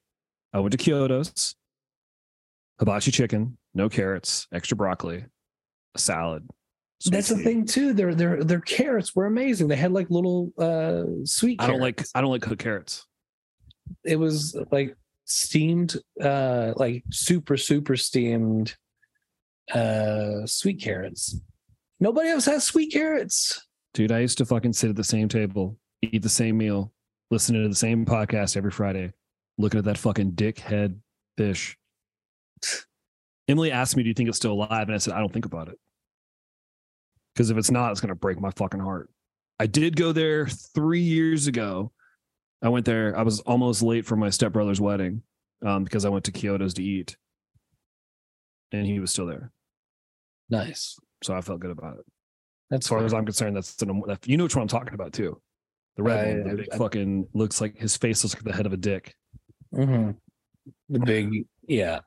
I 0.54 0.60
went 0.60 0.72
to 0.72 0.78
Kyoto's, 0.78 1.56
hibachi 2.80 3.12
chicken, 3.12 3.58
no 3.76 3.88
carrots, 3.90 4.48
extra 4.52 4.76
broccoli, 4.76 5.26
a 5.94 6.00
salad. 6.00 6.48
Sweet 7.00 7.14
That's 7.14 7.30
the 7.30 7.38
thing 7.38 7.66
too. 7.66 7.94
Their 7.94 8.14
their 8.14 8.44
their 8.44 8.62
carrots 8.62 9.16
were 9.16 9.26
amazing. 9.26 9.68
They 9.68 9.76
had 9.76 9.92
like 9.92 10.10
little 10.10 10.52
uh 10.58 11.26
sweet. 11.26 11.62
I 11.62 11.68
don't 11.68 11.80
like. 11.80 12.06
I 12.14 12.22
don't 12.22 12.32
like 12.32 12.42
cooked 12.42 12.62
carrots. 12.62 13.06
It 14.04 14.18
was 14.18 14.58
like 14.72 14.96
steamed, 15.26 15.96
uh 16.22 16.74
like 16.76 17.04
super 17.12 17.58
super 17.58 17.96
steamed, 17.96 18.76
uh 19.74 20.46
sweet 20.46 20.82
carrots. 20.82 21.40
Nobody 22.00 22.30
else 22.30 22.46
has 22.46 22.64
sweet 22.64 22.94
carrots. 22.94 23.66
Dude, 23.94 24.12
I 24.12 24.20
used 24.20 24.38
to 24.38 24.46
fucking 24.46 24.74
sit 24.74 24.90
at 24.90 24.96
the 24.96 25.04
same 25.04 25.28
table, 25.28 25.78
eat 26.02 26.22
the 26.22 26.30
same 26.30 26.58
meal, 26.58 26.94
listening 27.32 27.64
to 27.64 27.70
the 27.70 27.76
same 27.76 28.06
podcast 28.06 28.56
every 28.56 28.72
Friday, 28.72 29.12
looking 29.58 29.80
at 29.80 29.86
that 29.86 29.98
fucking 29.98 30.34
dickhead 30.34 30.98
fish. 31.38 31.78
Emily 33.48 33.72
asked 33.72 33.98
me, 33.98 34.04
Do 34.04 34.10
you 34.10 34.14
think 34.14 34.30
it's 34.30 34.38
still 34.38 34.54
alive? 34.54 34.88
And 34.88 34.94
I 34.94 34.98
said, 34.98 35.14
I 35.14 35.20
don't 35.20 35.34
think 35.34 35.46
about 35.46 35.70
it. 35.70 35.80
Because 37.40 37.52
if 37.52 37.58
it's 37.58 37.72
not, 37.72 37.92
it's 37.92 38.02
going 38.02 38.10
to 38.10 38.16
break 38.16 38.38
my 38.42 38.52
fucking 38.58 38.82
heart. 38.82 39.10
I 39.62 39.66
did 39.66 39.96
go 39.96 40.12
there 40.12 40.46
three 40.48 41.00
years 41.00 41.48
ago. 41.48 41.94
I 42.62 42.68
went 42.68 42.84
there. 42.86 43.18
I 43.18 43.22
was 43.22 43.40
almost 43.40 43.82
late 43.82 44.06
for 44.06 44.18
my 44.18 44.30
stepbrother's 44.30 44.82
wedding 44.82 45.22
um, 45.66 45.86
because 45.86 46.04
I 46.04 46.10
went 46.10 46.26
to 46.26 46.34
Kyoto's 46.34 46.74
to 46.74 46.84
eat. 46.84 47.16
And 48.74 48.86
he 48.86 49.00
was 49.00 49.12
still 49.12 49.26
there. 49.26 49.54
Nice. 50.50 50.98
So 51.24 51.34
I 51.34 51.40
felt 51.40 51.62
good 51.62 51.72
about 51.72 52.00
it. 52.00 52.06
That's 52.72 52.86
As 52.88 52.90
far 52.90 53.00
fair. 53.00 53.06
as 53.06 53.14
I'm 53.14 53.24
concerned, 53.24 53.56
that's 53.56 53.82
an, 53.84 54.04
you 54.26 54.36
know 54.36 54.44
which 54.44 54.58
one 54.58 54.64
I'm 54.64 54.68
talking 54.68 54.94
about 54.94 55.14
too. 55.14 55.40
The 55.96 56.04
red 56.04 56.28
I- 56.28 56.32
one, 56.42 56.44
the 56.50 56.56
big 56.64 56.68
I- 56.74 56.78
fucking 56.78 57.30
looks 57.34 57.62
like 57.62 57.78
his 57.78 57.96
face 57.96 58.22
looks 58.22 58.34
like 58.36 58.44
the 58.44 58.52
head 58.52 58.66
of 58.66 58.74
a 58.74 58.78
dick. 58.78 59.16
Mhm. 59.74 60.18
the 60.90 61.00
big 61.00 61.46
yeah. 61.70 62.00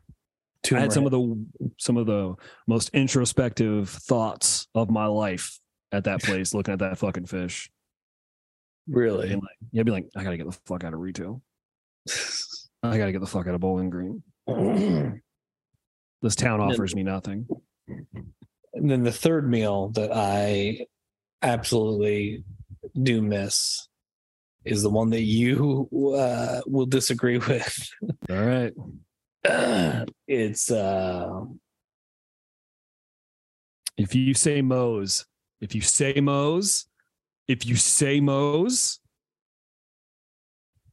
I 0.70 0.80
had 0.80 0.92
some 0.92 1.06
of 1.06 1.10
the 1.12 1.46
some 1.78 1.96
of 1.96 2.06
the 2.06 2.34
most 2.68 2.90
introspective 2.94 3.88
thoughts 3.88 4.68
of 4.74 4.90
my 4.90 5.06
life 5.06 5.58
at 5.90 6.04
that 6.04 6.22
place, 6.22 6.54
looking 6.54 6.72
at 6.72 6.80
that 6.80 6.98
fucking 6.98 7.26
fish. 7.26 7.70
really. 8.88 9.32
And 9.32 9.42
like, 9.42 9.56
yeah, 9.72 9.82
be 9.82 9.90
like, 9.92 10.08
I 10.16 10.22
gotta 10.24 10.36
get 10.36 10.46
the 10.46 10.58
fuck 10.66 10.84
out 10.84 10.94
of 10.94 11.00
retail. 11.00 11.42
I 12.82 12.98
gotta 12.98 13.12
get 13.12 13.20
the 13.20 13.26
fuck 13.26 13.46
out 13.46 13.54
of 13.54 13.60
Bowling 13.60 13.90
Green. 13.90 14.22
This 16.22 16.36
town 16.36 16.60
then- 16.60 16.70
offers 16.70 16.94
me 16.94 17.02
nothing. 17.02 17.48
And 17.88 18.88
then 18.90 19.02
the 19.02 19.10
third 19.12 19.50
meal 19.50 19.88
that 19.96 20.12
I 20.14 20.86
absolutely 21.42 22.44
do 23.02 23.20
miss 23.20 23.88
is 24.64 24.82
the 24.84 24.88
one 24.88 25.10
that 25.10 25.22
you 25.22 25.88
uh, 26.16 26.60
will 26.66 26.86
disagree 26.86 27.38
with. 27.48 27.88
All 28.30 28.36
right. 28.36 28.72
it's 30.28 30.70
uh 30.70 31.40
If 33.96 34.14
you 34.14 34.34
say 34.34 34.62
Moe's, 34.62 35.26
if 35.60 35.74
you 35.74 35.80
say 35.80 36.14
Moe's, 36.20 36.86
if 37.48 37.66
you 37.66 37.76
say 37.76 38.20
Moe's, 38.20 39.00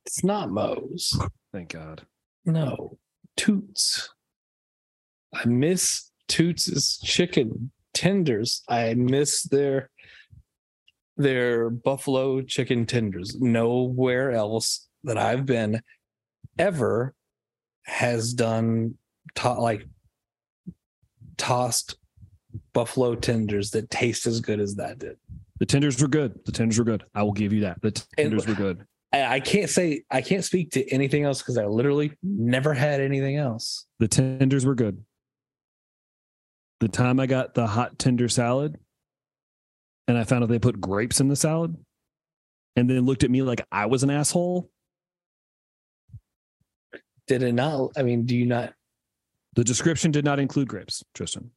it's 0.06 0.24
not 0.24 0.50
Moe's. 0.52 1.18
thank 1.54 1.74
God. 1.74 2.06
No. 2.45 2.97
Toots. 3.38 4.10
I 5.34 5.45
miss 5.45 6.12
Toots's 6.28 7.00
chicken 7.04 7.72
tenders. 7.93 8.64
I 8.68 8.95
miss 8.95 9.43
their 9.43 9.89
their 11.18 11.70
buffalo 11.70 12.41
chicken 12.41 12.86
tenders. 12.86 13.39
Nowhere 13.39 14.32
else 14.32 14.88
that 15.04 15.18
I've 15.18 15.45
been 15.45 15.82
ever 16.58 17.14
has 17.90 18.34
done 18.34 18.96
to- 19.36 19.54
like 19.54 19.86
tossed 21.38 21.98
buffalo 22.74 23.16
tenders 23.16 23.72
that 23.72 23.90
taste 23.90 24.26
as 24.26 24.42
good 24.42 24.60
as 24.60 24.76
that 24.76 25.00
did. 25.00 25.18
The 25.60 25.66
tenders 25.66 26.02
were 26.02 26.08
good. 26.08 26.40
The 26.46 26.52
tenders 26.52 26.78
were 26.78 26.86
good. 26.86 27.04
I 27.14 27.24
will 27.24 27.34
give 27.34 27.52
you 27.52 27.62
that. 27.62 27.82
The 27.82 27.92
tenders 28.18 28.48
were 28.48 28.54
good. 28.54 28.86
I, 29.12 29.36
I 29.36 29.40
can't 29.40 29.70
say 29.70 30.04
I 30.10 30.22
can't 30.22 30.44
speak 30.44 30.72
to 30.72 30.88
anything 30.90 31.24
else 31.24 31.42
because 31.42 31.58
I 31.58 31.66
literally 31.66 32.14
never 32.24 32.74
had 32.74 33.02
anything 33.02 33.38
else. 33.38 33.86
The 34.00 34.08
tenders 34.08 34.66
were 34.66 34.76
good. 34.76 35.04
The 36.80 36.88
time 36.88 37.20
I 37.20 37.26
got 37.26 37.56
the 37.56 37.68
hot 37.68 38.00
tender 38.00 38.30
salad 38.30 38.78
and 40.08 40.18
I 40.18 40.24
found 40.24 40.44
out 40.44 40.50
they 40.50 40.60
put 40.60 40.80
grapes 40.80 41.20
in 41.20 41.28
the 41.28 41.36
salad 41.36 41.76
and 42.76 42.90
then 42.90 43.06
looked 43.06 43.24
at 43.24 43.32
me 43.32 43.42
like 43.42 43.66
I 43.72 43.88
was 43.88 44.04
an 44.04 44.10
asshole. 44.10 44.70
Did 47.30 47.43
it 47.43 47.53
not? 47.53 47.91
I 47.95 48.01
mean, 48.03 48.25
do 48.25 48.36
you 48.36 48.45
not? 48.47 48.73
The 49.55 49.63
description 49.63 50.09
did 50.11 50.25
not 50.25 50.39
include 50.39 50.67
grapes, 50.67 51.03
Tristan. 51.13 51.51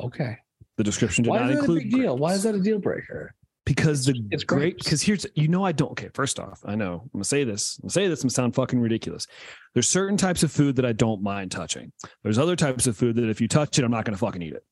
Okay. 0.00 0.38
The 0.76 0.84
description 0.84 1.24
did 1.24 1.30
Why 1.30 1.40
not 1.40 1.50
is 1.50 1.50
that 1.50 1.56
a 1.56 1.60
include 1.60 1.82
big 1.82 1.92
deal? 1.92 2.16
Why 2.16 2.32
is 2.32 2.44
that 2.44 2.54
a 2.54 2.60
deal 2.60 2.78
breaker? 2.78 3.34
because 3.66 4.04
the 4.04 4.14
It's 4.30 4.44
great 4.44 4.74
grapes. 4.74 4.84
because 4.84 5.02
here's 5.02 5.26
you 5.34 5.48
know 5.48 5.64
I 5.64 5.72
don't 5.72 5.92
okay 5.92 6.10
first 6.12 6.38
off 6.38 6.60
I 6.66 6.74
know 6.74 7.00
I'm 7.02 7.10
gonna 7.14 7.24
say 7.24 7.44
this 7.44 7.78
I'm 7.78 7.84
gonna 7.84 7.92
say 7.92 8.08
this 8.08 8.20
and 8.20 8.30
sound 8.30 8.54
fucking 8.54 8.78
ridiculous 8.78 9.26
there's 9.72 9.88
certain 9.88 10.18
types 10.18 10.42
of 10.42 10.52
food 10.52 10.76
that 10.76 10.84
I 10.84 10.92
don't 10.92 11.22
mind 11.22 11.50
touching 11.50 11.90
there's 12.22 12.38
other 12.38 12.56
types 12.56 12.86
of 12.86 12.94
food 12.94 13.16
that 13.16 13.30
if 13.30 13.40
you 13.40 13.48
touch 13.48 13.78
it 13.78 13.84
I'm 13.86 13.90
not 13.90 14.04
gonna 14.04 14.18
fucking 14.18 14.42
eat 14.42 14.52
it 14.52 14.64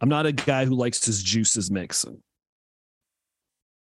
I'm 0.00 0.08
not 0.08 0.26
a 0.26 0.32
guy 0.32 0.64
who 0.64 0.76
likes 0.76 1.04
his 1.04 1.24
juices 1.24 1.72
mixing 1.72 2.22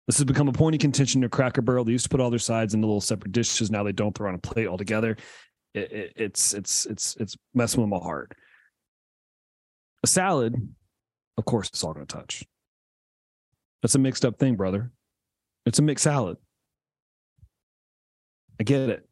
this 0.09 0.17
has 0.17 0.25
become 0.25 0.47
a 0.47 0.51
point 0.51 0.75
of 0.75 0.81
contention 0.81 1.21
to 1.21 1.29
Cracker 1.29 1.61
Barrel 1.61 1.85
they 1.85 1.91
used 1.91 2.05
to 2.05 2.09
put 2.09 2.19
all 2.19 2.31
their 2.31 2.39
sides 2.39 2.73
into 2.73 2.87
little 2.87 2.99
separate 2.99 3.31
dishes 3.31 3.69
now 3.69 3.83
they 3.83 3.91
don't 3.91 4.15
throw 4.15 4.27
on 4.27 4.35
a 4.35 4.39
plate 4.39 4.67
altogether 4.67 5.15
it, 5.75 5.91
it, 5.91 6.13
it's 6.15 6.53
it's 6.53 6.85
it's 6.87 7.15
it's 7.17 7.37
messing 7.53 7.81
with 7.81 7.89
my 7.89 8.03
heart 8.03 8.33
a 10.03 10.07
salad 10.07 10.55
of 11.37 11.45
course 11.45 11.69
it's 11.69 11.83
all 11.83 11.93
gonna 11.93 12.05
touch 12.05 12.43
that's 13.81 13.95
a 13.95 13.99
mixed 13.99 14.25
up 14.25 14.37
thing, 14.37 14.55
brother. 14.55 14.91
It's 15.65 15.79
a 15.79 15.81
mixed 15.81 16.03
salad. 16.03 16.37
I 18.59 18.63
get 18.63 18.89
it. 18.89 19.07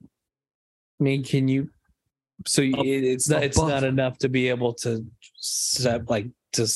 I 0.99 1.03
mean, 1.03 1.23
can 1.23 1.47
you? 1.47 1.69
So 2.45 2.61
A- 2.61 2.71
it's 2.75 3.29
not. 3.29 3.43
It's 3.43 3.57
buff- 3.57 3.69
not 3.69 3.83
enough 3.83 4.17
to 4.19 4.29
be 4.29 4.49
able 4.49 4.73
to 4.75 5.05
set 5.35 6.09
like 6.09 6.27
to 6.53 6.67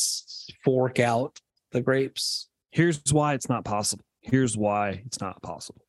fork 0.64 1.00
out 1.00 1.40
the 1.72 1.82
grapes. 1.82 2.50
Here's 2.72 3.02
why 3.12 3.34
it's 3.34 3.50
not 3.50 3.66
possible. 3.66 4.06
Here's 4.22 4.56
why 4.56 5.02
it's 5.06 5.20
not 5.20 5.42
possible. 5.42 5.86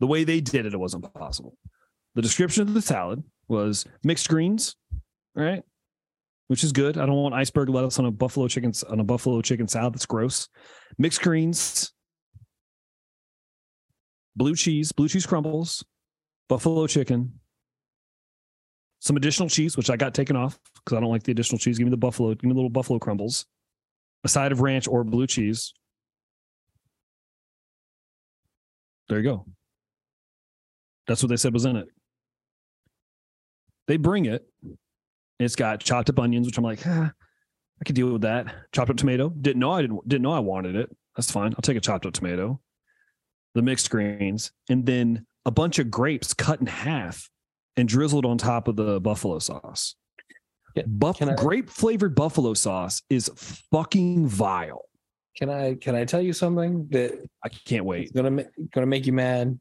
The 0.00 0.06
way 0.06 0.24
they 0.24 0.40
did 0.40 0.66
it, 0.66 0.74
it 0.74 0.78
wasn't 0.78 1.12
possible. 1.14 1.56
The 2.14 2.22
description 2.22 2.62
of 2.62 2.74
the 2.74 2.82
salad 2.82 3.22
was 3.48 3.84
mixed 4.02 4.28
greens, 4.28 4.76
right? 5.34 5.62
Which 6.48 6.64
is 6.64 6.72
good. 6.72 6.96
I 6.96 7.06
don't 7.06 7.16
want 7.16 7.34
iceberg 7.34 7.68
lettuce 7.68 7.98
on 7.98 8.06
a 8.06 8.10
buffalo 8.10 8.48
chicken 8.48 8.72
on 8.88 9.00
a 9.00 9.04
buffalo 9.04 9.42
chicken 9.42 9.68
salad. 9.68 9.94
That's 9.94 10.06
gross. 10.06 10.48
Mixed 10.98 11.22
greens, 11.22 11.92
blue 14.34 14.54
cheese, 14.54 14.92
blue 14.92 15.08
cheese 15.08 15.26
crumbles, 15.26 15.84
buffalo 16.48 16.86
chicken, 16.86 17.40
some 19.00 19.16
additional 19.16 19.48
cheese, 19.48 19.76
which 19.76 19.90
I 19.90 19.96
got 19.96 20.14
taken 20.14 20.36
off 20.36 20.58
because 20.74 20.96
I 20.96 21.00
don't 21.00 21.10
like 21.10 21.22
the 21.22 21.32
additional 21.32 21.58
cheese. 21.58 21.78
Give 21.78 21.86
me 21.86 21.90
the 21.90 21.96
buffalo, 21.96 22.34
give 22.34 22.44
me 22.44 22.50
the 22.50 22.56
little 22.56 22.70
buffalo 22.70 22.98
crumbles, 22.98 23.46
a 24.24 24.28
side 24.28 24.52
of 24.52 24.60
ranch 24.60 24.88
or 24.88 25.04
blue 25.04 25.26
cheese. 25.26 25.74
There 29.08 29.18
you 29.18 29.24
go. 29.24 29.46
That's 31.06 31.22
what 31.22 31.28
they 31.28 31.36
said 31.36 31.52
was 31.52 31.64
in 31.64 31.76
it. 31.76 31.88
They 33.86 33.96
bring 33.96 34.24
it 34.26 34.44
It's 35.38 35.54
got 35.54 35.80
chopped 35.80 36.10
up 36.10 36.18
onions, 36.18 36.46
which 36.46 36.58
I'm 36.58 36.64
like, 36.64 36.84
ah, 36.86 37.12
I 37.80 37.84
could 37.84 37.94
deal 37.94 38.10
with 38.10 38.22
that. 38.22 38.52
Chopped 38.72 38.90
up 38.90 38.96
tomato. 38.96 39.28
Didn't 39.28 39.60
know 39.60 39.72
I 39.72 39.82
didn't 39.82 40.08
didn't 40.08 40.22
know 40.22 40.32
I 40.32 40.40
wanted 40.40 40.74
it. 40.76 40.94
That's 41.16 41.30
fine. 41.30 41.52
I'll 41.54 41.62
take 41.62 41.76
a 41.76 41.80
chopped 41.80 42.06
up 42.06 42.12
tomato. 42.12 42.60
The 43.54 43.62
mixed 43.62 43.90
greens, 43.90 44.52
and 44.68 44.84
then 44.84 45.26
a 45.46 45.50
bunch 45.50 45.78
of 45.78 45.90
grapes 45.90 46.34
cut 46.34 46.60
in 46.60 46.66
half 46.66 47.30
and 47.76 47.88
drizzled 47.88 48.26
on 48.26 48.36
top 48.38 48.68
of 48.68 48.76
the 48.76 49.00
buffalo 49.00 49.38
sauce. 49.38 49.94
Yeah, 50.74 50.82
Buff- 50.86 51.22
I- 51.22 51.34
grape 51.36 51.70
flavored 51.70 52.14
buffalo 52.14 52.52
sauce 52.54 53.02
is 53.08 53.30
fucking 53.36 54.26
vile. 54.26 54.82
Can 55.36 55.50
I 55.50 55.74
can 55.74 55.94
I 55.94 56.04
tell 56.04 56.22
you 56.22 56.32
something 56.32 56.88
that 56.90 57.12
I 57.44 57.48
can't 57.48 57.84
wait. 57.84 58.14
gonna 58.14 58.30
ma- 58.30 58.42
gonna 58.72 58.86
make 58.86 59.06
you 59.06 59.12
mad? 59.12 59.58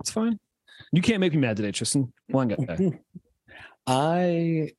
It's 0.00 0.10
fine. 0.10 0.38
You 0.92 1.02
can't 1.02 1.20
make 1.20 1.32
me 1.32 1.38
mad 1.38 1.56
today, 1.56 1.72
Tristan. 1.72 2.12
One 2.28 2.48
guy. 2.48 2.92
I 3.86 4.70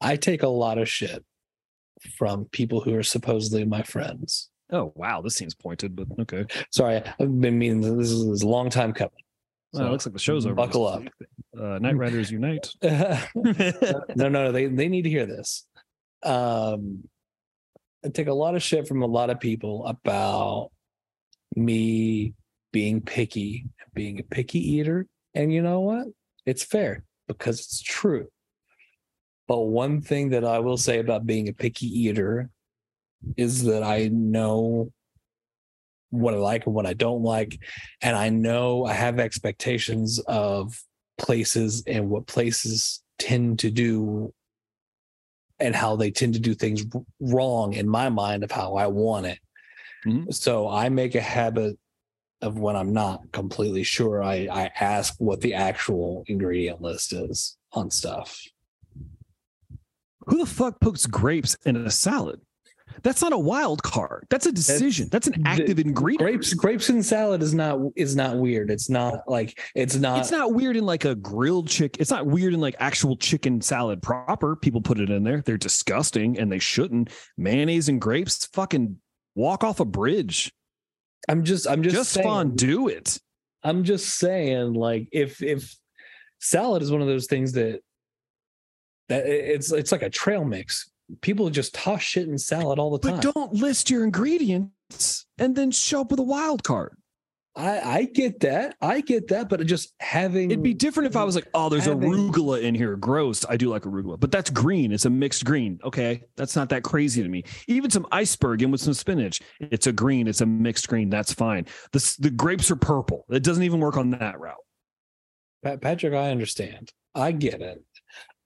I 0.00 0.16
take 0.16 0.42
a 0.42 0.48
lot 0.48 0.78
of 0.78 0.88
shit 0.88 1.24
from 2.16 2.46
people 2.46 2.80
who 2.80 2.94
are 2.94 3.02
supposedly 3.02 3.64
my 3.64 3.82
friends. 3.82 4.48
Oh 4.70 4.92
wow, 4.96 5.20
this 5.20 5.34
seems 5.36 5.54
pointed, 5.54 5.94
but 5.94 6.06
okay. 6.20 6.46
Sorry, 6.70 7.02
I've 7.20 7.40
been 7.40 7.58
meaning 7.58 7.80
this 7.80 8.10
is, 8.10 8.24
this 8.26 8.36
is 8.36 8.42
a 8.42 8.48
long 8.48 8.70
time 8.70 8.92
coming. 8.94 9.12
Well, 9.72 9.86
it 9.86 9.90
looks 9.90 10.06
like 10.06 10.12
the 10.12 10.18
show's 10.18 10.46
over. 10.46 10.54
buckle 10.54 10.86
up. 10.86 11.02
Uh, 11.54 11.78
Night 11.78 11.98
Riders 11.98 12.30
Unite. 12.30 12.70
no, 12.82 14.02
no, 14.16 14.28
no, 14.30 14.52
they 14.52 14.68
they 14.68 14.88
need 14.88 15.02
to 15.02 15.10
hear 15.10 15.26
this. 15.26 15.66
Um, 16.22 17.06
I 18.04 18.08
take 18.08 18.26
a 18.26 18.34
lot 18.34 18.54
of 18.54 18.62
shit 18.62 18.88
from 18.88 19.02
a 19.02 19.06
lot 19.06 19.30
of 19.30 19.40
people 19.40 19.86
about 19.86 20.70
me 21.54 22.34
being 22.72 23.00
picky, 23.00 23.66
being 23.94 24.18
a 24.18 24.22
picky 24.24 24.58
eater, 24.58 25.06
and 25.34 25.52
you 25.52 25.62
know 25.62 25.80
what? 25.80 26.06
It's 26.46 26.64
fair 26.64 27.04
because 27.28 27.60
it's 27.60 27.80
true. 27.80 28.28
But 29.46 29.60
one 29.60 30.00
thing 30.00 30.30
that 30.30 30.44
I 30.44 30.58
will 30.58 30.76
say 30.76 30.98
about 30.98 31.26
being 31.26 31.48
a 31.48 31.52
picky 31.52 31.86
eater 31.86 32.50
is 33.36 33.64
that 33.64 33.82
I 33.82 34.08
know 34.12 34.90
what 36.10 36.34
I 36.34 36.38
like 36.38 36.66
and 36.66 36.74
what 36.74 36.86
I 36.86 36.94
don't 36.94 37.22
like. 37.22 37.58
And 38.00 38.16
I 38.16 38.28
know 38.28 38.84
I 38.84 38.92
have 38.92 39.18
expectations 39.18 40.18
of 40.20 40.78
places 41.18 41.82
and 41.86 42.10
what 42.10 42.26
places 42.26 43.02
tend 43.18 43.60
to 43.60 43.70
do 43.70 44.32
and 45.62 45.74
how 45.74 45.96
they 45.96 46.10
tend 46.10 46.34
to 46.34 46.40
do 46.40 46.54
things 46.54 46.84
wrong 47.20 47.72
in 47.74 47.88
my 47.88 48.08
mind 48.08 48.44
of 48.44 48.50
how 48.50 48.74
I 48.74 48.86
want 48.88 49.26
it. 49.26 49.38
Mhm. 50.04 50.32
So 50.34 50.68
I 50.68 50.88
make 50.88 51.14
a 51.14 51.20
habit 51.20 51.78
of 52.40 52.58
when 52.58 52.74
I'm 52.74 52.92
not 52.92 53.30
completely 53.32 53.84
sure, 53.84 54.22
I, 54.22 54.48
I 54.50 54.70
ask 54.80 55.14
what 55.18 55.40
the 55.40 55.54
actual 55.54 56.24
ingredient 56.26 56.82
list 56.82 57.12
is 57.12 57.56
on 57.72 57.90
stuff. 57.90 58.42
Who 60.26 60.38
the 60.38 60.46
fuck 60.46 60.80
puts 60.80 61.06
grapes 61.06 61.56
in 61.64 61.76
a 61.76 61.90
salad? 61.90 62.40
That's 63.02 63.22
not 63.22 63.32
a 63.32 63.38
wild 63.38 63.82
card. 63.82 64.26
That's 64.30 64.46
a 64.46 64.52
decision. 64.52 65.08
That's, 65.10 65.26
an 65.26 65.42
the- 65.42 65.48
active 65.48 65.78
ingredient. 65.78 66.20
Grapes, 66.20 66.54
grapes 66.54 66.88
and 66.88 67.04
salad 67.04 67.42
is 67.42 67.54
not 67.54 67.78
is 67.96 68.16
not 68.16 68.36
weird. 68.36 68.70
It's 68.70 68.88
not 68.88 69.28
like 69.28 69.60
it's 69.74 69.96
not. 69.96 70.18
It's 70.18 70.30
not 70.30 70.52
weird 70.52 70.76
in 70.76 70.84
like 70.84 71.04
a 71.04 71.14
grilled 71.14 71.68
chick. 71.68 71.96
It's 71.98 72.10
not 72.10 72.26
weird 72.26 72.54
in 72.54 72.60
like 72.60 72.76
actual 72.78 73.16
chicken 73.16 73.60
salad 73.60 74.02
proper. 74.02 74.56
People 74.56 74.80
put 74.80 75.00
it 75.00 75.10
in 75.10 75.24
there. 75.24 75.42
They're 75.42 75.56
disgusting 75.56 76.38
and 76.38 76.50
they 76.50 76.58
shouldn't. 76.58 77.10
Mayonnaise 77.36 77.88
and 77.88 78.00
grapes, 78.00 78.46
fucking 78.52 78.96
walk 79.34 79.64
off 79.64 79.80
a 79.80 79.84
bridge. 79.84 80.52
I'm 81.28 81.44
just. 81.44 81.68
I'm 81.68 81.82
just. 81.82 81.96
Just, 81.96 82.12
saying, 82.12 82.26
fondue 82.26 82.88
it. 82.88 83.18
I'm 83.62 83.84
just 83.84 84.18
saying, 84.18 84.74
like, 84.74 85.08
if 85.12 85.42
if 85.42 85.76
salad 86.40 86.82
is 86.82 86.90
one 86.90 87.00
of 87.00 87.06
those 87.06 87.26
things 87.26 87.52
that 87.52 87.80
that 89.08 89.26
it's 89.26 89.72
it's 89.72 89.92
like 89.92 90.02
a 90.02 90.10
trail 90.10 90.44
mix. 90.44 90.90
People 91.20 91.50
just 91.50 91.74
toss 91.74 92.02
shit 92.02 92.28
in 92.28 92.38
salad 92.38 92.78
all 92.78 92.90
the 92.90 92.98
time. 92.98 93.20
But 93.20 93.34
don't 93.34 93.52
list 93.54 93.90
your 93.90 94.04
ingredients 94.04 95.26
and 95.38 95.54
then 95.54 95.70
show 95.70 96.02
up 96.02 96.10
with 96.10 96.20
a 96.20 96.24
wild 96.24 96.64
card. 96.64 96.96
I 97.54 97.80
I 97.80 98.04
get 98.04 98.40
that. 98.40 98.76
I 98.80 99.02
get 99.02 99.28
that. 99.28 99.50
But 99.50 99.66
just 99.66 99.92
having 100.00 100.50
It'd 100.50 100.62
be 100.62 100.72
different 100.72 101.08
if 101.08 101.16
I 101.16 101.24
was 101.24 101.34
like, 101.34 101.48
oh, 101.52 101.68
there's 101.68 101.84
Having- 101.84 102.10
arugula 102.10 102.62
in 102.62 102.74
here. 102.74 102.96
Gross. 102.96 103.44
I 103.46 103.58
do 103.58 103.68
like 103.68 103.82
arugula, 103.82 104.18
but 104.18 104.30
that's 104.30 104.48
green. 104.48 104.90
It's 104.90 105.04
a 105.04 105.10
mixed 105.10 105.44
green. 105.44 105.78
Okay. 105.84 106.22
That's 106.36 106.56
not 106.56 106.70
that 106.70 106.82
crazy 106.82 107.22
to 107.22 107.28
me. 107.28 107.44
Even 107.68 107.90
some 107.90 108.06
iceberg 108.10 108.62
in 108.62 108.70
with 108.70 108.80
some 108.80 108.94
spinach. 108.94 109.40
It's 109.60 109.86
a 109.86 109.92
green. 109.92 110.28
It's 110.28 110.40
a 110.40 110.46
mixed 110.46 110.88
green. 110.88 111.10
That's 111.10 111.34
fine. 111.34 111.66
The, 111.92 112.16
the 112.20 112.30
grapes 112.30 112.70
are 112.70 112.76
purple. 112.76 113.26
It 113.28 113.42
doesn't 113.42 113.64
even 113.64 113.80
work 113.80 113.98
on 113.98 114.10
that 114.10 114.40
route. 114.40 114.56
Patrick, 115.80 116.14
I 116.14 116.30
understand. 116.30 116.90
I 117.14 117.32
get 117.32 117.60
it. 117.60 117.84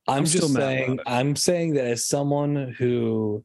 I'm, 0.08 0.18
I'm 0.18 0.24
just 0.24 0.36
still 0.36 0.48
saying. 0.48 1.00
I'm 1.06 1.36
saying 1.36 1.74
that 1.74 1.86
as 1.86 2.06
someone 2.06 2.74
who 2.78 3.44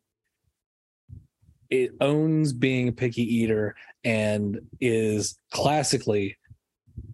it 1.70 1.92
owns 2.02 2.54
being 2.54 2.90
a 2.90 2.92
picky 2.92 3.24
eater 3.24 3.76
and 4.04 4.60
is 4.80 5.36
classically, 5.52 6.38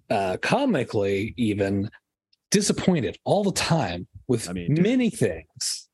uh, 0.10 0.38
comically 0.42 1.34
even 1.38 1.90
disappointed 2.50 3.18
all 3.24 3.44
the 3.44 3.52
time 3.52 4.08
with 4.28 4.50
I 4.50 4.54
mean, 4.54 4.76
dude. 4.76 4.84
many 4.84 5.10
things. 5.10 5.88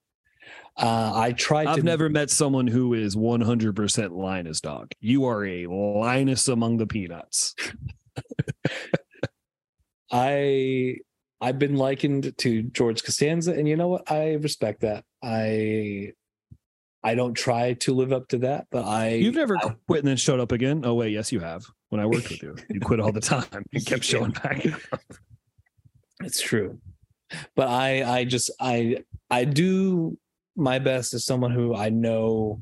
Uh, 0.76 1.12
I 1.14 1.34
tried 1.34 1.68
I've 1.68 1.76
to 1.78 1.84
never 1.84 2.10
met 2.10 2.32
someone 2.32 2.66
who 2.66 2.96
is 2.96 3.16
100% 3.16 4.12
Linus 4.12 4.60
dog. 4.60 4.92
You 5.00 5.26
are 5.26 5.46
a 5.46 5.68
Linus 5.68 6.48
among 6.48 6.78
the 6.78 6.88
peanuts. 6.88 7.54
I 10.12 10.98
I've 11.44 11.60
been 11.60 11.76
likened 11.76 12.38
to 12.38 12.64
George 12.64 13.04
Costanza, 13.04 13.52
and 13.54 13.68
you 13.68 13.76
know 13.76 13.90
what? 13.90 14.10
I 14.10 14.34
respect 14.36 14.82
that. 14.82 15.04
I 15.22 16.14
I 17.04 17.16
don't 17.16 17.34
try 17.34 17.74
to 17.74 17.94
live 17.94 18.14
up 18.14 18.30
to 18.30 18.38
that, 18.40 18.68
but 18.72 18.86
I 18.86 19.10
You've 19.16 19.36
never 19.36 19.58
I- 19.58 19.76
quit 19.88 20.00
and 20.00 20.08
then 20.08 20.16
showed 20.18 20.40
up 20.40 20.54
again? 20.54 20.84
Oh, 20.86 20.94
wait. 20.94 21.12
Yes, 21.12 21.32
you 21.34 21.42
have. 21.42 21.66
When 21.90 22.00
I 22.00 22.06
worked 22.06 22.30
with 22.30 22.42
you, 22.42 22.56
you 22.70 22.80
quit 22.80 23.00
all 23.02 23.12
the 23.12 23.20
time 23.22 23.46
and 23.74 23.86
kept 23.86 24.04
showing 24.06 24.32
back. 24.44 24.66
up. 24.94 25.02
it's 26.22 26.42
true. 26.42 26.80
But 27.56 27.68
I 27.68 28.20
I 28.20 28.24
just 28.24 28.50
I 28.60 29.04
I 29.30 29.44
do 29.46 30.18
my 30.56 30.80
best 30.80 31.14
as 31.14 31.26
someone 31.26 31.52
who 31.52 31.76
I 31.76 31.90
know 31.90 32.62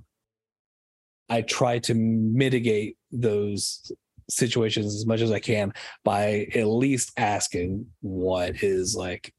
I 1.30 1.42
try 1.44 1.80
to 1.80 1.94
mitigate 1.94 2.98
those 3.12 3.92
situations 4.32 4.96
as 4.96 5.06
much 5.06 5.22
as 5.22 5.32
I 5.32 5.40
can 5.40 5.74
by 6.04 6.48
at 6.56 6.66
least 6.68 7.12
asking 7.18 7.86
what 8.02 8.64
is 8.64 8.96
like 8.96 9.34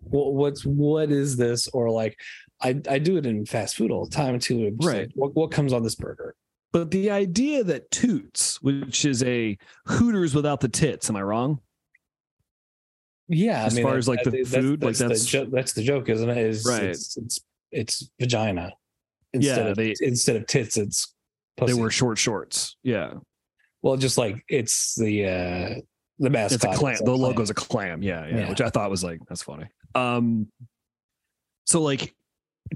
what, 0.00 0.34
what's 0.34 0.64
what 0.64 1.10
is 1.10 1.36
this 1.36 1.68
or 1.68 1.90
like 1.90 2.18
I 2.60 2.80
I 2.88 2.98
do 2.98 3.16
it 3.16 3.26
in 3.26 3.46
fast 3.46 3.76
food 3.76 3.90
all 3.90 4.04
the 4.04 4.10
time 4.14 4.38
too. 4.38 4.66
I'm 4.66 4.76
like, 4.78 4.94
Right. 4.94 5.10
what 5.14 5.34
what 5.34 5.50
comes 5.50 5.72
on 5.72 5.82
this 5.82 5.94
burger? 5.94 6.34
But 6.72 6.90
the 6.90 7.10
idea 7.10 7.62
that 7.64 7.90
Toots, 7.92 8.60
which 8.60 9.04
is 9.04 9.22
a 9.22 9.56
Hooters 9.86 10.34
without 10.34 10.60
the 10.60 10.68
tits, 10.68 11.08
am 11.08 11.14
I 11.16 11.22
wrong? 11.22 11.60
Yeah, 13.28 13.64
As 13.64 13.78
far 13.78 13.96
as, 13.96 14.06
like, 14.06 14.22
the 14.22 14.44
food, 14.44 14.82
like, 14.82 14.96
the 14.96 15.04
that's- 15.04 15.24
jo- 15.24 15.46
that's 15.50 15.72
the 15.72 15.82
joke, 15.82 16.08
isn't 16.10 16.28
it? 16.28 16.36
Is 16.36 16.66
Right. 16.68 16.82
it's, 16.82 17.16
it's 17.16 17.40
it's 17.72 18.10
vagina 18.20 18.72
instead 19.32 19.66
Yeah, 19.78 19.84
of 19.92 19.94
instead 20.00 20.36
of 20.36 20.46
tits. 20.46 20.76
It's 20.76 21.14
pussy. 21.56 21.72
They 21.72 21.80
were 21.80 21.90
short 21.90 22.18
shorts. 22.18 22.76
Yeah. 22.82 23.14
Well, 23.84 23.98
just 23.98 24.16
like 24.16 24.42
it's 24.48 24.94
the 24.94 25.26
uh 25.26 25.80
the 26.18 26.30
mascot. 26.30 26.54
It's 26.54 26.64
a 26.64 26.78
clam. 26.78 26.94
is 26.94 27.00
The 27.00 27.14
logo's 27.14 27.50
a 27.50 27.54
clam. 27.54 28.02
Yeah, 28.02 28.26
yeah, 28.26 28.36
Yeah. 28.38 28.48
Which 28.48 28.62
I 28.62 28.70
thought 28.70 28.90
was 28.90 29.04
like, 29.04 29.20
that's 29.28 29.42
funny. 29.42 29.66
Um, 29.94 30.48
so 31.66 31.82
like 31.82 32.14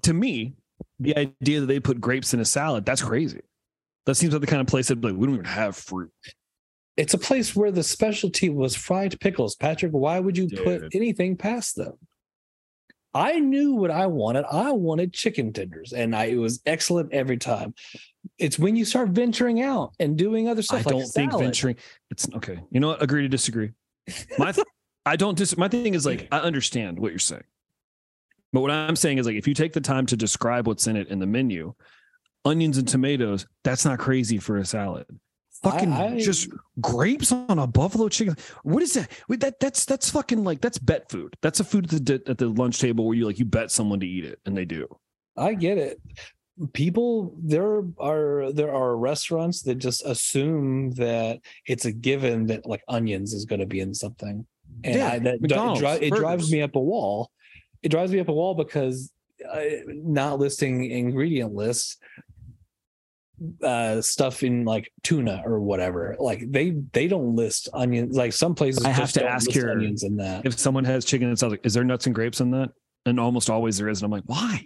to 0.03 0.13
me, 0.13 0.53
the 1.01 1.17
idea 1.17 1.61
that 1.61 1.67
they 1.67 1.81
put 1.81 1.99
grapes 1.99 2.35
in 2.35 2.41
a 2.41 2.45
salad, 2.45 2.85
that's 2.85 3.01
crazy. 3.01 3.41
That 4.05 4.17
seems 4.17 4.35
like 4.35 4.43
the 4.43 4.47
kind 4.47 4.61
of 4.61 4.67
place 4.67 4.89
that 4.89 5.01
like 5.01 5.15
we 5.17 5.27
don't 5.27 5.37
even 5.37 5.47
have 5.47 5.77
fruit. 5.77 6.11
It's 6.99 7.15
a 7.15 7.19
place 7.19 7.57
where 7.57 7.71
the 7.71 7.83
specialty 7.83 8.51
was 8.51 8.77
fried 8.77 9.19
pickles. 9.19 9.57
Patrick, 9.57 9.93
why 9.93 10.21
would 10.21 10.37
you 10.37 10.49
put 10.63 10.95
anything 10.95 11.37
past 11.39 11.77
them? 11.77 11.95
I 13.19 13.41
knew 13.41 13.75
what 13.75 13.91
I 13.91 14.07
wanted. 14.07 14.45
I 14.45 14.71
wanted 14.71 15.13
chicken 15.13 15.53
tenders, 15.53 15.93
and 15.93 16.15
I, 16.15 16.27
it 16.27 16.37
was 16.37 16.61
excellent 16.65 17.13
every 17.13 17.37
time. 17.37 17.75
It's 18.39 18.61
when 18.61 18.77
you 18.77 18.85
start 18.85 19.09
venturing 19.09 19.61
out 19.61 19.93
and 19.99 20.17
doing 20.17 20.49
other 20.49 20.63
stuff. 20.63 20.87
I 20.87 20.91
like 20.91 20.95
don't 20.95 21.07
think 21.07 21.33
venturing. 21.33 21.77
It's 22.13 22.29
okay. 22.37 22.61
You 22.71 22.79
know 22.79 22.89
what? 22.89 23.03
Agree 23.03 23.23
to 23.23 23.29
disagree. 23.29 23.73
My, 24.39 24.53
th- 24.53 24.65
I 25.05 25.17
don't 25.17 25.37
dis. 25.37 25.57
My 25.57 25.67
thing 25.67 25.95
is 25.95 26.07
like 26.07 26.29
I 26.31 26.39
understand 26.39 27.01
what 27.01 27.11
you're 27.11 27.19
saying, 27.19 27.43
but 28.53 28.61
what 28.61 28.71
I'm 28.71 28.95
saying 28.95 29.19
is 29.19 29.27
like 29.27 29.35
if 29.35 29.49
you 29.49 29.55
take 29.55 29.73
the 29.73 29.81
time 29.81 30.07
to 30.07 30.17
describe 30.17 30.69
what's 30.69 30.87
in 30.87 30.97
it 30.97 31.09
in 31.09 31.19
the 31.19 31.27
menu, 31.27 31.75
onions 32.45 32.79
and 32.79 32.87
tomatoes, 32.87 33.47
that's 33.65 33.85
not 33.85 33.99
crazy 33.99 34.39
for 34.39 34.59
a 34.59 34.65
salad. 34.65 35.07
Fucking 35.63 35.93
I- 35.93 36.19
just 36.19 36.51
grapes 36.81 37.33
on 37.33 37.59
a 37.59 37.67
buffalo 37.67 38.09
chicken. 38.09 38.37
What 38.63 38.83
is 38.83 38.95
that? 38.95 39.11
Wait, 39.29 39.41
that 39.41 39.61
that's 39.61 39.85
that's 39.85 40.11
fucking 40.11 40.45
like 40.45 40.61
that's 40.61 40.79
bet 40.79 41.11
food. 41.11 41.35
That's 41.43 41.61
a 41.61 41.65
food 41.65 41.93
at 41.93 42.07
the 42.07 42.23
at 42.27 42.39
the 42.39 42.49
lunch 42.49 42.79
table 42.79 43.07
where 43.07 43.17
you 43.17 43.27
like 43.27 43.39
you 43.39 43.45
bet 43.45 43.71
someone 43.71 44.01
to 44.01 44.07
eat 44.07 44.25
it 44.25 44.41
and 44.47 44.57
they 44.57 44.65
do. 44.65 44.87
I 45.37 45.55
get 45.55 45.79
it. 45.79 46.01
People 46.73 47.37
there 47.43 47.83
are 47.99 48.53
there 48.53 48.75
are 48.75 48.97
restaurants 48.97 49.63
that 49.63 49.77
just 49.77 50.05
assume 50.05 50.93
that 50.93 51.41
it's 51.67 51.85
a 51.85 51.93
given 51.93 52.47
that 52.47 52.67
like 52.67 52.83
onions 52.89 53.33
is 53.33 53.45
going 53.45 53.61
to 53.61 53.67
be 53.67 53.81
in 53.81 53.95
something, 53.95 54.45
and 54.83 54.95
Yeah, 54.95 55.13
I, 55.13 55.19
that 55.21 55.43
dri- 55.43 56.09
it 56.09 56.15
drives 56.15 56.51
me 56.51 56.63
up 56.63 56.75
a 56.75 56.81
wall 56.81 57.31
it 57.83 57.91
drives 57.91 58.13
me 58.13 58.21
up 58.21 58.29
a 58.29 58.33
wall 58.33 58.55
because 58.55 59.13
uh, 59.49 59.61
not 59.87 60.39
listing 60.39 60.91
ingredient 60.91 61.55
lists 61.55 61.97
uh 63.63 64.01
stuff 64.01 64.43
in 64.43 64.65
like 64.65 64.91
tuna 65.05 65.43
or 65.47 65.61
whatever 65.61 66.17
like 66.19 66.41
they 66.51 66.71
they 66.93 67.07
don't 67.07 67.37
list 67.37 67.69
onions 67.73 68.17
like 68.17 68.33
some 68.33 68.55
places 68.55 68.85
I 68.85 68.91
have 68.91 69.13
to 69.13 69.25
ask 69.25 69.55
your- 69.55 69.71
onions 69.71 70.03
in 70.03 70.17
that 70.17 70.45
If 70.45 70.59
someone 70.59 70.85
has 70.85 71.05
chicken 71.05 71.29
and 71.29 71.39
sounds 71.39 71.53
like, 71.53 71.65
is 71.65 71.75
there 71.75 71.85
nuts 71.85 72.07
and 72.07 72.15
grapes 72.15 72.41
in 72.41 72.51
that? 72.51 72.71
And 73.07 73.19
almost 73.21 73.49
always 73.49 73.79
there 73.79 73.89
is. 73.89 74.03
And 74.03 74.07
I'm 74.07 74.11
like, 74.11 74.25
why? 74.27 74.65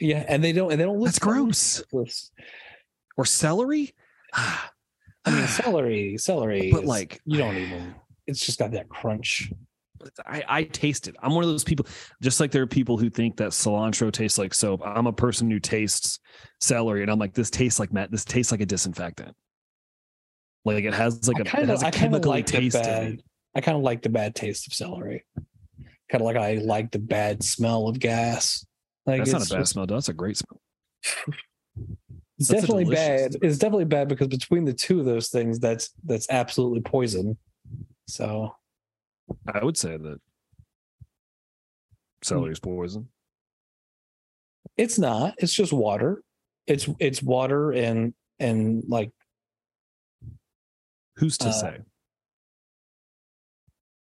yeah 0.00 0.24
and 0.28 0.44
they 0.44 0.52
don't 0.52 0.70
and 0.70 0.80
they 0.80 0.84
don't 0.84 1.00
list 1.00 1.14
That's 1.20 1.82
gross. 1.90 2.30
Or 3.16 3.24
celery? 3.24 3.94
i 4.34 4.68
mean 5.26 5.46
celery 5.48 6.16
celery 6.18 6.70
But 6.70 6.82
is- 6.84 6.88
like- 6.88 7.20
you 7.24 7.38
don't 7.38 7.56
even 7.56 7.94
it's 8.26 8.44
just 8.44 8.58
got 8.58 8.72
that 8.72 8.88
crunch 8.88 9.50
I, 10.26 10.44
I 10.48 10.62
taste 10.64 11.08
it. 11.08 11.16
I'm 11.22 11.34
one 11.34 11.44
of 11.44 11.50
those 11.50 11.64
people, 11.64 11.86
just 12.22 12.40
like 12.40 12.50
there 12.50 12.62
are 12.62 12.66
people 12.66 12.98
who 12.98 13.10
think 13.10 13.36
that 13.38 13.50
cilantro 13.50 14.12
tastes 14.12 14.38
like 14.38 14.54
soap. 14.54 14.82
I'm 14.84 15.06
a 15.06 15.12
person 15.12 15.50
who 15.50 15.60
tastes 15.60 16.20
celery 16.60 17.02
and 17.02 17.10
I'm 17.10 17.18
like, 17.18 17.34
this 17.34 17.50
tastes 17.50 17.78
like 17.78 17.92
Matt, 17.92 18.10
this 18.10 18.24
tastes 18.24 18.52
like 18.52 18.60
a 18.60 18.66
disinfectant. 18.66 19.34
Like 20.64 20.84
it 20.84 20.94
has 20.94 21.26
like 21.28 21.36
I 21.36 21.40
a, 21.40 21.42
it 21.42 21.48
kinda, 21.48 21.72
a 21.72 21.76
I 21.76 21.78
kind 21.78 21.94
of 21.94 22.00
chemically 22.00 22.30
like 22.30 22.46
taste 22.46 22.74
bad. 22.74 23.12
it. 23.14 23.22
I 23.54 23.60
kind 23.60 23.76
of 23.76 23.82
like 23.82 24.02
the 24.02 24.08
bad 24.08 24.34
taste 24.34 24.66
of 24.66 24.74
celery. 24.74 25.24
Kind 26.10 26.22
of 26.22 26.22
like 26.22 26.36
I 26.36 26.54
like 26.54 26.90
the 26.90 26.98
bad 26.98 27.42
smell 27.42 27.88
of 27.88 27.98
gas. 27.98 28.66
Like 29.06 29.24
That's 29.24 29.32
not 29.32 29.50
a 29.50 29.54
bad 29.56 29.68
smell. 29.68 29.86
That's 29.86 30.08
a 30.08 30.12
great 30.12 30.36
smell. 30.36 30.60
It's 31.04 31.16
That's 32.48 32.62
definitely 32.62 32.94
bad. 32.94 33.36
It's 33.42 33.58
definitely 33.58 33.86
bad 33.86 34.08
because 34.08 34.28
between 34.28 34.64
the 34.64 34.72
two 34.72 35.00
of 35.00 35.06
those 35.06 35.28
things, 35.28 35.58
that's 35.58 35.90
that's 36.04 36.28
absolutely 36.30 36.80
poison. 36.80 37.38
So 38.06 38.54
I 39.52 39.64
would 39.64 39.76
say 39.76 39.96
that 39.96 40.20
celery 42.22 42.52
is 42.52 42.60
poison. 42.60 43.08
it's 44.76 44.98
not. 44.98 45.34
It's 45.38 45.54
just 45.54 45.72
water. 45.72 46.22
It's 46.66 46.88
it's 46.98 47.22
water 47.22 47.72
and 47.72 48.14
and 48.38 48.84
like 48.88 49.10
Who's 51.16 51.38
to 51.38 51.48
Uh, 51.48 51.52
say? 51.52 51.78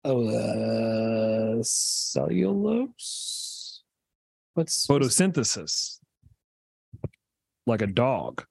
oh 0.06 0.28
uh, 0.30 1.58
cellulose. 1.64 3.82
What's 4.54 4.88
Photosynthesis. 4.88 6.00
Like 7.66 7.82
a 7.82 7.88
dog. 7.88 8.46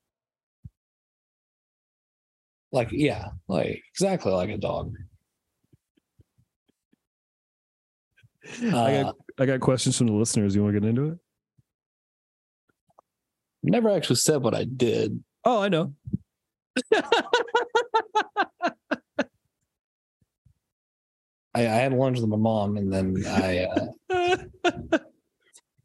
like 2.71 2.89
yeah, 2.93 3.29
like 3.49 3.83
exactly 3.93 4.31
like 4.33 4.51
a 4.51 4.59
dog. 4.59 4.95
I 8.63 8.67
Uh, 8.97 9.03
got 9.05 9.17
I 9.39 9.47
got 9.47 9.61
questions 9.61 9.97
from 9.99 10.07
the 10.09 10.13
listeners. 10.15 10.55
You 10.55 10.63
want 10.63 10.75
to 10.75 10.81
get 10.81 10.89
into 10.89 11.13
it? 11.13 11.19
never 13.63 13.91
actually 13.91 14.17
said 14.17 14.43
what 14.43 14.55
I 14.55 14.65
did. 14.65 15.23
Oh, 15.45 15.61
I 15.61 15.69
know. 15.69 15.93
I, 21.55 21.63
I 21.63 21.63
had 21.63 21.93
lunch 21.93 22.19
with 22.21 22.29
my 22.29 22.37
mom, 22.37 22.77
and 22.77 22.93
then 22.93 23.17
I 23.27 23.65
uh, 24.11 24.37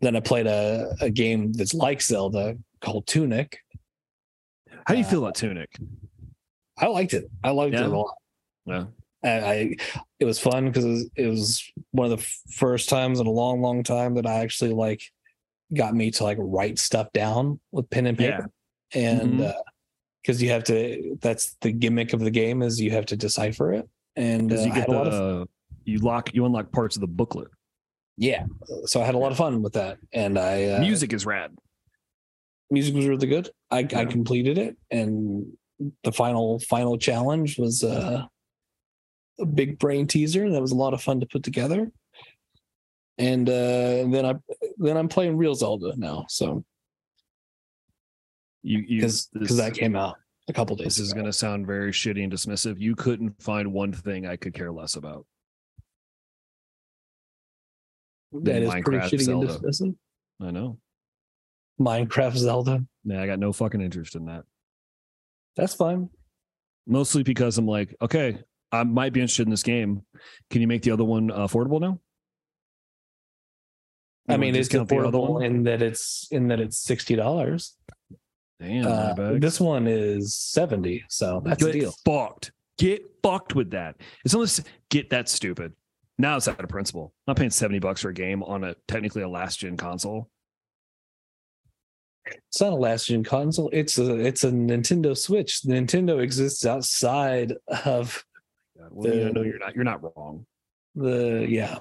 then 0.02 0.16
I 0.16 0.20
played 0.20 0.48
a, 0.48 0.94
a 1.02 1.10
game 1.10 1.54
that's 1.54 1.74
like 1.74 2.02
Zelda 2.02 2.58
called 2.82 3.08
Tunic. 3.08 3.58
How 4.86 4.94
do 4.94 5.00
you 5.00 5.06
Uh, 5.06 5.10
feel 5.10 5.24
about 5.24 5.36
Tunic? 5.36 5.70
I 6.78 6.88
liked 6.88 7.14
it. 7.14 7.30
I 7.44 7.52
liked 7.52 7.74
Yeah? 7.74 7.82
it 7.86 7.92
a 7.92 7.98
lot. 7.98 8.14
Yeah. 8.66 8.86
I, 9.24 9.30
I 9.30 9.76
it 10.20 10.26
was 10.26 10.40
fun 10.40 10.66
because 10.68 10.86
it, 10.86 10.90
was- 10.90 11.10
it 11.16 11.28
was 11.28 11.72
one 11.92 12.12
of 12.12 12.18
the 12.20 12.26
first 12.54 12.90
times 12.90 13.20
in 13.20 13.28
a 13.28 13.32
long, 13.32 13.62
long 13.62 13.84
time 13.84 14.16
that 14.16 14.26
I 14.26 14.36
actually 14.36 14.72
like 14.74 15.02
got 15.74 15.96
me 15.96 16.12
to 16.12 16.24
like 16.24 16.38
write 16.40 16.78
stuff 16.80 17.12
down 17.14 17.60
with 17.72 17.90
pen 17.90 18.06
and 18.08 18.20
Yeah. 18.20 18.32
paper, 18.38 18.52
and 18.94 19.40
Mhm. 19.40 19.54
because 20.22 20.42
you 20.42 20.50
have 20.50 20.64
to. 20.66 21.18
That's 21.22 21.56
the 21.62 21.72
gimmick 21.72 22.14
of 22.14 22.20
the 22.20 22.32
game 22.32 22.62
is 22.62 22.80
you 22.80 22.92
have 22.92 23.06
to 23.08 23.16
decipher 23.18 23.74
it, 23.74 23.90
and 24.16 24.52
uh, 24.52 24.56
you 24.62 24.74
get 24.74 24.90
lot 24.90 25.08
of 25.08 25.14
the 25.14 25.48
you 25.86 26.00
lock 26.00 26.34
you 26.34 26.46
unlock 26.46 26.72
parts 26.72 26.96
of 26.96 27.02
the 27.02 27.08
booklet. 27.08 27.50
yeah. 28.18 28.46
So 28.86 29.02
I 29.02 29.06
had 29.06 29.16
a 29.16 29.18
lot 29.18 29.32
of 29.32 29.38
fun 29.38 29.62
with 29.62 29.74
that, 29.74 29.98
and 30.14 30.38
I 30.38 30.66
uh, 30.66 30.80
Music 30.80 31.12
is 31.14 31.26
rad. 31.26 31.52
music 32.72 32.96
was 32.96 33.08
really 33.08 33.28
good. 33.28 33.50
I, 33.72 33.80
I 33.96 34.06
completed 34.06 34.58
it, 34.58 34.78
and 34.92 35.46
the 36.04 36.12
final 36.12 36.60
final 36.60 36.98
challenge 36.98 37.58
was 37.58 37.84
uh, 37.84 38.26
a 39.40 39.46
big 39.46 39.80
brain 39.80 40.08
teaser 40.08 40.50
that 40.50 40.62
was 40.62 40.72
a 40.72 40.76
lot 40.76 40.94
of 40.94 41.02
fun 41.02 41.20
to 41.20 41.26
put 41.26 41.44
together. 41.44 41.92
And 43.18 43.48
uh, 43.50 44.06
then 44.10 44.26
I 44.26 44.34
then 44.78 44.98
I'm 44.98 45.08
playing 45.08 45.38
real 45.38 45.54
Zelda 45.56 45.94
now, 45.98 46.26
so 46.30 46.64
You 48.64 48.86
because 48.88 49.30
because 49.34 49.58
that 49.58 49.74
came 49.76 49.96
out 49.96 50.16
a 50.48 50.54
couple 50.54 50.76
days. 50.76 50.86
this 50.86 51.00
is 51.00 51.14
going 51.14 51.26
to 51.26 51.34
sound 51.34 51.68
very 51.68 51.92
shitty 51.92 52.24
and 52.24 52.34
dismissive. 52.34 52.80
You 52.80 52.96
couldn't 52.96 53.42
find 53.42 53.72
one 53.72 53.94
thing 53.94 54.26
I 54.26 54.36
could 54.36 54.54
care 54.54 54.72
less 54.72 54.96
about. 54.96 55.26
that 58.32 58.64
is 58.64 58.74
pretty 58.84 58.98
shitty 59.16 59.22
Zelda. 59.22 59.54
and 59.54 59.64
dismissive. 59.64 59.96
I 60.42 60.52
know. 60.52 60.80
Minecraft 61.80 62.36
Zelda, 62.38 62.84
Yeah, 63.04 63.22
I 63.22 63.26
got 63.28 63.40
no 63.40 63.52
fucking 63.54 63.82
interest 63.82 64.16
in 64.16 64.26
that. 64.26 64.44
that's 65.56 65.76
fine. 65.76 66.10
Mostly 66.88 67.24
because 67.24 67.58
I'm 67.58 67.66
like, 67.68 67.96
okay, 68.02 68.40
I 68.74 68.84
might 68.84 69.14
be 69.14 69.22
interested 69.22 69.44
in 69.48 69.52
this 69.52 69.64
game. 69.64 70.02
Can 70.50 70.62
you 70.62 70.68
make 70.68 70.82
the 70.82 70.92
other 70.92 71.04
one 71.04 71.30
affordable 71.30 71.80
now? 71.80 72.00
I 74.28 74.38
mean, 74.38 74.56
it's 74.56 74.68
discount 74.68 74.90
the 74.90 74.98
other 74.98 75.06
affordable 75.18 75.46
in 75.46 75.64
that 75.64 75.82
it's 75.82 76.28
in 76.32 76.48
that 76.48 76.60
it's 76.60 76.80
sixty 76.80 77.16
dollars. 77.16 77.76
Damn, 78.60 78.88
Uh, 78.88 79.34
this 79.38 79.60
one 79.60 79.86
is 79.88 80.34
seventy, 80.36 81.04
so 81.10 81.42
that's 81.46 81.62
a 81.62 81.66
Get 81.68 81.74
deal. 81.74 81.94
fucked. 82.06 82.52
Get 82.78 83.04
fucked 83.22 83.54
with 83.54 83.72
that. 83.72 83.96
It's 84.26 84.34
almost 84.34 84.62
get 84.90 85.10
that 85.12 85.30
stupid. 85.30 85.74
Now 86.18 86.38
it's 86.38 86.48
out 86.48 86.60
of 86.60 86.70
principle. 86.70 87.14
I'm 87.28 87.32
not 87.32 87.38
paying 87.38 87.50
70 87.50 87.80
bucks 87.80 88.02
for 88.02 88.10
a 88.10 88.14
game 88.14 88.42
on 88.44 88.64
a 88.64 88.76
technically 88.88 89.24
a 89.24 89.28
last 89.28 89.60
gen 89.60 89.78
console. 89.78 90.30
It's 92.26 92.62
not 92.62 92.72
a 92.72 92.76
last 92.76 93.08
gen 93.08 93.24
console. 93.24 93.70
It's 93.74 93.98
a 93.98 94.16
it's 94.20 94.44
a 94.44 94.52
Nintendo 94.52 95.18
Switch. 95.18 95.62
Nintendo 95.64 96.22
exists 96.22 96.66
outside 96.66 97.54
of 97.86 98.24
God, 98.84 98.90
well, 98.92 99.14
you 99.14 99.24
The- 99.26 99.32
know 99.34 99.42
you're 99.42 99.60
not 99.60 99.76
you're 99.76 99.84
not 99.84 100.02
wrong. 100.04 100.46
the 100.96 101.46
yeah. 101.50 101.80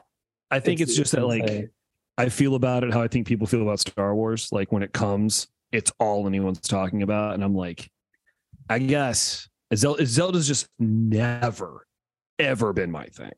I 0.50 0.60
think 0.60 0.80
it's, 0.80 0.94
just 0.94 1.12
that 1.12 1.26
like. 1.26 1.70
I 2.18 2.28
feel 2.28 2.54
about 2.56 2.84
it 2.84 2.92
how 2.92 3.00
I 3.00 3.08
think 3.08 3.26
people 3.26 3.46
feel 3.46 3.62
about 3.62 3.80
Star 3.80 4.14
Wars. 4.14 4.50
Like 4.52 4.70
when 4.70 4.82
it 4.82 4.92
comes, 4.92 5.48
it's 5.72 5.90
all 5.98 6.26
anyone's 6.26 6.60
talking 6.60 7.02
about, 7.02 7.32
and 7.34 7.42
I'm 7.42 7.54
like, 7.54 7.90
I 8.68 8.78
guess 8.78 9.48
Zel- 9.74 9.96
Zelda's 10.04 10.46
just 10.46 10.68
never, 10.78 11.86
ever 12.38 12.74
been 12.74 12.90
my 12.90 13.06
thing. 13.06 13.32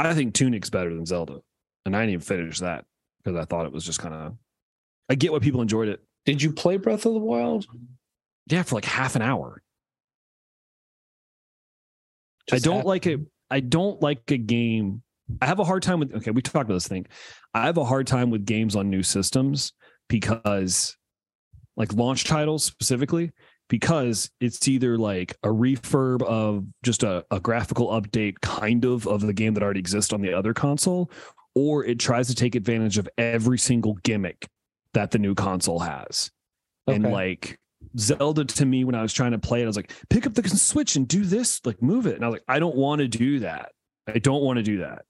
I 0.00 0.14
think 0.14 0.34
Tunic's 0.34 0.68
better 0.68 0.92
than 0.92 1.06
Zelda, 1.06 1.40
and 1.86 1.94
I 1.96 2.00
didn't 2.00 2.14
even 2.14 2.20
finish 2.22 2.58
that 2.58 2.84
because 3.22 3.38
I 3.38 3.44
thought 3.44 3.66
it 3.66 3.72
was 3.72 3.84
just 3.84 4.00
kind 4.00 4.14
of. 4.14 4.34
I 5.08 5.14
get 5.14 5.30
why 5.32 5.38
people 5.38 5.62
enjoyed 5.62 5.88
it. 5.88 6.00
Did 6.26 6.42
you 6.42 6.52
play 6.52 6.76
Breath 6.76 7.06
of 7.06 7.12
the 7.14 7.20
Wild? 7.20 7.66
Yeah, 8.48 8.64
for 8.64 8.74
like 8.74 8.84
half 8.84 9.14
an 9.14 9.22
hour. 9.22 9.62
I 12.52 12.58
don't 12.58 12.86
like 12.86 13.06
it. 13.06 13.20
I 13.50 13.60
don't 13.60 14.00
like 14.02 14.30
a 14.30 14.36
game. 14.36 15.02
I 15.40 15.46
have 15.46 15.58
a 15.58 15.64
hard 15.64 15.82
time 15.82 16.00
with. 16.00 16.14
Okay, 16.14 16.30
we 16.30 16.42
talked 16.42 16.66
about 16.66 16.74
this 16.74 16.88
thing. 16.88 17.06
I 17.54 17.66
have 17.66 17.78
a 17.78 17.84
hard 17.84 18.06
time 18.06 18.30
with 18.30 18.44
games 18.44 18.76
on 18.76 18.90
new 18.90 19.02
systems 19.02 19.72
because, 20.08 20.96
like 21.76 21.92
launch 21.94 22.24
titles 22.24 22.64
specifically, 22.64 23.32
because 23.68 24.30
it's 24.40 24.66
either 24.68 24.98
like 24.98 25.36
a 25.42 25.48
refurb 25.48 26.22
of 26.22 26.66
just 26.82 27.02
a, 27.02 27.24
a 27.30 27.40
graphical 27.40 27.88
update, 27.88 28.40
kind 28.40 28.84
of, 28.84 29.06
of 29.06 29.20
the 29.20 29.32
game 29.32 29.54
that 29.54 29.62
already 29.62 29.80
exists 29.80 30.12
on 30.12 30.20
the 30.20 30.32
other 30.32 30.52
console, 30.52 31.10
or 31.54 31.84
it 31.84 31.98
tries 31.98 32.28
to 32.28 32.34
take 32.34 32.54
advantage 32.54 32.98
of 32.98 33.08
every 33.16 33.58
single 33.58 33.94
gimmick 34.02 34.48
that 34.94 35.12
the 35.12 35.18
new 35.18 35.34
console 35.34 35.78
has. 35.78 36.30
And 36.86 37.04
like 37.04 37.58
Zelda 37.98 38.44
to 38.44 38.66
me, 38.66 38.84
when 38.84 38.94
I 38.94 39.02
was 39.02 39.12
trying 39.12 39.32
to 39.32 39.38
play 39.38 39.60
it, 39.60 39.64
I 39.64 39.66
was 39.66 39.76
like, 39.76 39.92
pick 40.08 40.26
up 40.26 40.34
the 40.34 40.48
Switch 40.48 40.96
and 40.96 41.06
do 41.08 41.24
this, 41.24 41.60
like 41.64 41.82
move 41.82 42.06
it. 42.06 42.14
And 42.16 42.24
I 42.24 42.28
was 42.28 42.34
like, 42.34 42.44
I 42.48 42.58
don't 42.58 42.76
want 42.76 43.00
to 43.00 43.08
do 43.08 43.40
that. 43.40 43.72
I 44.06 44.18
don't 44.18 44.42
want 44.42 44.58
to 44.58 44.62
do 44.62 44.78
that. 44.78 45.04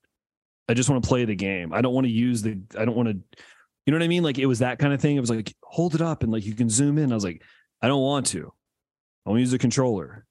I 0.69 0.75
just 0.75 0.89
want 0.89 1.03
to 1.03 1.09
play 1.09 1.25
the 1.25 1.35
game. 1.35 1.73
I 1.73 1.81
don't 1.83 1.93
want 1.95 2.07
to 2.07 2.13
use 2.13 2.43
the, 2.43 2.59
I 2.79 2.85
don't 2.85 2.97
want 2.97 3.09
to, 3.09 3.15
you 3.87 3.93
know 3.93 3.99
what 3.99 4.05
I 4.05 4.09
mean? 4.09 4.23
Like 4.23 4.39
it 4.39 4.47
was 4.47 4.61
that 4.61 4.79
kind 4.79 4.93
of 4.93 5.01
thing. 5.01 5.17
It 5.17 5.21
was 5.21 5.31
like, 5.31 5.55
hold 5.63 5.95
it 5.95 6.01
up 6.01 6.23
and 6.23 6.31
like 6.33 6.45
you 6.47 6.55
can 6.55 6.69
zoom 6.71 6.97
in. 6.99 7.11
I 7.13 7.15
was 7.15 7.25
like, 7.25 7.43
I 7.83 7.89
don't 7.89 8.03
want 8.03 8.27
to. 8.27 8.53
I 9.27 9.31
want 9.31 9.39
to 9.39 9.41
use 9.41 9.51
the 9.51 9.59
controller. 9.59 10.25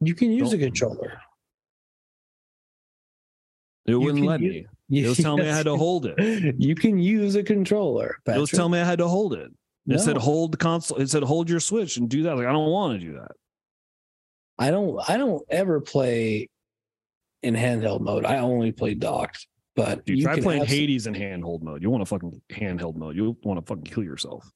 you 0.00 0.14
can 0.14 0.30
use 0.32 0.52
a 0.52 0.56
don't- 0.58 0.66
controller. 0.66 1.20
It 3.86 3.94
wouldn't 3.94 4.24
let 4.26 4.40
use- 4.40 4.66
me. 4.90 5.00
It 5.02 5.08
was 5.08 5.18
telling 5.18 5.42
me 5.44 5.50
I 5.50 5.54
had 5.54 5.66
to 5.66 5.76
hold 5.78 6.06
it. 6.06 6.54
You 6.58 6.74
can 6.74 6.98
use 6.98 7.34
a 7.36 7.42
controller. 7.42 8.18
It 8.26 8.38
was 8.38 8.48
Patrick. 8.50 8.56
telling 8.56 8.72
me 8.72 8.80
I 8.80 8.84
had 8.84 8.98
to 8.98 9.08
hold 9.08 9.34
it. 9.34 9.50
It 9.88 10.00
said 10.00 10.16
hold 10.16 10.52
the 10.52 10.58
console. 10.58 10.98
It 10.98 11.08
said 11.08 11.22
hold 11.22 11.48
your 11.48 11.60
Switch 11.60 11.96
and 11.96 12.08
do 12.08 12.24
that. 12.24 12.36
Like 12.36 12.46
I 12.46 12.52
don't 12.52 12.70
want 12.70 13.00
to 13.00 13.06
do 13.06 13.12
that. 13.14 13.32
I 14.58 14.70
don't 14.70 14.98
I 15.08 15.16
don't 15.16 15.42
ever 15.48 15.80
play 15.80 16.48
in 17.42 17.54
handheld 17.54 18.00
mode. 18.00 18.24
I 18.24 18.38
only 18.38 18.72
play 18.72 18.94
docked. 18.94 19.46
But 19.76 20.04
Dude, 20.04 20.18
you 20.18 20.24
try 20.24 20.40
playing 20.40 20.64
Hades 20.64 21.06
in 21.06 21.14
handheld 21.14 21.62
mode. 21.62 21.82
You 21.82 21.90
want 21.90 22.02
to 22.02 22.06
fucking 22.06 22.42
handheld 22.50 22.96
mode. 22.96 23.14
You 23.16 23.36
want 23.44 23.60
to 23.60 23.66
fucking 23.66 23.84
kill 23.84 24.02
yourself. 24.02 24.50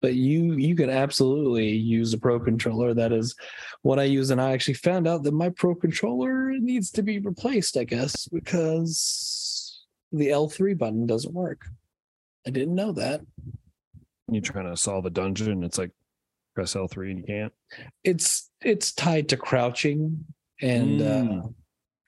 but 0.00 0.14
you 0.14 0.52
you 0.54 0.74
can 0.76 0.90
absolutely 0.90 1.70
use 1.70 2.12
a 2.12 2.18
pro 2.18 2.38
controller 2.38 2.92
that 2.94 3.10
is 3.12 3.34
what 3.82 3.98
i 3.98 4.02
use 4.04 4.30
and 4.30 4.40
i 4.40 4.52
actually 4.52 4.74
found 4.74 5.08
out 5.08 5.22
that 5.22 5.32
my 5.32 5.48
pro 5.48 5.74
controller 5.74 6.52
needs 6.58 6.90
to 6.90 7.02
be 7.02 7.18
replaced 7.18 7.76
i 7.76 7.84
guess 7.84 8.28
because 8.28 9.84
the 10.12 10.28
l3 10.28 10.76
button 10.76 11.06
doesn't 11.06 11.32
work 11.32 11.62
i 12.46 12.50
didn't 12.50 12.74
know 12.74 12.92
that 12.92 13.22
You're 14.28 14.42
trying 14.42 14.66
to 14.70 14.76
solve 14.76 15.06
a 15.06 15.10
dungeon. 15.10 15.62
It's 15.64 15.78
like 15.78 15.90
press 16.54 16.74
L3 16.74 17.10
and 17.10 17.18
you 17.18 17.24
can't. 17.24 17.52
it's 18.04 18.50
it's 18.62 18.92
tied 18.92 19.28
to 19.28 19.36
crouching 19.36 20.24
and 20.62 21.02
uh 21.02 21.04
Mm. 21.24 21.54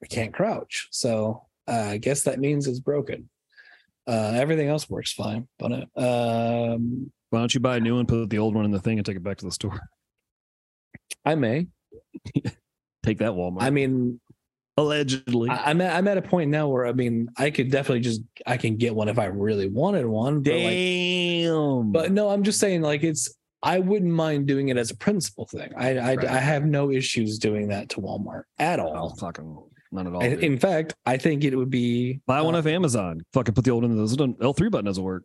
i 0.04 0.06
can't 0.06 0.32
crouch 0.32 0.86
so 0.92 1.46
uh, 1.66 1.72
i 1.90 1.96
guess 1.98 2.22
that 2.22 2.38
means 2.38 2.68
it's 2.68 2.78
broken 2.78 3.28
uh 4.06 4.32
everything 4.36 4.68
else 4.68 4.88
works 4.88 5.12
fine 5.12 5.48
but 5.58 5.72
um 5.96 7.10
Why 7.30 7.40
don't 7.40 7.52
you 7.52 7.58
buy 7.60 7.78
a 7.78 7.80
new 7.80 7.96
one, 7.96 8.06
put 8.06 8.30
the 8.30 8.38
old 8.38 8.54
one 8.54 8.64
in 8.64 8.70
the 8.70 8.78
thing, 8.78 8.98
and 9.00 9.04
take 9.04 9.16
it 9.16 9.22
back 9.24 9.38
to 9.38 9.44
the 9.46 9.50
store? 9.50 9.80
i 11.24 11.34
may 11.34 11.66
Take 13.02 13.18
that 13.18 13.32
Walmart. 13.32 13.62
i 13.62 13.70
mean 13.70 14.20
allegedly. 14.76 15.50
I, 15.50 15.70
I'm 15.70 15.80
at 15.80 15.94
I'm 15.96 16.06
at 16.08 16.18
a 16.18 16.22
point 16.22 16.50
now 16.50 16.68
where 16.68 16.86
I 16.86 16.92
mean 16.92 17.28
I 17.36 17.50
could 17.50 17.70
definitely 17.70 18.00
just 18.00 18.22
I 18.46 18.56
can 18.56 18.76
get 18.76 18.94
one 18.94 19.08
if 19.08 19.18
I 19.18 19.26
really 19.26 19.68
wanted 19.68 20.06
one. 20.06 20.42
But 20.42 20.52
like 20.54 20.70
Damn. 20.70 21.92
but 21.92 22.12
no, 22.12 22.28
I'm 22.28 22.42
just 22.42 22.60
saying 22.60 22.82
like 22.82 23.02
it's 23.02 23.34
I 23.62 23.78
wouldn't 23.78 24.12
mind 24.12 24.46
doing 24.46 24.68
it 24.68 24.76
as 24.76 24.90
a 24.90 24.96
principal 24.96 25.46
thing. 25.46 25.72
I 25.76 25.96
I, 25.96 26.14
Right. 26.16 26.26
I 26.28 26.38
have 26.38 26.64
no 26.64 26.90
issues 26.90 27.38
doing 27.38 27.68
that 27.68 27.88
to 27.90 28.00
Walmart 28.00 28.42
at 28.58 28.78
oh, 28.80 28.88
all. 28.88 29.16
fucking 29.16 29.58
none 29.92 30.06
at 30.06 30.12
all. 30.12 30.22
I- 30.22 30.26
in 30.26 30.58
fact, 30.58 30.94
I 31.06 31.16
think 31.16 31.42
it 31.44 31.56
would 31.56 31.70
be 31.70 32.20
Buy 32.26 32.40
one 32.42 32.54
uh, 32.54 32.58
off 32.58 32.66
Amazon. 32.66 33.22
Fucking 33.32 33.54
put 33.54 33.64
the 33.64 33.70
old 33.70 33.82
one 33.82 33.92
in 33.92 33.96
the 33.98 34.04
L3 34.04 34.70
button 34.70 34.84
doesn't 34.84 35.02
work. 35.02 35.24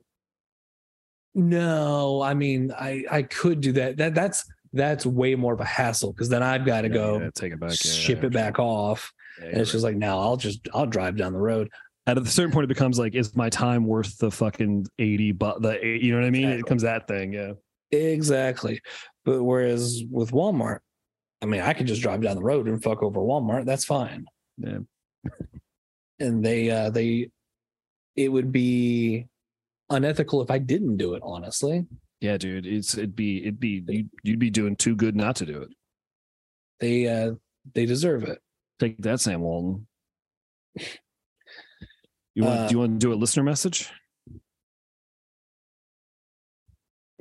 No, 1.33 2.21
I 2.21 2.33
mean 2.33 2.71
I 2.77 3.03
I 3.09 3.23
could 3.23 3.61
do 3.61 3.71
that. 3.73 3.97
That 3.97 4.13
that's 4.15 4.43
that's 4.73 5.05
way 5.05 5.35
more 5.35 5.53
of 5.53 5.59
a 5.59 5.65
hassle 5.65 6.13
because 6.13 6.29
then 6.29 6.43
I've 6.43 6.65
got 6.65 6.81
to 6.81 6.87
Yeah, 6.87 6.93
go 6.93 7.19
yeah, 7.19 7.29
take 7.35 7.53
it 7.53 7.59
back. 7.59 7.73
ship 7.73 8.19
yeah, 8.21 8.27
it 8.27 8.33
back 8.33 8.59
off, 8.59 9.11
and 9.41 9.57
it's 9.57 9.71
just 9.71 9.83
like 9.83 9.95
now 9.95 10.19
I'll 10.19 10.37
just 10.37 10.67
I'll 10.73 10.85
drive 10.85 11.17
down 11.17 11.33
the 11.33 11.39
road. 11.39 11.69
at 12.07 12.17
a 12.17 12.25
certain 12.25 12.51
point, 12.51 12.65
it 12.65 12.67
becomes 12.67 12.97
like, 12.99 13.15
is 13.15 13.35
my 13.35 13.49
time 13.49 13.85
worth 13.85 14.17
the 14.17 14.31
fucking 14.31 14.85
80 14.99 15.31
but 15.33 15.61
the 15.61 15.85
eight, 15.85 16.01
you 16.01 16.11
know 16.13 16.19
what 16.19 16.25
I 16.27 16.29
mean? 16.31 16.43
It 16.43 16.59
Exactly. 16.59 16.63
becomes 16.63 16.81
that 16.83 17.07
thing. 17.07 17.33
Yeah. 17.33 17.51
Exactly. 17.91 18.81
But 19.25 19.43
whereas 19.43 20.03
with 20.09 20.31
Walmart, 20.31 20.79
I 21.41 21.45
mean, 21.45 21.61
I 21.61 21.73
could 21.73 21.87
just 21.87 22.01
drive 22.01 22.21
down 22.21 22.35
the 22.37 22.43
road 22.43 22.67
and 22.67 22.81
fuck 22.81 23.03
over 23.03 23.19
Walmart. 23.19 23.65
That's 23.65 23.85
fine. 23.85 24.25
Yeah. 24.57 24.79
And 26.19 26.43
they, 26.45 26.69
uh, 26.69 26.89
they, 26.89 27.29
it 28.15 28.29
would 28.29 28.51
be 28.51 29.27
unethical 29.89 30.41
if 30.41 30.51
I 30.51 30.57
didn't 30.59 30.97
do 30.97 31.13
it, 31.15 31.21
honestly. 31.25 31.85
Yeah, 32.19 32.37
dude. 32.37 32.65
It's 32.67 32.95
it'd 32.95 33.15
be 33.15 33.41
it'd 33.41 33.59
be 33.59 33.83
you'd, 33.87 34.09
you'd 34.23 34.39
be 34.39 34.51
doing 34.51 34.75
too 34.75 34.95
good 34.95 35.15
not 35.15 35.35
to 35.37 35.45
do 35.45 35.61
it. 35.63 35.69
They, 36.79 37.07
uh, 37.07 37.31
they 37.73 37.85
deserve 37.85 38.23
it. 38.23 38.39
Take 38.81 38.97
that, 39.03 39.19
Sam 39.19 39.41
Walton. 39.41 39.85
You 42.33 42.43
want 42.43 42.59
Uh, 42.61 42.67
do 42.67 42.71
you 42.71 42.79
want 42.79 42.93
to 42.93 42.97
do 42.97 43.13
a 43.13 43.15
listener 43.15 43.43
message? 43.43 43.91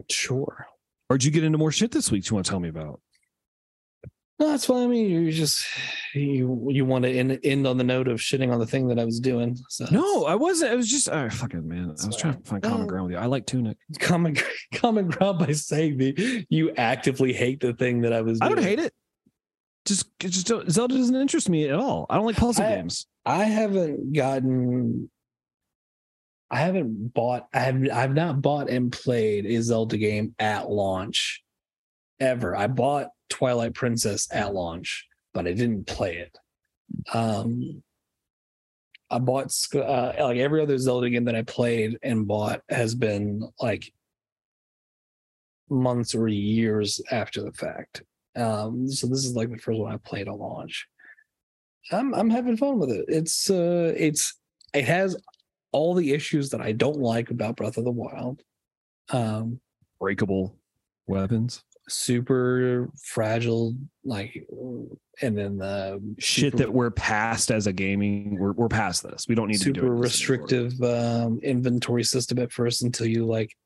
Sure. 0.09 0.66
Or 1.11 1.19
did 1.19 1.27
you 1.27 1.31
get 1.31 1.45
into 1.45 1.59
more 1.59 1.70
shit 1.70 1.91
this 1.91 2.11
week 2.11 2.31
you 2.31 2.35
want 2.35 2.47
to 2.47 2.51
tell 2.51 2.61
me 2.61 2.70
about? 2.70 3.03
No, 4.39 4.49
that's 4.49 4.65
fine. 4.65 4.85
I 4.85 4.87
mean, 4.87 5.11
you 5.11 5.31
just, 5.31 5.66
you, 6.15 6.66
you 6.70 6.87
want 6.87 7.05
to 7.05 7.11
end, 7.11 7.39
end 7.45 7.66
on 7.66 7.77
the 7.77 7.85
note 7.85 8.09
of 8.09 8.20
shitting 8.20 8.51
on 8.51 8.59
the 8.59 8.66
thing 8.66 8.89
that 8.89 8.99
I 8.99 9.05
was 9.05 9.20
doing. 9.20 9.59
So 9.69 9.85
No, 9.91 10.24
I 10.24 10.37
wasn't. 10.37 10.73
I 10.73 10.77
was 10.77 10.91
just 10.91 11.11
oh, 11.11 11.28
fucking 11.28 11.69
man. 11.69 11.95
I 12.03 12.07
was 12.07 12.16
trying 12.16 12.41
to 12.41 12.49
find 12.49 12.62
common 12.62 12.87
ground 12.87 13.09
with 13.09 13.16
you. 13.16 13.19
I 13.19 13.27
like 13.27 13.45
tunic. 13.45 13.77
common, 13.99 14.35
common 14.77 15.09
ground 15.09 15.41
by 15.41 15.53
saying 15.53 15.99
that 15.99 16.47
you 16.49 16.73
actively 16.78 17.35
hate 17.35 17.61
the 17.61 17.74
thing 17.74 18.01
that 18.01 18.15
I 18.15 18.23
was 18.23 18.39
I 18.41 18.49
don't 18.49 18.62
hate 18.62 18.78
it. 18.78 18.95
Just 19.86 20.07
just 20.19 20.47
Zelda 20.70 20.94
doesn't 20.94 21.16
interest 21.16 21.48
me 21.48 21.69
at 21.69 21.74
all. 21.74 22.07
I 22.11 22.16
don't 22.16 22.27
like 22.27 22.36
puzzle 22.36 22.65
I- 22.65 22.77
games. 22.77 23.07
I 23.24 23.44
haven't 23.44 24.12
gotten 24.12 25.11
I 26.51 26.59
haven't 26.61 27.12
bought 27.15 27.48
I 27.52 27.61
have 27.61 27.89
I've 27.93 28.15
not 28.15 28.43
bought 28.43 28.69
and 28.70 28.90
played 28.90 29.47
a 29.47 29.62
Zelda 29.62 29.97
game 29.98 30.35
at 30.39 30.70
launch 30.70 31.43
ever. 32.19 32.57
I 32.57 32.66
bought 32.66 33.09
Twilight 33.28 33.74
Princess 33.74 34.27
at 34.32 34.55
launch, 34.55 35.07
but 35.32 35.47
I 35.47 35.52
didn't 35.52 35.86
play 35.86 36.16
it. 36.16 36.36
Um 37.12 37.82
I 39.11 39.19
bought 39.19 39.52
uh, 39.74 40.12
like 40.20 40.39
every 40.39 40.62
other 40.62 40.78
Zelda 40.78 41.11
game 41.11 41.24
that 41.24 41.35
I 41.35 41.43
played 41.43 41.98
and 42.02 42.28
bought 42.28 42.62
has 42.69 42.94
been 42.94 43.43
like 43.61 43.93
months 45.69 46.15
or 46.15 46.28
years 46.28 47.01
after 47.11 47.43
the 47.43 47.52
fact. 47.52 48.02
Um, 48.36 48.89
so 48.89 49.07
this 49.07 49.24
is 49.24 49.35
like 49.35 49.51
the 49.51 49.59
first 49.59 49.78
one 49.78 49.93
I 49.93 49.97
played 49.97 50.28
at 50.28 50.36
launch. 50.36 50.86
I'm 51.90 52.15
I'm 52.15 52.31
having 52.31 52.57
fun 52.57 52.78
with 52.78 52.90
it. 52.90 53.07
It's 53.09 53.51
uh 53.51 53.93
it's 53.97 54.35
it 54.74 54.85
has 54.85 55.16
all 55.73 55.94
the 55.94 56.12
issues 56.12 56.51
that 56.51 56.61
I 56.61 56.73
don't 56.73 56.98
like 56.98 57.31
about 57.31 57.57
Breath 57.57 57.77
of 57.77 57.85
the 57.85 57.90
Wild. 57.90 58.43
Um 59.11 59.61
Breakable 59.98 60.57
weapons. 61.07 61.65
super 61.89 62.90
fragile 63.02 63.74
like 64.05 64.47
and 65.23 65.36
then 65.36 65.57
the 65.59 66.01
Shit 66.19 66.52
super, 66.52 66.57
that 66.59 66.73
we're 66.73 66.90
past 66.90 67.51
as 67.51 67.66
a 67.66 67.73
gaming. 67.73 68.39
We're 68.39 68.52
we're 68.52 68.69
past 68.69 69.02
this. 69.02 69.27
We 69.28 69.35
don't 69.35 69.48
need 69.48 69.59
to 69.59 69.65
super 69.65 69.81
doing 69.81 70.01
this 70.01 70.12
restrictive 70.12 70.81
um 70.82 71.40
inventory 71.43 72.05
system 72.05 72.39
at 72.39 72.52
first 72.52 72.82
until 72.82 73.07
you 73.07 73.27
like 73.27 73.57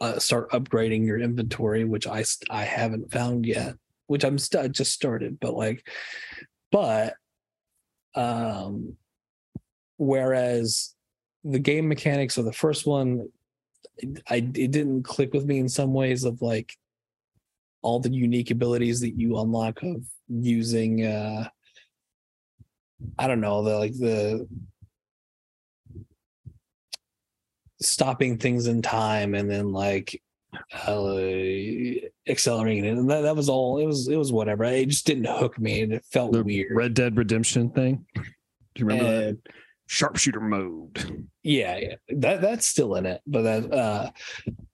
uh, 0.00 0.18
start 0.18 0.50
upgrading 0.50 1.06
your 1.06 1.18
inventory 1.18 1.84
which 1.84 2.06
I 2.06 2.24
I 2.50 2.64
haven't 2.64 3.12
found 3.12 3.46
yet 3.46 3.74
which 4.06 4.24
I'm 4.24 4.38
st- 4.38 4.64
I 4.64 4.68
just 4.68 4.92
started 4.92 5.38
but 5.40 5.54
like 5.54 5.86
but 6.70 7.14
um 8.14 8.96
whereas 9.96 10.94
the 11.44 11.58
game 11.58 11.88
mechanics 11.88 12.38
of 12.38 12.44
the 12.44 12.52
first 12.52 12.86
one 12.86 13.28
I 14.28 14.36
it 14.36 14.70
didn't 14.70 15.04
click 15.04 15.32
with 15.32 15.44
me 15.44 15.58
in 15.58 15.68
some 15.68 15.92
ways 15.92 16.24
of 16.24 16.42
like 16.42 16.76
all 17.82 18.00
the 18.00 18.12
unique 18.12 18.50
abilities 18.50 19.00
that 19.00 19.18
you 19.18 19.38
unlock 19.38 19.82
of 19.82 20.04
using 20.28 21.06
uh 21.06 21.48
I 23.18 23.26
don't 23.26 23.40
know 23.40 23.62
the 23.62 23.78
like 23.78 23.92
the 23.92 24.48
stopping 27.84 28.38
things 28.38 28.66
in 28.66 28.82
time 28.82 29.34
and 29.34 29.50
then 29.50 29.72
like 29.72 30.20
uh, 30.86 31.16
accelerating 32.28 32.84
it 32.84 32.96
and 32.96 33.10
that, 33.10 33.22
that 33.22 33.36
was 33.36 33.48
all 33.48 33.78
it 33.78 33.86
was 33.86 34.08
it 34.08 34.16
was 34.16 34.32
whatever 34.32 34.64
it 34.64 34.88
just 34.88 35.06
didn't 35.06 35.26
hook 35.26 35.58
me 35.58 35.82
and 35.82 35.92
it 35.92 36.04
felt 36.12 36.32
The 36.32 36.44
weird 36.44 36.76
Red 36.76 36.94
Dead 36.94 37.16
Redemption 37.16 37.70
thing. 37.70 38.06
Do 38.14 38.22
you 38.76 38.86
remember 38.86 39.10
that? 39.10 39.38
Sharpshooter 39.86 40.40
mode. 40.40 41.26
yeah, 41.42 41.76
yeah 41.76 41.94
that 42.08 42.40
that's 42.40 42.66
still 42.66 42.94
in 42.94 43.04
it 43.06 43.20
but 43.26 43.42
that 43.42 43.72
uh 43.72 44.10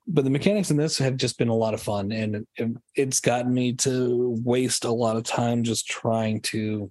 but 0.06 0.24
the 0.24 0.30
mechanics 0.30 0.70
in 0.70 0.76
this 0.76 0.98
have 0.98 1.16
just 1.16 1.38
been 1.38 1.48
a 1.48 1.54
lot 1.54 1.74
of 1.74 1.82
fun 1.82 2.12
and 2.12 2.46
it, 2.56 2.70
it's 2.94 3.20
gotten 3.20 3.52
me 3.52 3.72
to 3.74 4.36
waste 4.44 4.84
a 4.84 4.90
lot 4.90 5.16
of 5.16 5.24
time 5.24 5.62
just 5.64 5.86
trying 5.88 6.40
to 6.42 6.90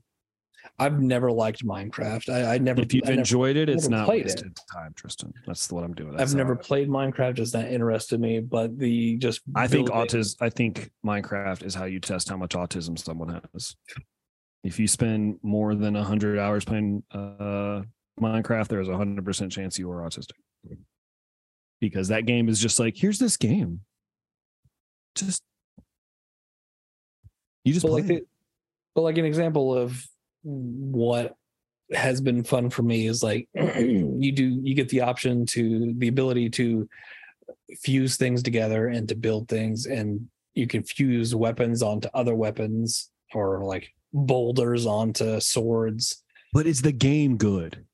i've 0.80 0.99
never 0.99 1.31
liked 1.31 1.65
minecraft 1.65 2.30
i, 2.34 2.56
I 2.56 2.57
never 2.57 2.81
If 2.81 2.93
you've 2.93 3.03
I 3.06 3.10
never, 3.10 3.19
enjoyed 3.19 3.57
it, 3.57 3.69
it's 3.69 3.88
not 3.88 4.06
played 4.06 4.22
it. 4.22 4.26
wasted 4.26 4.57
time, 4.72 4.93
Tristan. 4.95 5.34
That's 5.45 5.72
what 5.72 5.84
I'm 5.84 5.93
doing. 5.93 6.11
i've 6.11 6.18
That's 6.18 6.34
never 6.34 6.56
how- 6.56 6.61
played 6.61 6.88
minecraft 6.89 7.35
just 7.35 7.53
that 7.53 7.72
interested 7.72 8.19
me 8.19 8.39
but 8.39 8.77
the 8.77 9.18
just 9.18 9.41
I 9.56 9.68
think 9.68 9.89
autism. 9.89 10.35
I 10.41 10.49
think 10.49 10.91
Minecraft 11.06 11.64
is 11.64 11.76
how 11.76 11.85
you 11.85 11.99
test 11.99 12.30
how 12.30 12.38
much 12.38 12.51
autism 12.51 12.97
someone 12.97 13.41
has. 13.53 13.76
If 14.64 14.80
you 14.80 14.88
spend 14.88 15.39
more 15.41 15.76
than 15.76 15.95
hundred 15.95 16.38
hours 16.38 16.65
playing 16.65 17.03
uh, 17.11 17.81
Minecraft, 18.19 18.68
there's 18.68 18.89
a 18.89 18.97
hundred 18.97 19.23
percent 19.26 19.51
chance 19.51 19.80
you 19.80 19.89
are 19.91 20.01
autistic. 20.01 20.31
Because 21.80 22.10
that 22.10 22.26
game 22.26 22.49
is 22.49 22.60
just 22.60 22.77
like, 22.80 22.97
here's 22.97 23.19
this 23.19 23.38
game. 23.38 23.80
Just 25.15 25.41
you 27.64 27.73
just 27.73 27.85
but 27.85 27.89
play. 27.91 28.01
like, 28.01 28.11
it. 28.11 28.14
the, 28.22 28.26
but 28.95 29.01
like 29.01 29.18
an 29.18 29.26
example 29.26 29.73
of 29.73 30.06
what 30.44 31.36
has 31.91 32.22
been 32.22 32.44
fun 32.44 32.70
for 32.70 32.84
me 32.84 33.07
is 33.07 33.24
like 33.24 33.48
you 33.56 34.32
do 34.32 34.60
you 34.64 34.76
get 34.76 34.90
the 34.90 35.02
option 35.02 35.45
to 35.45 35.94
the 35.98 36.07
ability 36.07 36.49
to 36.49 36.88
fuse 37.82 38.16
things 38.16 38.44
together 38.44 38.88
and 38.88 39.07
to 39.07 39.16
build 39.16 39.48
things 39.48 39.86
and 39.86 40.28
you 40.53 40.68
can 40.68 40.84
fuse 40.84 41.34
weapons 41.34 41.82
onto 41.82 42.07
other 42.14 42.36
weapons 42.36 43.10
or 43.34 43.64
like 43.64 43.94
boulders 44.14 44.86
onto 44.86 45.40
swords 45.40 46.24
but 46.53 46.66
is 46.66 46.82
the 46.82 46.91
game 46.91 47.38
good? 47.38 47.86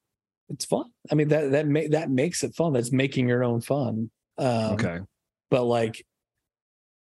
it's 0.49 0.65
fun 0.65 0.85
i 1.11 1.15
mean 1.15 1.27
that 1.27 1.51
that 1.51 1.67
ma- 1.67 1.89
that 1.89 2.09
makes 2.09 2.43
it 2.43 2.53
fun 2.53 2.73
that's 2.73 2.91
making 2.91 3.27
your 3.27 3.43
own 3.43 3.59
fun 3.59 4.09
um 4.38 4.73
okay. 4.73 4.99
but 5.49 5.63
like 5.63 6.05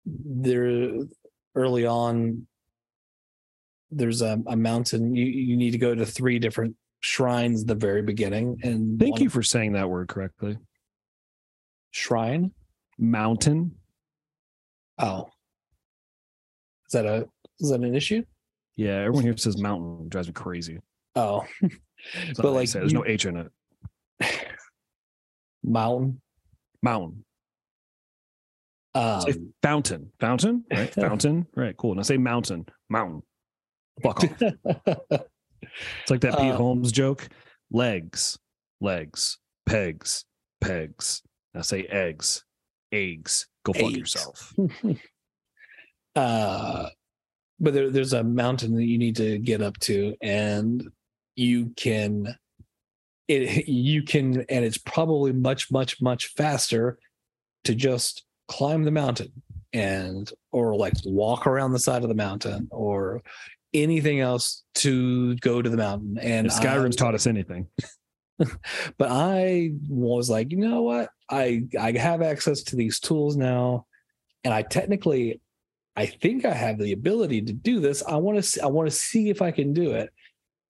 there 0.06 0.90
early 1.56 1.86
on 1.86 2.48
there's 3.95 4.22
a, 4.22 4.40
a 4.48 4.56
mountain 4.56 5.15
you, 5.15 5.26
you 5.26 5.56
need 5.57 5.72
to 5.72 5.78
go 5.78 5.94
to 5.95 6.06
three 6.06 6.40
different 6.40 6.76
shrines 7.02 7.65
the 7.65 7.76
very 7.76 8.02
beginning. 8.02 8.60
And 8.64 8.99
Thank 8.99 9.20
you 9.20 9.28
of- 9.28 9.34
for 9.34 9.44
saying 9.44 9.74
that 9.74 9.90
word 9.90 10.07
correctly. 10.07 10.57
shrine. 11.91 12.52
Mountain. 12.99 13.76
Oh, 14.99 15.30
is 16.88 16.91
that 16.94 17.06
a 17.06 17.28
is 17.60 17.70
that 17.72 17.82
an 17.82 17.95
issue? 17.95 18.24
Yeah, 18.76 18.98
everyone 18.99 19.24
here 19.24 19.36
says 19.38 19.57
mountain. 19.57 20.06
It 20.06 20.10
drives 20.10 20.28
me 20.28 20.34
crazy. 20.34 20.80
Oh, 21.15 21.44
But 21.61 21.72
not 22.38 22.44
how 22.44 22.49
you 22.49 22.56
like 22.56 22.70
there's 22.70 22.91
you- 22.91 22.99
no 22.99 23.06
H 23.06 23.26
in 23.26 23.38
it. 23.38 23.52
mountain. 25.64 26.22
Mountain. 26.82 27.24
Um, 28.95 29.24
fountain. 29.64 30.11
Fountain, 30.20 30.65
right? 30.72 30.94
Fountain. 30.94 31.48
Right. 31.56 31.76
Cool. 31.76 31.95
Now 31.95 32.03
say 32.03 32.18
mountain. 32.18 32.65
Mountain. 32.90 33.24
Fuck 34.02 34.24
off. 34.24 34.41
It's 36.02 36.11
like 36.11 36.22
that 36.22 36.38
Pete 36.38 36.52
Uh, 36.52 36.57
Holmes 36.57 36.91
joke. 36.91 37.30
Legs, 37.72 38.38
legs, 38.82 39.38
pegs, 39.65 40.26
pegs. 40.61 41.22
Now 41.53 41.61
say 41.61 41.84
eggs, 41.84 42.44
eggs. 42.91 43.48
Go 43.65 43.74
fuck 43.74 43.84
Eggs. 43.86 43.98
yourself. 43.98 44.53
uh, 46.15 46.90
but 47.60 47.74
there, 47.74 47.90
there's 47.90 48.14
a 48.14 48.24
mountain 48.24 48.76
that 48.76 48.86
you 48.86 48.98
need 48.98 49.15
to 49.18 49.38
get 49.40 49.61
up 49.61 49.78
to, 49.80 50.15
and 50.22 50.88
you 51.36 51.72
can, 51.76 52.36
it 53.28 53.68
you 53.68 54.03
can, 54.03 54.41
and 54.49 54.65
it's 54.65 54.78
probably 54.78 55.32
much, 55.32 55.72
much, 55.72 56.02
much 56.02 56.28
faster 56.36 56.99
to 57.64 57.74
just 57.74 58.26
climb 58.48 58.84
the 58.84 58.91
mountain 58.91 59.32
and 59.72 60.32
or 60.52 60.76
like 60.76 60.94
walk 61.06 61.48
around 61.48 61.72
the 61.72 61.80
side 61.80 62.03
of 62.03 62.10
the 62.10 62.15
mountain 62.15 62.68
or 62.70 63.22
anything 63.74 64.20
else 64.20 64.64
to 64.76 65.36
go 65.38 65.62
to 65.62 65.70
the 65.70 65.78
mountain. 65.78 66.18
And 66.20 66.48
If 66.48 66.54
Skyrim's 66.54 66.98
I- 66.98 67.00
taught 67.00 67.16
us 67.16 67.28
anything. 67.28 67.68
but 68.40 69.10
I 69.10 69.74
was 69.88 70.30
like, 70.30 70.52
you 70.52 70.58
know 70.58 70.82
what? 70.82 71.10
I 71.30 71.64
I 71.80 71.91
have 71.94 72.22
access 72.22 72.64
to 72.64 72.76
these 72.76 73.00
tools 73.00 73.38
now, 73.38 73.86
and 74.44 74.54
I 74.54 74.64
technically, 74.64 75.40
I 75.95 76.08
think 76.08 76.44
I 76.45 76.54
have 76.54 76.80
the 76.80 76.91
ability 76.94 77.41
to 77.44 77.54
do 77.54 77.80
this. 77.80 78.04
I 78.04 78.16
want 78.18 78.44
to 78.44 78.64
I 78.64 78.68
want 78.68 78.90
to 78.90 78.95
see 78.95 79.30
if 79.30 79.41
I 79.41 79.52
can 79.52 79.74
do 79.74 79.91
it, 79.91 80.10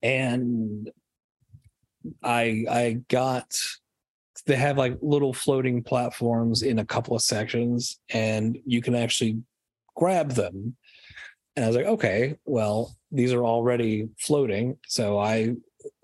and 0.02 0.90
I 2.22 2.64
I 2.70 3.00
got 3.08 3.58
they 4.46 4.56
have 4.56 4.76
like 4.76 4.98
little 5.00 5.32
floating 5.32 5.82
platforms 5.82 6.62
in 6.62 6.78
a 6.78 6.84
couple 6.84 7.16
of 7.16 7.22
sections, 7.22 7.98
and 8.10 8.58
you 8.66 8.82
can 8.82 8.94
actually 8.94 9.38
grab 9.96 10.32
them. 10.32 10.76
And 11.56 11.64
I 11.64 11.68
was 11.68 11.76
like, 11.76 11.86
okay, 11.86 12.36
well, 12.44 12.94
these 13.12 13.32
are 13.32 13.44
already 13.44 14.08
floating, 14.18 14.76
so 14.88 15.18
I 15.18 15.54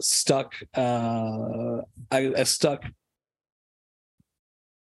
stuck 0.00 0.54
uh 0.74 1.78
I, 2.10 2.32
I 2.36 2.42
stuck 2.42 2.84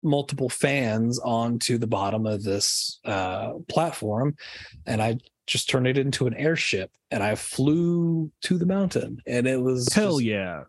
multiple 0.03 0.49
fans 0.49 1.19
onto 1.21 1.79
the 1.79 1.87
bottom 1.87 2.27
of 2.27 2.43
this 2.43 2.99
uh 3.05 3.53
platform 3.69 4.35
and 4.87 5.01
I 5.01 5.19
just 5.47 5.71
turned 5.71 5.87
it 5.87 5.97
into 5.97 6.27
an 6.27 6.35
airship 6.35 6.91
and 7.11 7.23
I 7.23 7.37
flew 7.37 8.31
to 8.43 8.59
the 8.59 8.67
mountain 8.67 9.23
and 9.27 9.47
it 9.47 9.61
was 9.63 9.93
Hell 9.93 10.19
just- 10.19 10.25
yeah. 10.25 10.65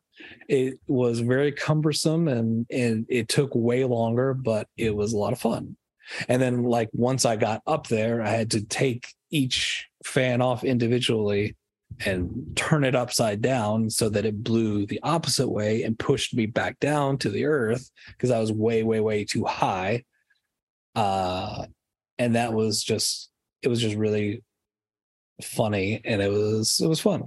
it 0.48 0.80
was 0.88 1.20
very 1.20 1.52
cumbersome 1.52 2.28
and 2.28 2.66
and 2.70 3.06
it 3.10 3.28
took 3.28 3.52
way 3.54 3.84
longer 3.84 4.34
but 4.34 4.68
it 4.78 4.96
was 4.96 5.14
a 5.14 5.18
lot 5.18 5.34
of 5.34 5.40
fun 5.40 5.76
and 6.28 6.42
then 6.42 6.64
like 6.64 6.90
once 6.94 7.26
i 7.26 7.36
got 7.36 7.62
up 7.68 7.88
there 7.88 8.22
i 8.22 8.30
had 8.30 8.52
to 8.52 8.62
take 8.66 9.08
each 9.32 9.88
fan 10.06 10.42
off 10.42 10.64
individually 10.64 11.56
and 12.06 12.52
turn 12.56 12.84
it 12.84 12.96
upside 12.96 13.42
down 13.42 13.90
so 13.90 14.10
that 14.10 14.26
it 14.26 14.44
blew 14.44 14.86
the 14.88 15.00
opposite 15.04 15.48
way 15.48 15.84
and 15.84 15.98
pushed 16.00 16.34
me 16.34 16.46
back 16.46 16.80
down 16.80 17.18
to 17.18 17.30
the 17.30 17.46
earth 17.46 17.90
because 18.10 18.32
i 18.32 18.40
was 18.40 18.52
way 18.52 18.84
way 18.84 19.00
way 19.00 19.24
too 19.24 19.46
high 19.46 20.04
uh 20.96 21.66
and 22.18 22.36
that 22.36 22.54
was 22.54 22.84
just 22.84 23.30
it 23.62 23.68
was 23.68 23.80
just 23.82 23.96
really 23.96 24.44
funny 25.42 26.02
and 26.06 26.22
it 26.22 26.32
was 26.32 26.80
it 26.82 26.88
was 26.88 27.00
fun 27.00 27.24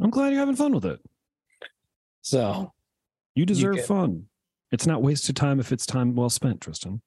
I'm 0.00 0.10
glad 0.10 0.28
you're 0.30 0.38
having 0.38 0.54
fun 0.54 0.72
with 0.72 0.84
it. 0.84 1.00
so 2.22 2.72
You 3.34 3.44
deserve 3.44 3.76
get- 3.76 3.86
fun. 3.86 4.26
It's 4.70 4.86
not 4.86 5.02
wasted 5.02 5.34
time 5.34 5.58
if 5.58 5.72
it's 5.72 5.86
time 5.86 6.14
well 6.14 6.30
spent, 6.30 6.60
Tristan. 6.60 7.00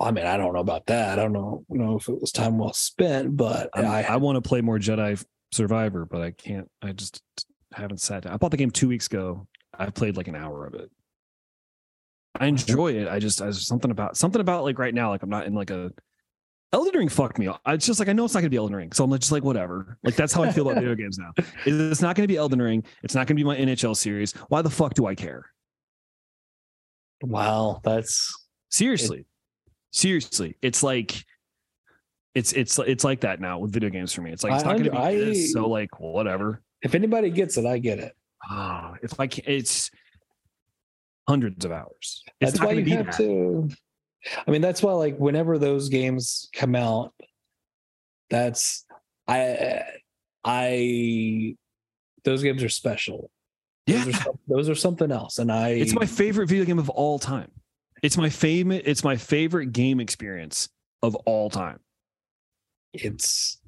I 0.00 0.12
mean, 0.12 0.26
I 0.26 0.36
don't 0.36 0.52
know 0.52 0.60
about 0.60 0.86
that. 0.86 1.18
I 1.18 1.22
don't 1.22 1.32
know, 1.32 1.64
you 1.68 1.78
know 1.78 1.96
if 1.96 2.08
it 2.08 2.20
was 2.20 2.30
time 2.30 2.58
well 2.58 2.72
spent, 2.72 3.36
but 3.36 3.68
I'm- 3.74 3.86
I, 3.86 4.04
I, 4.04 4.16
want 4.16 4.36
to 4.36 4.48
play 4.48 4.60
more 4.60 4.78
Jedi 4.78 5.22
Survivor, 5.50 6.04
but 6.04 6.20
I 6.20 6.30
can't. 6.30 6.70
I 6.82 6.92
just 6.92 7.22
haven't 7.72 8.00
sat 8.00 8.22
down. 8.22 8.32
I 8.32 8.36
bought 8.36 8.52
the 8.52 8.56
game 8.56 8.70
two 8.70 8.88
weeks 8.88 9.06
ago. 9.06 9.46
I've 9.76 9.94
played 9.94 10.16
like 10.16 10.28
an 10.28 10.36
hour 10.36 10.66
of 10.66 10.74
it. 10.74 10.90
I 12.38 12.46
enjoy 12.46 12.92
it. 12.94 13.08
I 13.08 13.18
just, 13.18 13.42
I 13.42 13.46
just 13.46 13.66
something 13.66 13.90
about 13.90 14.16
something 14.16 14.40
about 14.40 14.62
like 14.62 14.78
right 14.78 14.94
now, 14.94 15.10
like 15.10 15.22
I'm 15.22 15.30
not 15.30 15.46
in 15.46 15.54
like 15.54 15.70
a 15.70 15.90
Elden 16.72 16.94
Ring. 16.94 17.08
Fuck 17.08 17.38
me. 17.38 17.48
It's 17.66 17.86
just 17.86 17.98
like 17.98 18.08
I 18.08 18.12
know 18.12 18.24
it's 18.24 18.34
not 18.34 18.40
gonna 18.40 18.50
be 18.50 18.56
Elden 18.56 18.76
Ring, 18.76 18.92
so 18.92 19.04
I'm 19.04 19.10
just 19.18 19.32
like 19.32 19.42
whatever. 19.42 19.98
Like 20.04 20.14
that's 20.14 20.32
how 20.32 20.44
I 20.44 20.52
feel 20.52 20.68
about 20.68 20.80
video 20.80 20.94
games 20.96 21.18
now. 21.18 21.32
It's 21.64 22.02
not 22.02 22.14
gonna 22.14 22.28
be 22.28 22.36
Elden 22.36 22.60
Ring. 22.60 22.84
It's 23.02 23.14
not 23.14 23.26
gonna 23.26 23.36
be 23.36 23.44
my 23.44 23.56
NHL 23.56 23.96
series. 23.96 24.32
Why 24.48 24.62
the 24.62 24.70
fuck 24.70 24.94
do 24.94 25.06
I 25.06 25.14
care? 25.14 25.46
wow, 27.22 27.80
that's 27.82 28.32
Seriously, 28.70 29.24
seriously, 29.90 30.56
it's 30.62 30.82
like. 30.82 31.24
It's 32.34 32.52
it's 32.52 32.78
it's 32.78 33.02
like 33.02 33.20
that 33.22 33.40
now 33.40 33.58
with 33.58 33.72
video 33.72 33.88
games 33.90 34.12
for 34.12 34.20
me. 34.20 34.30
It's 34.30 34.44
like 34.44 34.52
it's 34.52 34.62
not 34.64 34.72
going 34.72 34.84
to 34.84 34.90
be 34.92 34.96
I- 34.96 35.14
this, 35.16 35.52
so 35.52 35.66
like 35.68 35.98
whatever. 35.98 36.62
if 36.82 36.94
anybody 36.94 37.30
gets 37.30 37.56
it, 37.56 37.66
I 37.66 37.78
get 37.78 37.98
it. 37.98 38.14
Ah, 38.48 38.94
if 39.02 39.18
I 39.18 39.26
can, 39.26 39.42
it's 39.46 39.90
hundreds 41.28 41.64
of 41.64 41.72
hours. 41.72 42.22
It's 42.40 42.52
That's 42.52 42.64
why 42.64 42.72
you 42.72 42.96
have 42.96 43.06
that. 43.06 43.16
to. 43.16 43.68
I 44.46 44.50
mean, 44.52 44.60
that's 44.60 44.82
why 44.82 44.92
like 44.92 45.16
whenever 45.18 45.58
those 45.58 45.88
games 45.88 46.48
come 46.52 46.76
out, 46.76 47.12
that's 48.30 48.84
I 49.26 49.82
I 50.44 51.56
those 52.22 52.42
games 52.42 52.62
are 52.62 52.68
special. 52.68 53.30
Yeah, 53.86 54.04
Those 54.04 54.26
are, 54.26 54.32
those 54.46 54.68
are 54.68 54.74
something 54.76 55.10
else, 55.10 55.38
and 55.38 55.50
I 55.50 55.70
it's 55.70 55.94
my 55.94 56.06
favorite 56.06 56.48
video 56.48 56.66
game 56.66 56.78
of 56.78 56.90
all 56.90 57.18
time. 57.18 57.50
It's 58.02 58.16
my 58.16 58.28
favorite. 58.28 58.82
It's 58.86 59.04
my 59.04 59.16
favorite 59.16 59.72
game 59.72 60.00
experience 60.00 60.68
of 61.02 61.14
all 61.26 61.50
time. 61.50 61.80
it's 62.92 63.60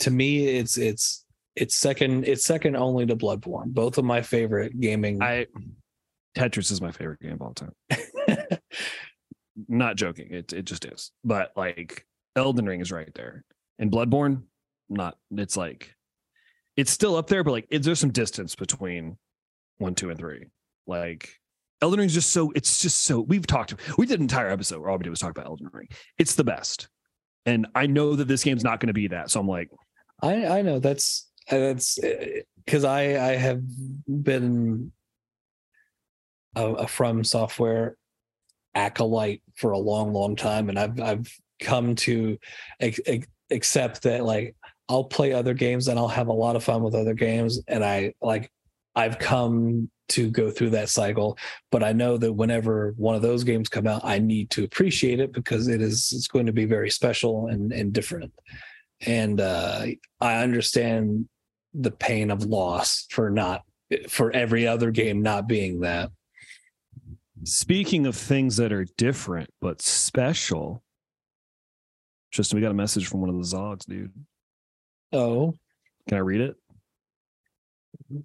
to 0.00 0.10
me 0.10 0.46
it's 0.46 0.76
it's 0.78 1.24
it's 1.56 1.76
second 1.76 2.26
it's 2.26 2.44
second 2.44 2.76
only 2.76 3.06
to 3.06 3.16
Bloodborne. 3.16 3.72
Both 3.72 3.98
of 3.98 4.04
my 4.04 4.22
favorite 4.22 4.78
gaming. 4.80 5.22
I 5.22 5.46
Tetris 6.36 6.72
is 6.72 6.80
my 6.80 6.90
favorite 6.90 7.20
game 7.20 7.32
of 7.32 7.42
all 7.42 7.54
time. 7.54 7.74
Not 9.68 9.96
joking. 9.96 10.28
It 10.30 10.52
it 10.52 10.64
just 10.64 10.84
is. 10.84 11.12
But 11.22 11.52
like 11.56 12.06
Elden 12.34 12.66
Ring 12.66 12.80
is 12.80 12.90
right 12.90 13.12
there, 13.14 13.44
and 13.78 13.90
Bloodborne, 13.90 14.42
not. 14.88 15.16
It's 15.30 15.56
like 15.56 15.94
it's 16.76 16.90
still 16.90 17.14
up 17.14 17.28
there, 17.28 17.44
but 17.44 17.52
like 17.52 17.66
it, 17.70 17.84
there's 17.84 18.00
some 18.00 18.10
distance 18.10 18.56
between 18.56 19.16
one, 19.78 19.94
two, 19.94 20.10
and 20.10 20.18
three. 20.18 20.46
Like 20.88 21.38
Elden 21.84 21.98
Ring 21.98 22.06
is 22.06 22.14
just 22.14 22.30
so. 22.30 22.50
It's 22.54 22.80
just 22.80 23.02
so. 23.02 23.20
We've 23.20 23.46
talked. 23.46 23.74
We 23.98 24.06
did 24.06 24.18
an 24.18 24.22
entire 24.22 24.48
episode 24.48 24.80
where 24.80 24.88
all 24.88 24.96
we 24.96 25.02
did 25.02 25.10
was 25.10 25.18
talk 25.18 25.32
about 25.32 25.44
Elden 25.44 25.68
Ring. 25.70 25.86
It's 26.16 26.34
the 26.34 26.42
best, 26.42 26.88
and 27.44 27.66
I 27.74 27.86
know 27.86 28.16
that 28.16 28.26
this 28.26 28.42
game's 28.42 28.64
not 28.64 28.80
going 28.80 28.86
to 28.86 28.94
be 28.94 29.08
that. 29.08 29.30
So 29.30 29.38
I'm 29.38 29.46
like, 29.46 29.68
I 30.22 30.46
I 30.46 30.62
know 30.62 30.78
that's 30.78 31.30
uh, 31.50 31.58
that's 31.58 31.98
uh, 32.02 32.40
because 32.64 32.84
I 32.84 33.32
I 33.32 33.36
have 33.36 33.62
been 34.06 34.92
a, 36.56 36.64
a 36.64 36.86
FromSoftware 36.86 37.92
acolyte 38.74 39.42
for 39.54 39.72
a 39.72 39.78
long 39.78 40.14
long 40.14 40.36
time, 40.36 40.70
and 40.70 40.78
I've 40.78 40.98
I've 40.98 41.38
come 41.60 41.96
to 41.96 42.38
accept 43.50 44.04
that 44.04 44.24
like 44.24 44.56
I'll 44.88 45.04
play 45.04 45.34
other 45.34 45.52
games 45.52 45.88
and 45.88 45.98
I'll 45.98 46.08
have 46.08 46.28
a 46.28 46.32
lot 46.32 46.56
of 46.56 46.64
fun 46.64 46.82
with 46.82 46.94
other 46.94 47.14
games, 47.14 47.60
and 47.68 47.84
I 47.84 48.14
like 48.22 48.50
I've 48.96 49.18
come 49.18 49.90
to 50.10 50.30
go 50.30 50.50
through 50.50 50.68
that 50.68 50.90
cycle 50.90 51.38
but 51.70 51.82
i 51.82 51.90
know 51.90 52.18
that 52.18 52.30
whenever 52.30 52.92
one 52.98 53.14
of 53.14 53.22
those 53.22 53.42
games 53.42 53.70
come 53.70 53.86
out 53.86 54.02
i 54.04 54.18
need 54.18 54.50
to 54.50 54.62
appreciate 54.62 55.18
it 55.18 55.32
because 55.32 55.66
it 55.66 55.80
is 55.80 56.12
it's 56.14 56.28
going 56.28 56.44
to 56.44 56.52
be 56.52 56.66
very 56.66 56.90
special 56.90 57.46
and 57.46 57.72
and 57.72 57.94
different 57.94 58.30
and 59.06 59.40
uh 59.40 59.86
I 60.20 60.42
understand 60.42 61.28
the 61.72 61.90
pain 61.90 62.30
of 62.30 62.44
loss 62.44 63.06
for 63.10 63.30
not 63.30 63.62
for 64.08 64.30
every 64.32 64.66
other 64.66 64.90
game 64.90 65.22
not 65.22 65.46
being 65.46 65.80
that. 65.80 66.10
speaking 67.44 68.06
of 68.06 68.16
things 68.16 68.56
that 68.56 68.72
are 68.72 68.86
different 68.96 69.50
but 69.60 69.82
special. 69.82 70.82
Tristan, 72.32 72.56
we 72.56 72.62
got 72.62 72.70
a 72.70 72.74
message 72.74 73.06
from 73.06 73.20
one 73.20 73.30
of 73.30 73.36
the 73.36 73.42
Zogs, 73.56 73.86
dude. 73.86 74.12
Oh, 75.12 75.54
Can 76.08 76.18
I 76.18 76.20
read 76.20 76.40
it? 76.40 76.56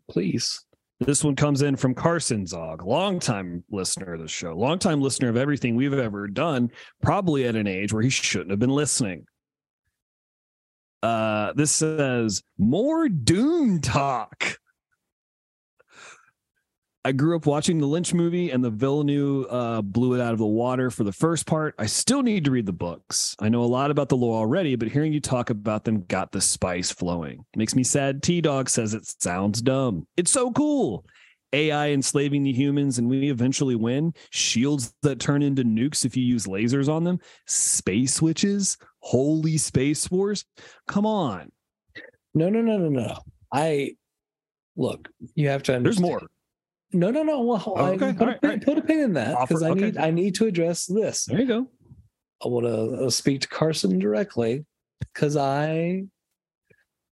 Please. 0.09 0.65
This 0.99 1.23
one 1.23 1.35
comes 1.35 1.61
in 1.61 1.77
from 1.77 1.95
Carson 1.95 2.45
Zog, 2.45 2.83
longtime 2.83 3.63
listener 3.71 4.15
of 4.15 4.21
the 4.21 4.27
show, 4.27 4.53
longtime 4.53 4.99
listener 5.01 5.29
of 5.29 5.37
everything 5.37 5.75
we've 5.75 5.93
ever 5.93 6.27
done, 6.27 6.71
probably 7.01 7.45
at 7.45 7.55
an 7.55 7.67
age 7.67 7.93
where 7.93 8.03
he 8.03 8.09
shouldn't 8.09 8.49
have 8.49 8.59
been 8.59 8.69
listening. 8.69 9.25
Uh, 11.01 11.53
this 11.53 11.71
says 11.71 12.43
more 12.57 13.07
Dune 13.07 13.79
talk. 13.79 14.58
I 17.05 17.13
grew 17.13 17.37
up 17.37 17.45
watching 17.45 17.77
the 17.77 17.87
Lynch 17.87 18.13
movie 18.13 18.51
and 18.51 18.61
the 18.61 18.69
Villeneuve 18.69 19.45
uh, 19.49 19.81
blew 19.81 20.15
it 20.15 20.21
out 20.21 20.33
of 20.33 20.39
the 20.39 20.45
water 20.45 20.91
for 20.91 21.05
the 21.05 21.13
first 21.13 21.45
part. 21.45 21.73
I 21.79 21.85
still 21.85 22.21
need 22.21 22.43
to 22.43 22.51
read 22.51 22.65
the 22.65 22.73
books. 22.73 23.37
I 23.39 23.47
know 23.47 23.63
a 23.63 23.65
lot 23.65 23.89
about 23.89 24.09
the 24.09 24.17
lore 24.17 24.37
already, 24.37 24.75
but 24.75 24.89
hearing 24.89 25.13
you 25.13 25.21
talk 25.21 25.49
about 25.49 25.85
them 25.85 26.03
got 26.03 26.33
the 26.33 26.41
spice 26.41 26.91
flowing. 26.91 27.45
Makes 27.55 27.73
me 27.73 27.83
sad. 27.83 28.21
T 28.21 28.41
Dog 28.41 28.69
says 28.69 28.93
it 28.93 29.05
sounds 29.21 29.61
dumb. 29.61 30.07
It's 30.17 30.31
so 30.31 30.51
cool. 30.51 31.05
AI 31.53 31.91
enslaving 31.91 32.43
the 32.43 32.51
humans 32.51 32.99
and 32.99 33.09
we 33.09 33.29
eventually 33.29 33.75
win. 33.75 34.13
Shields 34.31 34.93
that 35.01 35.21
turn 35.21 35.41
into 35.41 35.63
nukes 35.63 36.03
if 36.03 36.17
you 36.17 36.23
use 36.23 36.47
lasers 36.47 36.89
on 36.89 37.05
them. 37.05 37.19
Space 37.47 38.21
witches. 38.21 38.77
Holy 38.99 39.57
Space 39.57 40.11
Wars. 40.11 40.43
Come 40.87 41.05
on. 41.05 41.49
No, 42.33 42.49
no, 42.49 42.61
no, 42.61 42.77
no, 42.77 42.89
no. 42.89 43.17
I 43.53 43.95
look. 44.75 45.07
You 45.35 45.47
have 45.47 45.63
to 45.63 45.75
understand. 45.75 45.85
There's 45.85 45.99
more. 46.01 46.27
No, 46.91 47.11
no, 47.11 47.23
no. 47.23 47.41
Well, 47.41 47.63
Oh, 47.65 47.75
I, 47.75 47.89
okay. 47.91 48.13
put, 48.13 48.21
All 48.21 48.33
a 48.33 48.37
pin, 48.39 48.49
right. 48.49 48.63
put 48.65 48.77
a 48.77 48.81
pin 48.81 48.99
in 48.99 49.13
that 49.13 49.37
because 49.47 49.61
I 49.63 49.69
okay. 49.71 49.81
need 49.81 49.97
I 49.97 50.11
need 50.11 50.35
to 50.35 50.45
address 50.45 50.85
this. 50.85 51.25
There 51.25 51.39
you 51.39 51.45
go. 51.47 51.67
I 52.43 52.47
want 52.47 52.65
to 52.65 53.05
uh, 53.05 53.09
speak 53.09 53.41
to 53.41 53.47
Carson 53.47 53.99
directly 53.99 54.65
because 54.99 55.35
I 55.37 56.03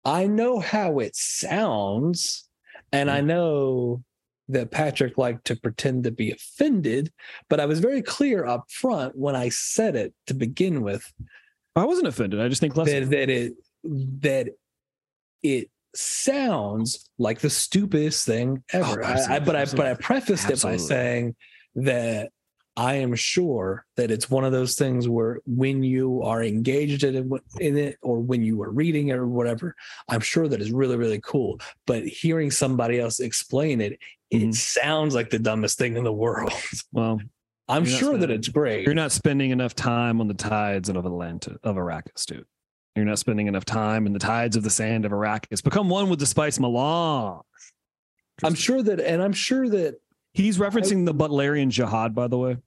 I 0.06 0.28
know 0.28 0.60
how 0.60 1.00
it 1.00 1.16
sounds, 1.16 2.48
and 2.92 3.10
Mm-hmm. 3.10 3.18
I 3.18 3.22
know 3.22 4.04
that 4.48 4.70
Patrick 4.70 5.18
liked 5.18 5.46
to 5.46 5.56
pretend 5.56 6.04
to 6.04 6.12
be 6.12 6.32
offended, 6.32 7.12
but 7.50 7.60
I 7.60 7.66
was 7.66 7.80
very 7.80 8.04
clear 8.04 8.46
up 8.46 8.70
front 8.70 9.18
when 9.18 9.36
I 9.36 9.50
said 9.50 9.96
it 9.96 10.14
to 10.28 10.36
begin 10.36 10.84
with 10.84 11.12
I 11.76 11.84
wasn't 11.84 12.08
offended. 12.08 12.40
I 12.40 12.48
just 12.48 12.62
think 12.62 12.78
less. 12.78 12.90
that 12.90 13.10
that 13.10 13.30
it 13.30 13.54
that 13.84 14.50
it 15.44 15.70
sounds 15.98 17.10
like 17.18 17.40
the 17.40 17.50
stupidest 17.50 18.26
thing 18.26 18.64
ever. 18.72 19.04
Oh, 19.04 19.08
I, 19.08 19.36
I, 19.36 19.40
but 19.40 19.56
I 19.56 19.66
but 19.66 19.86
I 19.86 19.90
absolutely. 19.92 19.96
prefaced 20.04 20.50
it 20.50 20.62
by 20.62 20.78
saying 20.78 21.36
that 21.76 22.32
I 22.78 22.96
am 22.96 23.16
sure 23.16 23.86
that 23.96 24.12
it's 24.12 24.30
one 24.30 24.44
of 24.44 24.52
those 24.52 24.76
things 24.76 25.08
where 25.08 25.40
when 25.46 25.82
you 25.82 26.22
are 26.24 26.44
engaged 26.44 27.04
in 27.06 27.16
it, 27.16 27.42
in 27.62 27.78
it 27.78 27.98
or 28.02 28.20
when 28.20 28.44
you 28.44 28.62
are 28.64 28.70
reading 28.70 29.08
it 29.10 29.18
or 29.18 29.28
whatever, 29.28 29.76
I'm 30.10 30.20
sure 30.20 30.48
that 30.48 30.62
is 30.62 30.72
really 30.72 30.98
really 30.98 31.22
cool. 31.22 31.60
But 31.88 32.04
hearing 32.06 32.52
somebody 32.52 33.00
else 33.00 33.20
explain 33.20 33.80
it, 33.82 34.00
Mhm. 34.34 34.50
it 34.50 34.56
sounds 34.56 35.16
like 35.16 35.30
the 35.30 35.40
dumbest 35.40 35.78
thing 35.78 35.96
in 35.96 36.04
the 36.04 36.12
world. 36.12 36.52
well, 36.92 37.22
I'm 37.70 37.86
sure 37.86 38.18
that 38.18 38.30
it's 38.30 38.50
great. 38.50 38.86
You're 38.86 38.94
not 38.94 39.12
spending 39.12 39.52
enough 39.52 39.74
time 39.74 40.20
on 40.20 40.28
the 40.28 40.34
tides 40.34 40.90
of 40.90 40.98
Atlanta 40.98 41.58
of 41.64 41.78
Arrakis, 41.78 42.26
dude. 42.26 42.46
You're 42.96 43.06
not 43.06 43.20
spending 43.20 43.48
enough 43.48 43.66
time 43.66 44.06
in 44.06 44.14
the 44.14 44.20
tides 44.20 44.56
of 44.56 44.64
the 44.64 44.70
sand 44.70 45.06
of 45.06 45.12
Iraq. 45.12 45.48
Arrakis. 45.50 45.64
Become 45.64 45.90
one 45.90 46.10
with 46.10 46.20
the 46.20 46.26
spice 46.26 46.60
melange. 46.60 47.42
I'm 48.44 48.56
sure 48.56 48.82
that, 48.82 49.00
and 49.00 49.22
I'm 49.22 49.34
sure 49.34 49.68
that 49.70 50.00
He's 50.36 50.58
referencing 50.58 51.06
the 51.06 51.14
Butlerian 51.14 51.70
jihad, 51.70 52.14
by 52.14 52.28
the 52.28 52.38
way. 52.38 52.58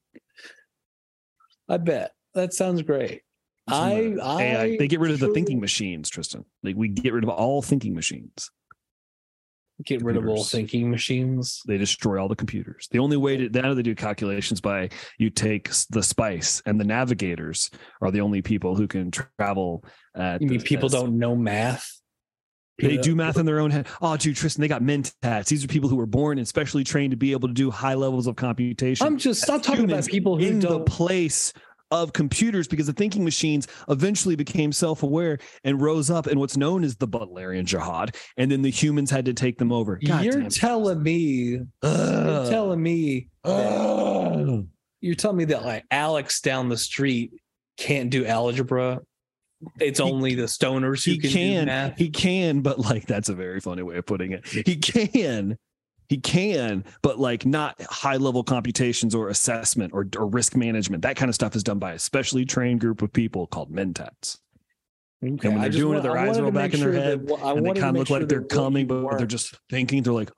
I 1.69 1.77
bet 1.77 2.13
that 2.33 2.55
sounds 2.55 2.81
great. 2.81 3.21
I, 3.69 4.17
I. 4.23 4.77
They 4.79 4.89
get 4.89 5.01
rid 5.01 5.13
of 5.13 5.21
the 5.21 5.35
thinking 5.35 5.61
machines, 5.61 6.09
Tristan. 6.09 6.47
Like 6.63 6.77
we 6.77 6.89
get 6.89 7.13
rid 7.13 7.25
of 7.25 7.29
all 7.29 7.61
thinking 7.61 7.95
machines. 7.95 8.51
Get 9.85 10.03
rid 10.03 10.17
of 10.17 10.27
all 10.27 10.45
thinking 10.45 10.91
machines. 10.91 11.63
They 11.67 11.79
destroy 11.79 12.21
all 12.21 12.29
the 12.29 12.35
computers. 12.37 12.89
The 12.91 12.99
only 12.99 13.17
way 13.17 13.37
to 13.37 13.49
now 13.49 13.75
they 13.75 13.83
do 13.83 13.95
calculations 13.95 14.61
by 14.61 14.91
you 15.19 15.31
take 15.31 15.71
the 15.91 16.03
spice 16.03 16.61
and 16.67 16.81
the 16.81 16.85
navigators 16.85 17.71
are 18.03 18.11
the 18.11 18.21
only 18.21 18.43
people 18.43 18.75
who 18.75 18.89
can 18.89 19.11
travel. 19.11 19.85
At 20.17 20.41
You 20.43 20.49
mean 20.49 20.59
the- 20.59 20.65
people 20.65 20.89
don't 20.89 21.19
know 21.19 21.37
math? 21.37 21.95
They 22.81 22.95
Yeah. 22.95 23.01
do 23.01 23.17
math 23.17 23.37
in 23.39 23.45
their 23.45 23.59
own 23.59 23.73
head. 23.73 23.89
Oh, 24.01 24.17
dude, 24.17 24.37
Tristan, 24.37 24.61
they 24.63 24.69
got 24.69 24.83
mentats. 24.83 25.47
These 25.47 25.65
are 25.65 25.69
people 25.69 25.89
who 25.89 25.97
were 25.97 26.07
born 26.07 26.39
and 26.39 26.47
specially 26.47 26.85
trained 26.85 27.11
to 27.11 27.17
be 27.17 27.33
able 27.33 27.49
to 27.49 27.55
do 27.55 27.73
high 27.73 27.95
levels 27.95 28.29
of 28.29 28.37
computation. 28.37 29.05
I'm 29.05 29.19
just 29.19 29.43
stop 29.43 29.65
talking 29.65 29.85
about 29.85 30.07
people 30.07 30.39
who 30.39 30.45
in 30.47 30.61
the 30.61 30.69
don't. 30.69 30.87
place 30.87 31.53
of 31.91 32.13
computers 32.13 32.69
because 32.69 32.87
the 32.87 32.93
thinking 32.93 33.25
machines 33.25 33.67
eventually 33.89 34.37
became 34.37 34.73
self-aware 34.73 35.39
and 35.65 35.81
rose 35.81 36.11
up 36.11 36.27
in 36.27 36.39
what's 36.39 36.57
known 36.57 36.85
as 36.85 36.97
the 36.97 37.09
Butlerian 37.09 37.65
Jihad, 37.65 38.15
and 38.37 38.51
then 38.51 38.63
the 38.63 38.71
humans 38.71 39.11
had 39.11 39.25
to 39.25 39.35
take 39.35 39.59
them 39.59 39.73
over. 39.73 39.99
God 40.05 40.25
You're 40.25 40.49
telling 40.49 41.03
me. 41.03 41.61
You're 41.83 42.47
telling 42.51 42.83
me. 42.83 43.29
that- 43.45 44.67
You're 45.01 45.15
telling 45.15 45.37
me 45.37 45.45
that 45.47 45.65
like 45.65 45.85
Alex 45.91 46.41
down 46.41 46.69
the 46.69 46.77
street 46.77 47.33
can't 47.77 48.11
do 48.11 48.27
algebra. 48.27 49.01
It's 49.81 49.99
He- 49.99 50.05
only 50.05 50.35
the 50.35 50.45
stoners 50.45 51.05
who 51.05 51.13
he 51.13 51.19
can, 51.19 51.31
do 51.31 51.35
can, 51.71 51.95
he 51.97 52.11
can, 52.11 52.61
but 52.61 52.79
like 52.79 53.07
that's 53.07 53.29
a 53.29 53.35
very 53.35 53.61
funny 53.61 53.83
way 53.83 53.97
of 53.97 54.07
putting 54.07 54.33
it. 54.33 54.47
He 54.47 54.77
can, 54.77 55.57
he 56.09 56.17
can, 56.19 56.85
but 57.03 57.19
like 57.19 57.45
not 57.45 57.81
high 57.83 58.17
level 58.17 58.43
computations 58.43 59.15
or 59.15 59.29
assessment 59.29 59.93
or, 59.93 60.09
or 60.17 60.27
risk 60.27 60.57
management. 60.57 61.03
That 61.03 61.17
kind 61.17 61.29
of 61.29 61.35
stuff 61.35 61.55
is 61.55 61.63
done 61.63 61.79
by 61.79 61.93
a 61.93 61.99
specially 61.99 62.45
trained 62.45 62.81
group 62.81 63.03
of 63.03 63.13
people 63.13 63.47
called 63.47 63.71
mentats. 63.73 64.39
Okay, 65.23 65.49
And 65.49 65.55
when 65.55 65.61
they're 65.63 65.71
doing 65.71 65.95
wa- 65.95 65.99
it, 65.99 66.03
their 66.03 66.17
I 66.17 66.29
eyes 66.29 66.41
roll 66.41 66.51
back 66.51 66.73
in 66.75 66.81
their 66.81 66.93
sure 66.93 67.01
that 67.01 67.05
head, 67.05 67.29
what- 67.29 67.43
I 67.43 67.53
and 67.53 67.67
they 67.67 67.73
kind 67.73 67.97
of 67.97 68.01
look 68.01 68.11
like 68.11 68.29
they're 68.29 68.43
coming, 68.43 68.87
but 68.87 69.19
they're 69.19 69.27
just 69.27 69.55
thinking. 69.69 70.03
They're 70.03 70.13
like, 70.13 70.31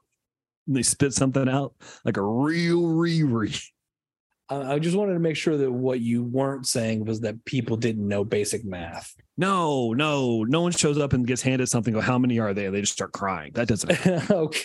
and 0.66 0.74
they 0.76 0.82
spit 0.82 1.12
something 1.12 1.48
out 1.48 1.74
like 2.04 2.16
a 2.16 2.22
real 2.22 2.82
Riri. 2.82 3.62
I 4.50 4.74
I 4.74 4.78
just 4.78 4.96
wanted 4.96 5.14
to 5.14 5.20
make 5.20 5.36
sure 5.36 5.56
that 5.56 5.70
what 5.70 6.00
you 6.00 6.24
weren't 6.24 6.66
saying 6.66 7.04
was 7.04 7.20
that 7.20 7.44
people 7.44 7.76
didn't 7.76 8.06
know 8.06 8.24
basic 8.24 8.64
math. 8.64 9.14
No, 9.36 9.92
no, 9.94 10.42
no 10.44 10.60
one 10.60 10.72
shows 10.72 10.98
up 10.98 11.12
and 11.14 11.26
gets 11.26 11.40
handed 11.40 11.68
something. 11.68 11.94
Go, 11.94 12.00
how 12.00 12.18
many 12.18 12.38
are 12.40 12.52
they? 12.52 12.66
And 12.66 12.74
they 12.74 12.80
just 12.80 12.92
start 12.92 13.12
crying. 13.12 13.52
That 13.54 13.68
doesn't. 13.68 13.90
okay, 14.30 14.64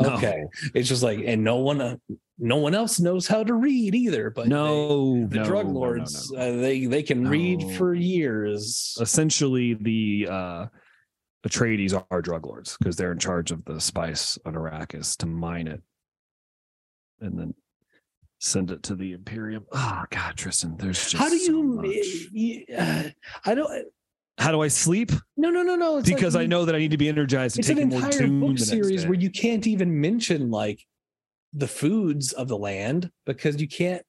No. 0.00 0.10
okay. 0.16 0.42
It's 0.74 0.88
just 0.88 1.02
like, 1.04 1.20
and 1.24 1.44
no 1.44 1.56
one, 1.56 1.80
uh, 1.80 1.96
no 2.38 2.56
one 2.56 2.74
else 2.74 2.98
knows 2.98 3.28
how 3.28 3.44
to 3.44 3.54
read 3.54 3.94
either. 3.94 4.30
But 4.30 4.44
they- 4.44 4.48
no, 4.50 5.26
the 5.28 5.36
no, 5.36 5.44
drug 5.44 5.68
lords, 5.68 6.32
no. 6.32 6.38
Uh, 6.38 6.56
they 6.60 6.86
they 6.86 7.02
can 7.04 7.28
read 7.28 7.76
for 7.76 7.94
years. 7.94 8.96
essentially 9.00 9.74
the 9.74 10.26
uh 10.30 10.66
Atreides 11.46 12.04
are 12.10 12.20
drug 12.22 12.44
lords 12.44 12.76
because 12.76 12.96
they're 12.96 13.12
in 13.12 13.20
charge 13.20 13.52
of 13.52 13.64
the 13.66 13.80
spice 13.80 14.36
on 14.44 14.54
Arrakis 14.54 15.16
to 15.18 15.26
mine 15.26 15.68
it 15.68 15.80
and 17.20 17.38
then 17.38 17.54
send 18.38 18.70
it 18.70 18.82
to 18.84 18.94
the 18.94 19.12
Imperium. 19.12 19.64
Oh 19.72 20.04
God, 20.10 20.36
Tristan, 20.36 20.76
there's 20.76 20.98
just 20.98 21.16
How 21.16 21.28
do 21.28 21.38
so 21.38 21.52
you? 21.52 21.62
much. 21.62 22.78
uh, 22.78 23.10
I 23.44 23.54
don't. 23.54 23.70
Uh 23.70 23.84
how 24.38 24.50
do 24.50 24.60
I 24.60 24.68
sleep? 24.68 25.12
No, 25.36 25.50
no, 25.50 25.62
no, 25.62 25.76
no. 25.76 25.96
It's 25.96 26.08
like 26.08 26.16
because 26.16 26.36
I 26.36 26.46
know 26.46 26.66
that 26.66 26.74
I 26.74 26.78
need 26.78 26.90
to 26.90 26.98
be 26.98 27.08
energized 27.08 27.58
it's 27.58 27.68
an 27.70 27.78
entire 27.78 28.28
book 28.28 28.58
series 28.58 29.06
where 29.06 29.14
you 29.14 29.30
can't 29.30 29.66
even 29.66 29.98
mention 30.00 30.50
like 30.50 30.84
the 31.54 31.66
foods 31.66 32.32
of 32.32 32.48
the 32.48 32.58
land 32.58 33.10
because 33.24 33.60
you 33.60 33.68
can't 33.68 34.02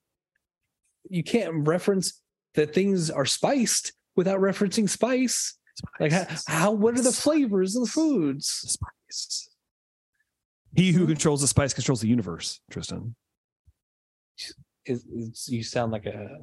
you 1.10 1.24
can't 1.24 1.66
reference 1.66 2.22
that 2.56 2.74
things 2.74 3.10
are 3.10 3.26
spiced 3.26 3.94
without 4.18 4.40
referencing 4.40 4.90
spice. 4.90 5.58
Like 6.00 6.12
how, 6.12 6.26
how 6.48 6.72
what 6.72 6.98
are 6.98 7.04
the 7.04 7.12
flavors 7.12 7.76
of 7.76 7.84
the 7.84 7.90
foods? 7.90 8.48
spice. 8.48 9.50
He 10.76 10.92
who 10.92 11.02
hmm? 11.02 11.08
controls 11.08 11.40
the 11.40 11.48
spice 11.48 11.74
controls 11.74 12.02
the 12.02 12.10
universe, 12.10 12.60
Tristan. 12.70 13.16
Is 14.88 15.06
is- 15.06 15.48
you 15.50 15.64
sound 15.64 15.92
like 15.92 16.06
a 16.06 16.40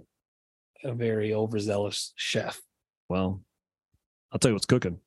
a 0.84 0.92
very 0.92 1.32
overzealous 1.32 2.12
chef. 2.16 2.60
Well, 3.08 3.42
I'll 4.32 4.38
tell 4.38 4.50
you 4.50 4.54
what's 4.54 4.66
cooking. 4.66 4.98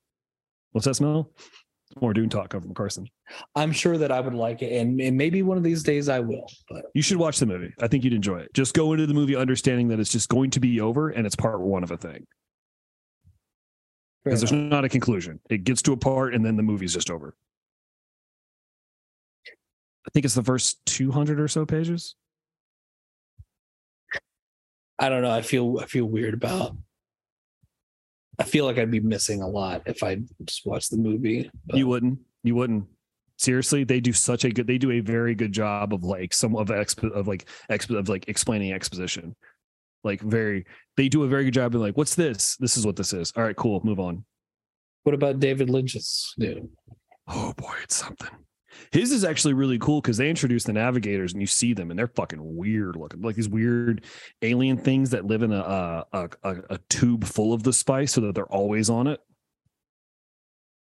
What's 0.71 0.85
that 0.85 0.95
smell? 0.95 1.31
More 2.01 2.13
Dune 2.13 2.29
talk 2.29 2.49
coming 2.49 2.63
from 2.65 2.73
Carson. 2.73 3.07
I'm 3.55 3.71
sure 3.71 3.97
that 3.97 4.11
I 4.11 4.19
would 4.19 4.33
like 4.33 4.61
it, 4.61 4.73
and, 4.81 4.99
and 4.99 5.15
maybe 5.15 5.41
one 5.41 5.57
of 5.57 5.63
these 5.63 5.83
days 5.83 6.09
I 6.09 6.19
will. 6.19 6.45
But 6.69 6.85
You 6.93 7.01
should 7.01 7.17
watch 7.17 7.39
the 7.39 7.45
movie. 7.45 7.73
I 7.79 7.87
think 7.87 8.03
you'd 8.03 8.13
enjoy 8.13 8.39
it. 8.39 8.53
Just 8.53 8.73
go 8.73 8.91
into 8.93 9.07
the 9.07 9.13
movie 9.13 9.35
understanding 9.35 9.87
that 9.89 9.99
it's 9.99 10.11
just 10.11 10.27
going 10.29 10.49
to 10.51 10.59
be 10.59 10.81
over 10.81 11.09
and 11.09 11.25
it's 11.25 11.35
part 11.35 11.61
one 11.61 11.83
of 11.83 11.91
a 11.91 11.97
thing. 11.97 12.25
Because 14.23 14.41
there's 14.41 14.51
not 14.51 14.83
a 14.83 14.89
conclusion. 14.89 15.39
It 15.49 15.63
gets 15.63 15.81
to 15.83 15.93
a 15.93 15.97
part 15.97 16.35
and 16.35 16.45
then 16.45 16.57
the 16.57 16.63
movie's 16.63 16.93
just 16.93 17.09
over. 17.09 17.33
I 19.47 20.09
think 20.13 20.25
it's 20.25 20.35
the 20.35 20.43
first 20.43 20.85
200 20.87 21.39
or 21.39 21.47
so 21.47 21.65
pages. 21.65 22.15
I 24.99 25.09
don't 25.09 25.21
know. 25.21 25.31
I 25.31 25.41
feel 25.41 25.79
I 25.79 25.85
feel 25.85 26.05
weird 26.05 26.33
about. 26.33 26.75
I 28.39 28.43
feel 28.43 28.65
like 28.65 28.77
I'd 28.77 28.91
be 28.91 28.99
missing 28.99 29.41
a 29.41 29.47
lot 29.47 29.83
if 29.87 30.03
I 30.03 30.17
just 30.45 30.65
watched 30.65 30.91
the 30.91 30.97
movie. 30.97 31.49
but- 31.65 31.77
You 31.77 31.87
wouldn't. 31.87 32.19
You 32.43 32.55
wouldn't. 32.55 32.85
Seriously, 33.39 33.83
they 33.83 33.99
do 33.99 34.13
such 34.13 34.45
a 34.45 34.49
good. 34.49 34.65
They 34.65 34.77
do 34.79 34.91
a 34.91 34.99
very 34.99 35.35
good 35.35 35.51
job 35.51 35.93
of 35.93 36.03
like 36.03 36.33
some 36.33 36.55
of 36.55 36.67
expo 36.69 37.11
of 37.11 37.27
like 37.27 37.47
expo 37.69 37.97
of 37.97 38.09
like 38.09 38.27
explaining 38.27 38.73
exposition. 38.73 39.35
Like 40.03 40.21
very, 40.21 40.65
they 40.95 41.09
do 41.09 41.23
a 41.23 41.27
very 41.27 41.43
good 41.45 41.53
job 41.53 41.75
of 41.75 41.81
like, 41.81 41.97
what's 41.97 42.15
this? 42.15 42.55
This 42.57 42.77
is 42.77 42.85
what 42.85 42.95
this 42.95 43.13
is. 43.13 43.31
All 43.35 43.43
right, 43.43 43.55
cool. 43.55 43.81
Move 43.83 43.99
on. 43.99 44.23
What 45.03 45.13
about 45.15 45.39
David 45.39 45.69
Lynch's 45.69 46.33
new? 46.37 46.69
Oh 47.27 47.53
boy, 47.57 47.73
it's 47.83 47.95
something. 47.95 48.29
His 48.91 49.11
is 49.11 49.23
actually 49.23 49.53
really 49.53 49.77
cool 49.79 50.01
because 50.01 50.17
they 50.17 50.29
introduce 50.29 50.63
the 50.63 50.73
navigators 50.73 51.33
and 51.33 51.41
you 51.41 51.47
see 51.47 51.73
them 51.73 51.89
and 51.89 51.97
they're 51.99 52.07
fucking 52.07 52.39
weird 52.55 52.95
looking, 52.95 53.21
like 53.21 53.35
these 53.35 53.49
weird 53.49 54.05
alien 54.41 54.77
things 54.77 55.09
that 55.11 55.25
live 55.25 55.43
in 55.43 55.51
a 55.51 56.05
a, 56.13 56.29
a, 56.43 56.55
a- 56.69 56.79
tube 56.89 57.25
full 57.25 57.53
of 57.53 57.63
the 57.63 57.73
spice 57.73 58.13
so 58.13 58.21
that 58.21 58.35
they're 58.35 58.45
always 58.45 58.89
on 58.89 59.07
it. 59.07 59.19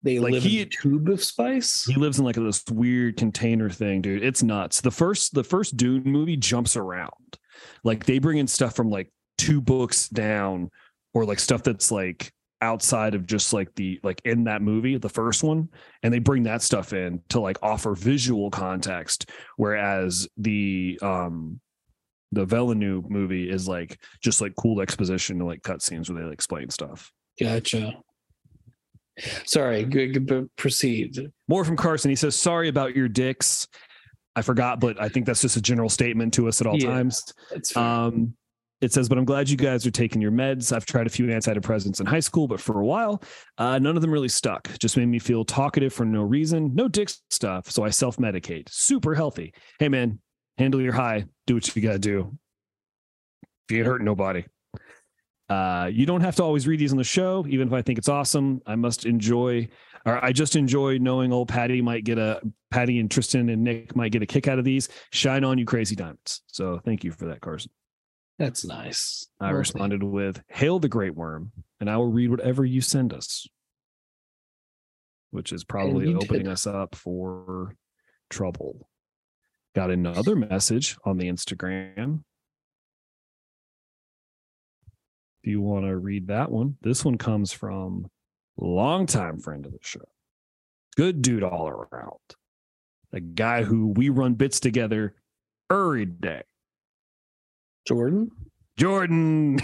They 0.03 0.19
Like 0.19 0.33
live 0.35 0.43
he- 0.43 0.61
in 0.61 0.67
a 0.67 0.71
tube 0.71 1.09
of 1.09 1.25
spice. 1.25 1.85
He 1.87 1.95
lives 1.95 2.19
in 2.19 2.27
like 2.27 2.37
this 2.37 2.63
weird 2.71 3.17
container 3.17 3.71
thing, 3.71 4.03
dude. 4.03 4.23
It's 4.23 4.43
nuts. 4.43 4.83
The 4.83 4.91
first 4.91 5.33
the 5.33 5.45
first 5.45 5.77
Dune 5.79 6.03
movie 6.05 6.37
jumps 6.37 6.77
around. 6.77 7.39
Like 7.85 8.05
they 8.05 8.19
bring 8.19 8.37
in 8.37 8.47
stuff 8.47 8.77
from 8.77 8.91
like 8.91 9.11
two 9.39 9.63
books 9.63 10.09
down 10.11 10.71
or 11.15 11.25
like 11.25 11.39
stuff 11.39 11.63
that's 11.63 11.91
like 11.91 12.34
outside 12.65 13.15
of 13.15 13.27
just 13.27 13.53
like 13.53 13.73
the 13.77 14.01
like 14.03 14.21
in 14.25 14.45
that 14.45 14.63
movie, 14.63 14.97
the 14.97 15.09
first 15.09 15.45
one, 15.45 15.69
and 16.03 16.13
they 16.13 16.19
bring 16.19 16.43
that 16.45 16.63
stuff 16.63 16.93
in 16.93 17.21
to 17.29 17.39
like 17.39 17.59
offer 17.63 17.95
visual 17.95 18.51
context 18.51 19.31
whereas 19.57 20.27
the 20.37 20.99
um 21.03 21.61
the 22.33 22.45
Villeneuve 22.45 23.09
movie 23.09 23.49
is 23.49 23.69
like 23.69 23.99
just 24.21 24.41
like 24.41 24.55
cool 24.57 24.81
exposition 24.81 25.39
and 25.39 25.47
like 25.47 25.63
cutscenes 25.63 26.11
where 26.11 26.19
they 26.19 26.25
like 26.25 26.35
explain 26.35 26.69
stuff. 26.71 27.13
Gotcha. 27.39 27.93
Sorry, 29.47 29.85
good, 29.85 30.49
proceed. 30.57 31.31
More 31.47 31.65
from 31.65 31.77
Carson. 31.77 32.11
He 32.11 32.17
says, 32.17 32.35
"Sorry 32.35 32.69
about 32.69 32.97
your 32.97 33.07
dicks. 33.07 33.69
I 34.35 34.43
forgot, 34.43 34.81
but 34.81 35.01
I 35.01 35.09
think 35.09 35.27
that's 35.27 35.43
just 35.43 35.57
a 35.57 35.63
general 35.63 35.89
statement 35.89 36.35
to 36.35 36.49
us 36.49 36.61
at 36.61 36.67
all 36.67 36.77
Yeah. 36.77 36.89
times." 36.89 37.23
Um, 37.77 38.35
it 38.81 38.93
says, 38.93 39.09
"But 39.09 39.19
I'm 39.19 39.25
glad 39.25 39.49
you 39.49 39.57
guys 39.57 39.87
are 39.87 39.91
taking 39.91 40.21
your 40.21 40.33
meds. 40.33 40.75
I've 40.75 40.87
tried 40.87 41.07
a 41.07 41.11
few 41.11 41.27
antidepressants 41.27 42.01
in 42.01 42.07
high 42.07 42.21
school, 42.21 42.49
but 42.49 42.61
for 42.61 42.81
a 42.81 42.85
while, 42.85 43.23
uh, 43.59 43.79
none 43.79 43.97
of 43.97 44.03
them 44.03 44.11
really 44.11 44.29
stuck. 44.29 44.69
Just 44.79 44.97
made 44.97 45.07
me 45.07 45.19
feel 45.19 45.45
talkative 45.45 45.93
for 45.93 46.05
no 46.05 46.23
reason. 46.23 46.75
No 46.75 46.89
dick 46.89 47.11
stuff. 47.31 47.71
So 47.71 47.85
I 47.85 47.91
self 47.91 48.17
medicate. 48.17 48.69
Super 48.69 49.15
healthy. 49.15 49.55
Hey 49.79 49.89
man, 49.89 50.19
handle 50.59 50.81
your 50.81 50.93
high. 50.93 51.25
Do 51.47 51.55
what 51.55 51.75
you 51.75 51.83
gotta 51.83 51.99
do. 51.99 52.37
If 53.43 53.73
you 53.73 53.79
ain't 53.79 53.87
hurting 53.87 54.05
nobody." 54.05 54.45
Uh, 55.49 55.91
you 55.93 56.07
don't 56.07 56.23
have 56.23 56.37
to 56.37 56.43
always 56.43 56.67
read 56.67 56.81
these 56.81 56.93
on 56.93 56.99
the 56.99 57.05
show, 57.05 57.45
even 57.49 57.69
if 57.69 57.75
I 57.75 57.83
think 57.83 57.99
it's 57.99 58.09
awesome. 58.09 58.63
I 58.67 58.77
must 58.77 59.05
enjoy, 59.05 59.69
or 60.07 60.25
I 60.25 60.33
just 60.33 60.57
enjoy 60.57 60.99
knowing 60.99 61.33
old 61.33 61.49
Patty 61.49 61.83
might 61.83 62.05
get 62.05 62.19
a 62.19 62.41
Patty 62.71 62.99
and 62.99 63.11
Tristan 63.11 63.49
and 63.51 63.63
Nick 63.63 63.95
might 63.95 64.11
get 64.11 64.23
a 64.23 64.27
kick 64.27 64.49
out 64.49 64.59
of 64.59 64.65
these. 64.65 64.89
Shine 65.13 65.45
on, 65.45 65.59
you 65.59 65.67
crazy 65.67 65.95
diamonds. 65.95 66.43
So 66.47 66.81
thank 66.85 67.05
you 67.05 67.13
for 67.13 67.27
that, 67.27 67.41
Carson. 67.41 67.71
That's 68.39 68.65
nice. 68.65 69.29
I 69.41 69.47
Well, 69.51 69.59
responded 69.59 70.03
with 70.03 70.43
"Hail 70.49 70.79
the 70.81 70.89
Great 70.89 71.15
Worm," 71.15 71.53
and 71.81 71.89
I 71.89 71.97
will 71.97 72.11
read 72.11 72.31
whatever 72.31 72.65
you 72.65 72.81
send 72.81 73.13
us, 73.13 73.47
which 75.31 75.53
is 75.53 75.65
probably 75.65 76.13
opening 76.15 76.45
did. 76.45 76.53
us 76.53 76.67
up 76.67 76.95
for 76.95 77.77
trouble. 78.31 78.89
Got 79.75 79.91
another 79.91 80.35
message 80.35 80.97
on 81.05 81.19
the 81.19 81.29
Instagram. 81.29 82.25
If 85.43 85.51
you 85.51 85.61
want 85.61 85.85
to 85.87 85.97
read 85.97 86.29
that 86.29 86.51
one, 86.51 86.77
this 86.81 87.05
one 87.05 87.19
comes 87.19 87.53
from 87.53 88.11
longtime 88.57 89.39
friend 89.39 89.67
of 89.67 89.73
the 89.73 89.79
show, 89.83 90.09
good 90.97 91.23
dude 91.23 91.43
all 91.43 91.69
around, 91.69 92.19
a 93.13 93.21
guy 93.21 93.63
who 93.63 93.89
we 93.89 94.09
run 94.09 94.35
bits 94.35 94.59
together 94.59 95.15
every 95.71 96.07
day. 96.07 96.43
Jordan. 97.87 98.31
Jordan. 98.77 99.59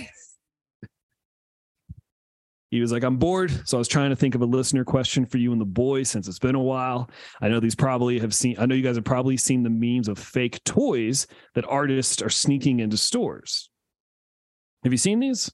he 2.71 2.81
was 2.81 2.93
like, 2.93 3.03
I'm 3.03 3.17
bored. 3.17 3.51
So 3.69 3.77
I 3.77 3.81
was 3.81 3.89
trying 3.89 4.11
to 4.11 4.17
think 4.17 4.35
of 4.35 4.43
a 4.43 4.47
listener 4.47 4.85
question 4.85 5.27
for 5.27 5.39
you 5.39 5.53
and 5.53 5.61
the 5.61 5.65
boys 5.67 6.09
since 6.11 6.29
it's 6.29 6.39
been 6.39 6.55
a 6.55 6.61
while. 6.61 7.11
I 7.41 7.49
know 7.49 7.61
these 7.61 7.75
probably 7.75 8.19
have 8.21 8.35
seen, 8.35 8.57
I 8.59 8.67
know 8.67 8.75
you 8.75 8.83
guys 8.83 8.97
have 8.97 9.05
probably 9.05 9.37
seen 9.37 9.63
the 9.63 9.71
memes 9.71 10.09
of 10.09 10.19
fake 10.19 10.63
toys 10.65 11.27
that 11.55 11.65
artists 11.67 12.23
are 12.23 12.31
sneaking 12.31 12.81
into 12.81 12.97
stores. 12.97 13.71
Have 14.85 14.93
you 14.93 14.99
seen 14.99 15.21
these? 15.21 15.51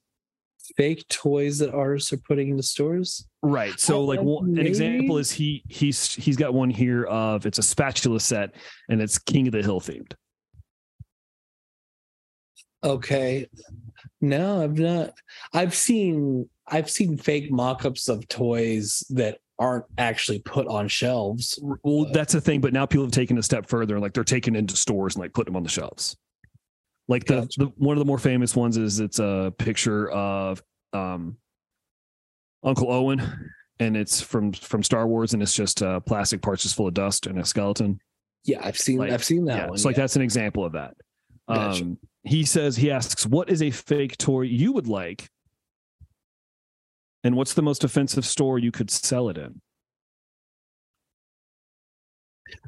Fake 0.75 1.07
toys 1.07 1.59
that 1.59 1.73
artists 1.73 2.11
are 2.11 2.17
putting 2.17 2.49
into 2.49 2.63
stores. 2.63 3.25
Right. 3.41 3.79
So, 3.79 4.03
like, 4.03 4.19
Uh, 4.19 4.23
one, 4.23 4.57
an 4.57 4.67
example 4.67 5.17
is 5.17 5.31
he 5.31 5.63
he's 5.69 6.13
he's 6.13 6.35
got 6.35 6.53
one 6.53 6.69
here 6.69 7.05
of 7.05 7.45
it's 7.45 7.57
a 7.57 7.63
spatula 7.63 8.19
set 8.19 8.53
and 8.89 9.01
it's 9.01 9.17
King 9.17 9.47
of 9.47 9.53
the 9.53 9.61
Hill 9.61 9.79
themed. 9.79 10.11
Okay. 12.83 13.47
No, 14.21 14.63
I've 14.63 14.77
not. 14.77 15.13
I've 15.53 15.75
seen 15.75 16.49
I've 16.67 16.89
seen 16.89 17.17
fake 17.17 17.51
mock-ups 17.51 18.09
of 18.09 18.27
toys 18.27 19.03
that 19.11 19.39
aren't 19.59 19.85
actually 19.97 20.39
put 20.39 20.67
on 20.67 20.87
shelves. 20.87 21.59
Well, 21.83 22.07
that's 22.11 22.33
the 22.33 22.41
thing. 22.41 22.61
But 22.61 22.73
now 22.73 22.85
people 22.85 23.05
have 23.05 23.11
taken 23.11 23.37
a 23.37 23.43
step 23.43 23.67
further 23.67 23.95
and 23.95 24.03
like 24.03 24.13
they're 24.13 24.23
taken 24.23 24.55
into 24.55 24.75
stores 24.75 25.15
and 25.15 25.21
like 25.23 25.33
putting 25.33 25.51
them 25.53 25.57
on 25.57 25.63
the 25.63 25.69
shelves. 25.69 26.15
Like 27.07 27.25
the, 27.25 27.41
Gotcha. 27.41 27.59
the 27.59 27.65
one 27.77 27.95
of 27.95 27.99
the 27.99 28.05
more 28.05 28.17
famous 28.19 28.55
ones 28.55 28.77
is 28.77 28.99
it's 28.99 29.19
a 29.19 29.53
picture 29.57 30.09
of 30.11 30.61
um 30.93 31.37
Uncle 32.63 32.91
Owen 32.91 33.51
and 33.79 33.95
it's 33.95 34.19
from 34.19 34.51
from 34.51 34.83
Star 34.83 35.07
Wars 35.07 35.33
and 35.33 35.41
it's 35.41 35.53
just 35.53 35.81
uh 35.81 35.99
plastic 36.01 36.41
parts 36.41 36.63
just 36.63 36.75
full 36.75 36.87
of 36.87 36.93
dust 36.93 37.27
and 37.27 37.39
a 37.39 37.45
skeleton. 37.45 37.99
Yeah, 38.43 38.59
I've 38.63 38.77
seen 38.77 38.97
Like, 38.97 39.11
I've 39.11 39.23
seen 39.23 39.45
that 39.45 39.57
yeah, 39.57 39.67
one. 39.69 39.77
so 39.77 39.87
like 39.87 39.95
yeah. 39.95 40.03
that's 40.03 40.15
an 40.15 40.21
example 40.21 40.65
of 40.65 40.73
that. 40.73 40.95
Gotcha. 41.47 41.83
Um 41.83 41.97
he 42.27 42.45
says 42.45 42.75
he 42.75 42.91
asks, 42.91 43.25
What 43.25 43.49
is 43.49 43.61
a 43.61 43.71
fake 43.71 44.17
toy 44.17 44.41
you 44.41 44.71
would 44.73 44.87
like? 44.87 45.29
And 47.23 47.35
what's 47.35 47.53
the 47.53 47.61
most 47.61 47.83
offensive 47.83 48.25
store 48.25 48.59
you 48.59 48.71
could 48.71 48.89
sell 48.89 49.29
it 49.29 49.37
in? 49.37 49.61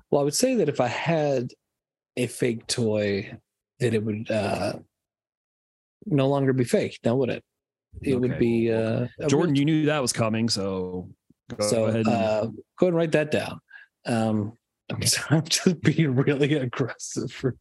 Well, 0.09 0.21
I 0.21 0.23
would 0.23 0.33
say 0.33 0.55
that 0.55 0.69
if 0.69 0.81
I 0.81 0.87
had 0.87 1.49
a 2.17 2.27
fake 2.27 2.67
toy, 2.67 3.37
that 3.79 3.93
it 3.93 4.03
would 4.03 4.29
uh 4.29 4.73
no 6.05 6.27
longer 6.27 6.53
be 6.53 6.63
fake, 6.63 6.99
now 7.03 7.15
would 7.15 7.29
it? 7.29 7.43
It 8.01 8.19
would 8.19 8.39
be 8.39 8.71
uh 8.71 9.07
Jordan, 9.27 9.55
you 9.55 9.65
knew 9.65 9.85
that 9.85 10.01
was 10.01 10.13
coming, 10.13 10.49
so 10.49 11.09
go 11.55 11.67
so 11.67 11.85
ahead. 11.85 12.07
And, 12.07 12.15
uh 12.15 12.47
go 12.77 12.87
ahead 12.87 12.89
and 12.89 12.95
write 12.95 13.11
that 13.13 13.31
down. 13.31 13.59
Um 14.05 14.53
I'm 14.91 14.99
just, 14.99 15.19
I'm 15.31 15.43
just 15.43 15.81
being 15.81 16.15
really 16.15 16.55
aggressive 16.55 17.31
for 17.31 17.55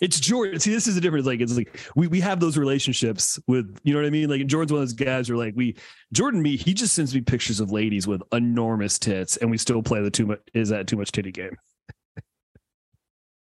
it's 0.00 0.18
Jordan. 0.20 0.58
See, 0.60 0.72
this 0.72 0.86
is 0.86 0.94
the 0.94 1.00
difference. 1.00 1.26
Like, 1.26 1.40
it's 1.40 1.56
like 1.56 1.78
we 1.94 2.06
we 2.08 2.20
have 2.20 2.40
those 2.40 2.56
relationships 2.56 3.38
with, 3.46 3.78
you 3.82 3.92
know 3.94 4.00
what 4.00 4.06
I 4.06 4.10
mean? 4.10 4.28
Like, 4.28 4.46
Jordan's 4.46 4.72
one 4.72 4.82
of 4.82 4.88
those 4.88 4.94
guys 4.94 5.28
where 5.28 5.38
like 5.38 5.54
we 5.56 5.76
Jordan 6.12 6.42
me, 6.42 6.56
he 6.56 6.74
just 6.74 6.94
sends 6.94 7.14
me 7.14 7.20
pictures 7.20 7.60
of 7.60 7.70
ladies 7.72 8.06
with 8.06 8.22
enormous 8.32 8.98
tits, 8.98 9.36
and 9.36 9.50
we 9.50 9.58
still 9.58 9.82
play 9.82 10.02
the 10.02 10.10
too 10.10 10.26
much 10.26 10.40
is 10.54 10.68
that 10.70 10.86
too 10.86 10.96
much 10.96 11.12
titty 11.12 11.32
game. 11.32 11.56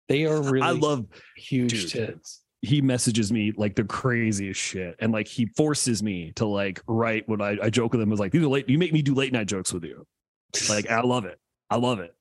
they 0.07 0.25
are 0.25 0.41
really 0.41 0.61
I 0.65 0.71
love 0.71 1.05
huge 1.35 1.71
dude. 1.71 1.89
tits. 1.89 2.41
he 2.61 2.81
messages 2.81 3.31
me 3.31 3.53
like 3.55 3.75
the 3.75 3.83
craziest 3.83 4.59
shit, 4.59 4.95
and 4.99 5.11
like 5.11 5.27
he 5.27 5.45
forces 5.57 6.03
me 6.03 6.33
to 6.35 6.45
like 6.45 6.81
write 6.87 7.27
what 7.27 7.41
I, 7.41 7.57
I 7.63 7.69
joke 7.69 7.93
with 7.93 8.01
him 8.01 8.09
was 8.09 8.19
like, 8.19 8.31
these 8.31 8.43
are 8.43 8.47
late. 8.47 8.69
You 8.69 8.77
make 8.77 8.93
me 8.93 9.01
do 9.01 9.13
late 9.15 9.31
night 9.33 9.47
jokes 9.47 9.71
with 9.73 9.83
you. 9.83 10.05
Like, 10.67 10.89
I 10.89 11.01
love 11.01 11.25
it. 11.25 11.39
I 11.69 11.75
love 11.77 11.99
it. 11.99 12.13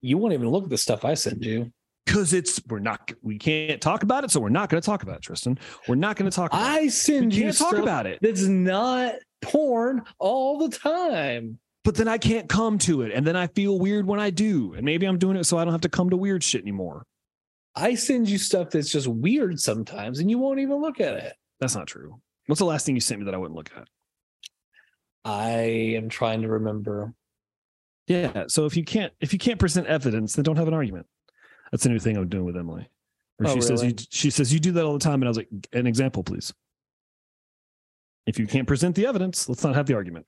You 0.00 0.18
won't 0.18 0.32
even 0.34 0.48
look 0.48 0.64
at 0.64 0.70
the 0.70 0.78
stuff 0.78 1.04
I 1.04 1.14
send 1.14 1.44
you. 1.44 1.72
Cause 2.06 2.34
it's 2.34 2.60
we're 2.68 2.80
not 2.80 3.12
we 3.22 3.38
can't 3.38 3.80
talk 3.80 4.02
about 4.02 4.24
it, 4.24 4.30
so 4.30 4.38
we're 4.38 4.50
not 4.50 4.68
going 4.68 4.80
to 4.80 4.84
talk 4.84 5.02
about 5.02 5.16
it, 5.16 5.22
Tristan. 5.22 5.58
We're 5.88 5.94
not 5.94 6.16
going 6.16 6.30
to 6.30 6.34
talk. 6.34 6.52
About 6.52 6.62
it. 6.62 6.78
I 6.78 6.80
We 6.82 6.88
send 6.90 7.34
you 7.34 7.44
can't 7.44 7.56
talk 7.56 7.76
about 7.76 8.06
it. 8.06 8.18
that's 8.20 8.42
not 8.42 9.14
porn 9.40 10.02
all 10.18 10.58
the 10.58 10.68
time. 10.68 11.58
but 11.82 11.94
then 11.94 12.06
I 12.06 12.18
can't 12.18 12.48
come 12.48 12.76
to 12.78 13.02
it. 13.02 13.12
And 13.12 13.26
then 13.26 13.36
I 13.36 13.46
feel 13.48 13.78
weird 13.78 14.06
when 14.06 14.20
I 14.20 14.28
do. 14.30 14.74
And 14.74 14.84
maybe 14.84 15.06
I'm 15.06 15.18
doing 15.18 15.36
it 15.36 15.44
so 15.44 15.56
I 15.56 15.64
don't 15.64 15.72
have 15.72 15.80
to 15.82 15.88
come 15.88 16.10
to 16.10 16.16
weird 16.16 16.44
shit 16.44 16.60
anymore. 16.62 17.04
I 17.74 17.94
send 17.94 18.28
you 18.28 18.38
stuff 18.38 18.70
that's 18.70 18.90
just 18.90 19.08
weird 19.08 19.58
sometimes, 19.58 20.18
and 20.20 20.30
you 20.30 20.38
won't 20.38 20.60
even 20.60 20.80
look 20.80 21.00
at 21.00 21.14
it. 21.14 21.34
That's 21.58 21.74
not 21.74 21.86
true. 21.86 22.20
What's 22.46 22.58
the 22.60 22.66
last 22.66 22.84
thing 22.86 22.94
you 22.94 23.00
sent 23.00 23.20
me 23.20 23.24
that 23.24 23.34
I 23.34 23.38
wouldn't 23.38 23.56
look 23.56 23.70
at? 23.76 23.88
I 25.24 25.94
am 25.96 26.08
trying 26.08 26.42
to 26.42 26.48
remember. 26.48 27.14
Yeah. 28.06 28.44
So 28.48 28.66
if 28.66 28.76
you 28.76 28.84
can't 28.84 29.12
if 29.20 29.32
you 29.32 29.38
can't 29.38 29.58
present 29.58 29.86
evidence, 29.86 30.34
then 30.34 30.42
don't 30.42 30.56
have 30.56 30.68
an 30.68 30.74
argument. 30.74 31.06
That's 31.74 31.86
a 31.86 31.88
new 31.88 31.98
thing 31.98 32.16
I'm 32.16 32.28
doing 32.28 32.44
with 32.44 32.56
Emily. 32.56 32.88
Where 33.38 33.50
Oh, 33.50 33.54
she 33.56 33.60
says 33.60 33.82
you 33.82 33.92
she 34.08 34.30
says 34.30 34.52
you 34.52 34.60
do 34.60 34.70
that 34.70 34.84
all 34.84 34.92
the 34.92 35.00
time. 35.00 35.14
And 35.14 35.24
I 35.24 35.28
was 35.28 35.36
like, 35.36 35.48
an 35.72 35.88
example, 35.88 36.22
please. 36.22 36.54
If 38.28 38.38
you 38.38 38.46
can't 38.46 38.68
present 38.68 38.94
the 38.94 39.08
evidence, 39.08 39.48
let's 39.48 39.64
not 39.64 39.74
have 39.74 39.86
the 39.86 39.94
argument. 39.94 40.24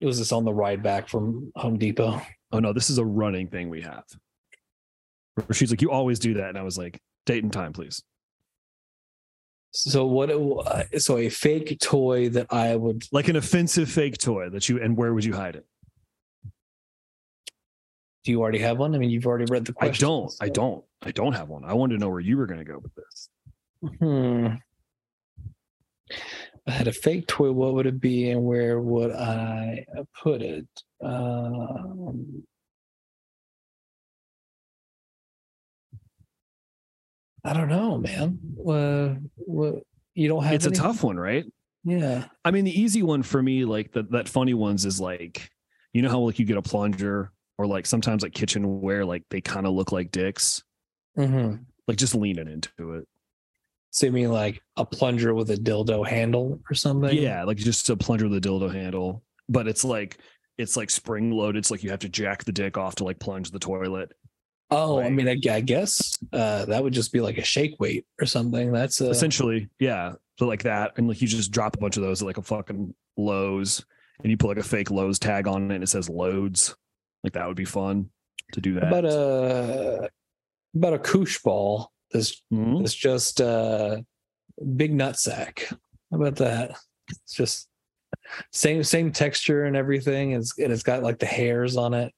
It 0.00 0.06
was 0.06 0.18
just 0.18 0.32
on 0.32 0.44
the 0.44 0.54
ride 0.54 0.80
back 0.80 1.08
from 1.08 1.50
Home 1.56 1.76
Depot. 1.76 2.22
Oh 2.52 2.60
no, 2.60 2.72
this 2.72 2.88
is 2.88 2.98
a 2.98 3.04
running 3.04 3.48
thing 3.48 3.68
we 3.68 3.80
have. 3.80 4.04
Where 5.34 5.54
she's 5.54 5.72
like, 5.72 5.82
you 5.82 5.90
always 5.90 6.20
do 6.20 6.34
that. 6.34 6.50
And 6.50 6.56
I 6.56 6.62
was 6.62 6.78
like, 6.78 7.00
date 7.26 7.42
and 7.42 7.52
time, 7.52 7.72
please. 7.72 8.00
So 9.72 10.06
what? 10.06 10.30
It, 10.30 11.02
so 11.02 11.18
a 11.18 11.28
fake 11.28 11.80
toy 11.80 12.28
that 12.28 12.46
I 12.50 12.76
would. 12.76 13.08
Like 13.10 13.26
an 13.26 13.34
offensive 13.34 13.90
fake 13.90 14.18
toy 14.18 14.50
that 14.50 14.68
you 14.68 14.80
and 14.80 14.96
where 14.96 15.12
would 15.12 15.24
you 15.24 15.34
hide 15.34 15.56
it? 15.56 15.66
Do 18.24 18.30
you 18.30 18.40
already 18.40 18.58
have 18.58 18.78
one? 18.78 18.94
I 18.94 18.98
mean, 18.98 19.10
you've 19.10 19.26
already 19.26 19.44
read 19.44 19.66
the 19.66 19.74
question. 19.74 20.06
I 20.06 20.08
don't. 20.08 20.32
I 20.40 20.48
don't. 20.48 20.84
I 21.02 21.10
don't 21.10 21.34
have 21.34 21.50
one. 21.50 21.64
I 21.64 21.74
wanted 21.74 21.94
to 21.94 22.00
know 22.00 22.08
where 22.08 22.20
you 22.20 22.38
were 22.38 22.46
going 22.46 22.58
to 22.58 22.64
go 22.64 22.78
with 22.78 22.92
this. 22.94 23.28
Hmm. 23.98 24.46
I 26.66 26.70
had 26.70 26.88
a 26.88 26.92
fake 26.92 27.26
toy. 27.26 27.52
What 27.52 27.74
would 27.74 27.84
it 27.86 28.00
be, 28.00 28.30
and 28.30 28.42
where 28.44 28.80
would 28.80 29.12
I 29.12 29.84
put 30.22 30.40
it? 30.40 30.66
Um, 31.02 32.42
I 37.44 37.52
don't 37.52 37.68
know, 37.68 37.98
man. 37.98 38.38
Uh, 38.66 39.20
what 39.36 39.82
you 40.14 40.28
don't 40.28 40.44
have? 40.44 40.54
It's 40.54 40.64
a 40.64 40.70
tough 40.70 41.02
one, 41.02 41.18
right? 41.18 41.44
Yeah. 41.84 42.24
I 42.42 42.50
mean, 42.50 42.64
the 42.64 42.80
easy 42.80 43.02
one 43.02 43.22
for 43.22 43.42
me, 43.42 43.66
like 43.66 43.92
that 43.92 44.12
that 44.12 44.30
funny 44.30 44.54
ones, 44.54 44.86
is 44.86 44.98
like 44.98 45.50
you 45.92 46.00
know 46.00 46.08
how 46.08 46.20
like 46.20 46.38
you 46.38 46.46
get 46.46 46.56
a 46.56 46.62
plunger 46.62 47.30
or 47.58 47.66
like 47.66 47.86
sometimes 47.86 48.22
like 48.22 48.34
kitchenware, 48.34 49.04
like 49.04 49.22
they 49.30 49.40
kind 49.40 49.66
of 49.66 49.74
look 49.74 49.92
like 49.92 50.10
dicks. 50.10 50.62
Mm-hmm. 51.16 51.62
Like 51.86 51.96
just 51.96 52.14
leaning 52.14 52.48
into 52.48 52.94
it. 52.94 53.08
So 53.90 54.06
you 54.06 54.12
mean 54.12 54.32
like 54.32 54.60
a 54.76 54.84
plunger 54.84 55.34
with 55.34 55.50
a 55.50 55.56
dildo 55.56 56.06
handle 56.06 56.60
or 56.68 56.74
something? 56.74 57.16
Yeah, 57.16 57.44
like 57.44 57.58
just 57.58 57.88
a 57.90 57.96
plunger 57.96 58.28
with 58.28 58.44
a 58.44 58.48
dildo 58.48 58.72
handle, 58.72 59.22
but 59.48 59.68
it's 59.68 59.84
like 59.84 60.18
it's 60.58 60.76
like 60.76 60.90
spring 60.90 61.30
loaded. 61.30 61.58
It's 61.58 61.70
like 61.70 61.84
you 61.84 61.90
have 61.90 62.00
to 62.00 62.08
jack 62.08 62.44
the 62.44 62.52
dick 62.52 62.76
off 62.76 62.96
to 62.96 63.04
like 63.04 63.20
plunge 63.20 63.50
the 63.50 63.58
toilet. 63.58 64.12
Oh, 64.70 64.98
I 64.98 65.10
mean, 65.10 65.28
I, 65.28 65.36
I 65.48 65.60
guess 65.60 66.18
uh, 66.32 66.64
that 66.64 66.82
would 66.82 66.92
just 66.92 67.12
be 67.12 67.20
like 67.20 67.38
a 67.38 67.44
shake 67.44 67.78
weight 67.78 68.06
or 68.20 68.26
something. 68.26 68.72
That's 68.72 69.00
Essentially, 69.00 69.68
yeah. 69.78 70.14
So 70.38 70.46
like 70.46 70.64
that, 70.64 70.92
and 70.96 71.06
like 71.06 71.22
you 71.22 71.28
just 71.28 71.52
drop 71.52 71.76
a 71.76 71.78
bunch 71.78 71.96
of 71.96 72.02
those 72.02 72.22
at 72.22 72.26
like 72.26 72.38
a 72.38 72.42
fucking 72.42 72.92
Lowe's, 73.16 73.84
and 74.22 74.30
you 74.30 74.36
put 74.36 74.48
like 74.48 74.56
a 74.56 74.68
fake 74.68 74.90
Lowe's 74.90 75.20
tag 75.20 75.46
on 75.46 75.70
it, 75.70 75.74
and 75.74 75.84
it 75.84 75.88
says 75.88 76.08
loads. 76.08 76.74
Like 77.24 77.32
that 77.32 77.48
would 77.48 77.56
be 77.56 77.64
fun 77.64 78.10
to 78.52 78.60
do 78.60 78.74
that. 78.74 78.84
about 78.88 79.04
a 79.04 80.08
about 80.76 80.92
a 80.94 80.98
koosh 80.98 81.40
ball. 81.42 81.90
That's 82.12 82.42
Mhm. 82.52 82.82
It's 82.82 82.94
just 82.94 83.40
uh 83.40 84.02
big 84.76 84.94
nut 84.94 85.18
sack. 85.18 85.66
How 86.10 86.16
about 86.18 86.36
that? 86.36 86.76
It's 87.10 87.34
just 87.34 87.68
same 88.52 88.84
same 88.84 89.10
texture 89.10 89.64
and 89.64 89.76
everything. 89.76 90.32
It's 90.32 90.56
and 90.58 90.72
it's 90.72 90.82
got 90.84 91.02
like 91.02 91.18
the 91.18 91.26
hairs 91.26 91.76
on 91.76 91.94
it. 91.94 92.12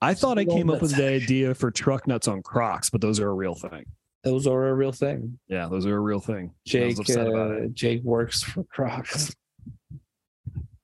I 0.00 0.14
thought 0.14 0.38
I 0.38 0.44
came 0.44 0.68
up 0.70 0.82
with 0.82 0.96
the 0.96 1.06
idea 1.08 1.54
for 1.54 1.70
truck 1.70 2.06
nuts 2.06 2.28
on 2.28 2.42
Crocs, 2.42 2.90
but 2.90 3.00
those 3.00 3.20
are 3.20 3.28
a 3.28 3.34
real 3.34 3.54
thing. 3.54 3.84
Those 4.24 4.46
are 4.46 4.68
a 4.68 4.74
real 4.74 4.92
thing. 4.92 5.38
Yeah, 5.48 5.68
those 5.68 5.86
are 5.86 5.96
a 5.96 6.00
real 6.00 6.20
thing. 6.20 6.52
Jake 6.66 6.98
was 6.98 7.00
upset 7.00 7.28
about 7.28 7.50
uh. 7.52 7.66
Jake 7.72 8.02
works 8.02 8.42
for 8.42 8.64
Crocs. 8.64 9.34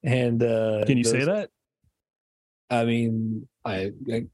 And 0.04 0.42
uh 0.42 0.84
Can 0.86 0.98
you 0.98 1.04
say 1.04 1.24
that? 1.24 1.50
I 2.72 2.86
mean, 2.86 3.46
I, 3.64 3.92
I 4.10 4.26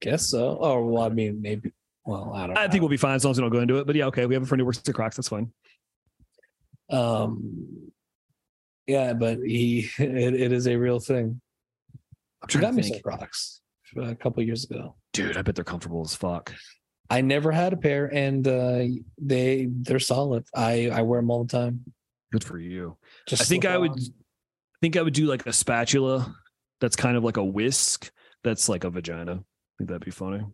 guess 0.00 0.28
so. 0.28 0.58
Oh 0.60 0.84
well, 0.84 1.02
I 1.02 1.08
mean 1.08 1.40
maybe 1.40 1.72
well, 2.04 2.32
I 2.34 2.46
don't 2.46 2.54
know. 2.54 2.60
I 2.60 2.68
think 2.68 2.82
we'll 2.82 2.90
be 2.90 2.98
fine 2.98 3.14
as 3.14 3.24
long 3.24 3.32
as 3.32 3.38
we 3.38 3.42
don't 3.42 3.50
go 3.50 3.60
into 3.60 3.78
it. 3.78 3.86
But 3.86 3.96
yeah, 3.96 4.06
okay. 4.06 4.26
We 4.26 4.34
have 4.34 4.42
a 4.42 4.46
friend 4.46 4.60
who 4.60 4.66
works 4.66 4.80
at 4.86 4.94
Crocs. 4.94 5.16
That's 5.16 5.28
fine. 5.28 5.50
um 6.90 7.90
yeah, 8.86 9.14
but 9.14 9.38
he 9.38 9.88
it, 9.98 10.34
it 10.34 10.52
is 10.52 10.68
a 10.68 10.76
real 10.76 11.00
thing. 11.00 11.40
I'm 12.42 12.48
trying 12.48 12.62
got 12.62 12.74
me 12.74 12.82
some 12.82 13.00
Crocs 13.00 13.62
a 13.96 14.14
couple 14.14 14.42
years 14.42 14.64
ago. 14.64 14.94
Dude, 15.14 15.38
I 15.38 15.42
bet 15.42 15.54
they're 15.54 15.64
comfortable 15.64 16.02
as 16.02 16.14
fuck. 16.14 16.52
I 17.10 17.22
never 17.22 17.50
had 17.50 17.72
a 17.72 17.76
pair, 17.78 18.04
and 18.14 18.46
uh, 18.46 18.84
they 19.16 19.66
they're 19.70 19.98
solid. 19.98 20.46
I 20.54 20.90
I 20.90 21.02
wear 21.02 21.20
them 21.20 21.30
all 21.30 21.44
the 21.44 21.50
time. 21.50 21.84
Good 22.32 22.44
for 22.44 22.58
you. 22.58 22.98
Just 23.26 23.40
I 23.40 23.44
think 23.46 23.64
I 23.64 23.78
would. 23.78 23.92
I 23.92 24.78
think 24.82 24.96
I 24.98 25.02
would 25.02 25.14
do 25.14 25.26
like 25.26 25.46
a 25.46 25.52
spatula 25.52 26.34
that's 26.80 26.96
kind 26.96 27.16
of 27.16 27.24
like 27.24 27.36
a 27.36 27.44
whisk 27.44 28.10
that's 28.44 28.68
like 28.68 28.84
a 28.84 28.90
vagina. 28.90 29.32
I 29.32 29.72
think 29.78 29.88
that'd 29.88 30.04
be 30.04 30.10
funny. 30.10 30.44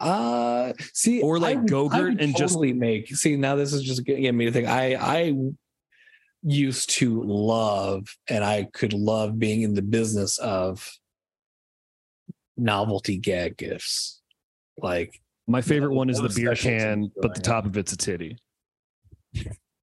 Uh 0.00 0.72
see, 0.92 1.20
Or 1.22 1.38
like 1.40 1.58
I 1.58 1.60
I 1.60 1.64
Go-Gurt 1.64 2.12
would 2.14 2.20
and 2.22 2.36
just- 2.36 2.58
make. 2.58 3.08
See, 3.16 3.36
now 3.36 3.56
this 3.56 3.72
is 3.72 3.82
just 3.82 4.04
getting 4.04 4.36
me 4.36 4.44
to 4.44 4.52
think. 4.52 4.68
I 4.68 4.94
I 4.94 5.34
used 6.44 6.90
to 6.90 7.20
love, 7.24 8.06
and 8.28 8.44
I 8.44 8.68
could 8.72 8.92
love 8.92 9.38
being 9.40 9.62
in 9.62 9.74
the 9.74 9.82
business 9.82 10.38
of 10.38 10.88
novelty 12.56 13.16
gag 13.18 13.56
gifts. 13.56 14.20
Like 14.80 15.20
My 15.48 15.62
favorite 15.62 15.94
one 15.94 16.10
is 16.10 16.18
the 16.20 16.28
beer 16.28 16.54
can, 16.54 17.10
but 17.20 17.34
the 17.34 17.40
top 17.40 17.66
of 17.66 17.76
it's 17.76 17.92
a 17.92 17.96
titty. 17.96 18.36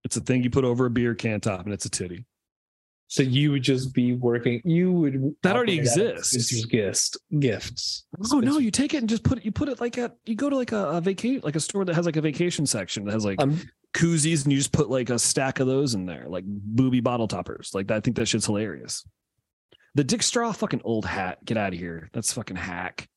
It's 0.06 0.16
a 0.16 0.22
thing 0.22 0.44
you 0.44 0.50
put 0.50 0.64
over 0.64 0.86
a 0.86 0.90
beer 0.90 1.14
can 1.14 1.42
top 1.42 1.66
and 1.66 1.74
it's 1.74 1.86
a 1.86 1.90
titty. 1.90 2.26
So, 3.08 3.24
you 3.24 3.52
would 3.52 3.62
just 3.62 3.94
be 3.94 4.14
working. 4.14 4.62
You 4.66 4.92
would 4.92 5.36
That 5.44 5.56
already 5.56 5.80
operate 5.80 5.92
out 5.92 5.98
of 5.98 6.18
exists. 6.18 6.66
Gifts. 6.66 7.18
Gifts. 7.40 8.06
Oh 8.32 8.40
no, 8.40 8.58
you 8.58 8.72
take 8.72 8.94
it 8.94 8.98
and 8.98 9.10
just 9.10 9.24
put 9.24 9.38
it 9.40 9.46
you 9.46 9.52
put 9.52 9.70
it 9.70 9.80
like 9.80 9.98
at 9.98 10.16
you 10.26 10.36
go 10.36 10.50
to 10.50 10.56
like 10.56 10.72
a, 10.72 10.90
a 10.90 11.02
vacation 11.02 11.42
like 11.44 11.56
a 11.56 11.60
store 11.60 11.86
that 11.86 11.96
has 11.96 12.06
like 12.06 12.16
a 12.16 12.22
vacation 12.22 12.66
section 12.66 13.06
that 13.06 13.12
has 13.14 13.24
like 13.24 13.42
Um, 13.42 13.60
koozies 13.96 14.44
and 14.44 14.52
you 14.52 14.58
just 14.58 14.72
put 14.72 14.90
like 14.90 15.10
a 15.10 15.18
stack 15.20 15.60
of 15.60 15.68
those 15.68 15.94
in 15.94 16.06
there, 16.06 16.26
like 16.28 16.44
booby 16.46 17.00
bottle 17.00 17.28
toppers. 17.28 17.72
Like 17.74 17.92
I 17.92 18.00
think 18.00 18.18
that 18.18 18.28
shit's 18.28 18.46
hilarious. 18.48 19.08
The 19.94 20.04
Dick 20.04 20.22
Straw 20.24 20.52
fucking 20.52 20.82
old 20.84 21.06
hat. 21.06 21.44
Get 21.46 21.58
out 21.58 21.74
of 21.74 21.80
here. 21.80 22.10
That's 22.12 22.34
fucking 22.34 22.58
hack. 22.58 23.08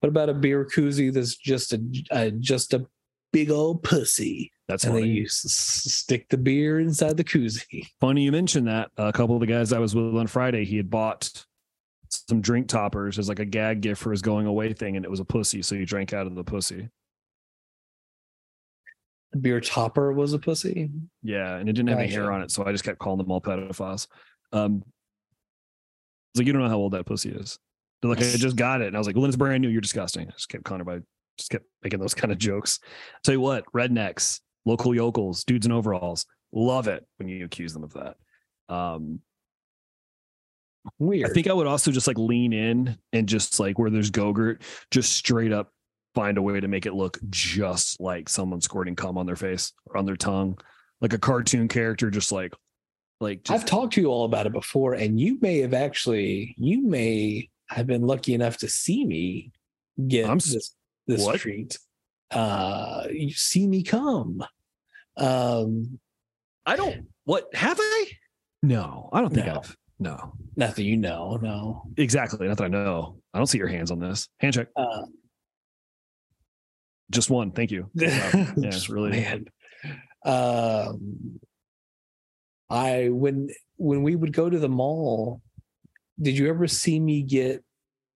What 0.00 0.10
about 0.10 0.28
a 0.28 0.34
beer 0.34 0.64
koozie 0.64 1.12
that's 1.12 1.34
just 1.34 1.72
a, 1.72 1.82
a 2.12 2.30
just 2.30 2.72
a 2.74 2.86
big 3.32 3.50
old 3.50 3.82
pussy, 3.82 4.52
That's 4.68 4.84
and 4.84 4.94
funny. 4.94 5.08
you 5.08 5.24
s- 5.24 5.44
s- 5.44 5.92
stick 5.92 6.28
the 6.28 6.38
beer 6.38 6.80
inside 6.80 7.16
the 7.16 7.24
koozie? 7.24 7.86
Funny 8.00 8.22
you 8.24 8.32
mentioned 8.32 8.66
that. 8.68 8.90
A 8.96 9.12
couple 9.12 9.34
of 9.36 9.40
the 9.40 9.46
guys 9.46 9.72
I 9.72 9.78
was 9.78 9.94
with 9.94 10.14
on 10.16 10.26
Friday, 10.26 10.64
he 10.64 10.76
had 10.76 10.90
bought 10.90 11.44
some 12.10 12.40
drink 12.40 12.68
toppers 12.68 13.18
as 13.18 13.28
like 13.28 13.38
a 13.38 13.44
gag 13.44 13.80
gift 13.82 14.00
for 14.02 14.10
his 14.10 14.22
going 14.22 14.46
away 14.46 14.72
thing, 14.72 14.96
and 14.96 15.04
it 15.04 15.10
was 15.10 15.20
a 15.20 15.24
pussy. 15.24 15.60
So 15.62 15.74
he 15.76 15.84
drank 15.84 16.12
out 16.12 16.26
of 16.26 16.34
the 16.34 16.44
pussy. 16.44 16.88
The 19.32 19.38
beer 19.38 19.60
topper 19.60 20.12
was 20.12 20.32
a 20.32 20.38
pussy. 20.38 20.88
Yeah, 21.22 21.56
and 21.56 21.68
it 21.68 21.74
didn't 21.74 21.90
have 21.90 21.98
any 21.98 22.10
hair 22.10 22.32
on 22.32 22.40
it, 22.42 22.50
so 22.50 22.64
I 22.64 22.72
just 22.72 22.84
kept 22.84 22.98
calling 22.98 23.18
them 23.18 23.30
all 23.30 23.42
pedophiles. 23.42 24.06
Um, 24.52 24.82
it's 26.32 26.38
like 26.38 26.46
you 26.46 26.52
don't 26.54 26.62
know 26.62 26.68
how 26.70 26.78
old 26.78 26.92
that 26.92 27.04
pussy 27.04 27.28
is. 27.30 27.58
They're 28.00 28.08
like, 28.08 28.20
I 28.20 28.36
just 28.36 28.56
got 28.56 28.80
it, 28.80 28.86
and 28.86 28.96
I 28.96 28.98
was 28.98 29.06
like, 29.06 29.16
well, 29.16 29.22
then 29.22 29.28
it's 29.28 29.36
brand 29.36 29.60
new. 29.60 29.68
You're 29.68 29.82
disgusting. 29.82 30.28
I 30.28 30.30
just 30.32 30.48
kept 30.48 30.64
calling 30.64 30.78
her 30.80 30.84
by, 30.84 31.00
just 31.38 31.50
kept 31.50 31.64
making 31.82 32.00
those 32.00 32.14
kind 32.14 32.32
of 32.32 32.38
jokes. 32.38 32.80
tell 33.24 33.34
you 33.34 33.40
what, 33.40 33.64
rednecks, 33.74 34.40
local 34.64 34.94
yokels, 34.94 35.44
dudes 35.44 35.66
in 35.66 35.72
overalls, 35.72 36.26
love 36.52 36.88
it 36.88 37.06
when 37.16 37.28
you 37.28 37.44
accuse 37.44 37.72
them 37.72 37.84
of 37.84 37.94
that. 37.94 38.16
Um, 38.74 39.20
Weird. 40.98 41.30
I 41.30 41.32
think 41.32 41.48
I 41.48 41.52
would 41.52 41.66
also 41.66 41.90
just 41.90 42.06
like 42.06 42.18
lean 42.18 42.52
in 42.52 42.96
and 43.12 43.28
just 43.28 43.60
like 43.60 43.78
where 43.78 43.90
there's 43.90 44.10
Gogurt, 44.10 44.62
just 44.90 45.12
straight 45.12 45.52
up 45.52 45.72
find 46.14 46.38
a 46.38 46.42
way 46.42 46.58
to 46.58 46.68
make 46.68 46.86
it 46.86 46.94
look 46.94 47.18
just 47.30 48.00
like 48.00 48.28
someone 48.28 48.60
squirting 48.60 48.96
cum 48.96 49.18
on 49.18 49.26
their 49.26 49.36
face 49.36 49.72
or 49.86 49.96
on 49.96 50.06
their 50.06 50.16
tongue, 50.16 50.58
like 51.00 51.12
a 51.12 51.18
cartoon 51.18 51.68
character, 51.68 52.10
just 52.10 52.32
like, 52.32 52.54
like 53.20 53.44
just, 53.44 53.52
I've 53.52 53.68
talked 53.68 53.94
to 53.94 54.00
you 54.00 54.08
all 54.08 54.24
about 54.24 54.46
it 54.46 54.52
before, 54.52 54.94
and 54.94 55.20
you 55.20 55.38
may 55.40 55.58
have 55.58 55.74
actually, 55.74 56.54
you 56.58 56.82
may 56.82 57.50
have 57.68 57.86
been 57.86 58.02
lucky 58.02 58.34
enough 58.34 58.56
to 58.58 58.68
see 58.68 59.04
me 59.04 59.52
get 60.06 60.28
I'm 60.28 60.38
this 60.38 60.74
this 61.08 61.24
what? 61.24 61.40
treat. 61.40 61.76
Uh, 62.30 63.06
you 63.10 63.30
see 63.32 63.66
me 63.66 63.82
come. 63.82 64.44
Um, 65.16 65.98
I 66.66 66.76
don't. 66.76 67.06
What 67.24 67.52
have 67.54 67.78
I? 67.80 68.06
No, 68.62 69.08
I 69.12 69.20
don't 69.20 69.32
think 69.34 69.46
No. 69.46 69.54
I've. 69.56 69.76
No, 70.00 70.32
not 70.54 70.76
that 70.76 70.84
you 70.84 70.96
know, 70.96 71.38
no. 71.42 71.82
exactly. 71.96 72.46
Not 72.46 72.56
that 72.58 72.64
I 72.64 72.68
know. 72.68 73.18
I 73.34 73.38
don't 73.38 73.48
see 73.48 73.58
your 73.58 73.66
hands 73.66 73.90
on 73.90 73.98
this. 73.98 74.28
Handshake. 74.38 74.68
Uh, 74.76 75.02
Just 77.10 77.30
one. 77.30 77.50
Thank 77.50 77.72
you. 77.72 77.90
Yeah, 77.94 78.54
just 78.60 78.88
really. 78.88 79.10
man. 79.10 79.46
Um, 80.24 81.40
I 82.70 83.08
when 83.08 83.48
when 83.76 84.02
we 84.04 84.14
would 84.14 84.32
go 84.32 84.48
to 84.48 84.58
the 84.58 84.68
mall, 84.68 85.40
did 86.20 86.38
you 86.38 86.48
ever 86.48 86.68
see 86.68 87.00
me 87.00 87.22
get 87.22 87.64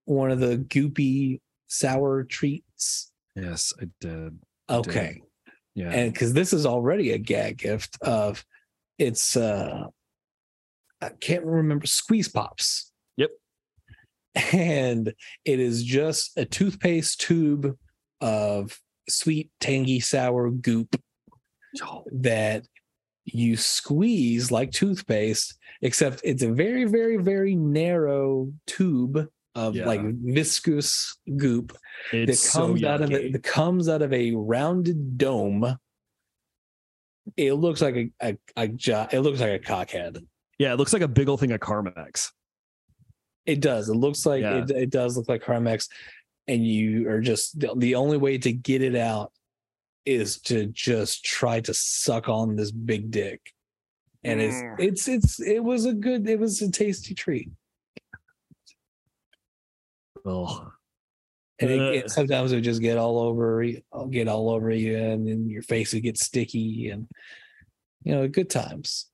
one 0.04 0.30
of 0.30 0.38
the 0.38 0.58
goopy 0.58 1.40
sour 1.66 2.22
treats? 2.24 2.64
Yes, 3.34 3.72
I 3.80 3.86
did. 4.00 4.38
Okay, 4.70 5.22
Yeah. 5.74 5.90
and 5.90 6.12
because 6.12 6.32
this 6.32 6.52
is 6.52 6.66
already 6.66 7.12
a 7.12 7.18
gag 7.18 7.58
gift 7.58 7.96
of 8.02 8.44
it's 8.98 9.36
uh 9.36 9.84
I 11.00 11.08
can't 11.20 11.44
remember 11.44 11.86
squeeze 11.86 12.28
pops. 12.28 12.92
Yep. 13.16 13.30
And 14.52 15.12
it 15.44 15.60
is 15.60 15.82
just 15.82 16.36
a 16.36 16.44
toothpaste 16.44 17.20
tube 17.20 17.76
of 18.20 18.78
sweet, 19.08 19.50
tangy, 19.60 19.98
sour 20.00 20.50
goop 20.50 20.94
that 22.12 22.64
you 23.24 23.56
squeeze 23.56 24.50
like 24.52 24.70
toothpaste, 24.70 25.58
except 25.82 26.20
it's 26.24 26.42
a 26.42 26.52
very, 26.52 26.84
very, 26.84 27.16
very 27.16 27.54
narrow 27.56 28.52
tube 28.66 29.26
of 29.54 29.76
Yeah. 29.76 29.86
like 29.86 30.00
viscous 30.02 31.16
goop 31.36 31.76
it's 32.12 32.42
that 32.42 32.48
so 32.50 32.66
comes 32.68 32.84
out 32.84 33.02
of 33.02 33.10
yucky. 33.10 33.24
it 33.26 33.32
that 33.32 33.42
comes 33.42 33.88
out 33.88 34.02
of 34.02 34.12
a 34.12 34.32
rounded 34.34 35.18
dome. 35.18 35.76
It 37.36 37.52
looks 37.54 37.80
like 37.80 37.94
a, 37.96 38.10
a, 38.20 38.36
a 38.56 38.68
jo- 38.68 39.06
it 39.12 39.20
looks 39.20 39.40
like 39.40 39.60
a 39.60 39.64
cockhead. 39.64 40.24
Yeah, 40.58 40.72
it 40.72 40.76
looks 40.76 40.92
like 40.92 41.02
a 41.02 41.08
big 41.08 41.28
old 41.28 41.40
thing 41.40 41.52
of 41.52 41.60
Carmex. 41.60 42.30
It 43.46 43.60
does. 43.60 43.88
It 43.88 43.94
looks 43.94 44.24
like 44.26 44.42
Yeah. 44.42 44.62
it, 44.62 44.70
it 44.70 44.90
does 44.90 45.16
look 45.16 45.28
like 45.28 45.42
Carmex, 45.42 45.88
and 46.48 46.66
you 46.66 47.08
are 47.08 47.20
just 47.20 47.58
the, 47.60 47.72
the 47.76 47.94
only 47.94 48.16
way 48.16 48.38
to 48.38 48.52
get 48.52 48.82
it 48.82 48.96
out 48.96 49.32
is 50.04 50.40
to 50.40 50.66
just 50.66 51.24
try 51.24 51.60
to 51.60 51.72
suck 51.74 52.28
on 52.28 52.56
this 52.56 52.70
big 52.72 53.10
dick. 53.10 53.40
And 54.24 54.40
it's 54.40 54.56
Mm. 54.56 54.76
it's 54.80 55.08
it's 55.08 55.40
it 55.40 55.60
was 55.62 55.84
a 55.84 55.92
good 55.92 56.28
it 56.28 56.38
was 56.38 56.60
a 56.62 56.70
tasty 56.70 57.14
treat. 57.14 57.50
Oh, 60.24 60.70
And 61.58 61.70
it, 61.70 61.80
it- 61.94 62.10
sometimes 62.10 62.52
it 62.52 62.56
would 62.56 62.64
just 62.64 62.80
get 62.82 62.98
all 62.98 63.18
over 63.18 63.62
you, 63.62 63.82
get 64.10 64.28
all 64.28 64.50
over 64.50 64.70
you, 64.70 64.96
and 64.96 65.26
then 65.26 65.48
your 65.48 65.62
face 65.62 65.92
would 65.92 66.02
get 66.02 66.18
sticky. 66.18 66.90
And 66.90 67.08
You 68.04 68.14
know, 68.14 68.28
good 68.28 68.50
times. 68.50 69.06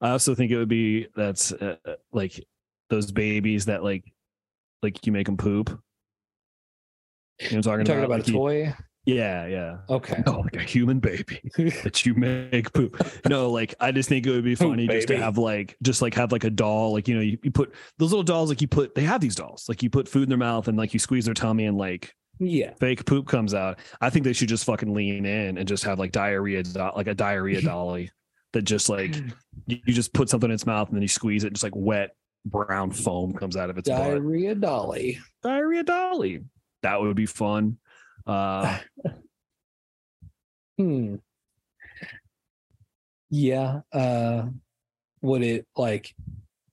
I 0.00 0.10
also 0.10 0.34
think 0.34 0.50
it 0.50 0.58
would 0.58 0.68
be 0.68 1.06
that's 1.16 1.52
uh, 1.52 1.76
uh, 1.86 1.94
like 2.12 2.44
those 2.90 3.10
babies 3.12 3.66
that 3.66 3.82
like 3.82 4.04
like 4.82 5.06
you 5.06 5.12
make 5.12 5.26
them 5.26 5.36
poop. 5.38 5.70
You 7.40 7.50
know 7.50 7.56
what 7.56 7.56
I'm 7.56 7.62
talking 7.62 7.84
talking 7.86 8.04
about 8.04 8.10
Like 8.18 8.28
a 8.28 8.30
you- 8.30 8.36
toy. 8.36 8.74
Yeah, 9.06 9.46
yeah. 9.46 9.76
Okay. 9.90 10.22
No, 10.26 10.40
like 10.40 10.56
a 10.56 10.62
human 10.62 10.98
baby 10.98 11.40
that 11.82 12.06
you 12.06 12.14
make 12.14 12.72
poop. 12.72 13.00
No, 13.28 13.50
like 13.50 13.74
I 13.80 13.92
just 13.92 14.08
think 14.08 14.26
it 14.26 14.30
would 14.30 14.44
be 14.44 14.56
Poop 14.56 14.70
funny 14.70 14.86
just 14.88 15.08
to 15.08 15.16
have 15.16 15.36
like 15.38 15.76
just 15.82 16.00
like 16.02 16.14
have 16.14 16.32
like 16.32 16.44
a 16.44 16.50
doll, 16.50 16.92
like 16.92 17.06
you 17.08 17.14
know, 17.14 17.20
you, 17.20 17.38
you 17.42 17.50
put 17.50 17.74
those 17.98 18.10
little 18.12 18.22
dolls 18.24 18.48
like 18.48 18.60
you 18.62 18.68
put 18.68 18.94
they 18.94 19.02
have 19.02 19.20
these 19.20 19.34
dolls, 19.34 19.66
like 19.68 19.82
you 19.82 19.90
put 19.90 20.08
food 20.08 20.22
in 20.24 20.28
their 20.30 20.38
mouth 20.38 20.68
and 20.68 20.78
like 20.78 20.92
you 20.94 20.98
squeeze 20.98 21.26
their 21.26 21.34
tummy 21.34 21.66
and 21.66 21.76
like 21.76 22.14
Yeah. 22.38 22.72
fake 22.80 23.04
poop 23.04 23.26
comes 23.28 23.52
out. 23.54 23.78
I 24.00 24.08
think 24.10 24.24
they 24.24 24.32
should 24.32 24.48
just 24.48 24.64
fucking 24.64 24.94
lean 24.94 25.26
in 25.26 25.58
and 25.58 25.68
just 25.68 25.84
have 25.84 25.98
like 25.98 26.12
diarrhea, 26.12 26.62
do- 26.62 26.90
like 26.96 27.06
a 27.08 27.14
diarrhea 27.14 27.60
dolly 27.62 28.10
that 28.54 28.62
just 28.62 28.88
like 28.88 29.14
you, 29.66 29.78
you 29.84 29.92
just 29.92 30.14
put 30.14 30.28
something 30.30 30.48
in 30.48 30.54
its 30.54 30.64
mouth 30.66 30.88
and 30.88 30.96
then 30.96 31.02
you 31.02 31.08
squeeze 31.08 31.44
it, 31.44 31.48
and 31.48 31.56
just 31.56 31.64
like 31.64 31.76
wet 31.76 32.16
brown 32.46 32.90
foam 32.90 33.32
comes 33.32 33.56
out 33.56 33.68
of 33.70 33.76
its 33.78 33.88
diarrhea 33.88 34.14
butt. 34.14 34.20
Diarrhea 34.22 34.54
Dolly. 34.54 35.18
Diarrhea 35.42 35.82
dolly. 35.82 36.40
That 36.82 37.00
would 37.00 37.16
be 37.16 37.26
fun. 37.26 37.78
Uh, 38.26 38.78
Hmm. 40.78 41.16
Yeah. 43.30 43.80
Uh 43.92 44.46
would 45.22 45.42
it 45.42 45.66
like 45.76 46.14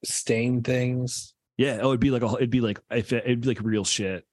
stain 0.03 0.64
things? 0.64 1.34
yeah, 1.57 1.80
oh, 1.82 1.90
it'd 1.90 1.99
be 1.99 2.10
like 2.10 2.23
a, 2.23 2.34
it'd 2.38 2.49
be 2.49 2.61
like 2.61 2.80
if 2.90 3.14
it, 3.14 3.23
it'd 3.26 3.41
be 3.41 3.49
like 3.49 3.61
real 3.61 3.86
shit. 3.86 4.26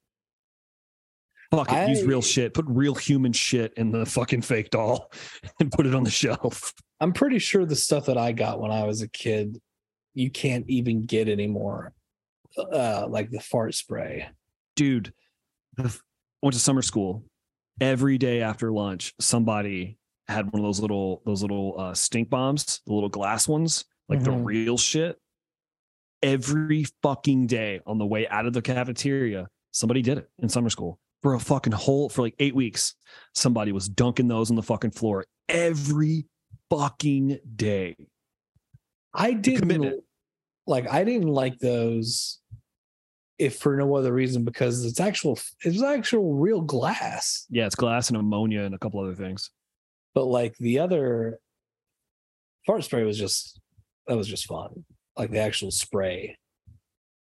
Fuck 1.51 1.71
it, 1.71 1.89
use 1.89 2.03
real 2.03 2.21
shit. 2.21 2.53
Put 2.53 2.65
real 2.67 2.95
human 2.95 3.31
shit 3.31 3.73
in 3.77 3.91
the 3.91 4.05
fucking 4.05 4.41
fake 4.41 4.71
doll 4.71 5.11
and 5.59 5.71
put 5.71 5.85
it 5.85 5.95
on 5.95 6.03
the 6.03 6.09
shelf. 6.09 6.73
I'm 6.99 7.13
pretty 7.13 7.39
sure 7.39 7.65
the 7.65 7.75
stuff 7.75 8.07
that 8.07 8.17
I 8.17 8.31
got 8.31 8.59
when 8.59 8.71
I 8.71 8.83
was 8.85 9.01
a 9.01 9.07
kid, 9.07 9.59
you 10.15 10.31
can't 10.31 10.65
even 10.67 11.05
get 11.05 11.29
anymore. 11.29 11.93
Uh 12.57 13.05
like 13.07 13.29
the 13.29 13.39
fart 13.39 13.75
spray. 13.75 14.27
dude 14.75 15.13
the 15.77 15.95
went 16.41 16.53
to 16.53 16.59
summer 16.59 16.81
school. 16.81 17.23
Every 17.81 18.17
day 18.17 18.41
after 18.41 18.71
lunch 18.71 19.13
somebody 19.19 19.97
had 20.27 20.51
one 20.51 20.59
of 20.61 20.65
those 20.67 20.79
little 20.79 21.21
those 21.25 21.41
little 21.41 21.75
uh 21.79 21.93
stink 21.93 22.29
bombs 22.29 22.81
the 22.85 22.93
little 22.93 23.09
glass 23.09 23.47
ones 23.47 23.85
like 24.09 24.23
the 24.23 24.31
Mhm. 24.31 24.45
real 24.45 24.77
shit. 24.77 25.17
Every 26.21 26.85
fucking 27.01 27.47
day 27.47 27.79
on 27.87 27.97
the 27.97 28.05
way 28.05 28.27
out 28.27 28.45
of 28.45 28.53
the 28.53 28.61
cafeteria 28.61 29.47
somebody 29.71 30.01
did 30.01 30.17
it 30.17 30.29
in 30.39 30.49
summer 30.49 30.69
school 30.69 30.99
for 31.21 31.33
a 31.35 31.39
fucking 31.39 31.73
whole 31.73 32.09
for 32.09 32.21
like 32.23 32.35
eight 32.39 32.55
weeks. 32.55 32.95
Somebody 33.33 33.71
was 33.71 33.87
dunking 33.87 34.27
those 34.27 34.49
on 34.49 34.55
the 34.55 34.63
fucking 34.63 34.91
floor 34.91 35.25
every 35.47 36.25
fucking 36.69 37.39
day. 37.55 37.95
I 39.13 39.33
didn't 39.33 40.03
like 40.67 40.87
I 40.89 41.03
didn't 41.05 41.29
like 41.29 41.57
those 41.59 42.39
if 43.39 43.57
for 43.57 43.75
no 43.77 43.95
other 43.95 44.13
reason 44.13 44.43
because 44.43 44.85
it's 44.85 44.99
actual 44.99 45.39
it's 45.63 45.81
actual 45.81 46.35
real 46.35 46.61
glass. 46.61 47.45
yeah 47.49 47.65
it's 47.65 47.75
glass 47.75 48.09
and 48.09 48.17
ammonia 48.17 48.61
and 48.61 48.75
a 48.75 48.77
couple 48.77 48.99
other 48.99 49.15
things 49.15 49.49
But 50.13 50.25
like 50.25 50.55
the 50.57 50.79
other 50.79 51.39
fart 52.67 52.83
spray 52.83 53.03
was 53.03 53.17
just 53.17 53.59
that 54.07 54.17
was 54.17 54.27
just 54.27 54.45
fun. 54.45 54.85
Like 55.17 55.31
the 55.31 55.39
actual 55.39 55.71
spray. 55.71 56.37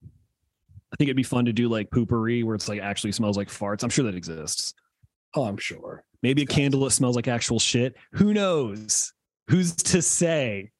i 0.04 0.96
think 0.96 1.08
it'd 1.08 1.16
be 1.16 1.22
fun 1.22 1.44
to 1.46 1.52
do 1.52 1.68
like 1.68 1.90
poopery 1.90 2.44
where 2.44 2.54
it's 2.54 2.68
like 2.68 2.80
actually 2.80 3.12
smells 3.12 3.36
like 3.36 3.48
farts 3.48 3.82
i'm 3.82 3.90
sure 3.90 4.04
that 4.04 4.14
exists 4.14 4.72
Oh, 5.34 5.44
I'm 5.44 5.58
sure. 5.58 6.02
Maybe 6.22 6.42
a 6.42 6.46
candle 6.46 6.80
that 6.84 6.92
smells 6.92 7.14
like 7.14 7.28
actual 7.28 7.58
shit. 7.58 7.94
Who 8.12 8.32
knows? 8.32 9.12
Who's 9.50 9.76
to 9.76 10.00
say? 10.00 10.70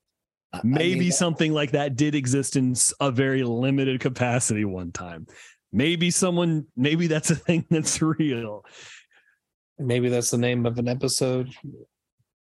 I- 0.57 0.61
I 0.61 0.63
Maybe 0.65 1.01
mean, 1.01 1.13
something 1.13 1.53
like 1.53 1.73
that 1.73 1.97
did 1.97 2.15
exist 2.15 2.57
in 2.57 2.75
a 3.01 3.11
very 3.11 3.43
limited 3.45 4.01
capacity 4.01 4.65
one 4.65 4.93
time. 4.93 5.27
Maybe 5.73 6.11
someone, 6.11 6.67
maybe 6.77 7.07
that's 7.07 7.31
a 7.31 7.37
thing 7.37 7.67
that's 7.71 8.01
real. 8.01 8.65
maybe 9.79 10.09
that's 10.09 10.31
the 10.31 10.39
name 10.39 10.67
of 10.67 10.79
an 10.79 10.89
episode. 10.89 11.49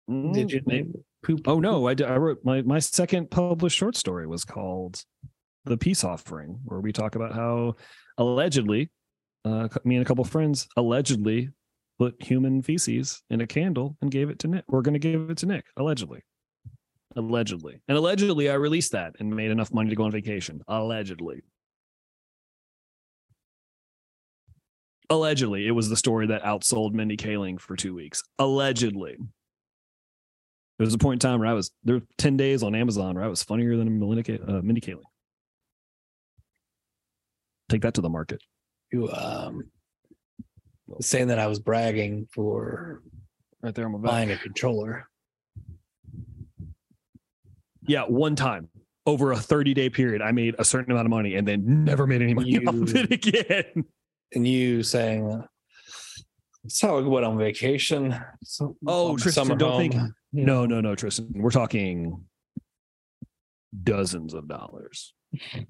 Did 0.10 0.52
you 0.52 0.62
Mm, 0.62 0.68
name 0.68 0.94
poop? 1.24 1.48
Oh 1.48 1.60
no, 1.60 1.88
I, 1.88 1.96
I 2.06 2.18
wrote 2.18 2.40
my 2.44 2.62
my 2.62 2.80
second 2.80 3.32
published 3.32 3.78
short 3.78 3.96
story 3.96 4.28
was 4.28 4.44
called 4.44 5.02
"The 5.66 5.78
Peace 5.78 6.04
Offering," 6.04 6.60
where 6.66 6.82
we 6.82 6.92
talk 6.92 7.16
about 7.16 7.34
how 7.34 7.76
allegedly, 8.18 8.92
uh, 9.46 9.70
me 9.86 9.96
and 9.96 10.04
a 10.06 10.08
couple 10.08 10.26
friends 10.26 10.68
allegedly 10.76 11.50
put 12.00 12.22
human 12.22 12.62
feces 12.62 13.24
in 13.30 13.40
a 13.42 13.48
candle 13.48 13.96
and 14.02 14.12
gave 14.12 14.30
it 14.30 14.40
to 14.40 14.48
Nick. 14.50 14.66
We're 14.68 14.82
going 14.82 14.94
to 14.94 15.00
give 15.00 15.30
it 15.30 15.38
to 15.38 15.46
Nick 15.46 15.66
allegedly, 15.78 16.22
allegedly, 17.16 17.82
and 17.88 17.98
allegedly 17.98 18.50
I 18.50 18.56
released 18.56 18.92
that 18.94 19.14
and 19.20 19.36
made 19.36 19.52
enough 19.52 19.74
money 19.74 19.90
to 19.90 19.96
go 19.96 20.04
on 20.04 20.12
vacation. 20.12 20.62
Allegedly. 20.68 21.42
Allegedly, 25.10 25.68
it 25.68 25.72
was 25.72 25.90
the 25.90 25.98
story 25.98 26.28
that 26.28 26.44
outsold 26.44 26.94
Mindy 26.94 27.18
Kaling 27.18 27.60
for 27.60 27.76
two 27.76 27.94
weeks. 27.94 28.24
Allegedly. 28.40 29.18
There 30.80 30.86
was 30.86 30.94
a 30.94 30.98
point 30.98 31.24
in 31.24 31.30
time 31.30 31.40
where 31.40 31.50
I 31.50 31.54
was 31.54 31.72
there 31.84 31.96
were 31.96 32.06
10 32.18 32.36
days 32.36 32.64
on 32.64 32.74
Amazon 32.74 33.16
where 33.16 33.24
I 33.24 33.28
was 33.28 33.44
funnier 33.44 33.78
than 33.78 34.00
Melinda 34.00 34.42
uh, 34.42 34.62
Mindy 34.62 34.82
Kaling. 34.82 35.04
Take 37.70 37.82
that 37.84 37.94
to 37.96 38.02
the 38.02 38.10
market. 38.10 38.42
You 38.92 39.10
um 39.12 39.70
saying 41.00 41.28
that 41.28 41.40
I 41.40 41.48
was 41.48 41.60
bragging 41.60 42.28
for 42.34 43.02
Right 43.62 43.74
there 43.74 43.86
on 43.86 43.94
my 43.94 44.00
back. 44.00 44.12
buying 44.12 44.32
a 44.32 44.38
controller. 44.38 45.08
Yeah, 47.88 48.04
one 48.04 48.36
time 48.36 48.70
over 49.06 49.32
a 49.32 49.38
30 49.38 49.74
day 49.74 49.90
period, 49.90 50.22
I 50.22 50.32
made 50.32 50.56
a 50.60 50.64
certain 50.66 50.92
amount 50.92 51.06
of 51.06 51.10
money 51.12 51.36
and 51.36 51.48
then 51.48 51.84
never 51.84 52.08
made 52.08 52.22
any 52.22 52.34
money 52.34 52.52
You- 52.52 52.62
off 52.68 52.76
of 52.76 52.96
it 52.96 53.12
again. 53.12 53.86
And 54.34 54.48
you 54.48 54.82
saying 54.84 55.44
that's 56.64 56.82
how 56.82 56.98
I 56.98 57.02
went 57.02 57.26
on 57.26 57.38
vacation. 57.38 58.16
So, 58.44 58.76
Oh, 58.88 59.18
Tristan, 59.18 59.58
don't 59.58 59.78
think- 59.80 59.94
home. 59.96 60.14
You 60.32 60.46
No, 60.46 60.66
no, 60.66 60.82
no, 60.82 60.96
Tristan. 60.96 61.32
We're 61.36 61.52
talking 61.52 62.24
dozens 63.84 64.34
of 64.34 64.48
dollars. 64.48 65.14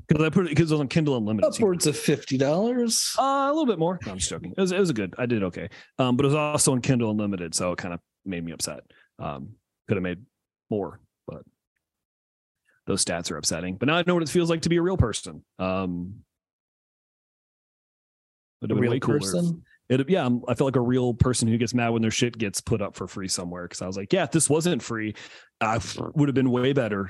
Because 0.07 0.23
I 0.25 0.29
put 0.29 0.45
it 0.45 0.49
because 0.49 0.69
it 0.71 0.73
was 0.73 0.81
on 0.81 0.89
Kindle 0.89 1.15
Unlimited. 1.17 1.53
upwards 1.53 1.87
of 1.87 1.97
fifty 1.97 2.37
dollars. 2.37 3.15
Uh, 3.17 3.47
a 3.47 3.49
little 3.49 3.65
bit 3.65 3.79
more. 3.79 3.97
No, 4.05 4.11
I'm 4.11 4.17
just 4.17 4.29
joking. 4.29 4.53
It 4.57 4.59
was, 4.59 4.73
it 4.73 4.79
was 4.79 4.89
a 4.89 4.93
good. 4.93 5.13
I 5.17 5.25
did 5.25 5.41
okay. 5.43 5.69
Um, 5.99 6.17
but 6.17 6.25
it 6.25 6.27
was 6.27 6.35
also 6.35 6.73
on 6.73 6.81
Kindle 6.81 7.11
Unlimited, 7.11 7.55
so 7.55 7.71
it 7.71 7.77
kind 7.77 7.93
of 7.93 8.01
made 8.25 8.43
me 8.43 8.51
upset. 8.51 8.81
Um, 9.19 9.51
could 9.87 9.95
have 9.95 10.03
made 10.03 10.19
more, 10.69 10.99
but 11.27 11.43
those 12.85 13.03
stats 13.03 13.31
are 13.31 13.37
upsetting. 13.37 13.75
But 13.77 13.87
now 13.87 13.95
I 13.95 14.03
know 14.05 14.13
what 14.13 14.23
it 14.23 14.29
feels 14.29 14.49
like 14.49 14.61
to 14.63 14.69
be 14.69 14.77
a 14.77 14.81
real 14.81 14.97
person. 14.97 15.43
Um, 15.59 16.23
A 18.61 18.65
it'd 18.65 18.77
real 18.77 18.99
person. 18.99 19.63
It, 19.89 20.09
yeah, 20.09 20.25
I'm, 20.25 20.41
I 20.47 20.55
feel 20.55 20.65
like 20.65 20.77
a 20.77 20.81
real 20.81 21.13
person 21.13 21.47
who 21.47 21.57
gets 21.57 21.73
mad 21.73 21.89
when 21.89 22.01
their 22.01 22.11
shit 22.11 22.37
gets 22.37 22.61
put 22.61 22.81
up 22.81 22.95
for 22.95 23.07
free 23.07 23.27
somewhere. 23.27 23.63
Because 23.63 23.81
I 23.81 23.87
was 23.87 23.97
like, 23.97 24.13
yeah, 24.13 24.23
if 24.23 24.31
this 24.31 24.49
wasn't 24.49 24.81
free, 24.81 25.15
I 25.59 25.79
would 26.15 26.29
have 26.29 26.35
been 26.35 26.51
way 26.51 26.73
better. 26.73 27.09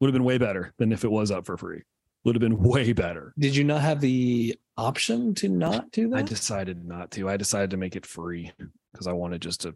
Would 0.00 0.08
have 0.08 0.12
been 0.12 0.24
way 0.24 0.38
better 0.38 0.74
than 0.78 0.92
if 0.92 1.04
it 1.04 1.10
was 1.10 1.30
up 1.30 1.46
for 1.46 1.56
free. 1.56 1.82
Would 2.24 2.34
have 2.34 2.40
been 2.40 2.58
way 2.58 2.92
better. 2.92 3.32
Did 3.38 3.54
you 3.54 3.64
not 3.64 3.80
have 3.82 4.00
the 4.00 4.58
option 4.76 5.34
to 5.36 5.48
not 5.48 5.92
do 5.92 6.10
that? 6.10 6.16
I 6.18 6.22
decided 6.22 6.84
not 6.84 7.12
to. 7.12 7.28
I 7.28 7.36
decided 7.36 7.70
to 7.70 7.76
make 7.76 7.94
it 7.94 8.04
free 8.04 8.52
because 8.92 9.06
I 9.06 9.12
wanted 9.12 9.40
just 9.40 9.60
to 9.62 9.74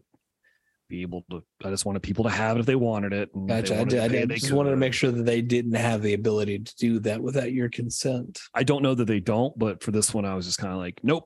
be 0.91 1.01
able 1.01 1.23
to. 1.31 1.41
I 1.63 1.69
just 1.69 1.85
wanted 1.85 2.03
people 2.03 2.25
to 2.25 2.29
have 2.29 2.57
it 2.57 2.59
if 2.59 2.65
they 2.65 2.75
wanted 2.75 3.13
it. 3.13 3.33
and 3.33 3.49
if 3.49 3.65
they 3.69 3.75
Gotcha. 3.75 3.81
I, 3.81 3.83
did, 3.85 3.99
I 4.01 4.07
pay, 4.09 4.19
did- 4.19 4.29
they 4.29 4.35
just 4.35 4.51
wanted 4.51 4.71
to 4.71 4.75
make 4.77 4.93
sure 4.93 5.09
that 5.09 5.23
they 5.23 5.41
didn't 5.41 5.73
have 5.73 6.01
the 6.01 6.13
ability 6.13 6.59
to 6.59 6.75
do 6.75 6.99
that 6.99 7.21
without 7.21 7.51
your 7.53 7.69
consent. 7.69 8.39
I 8.53 8.63
don't 8.63 8.83
know 8.83 8.93
that 8.93 9.05
they 9.05 9.21
don't, 9.21 9.57
but 9.57 9.81
for 9.81 9.91
this 9.91 10.13
one, 10.13 10.25
I 10.25 10.35
was 10.35 10.45
just 10.45 10.59
kind 10.59 10.73
of 10.73 10.79
like, 10.79 10.99
nope. 11.01 11.23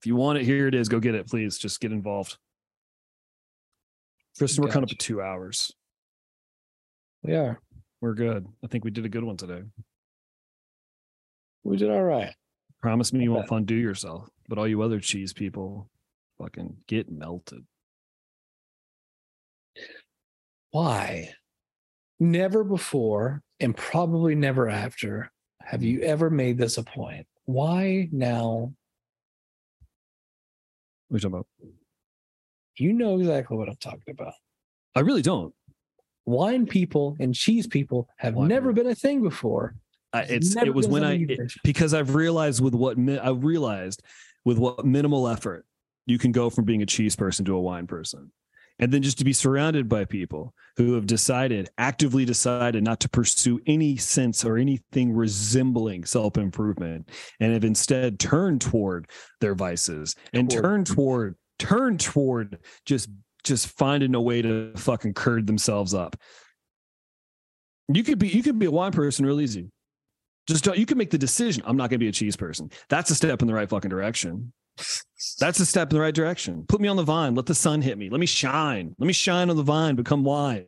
If 0.00 0.06
you 0.06 0.14
want 0.14 0.38
it, 0.38 0.44
here 0.44 0.68
it 0.68 0.74
is. 0.74 0.88
Go 0.88 1.00
get 1.00 1.14
it, 1.16 1.26
please. 1.26 1.58
Just 1.58 1.80
get 1.80 1.90
involved. 1.90 2.38
Tristan, 4.38 4.62
we're 4.62 4.70
coming 4.70 4.84
up 4.84 4.88
Gotcha. 4.90 4.96
at 4.96 5.06
two 5.06 5.20
hours. 5.22 5.72
We 7.22 7.34
are. 7.34 7.60
We're 8.00 8.14
good. 8.14 8.46
I 8.62 8.68
think 8.68 8.84
we 8.84 8.90
did 8.92 9.04
a 9.06 9.08
good 9.08 9.24
one 9.24 9.36
today. 9.36 9.62
We 11.64 11.76
did 11.76 11.90
all 11.90 12.02
right. 12.02 12.32
Promise 12.82 13.12
me 13.12 13.24
you 13.24 13.32
won't 13.32 13.48
fondue 13.48 13.74
yourself, 13.74 14.28
but 14.48 14.58
all 14.58 14.68
you 14.68 14.82
other 14.82 15.00
cheese 15.00 15.32
people, 15.32 15.90
fucking 16.38 16.76
get 16.86 17.10
melted. 17.10 17.64
Why? 20.70 21.30
Never 22.18 22.64
before, 22.64 23.42
and 23.60 23.76
probably 23.76 24.34
never 24.34 24.68
after, 24.68 25.30
have 25.62 25.82
you 25.82 26.00
mm. 26.00 26.02
ever 26.02 26.30
made 26.30 26.58
this 26.58 26.78
a 26.78 26.82
point. 26.82 27.26
Why 27.44 28.08
now? 28.12 28.72
What 31.08 31.14
are 31.14 31.16
you 31.16 31.20
talking 31.20 31.34
about? 31.34 31.46
You 32.76 32.92
know 32.92 33.18
exactly 33.18 33.56
what 33.56 33.68
I'm 33.68 33.76
talking 33.76 34.02
about. 34.08 34.34
I 34.94 35.00
really 35.00 35.22
don't. 35.22 35.54
Wine 36.24 36.66
people 36.66 37.16
and 37.20 37.34
cheese 37.34 37.66
people 37.66 38.08
have 38.16 38.34
Wine 38.34 38.48
never 38.48 38.70
people. 38.70 38.84
been 38.84 38.92
a 38.92 38.94
thing 38.94 39.22
before. 39.22 39.74
I, 40.12 40.22
It's 40.22 40.56
it 40.56 40.74
was 40.74 40.88
when 40.88 41.04
I 41.04 41.24
it- 41.28 41.52
because 41.62 41.94
I've 41.94 42.14
realized 42.14 42.62
with 42.62 42.74
what 42.74 42.98
mi- 42.98 43.18
I 43.18 43.30
realized 43.30 44.02
with 44.44 44.58
what 44.58 44.84
minimal 44.84 45.28
effort 45.28 45.64
you 46.06 46.18
can 46.18 46.32
go 46.32 46.50
from 46.50 46.64
being 46.64 46.82
a 46.82 46.86
cheese 46.86 47.16
person 47.16 47.44
to 47.44 47.54
a 47.54 47.60
wine 47.60 47.86
person. 47.86 48.32
And 48.78 48.92
then 48.92 49.02
just 49.02 49.18
to 49.18 49.24
be 49.24 49.32
surrounded 49.32 49.88
by 49.88 50.04
people 50.04 50.54
who 50.76 50.94
have 50.94 51.06
decided 51.06 51.70
actively 51.78 52.24
decided 52.24 52.84
not 52.84 53.00
to 53.00 53.08
pursue 53.08 53.60
any 53.66 53.96
sense 53.96 54.44
or 54.44 54.58
anything 54.58 55.12
resembling 55.12 56.04
self-improvement 56.04 57.08
and 57.40 57.52
have 57.52 57.64
instead 57.64 58.18
turned 58.18 58.60
toward 58.60 59.08
their 59.40 59.54
vices 59.54 60.14
and 60.32 60.50
Toward- 60.50 60.62
turned 60.62 60.86
toward 60.86 61.36
turned 61.58 62.00
toward 62.00 62.58
just 62.84 63.08
just 63.44 63.68
finding 63.68 64.14
a 64.14 64.20
way 64.20 64.42
to 64.42 64.72
fucking 64.76 65.14
curd 65.14 65.46
themselves 65.46 65.94
up. 65.94 66.16
You 67.92 68.02
could 68.02 68.18
be 68.18 68.28
you 68.28 68.42
could 68.42 68.58
be 68.58 68.66
a 68.66 68.70
wine 68.70 68.92
person 68.92 69.24
real 69.24 69.40
easy. 69.40 69.70
Just 70.48 70.64
don't, 70.64 70.78
you 70.78 70.86
can 70.86 70.96
make 70.96 71.10
the 71.10 71.18
decision 71.18 71.64
i'm 71.66 71.76
not 71.76 71.90
going 71.90 71.98
to 71.98 72.04
be 72.04 72.08
a 72.08 72.12
cheese 72.12 72.36
person. 72.36 72.70
That's 72.88 73.10
a 73.10 73.14
step 73.14 73.42
in 73.42 73.48
the 73.48 73.54
right 73.54 73.68
fucking 73.68 73.88
direction 73.88 74.52
that's 75.38 75.60
a 75.60 75.66
step 75.66 75.90
in 75.90 75.96
the 75.96 76.00
right 76.00 76.14
direction. 76.14 76.64
Put 76.68 76.80
me 76.80 76.88
on 76.88 76.96
the 76.96 77.02
vine. 77.02 77.34
Let 77.34 77.46
the 77.46 77.54
sun 77.54 77.82
hit 77.82 77.98
me. 77.98 78.10
Let 78.10 78.20
me 78.20 78.26
shine. 78.26 78.94
Let 78.98 79.06
me 79.06 79.12
shine 79.12 79.50
on 79.50 79.56
the 79.56 79.62
vine. 79.62 79.96
Become 79.96 80.24
wine. 80.24 80.66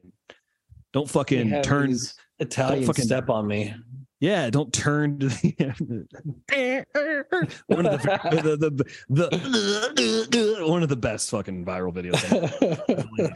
Don't 0.93 1.09
fucking 1.09 1.63
turn. 1.63 1.95
Italian 2.39 2.87
fucking- 2.87 3.05
step 3.05 3.29
on 3.31 3.47
me. 3.47 3.75
Yeah, 4.21 4.51
don't 4.51 4.73
turn 4.73 5.21
to 5.21 5.29
the 5.29 6.05
one 7.67 7.87
of 7.87 8.03
the 8.03 8.57
the, 8.59 9.29
the, 9.29 10.27
the 10.29 10.67
one 10.67 10.83
of 10.83 10.89
the 10.89 10.97
best 10.97 11.31
fucking 11.31 11.65
viral 11.65 11.95
videos. 11.95 12.19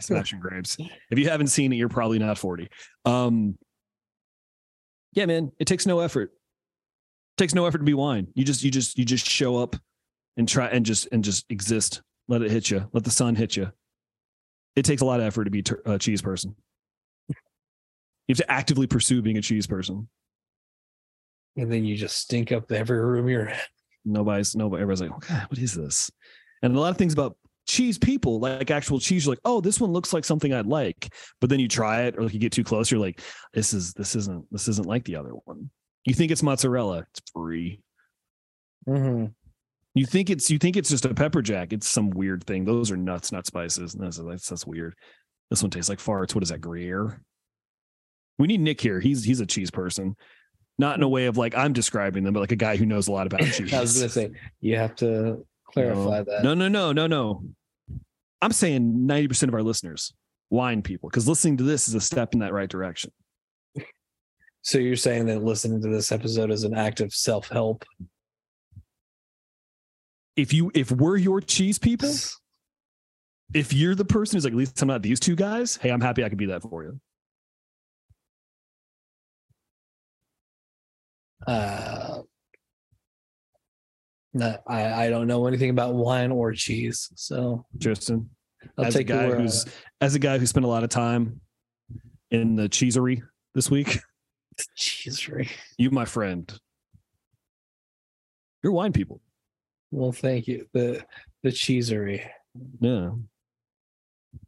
Smashing 0.03 0.41
grapes. 0.41 0.75
If 1.09 1.19
you 1.19 1.29
haven't 1.29 1.47
seen 1.47 1.71
it, 1.71 1.77
you're 1.77 1.87
probably 1.87 2.19
not 2.19 2.37
40. 2.37 2.67
Um, 3.05 3.57
yeah, 5.13 5.25
man, 5.25 5.53
it 5.57 5.65
takes 5.65 5.85
no 5.85 5.99
effort. 6.01 6.31
It 6.33 7.37
takes 7.37 7.53
no 7.55 7.65
effort 7.65 7.77
to 7.77 7.85
be 7.85 7.93
wine. 7.93 8.27
You 8.33 8.43
just 8.43 8.61
you 8.61 8.69
just 8.69 8.97
you 8.97 9.05
just 9.05 9.25
show 9.25 9.55
up 9.55 9.77
and 10.37 10.47
try 10.47 10.67
and 10.67 10.85
just 10.85 11.07
and 11.11 11.23
just 11.23 11.45
exist. 11.49 12.01
Let 12.27 12.41
it 12.41 12.51
hit 12.51 12.69
you. 12.71 12.89
Let 12.93 13.03
the 13.03 13.11
sun 13.11 13.35
hit 13.35 13.55
you. 13.55 13.71
It 14.75 14.85
takes 14.85 15.01
a 15.01 15.05
lot 15.05 15.19
of 15.19 15.25
effort 15.25 15.43
to 15.45 15.51
be 15.51 15.61
tur- 15.61 15.81
a 15.85 15.99
cheese 15.99 16.21
person. 16.21 16.55
You 17.29 17.35
have 18.29 18.37
to 18.37 18.51
actively 18.51 18.87
pursue 18.87 19.21
being 19.21 19.37
a 19.37 19.41
cheese 19.41 19.67
person. 19.67 20.07
and 21.57 21.71
then 21.71 21.83
you 21.85 21.95
just 21.95 22.17
stink 22.17 22.51
up 22.51 22.71
every 22.71 22.99
room 22.99 23.27
you're 23.27 23.47
in. 23.47 23.57
Nobody's 24.05 24.55
nobody. 24.55 24.81
Everybody's 24.81 25.01
like, 25.01 25.11
oh, 25.11 25.19
God, 25.27 25.45
what 25.49 25.59
is 25.59 25.73
this? 25.75 26.09
And 26.61 26.75
a 26.75 26.79
lot 26.79 26.89
of 26.89 26.97
things 26.97 27.13
about 27.13 27.37
cheese 27.67 27.97
people, 27.97 28.39
like 28.39 28.71
actual 28.71 28.99
cheese, 28.99 29.25
you're 29.25 29.33
like, 29.33 29.41
oh, 29.45 29.61
this 29.61 29.79
one 29.79 29.91
looks 29.91 30.13
like 30.13 30.25
something 30.25 30.53
I'd 30.53 30.65
like. 30.65 31.13
But 31.41 31.49
then 31.49 31.59
you 31.59 31.67
try 31.67 32.03
it, 32.03 32.15
or 32.17 32.23
like 32.23 32.33
you 32.33 32.39
get 32.39 32.51
too 32.53 32.63
close, 32.63 32.89
you're 32.89 32.99
like, 32.99 33.21
this 33.53 33.73
is 33.73 33.93
this 33.93 34.15
isn't 34.15 34.45
this 34.51 34.67
isn't 34.67 34.87
like 34.87 35.03
the 35.05 35.17
other 35.17 35.31
one. 35.31 35.69
You 36.05 36.13
think 36.13 36.31
it's 36.31 36.43
mozzarella, 36.43 36.99
it's 36.99 37.21
free. 37.33 37.79
Mm-hmm. 38.87 39.25
You 39.95 40.05
think 40.05 40.29
it's 40.29 40.49
you 40.49 40.57
think 40.57 40.75
it's 40.75 40.89
just 40.89 41.05
a 41.05 41.13
pepper 41.13 41.41
jack. 41.41 41.71
It's 41.71 41.87
some 41.87 42.09
weird 42.09 42.43
thing. 42.45 42.65
Those 42.65 42.91
are 42.91 42.97
nuts, 42.97 43.31
not 43.31 43.45
spices. 43.45 43.93
And 43.93 44.03
that's, 44.03 44.17
that's 44.17 44.49
that's 44.49 44.65
weird. 44.65 44.95
This 45.49 45.61
one 45.61 45.69
tastes 45.69 45.89
like 45.89 45.99
farts. 45.99 46.33
What 46.33 46.43
is 46.43 46.49
that? 46.49 46.61
Gruyere. 46.61 47.21
We 48.39 48.47
need 48.47 48.61
Nick 48.61 48.81
here. 48.81 48.99
He's 48.99 49.23
he's 49.23 49.39
a 49.39 49.45
cheese 49.45 49.69
person, 49.69 50.15
not 50.79 50.97
in 50.97 51.03
a 51.03 51.07
way 51.07 51.27
of 51.27 51.37
like 51.37 51.55
I'm 51.55 51.73
describing 51.73 52.23
them, 52.23 52.33
but 52.33 52.39
like 52.39 52.51
a 52.51 52.55
guy 52.55 52.75
who 52.75 52.87
knows 52.87 53.07
a 53.07 53.11
lot 53.11 53.27
about 53.27 53.41
cheese. 53.41 53.71
I 53.73 53.81
was 53.81 53.95
gonna 53.95 54.09
say 54.09 54.31
you 54.61 54.77
have 54.77 54.95
to 54.95 55.45
clarify 55.71 56.23
that. 56.23 56.43
No, 56.43 56.55
no, 56.55 56.67
no, 56.67 56.91
no, 56.91 57.05
no. 57.05 57.43
I'm 58.41 58.51
saying 58.51 59.07
90% 59.07 59.47
of 59.47 59.53
our 59.53 59.63
listeners, 59.63 60.13
wine 60.49 60.81
people, 60.81 61.09
because 61.09 61.27
listening 61.27 61.57
to 61.57 61.63
this 61.63 61.87
is 61.87 61.93
a 61.93 62.01
step 62.01 62.33
in 62.33 62.39
that 62.39 62.53
right 62.53 62.69
direction. 62.69 63.11
So 64.65 64.77
you're 64.77 64.95
saying 64.95 65.25
that 65.25 65.43
listening 65.43 65.81
to 65.81 65.89
this 65.89 66.13
episode 66.13 66.49
is 66.49 66.63
an 66.63 66.73
act 66.73 67.01
of 67.01 67.13
self 67.13 67.49
help? 67.49 67.83
If 70.35 70.53
you 70.53 70.71
if 70.73 70.91
we're 70.91 71.17
your 71.17 71.41
cheese 71.41 71.77
people, 71.77 72.11
if 73.53 73.73
you're 73.73 73.95
the 73.95 74.05
person 74.05 74.35
who's 74.35 74.43
like, 74.45 74.53
at 74.53 74.57
least 74.57 74.81
I'm 74.81 74.87
not 74.87 75.01
these 75.01 75.19
two 75.19 75.35
guys, 75.35 75.77
hey, 75.77 75.89
I'm 75.89 76.01
happy 76.01 76.23
I 76.23 76.29
could 76.29 76.37
be 76.37 76.47
that 76.47 76.61
for 76.63 76.83
you. 76.83 76.99
Uh, 81.45 82.21
no, 84.33 84.57
I 84.65 85.05
I 85.05 85.09
don't 85.09 85.27
know 85.27 85.45
anything 85.45 85.69
about 85.69 85.93
wine 85.93 86.31
or 86.31 86.53
cheese, 86.53 87.09
so 87.15 87.65
Tristan. 87.79 88.29
I'll 88.77 88.85
as 88.85 88.95
a 88.95 88.99
take 88.99 89.09
your 89.09 89.17
guy 89.17 89.27
word 89.27 89.41
who's 89.41 89.65
it. 89.65 89.73
as 90.01 90.15
a 90.15 90.19
guy 90.19 90.37
who 90.37 90.45
spent 90.45 90.65
a 90.65 90.69
lot 90.69 90.83
of 90.83 90.89
time 90.89 91.41
in 92.31 92.55
the 92.55 92.69
cheesery 92.69 93.21
this 93.53 93.69
week, 93.69 93.99
cheesery. 94.75 95.49
you 95.77 95.91
my 95.91 96.05
friend. 96.05 96.51
You're 98.63 98.71
wine 98.71 98.93
people. 98.93 99.21
Well, 99.93 100.11
thank 100.11 100.47
you. 100.47 100.65
The 100.73 101.05
the 101.43 101.51
cheesery. 101.51 102.25
Yeah. 102.79 103.11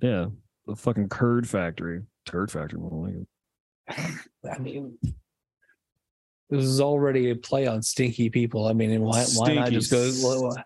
Yeah. 0.01 0.27
The 0.65 0.75
fucking 0.75 1.09
curd 1.09 1.47
factory. 1.47 2.01
Turd 2.25 2.51
factory. 2.51 2.79
more 2.79 3.07
like. 3.07 3.97
I 4.51 4.57
mean, 4.57 4.97
this 6.49 6.63
is 6.63 6.81
already 6.81 7.29
a 7.29 7.35
play 7.35 7.67
on 7.67 7.83
stinky 7.83 8.31
people. 8.31 8.67
I 8.67 8.73
mean, 8.73 8.99
why 9.01 9.23
why 9.35 9.53
not 9.53 9.69
just 9.69 9.91
go 9.91 10.09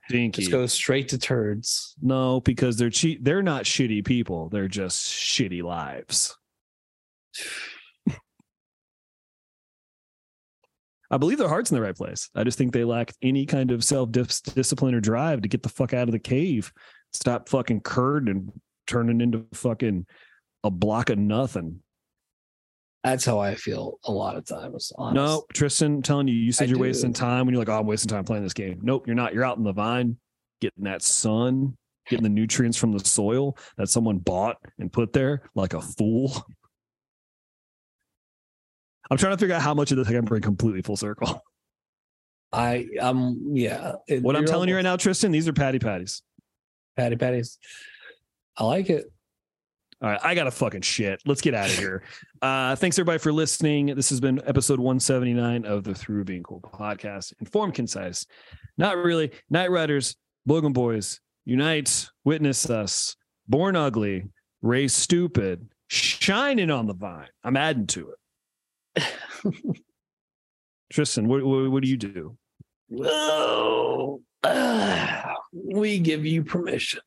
stinky. 0.08 0.44
just 0.44 0.52
go 0.52 0.66
straight 0.66 1.10
to 1.10 1.18
turds? 1.18 1.96
No, 2.02 2.40
because 2.40 2.78
they're 2.78 2.90
cheap. 2.90 3.22
They're 3.22 3.44
not 3.44 3.66
shitty 3.66 4.06
people. 4.06 4.48
They're 4.48 4.70
just 4.70 5.06
shitty 5.06 5.62
lives. 5.62 6.38
I 11.12 11.18
believe 11.18 11.38
their 11.38 11.50
heart's 11.50 11.72
in 11.72 11.76
the 11.76 11.82
right 11.82 11.96
place. 11.96 12.30
I 12.36 12.44
just 12.44 12.58
think 12.58 12.72
they 12.72 12.84
lack 12.84 13.14
any 13.22 13.46
kind 13.46 13.72
of 13.72 13.84
self 13.84 14.12
discipline 14.12 14.94
or 14.94 15.02
drive 15.02 15.42
to 15.42 15.48
get 15.48 15.64
the 15.64 15.70
fuck 15.70 15.94
out 15.94 16.08
of 16.08 16.12
the 16.12 16.20
cave. 16.20 16.72
Stop 17.14 17.50
fucking 17.50 17.82
curd 17.82 18.30
and 18.30 18.52
turning 18.86 19.22
into 19.22 19.46
fucking 19.54 20.06
a 20.64 20.70
block 20.72 21.10
of 21.10 21.18
nothing. 21.18 21.82
That's 23.04 23.24
how 23.24 23.40
I 23.40 23.56
feel 23.56 23.98
a 24.04 24.12
lot 24.12 24.36
of 24.36 24.46
times. 24.46 24.92
Honest. 24.98 25.16
No, 25.16 25.46
Tristan, 25.54 25.96
I'm 25.96 26.02
telling 26.02 26.28
you, 26.28 26.36
you 26.36 26.52
said 26.52 26.66
I 26.66 26.68
you're 26.68 26.76
do. 26.76 26.82
wasting 26.82 27.14
time 27.14 27.46
when 27.46 27.54
you're 27.54 27.62
like, 27.62 27.70
oh, 27.70 27.80
I'm 27.80 27.86
wasting 27.86 28.10
time 28.10 28.26
playing 28.26 28.44
this 28.44 28.54
game. 28.54 28.80
Nope, 28.84 29.08
you're 29.08 29.16
not. 29.16 29.34
You're 29.34 29.46
out 29.46 29.58
in 29.58 29.64
the 29.64 29.72
vine, 29.72 30.18
getting 30.60 30.84
that 30.84 31.02
sun, 31.02 31.78
getting 32.10 32.24
the 32.24 32.30
nutrients 32.30 32.78
from 32.78 32.92
the 32.92 33.04
soil 33.04 33.58
that 33.78 33.88
someone 33.88 34.18
bought 34.18 34.58
and 34.80 34.92
put 34.92 35.14
there 35.14 35.44
like 35.56 35.74
a 35.74 35.82
fool. 35.82 36.46
I'm 39.10 39.18
trying 39.18 39.34
to 39.34 39.38
figure 39.38 39.56
out 39.56 39.62
how 39.62 39.74
much 39.74 39.92
of 39.92 39.98
this 39.98 40.08
I 40.08 40.12
can 40.12 40.26
bring 40.26 40.42
completely 40.42 40.82
full 40.82 40.98
circle. 40.98 41.44
I 42.52 42.88
I'm 43.02 43.56
yeah. 43.56 43.94
it- 44.08 44.24
What 44.24 44.36
I'm 44.36 44.46
telling 44.46 44.70
you 44.70 44.76
right 44.76 44.82
now, 44.84 44.96
Tristan, 44.98 45.32
these 45.32 45.48
are 45.48 45.54
patty 45.54 45.80
patties. 45.80 46.22
patty 46.98 47.16
patties. 47.16 47.58
I 48.58 48.64
like 48.66 48.90
it. 48.90 49.06
All 50.02 50.10
right, 50.10 50.20
I 50.24 50.34
got 50.34 50.48
a 50.48 50.52
fucking 50.52 50.82
shit. 50.82 51.22
Let's 51.26 51.42
get 51.42 51.54
out 51.54 51.70
of 51.70 51.78
here. 51.78 52.04
Uh, 52.42 52.74
thanks 52.74 52.98
everybody 52.98 53.20
for 53.20 53.34
listening. 53.34 53.88
This 53.88 54.10
has 54.12 54.22
been 54.22 54.42
episode 54.48 54.80
179 54.80 55.66
of 55.66 55.84
the 55.84 55.94
Through 55.94 56.24
Being 56.24 56.42
Cool 56.42 56.62
podcast. 56.62 57.34
Informed, 57.42 57.74
concise, 57.74 58.26
not 58.78 58.96
really. 58.96 59.32
Night 59.50 59.70
Riders, 59.70 60.16
Logan 60.46 60.72
Boys, 60.72 61.20
Unite, 61.44 62.08
Witness 62.24 62.70
Us, 62.70 63.18
Born 63.50 63.76
Ugly, 63.76 64.24
Raise 64.62 64.94
Stupid, 64.94 65.68
Shining 65.90 66.72
on 66.72 66.88
the 66.88 66.94
Vine. 66.94 67.28
I'm 67.44 67.58
adding 67.58 67.88
to 67.88 68.12
it. 68.12 68.16
Tristan, 70.92 71.28
what, 71.28 71.44
what, 71.44 71.72
what 71.72 71.84
do 71.84 71.90
you 71.90 71.98
do? 71.98 72.38
Oh, 73.04 74.22
ah, 74.44 75.36
we 75.54 76.00
give 76.00 76.26
you 76.26 76.44
permission. 76.44 77.02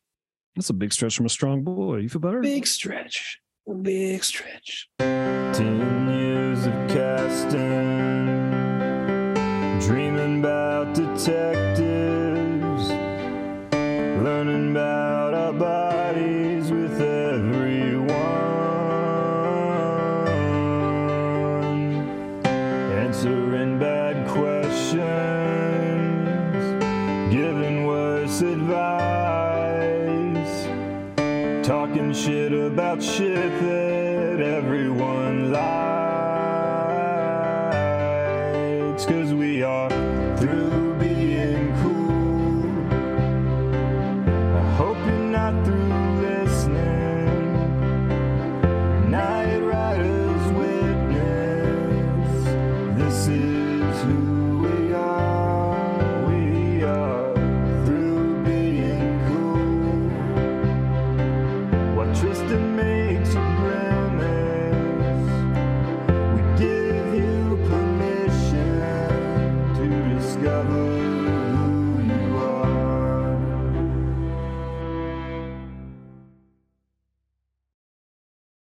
That's 0.54 0.70
a 0.70 0.74
big 0.74 0.92
stretch 0.92 1.16
from 1.16 1.26
a 1.26 1.30
strong 1.30 1.62
boy. 1.62 1.96
You 1.96 2.08
feel 2.08 2.20
better? 2.20 2.40
Big 2.40 2.66
stretch. 2.66 3.40
Big 3.82 4.22
stretch. 4.22 4.88
Ten 4.98 6.08
years 6.08 6.66
of 6.66 6.72
casting, 6.88 8.26
dreaming 9.80 10.40
about 10.40 10.94
detectives, 10.94 11.30
learning 11.30 11.61
shit 33.02 33.71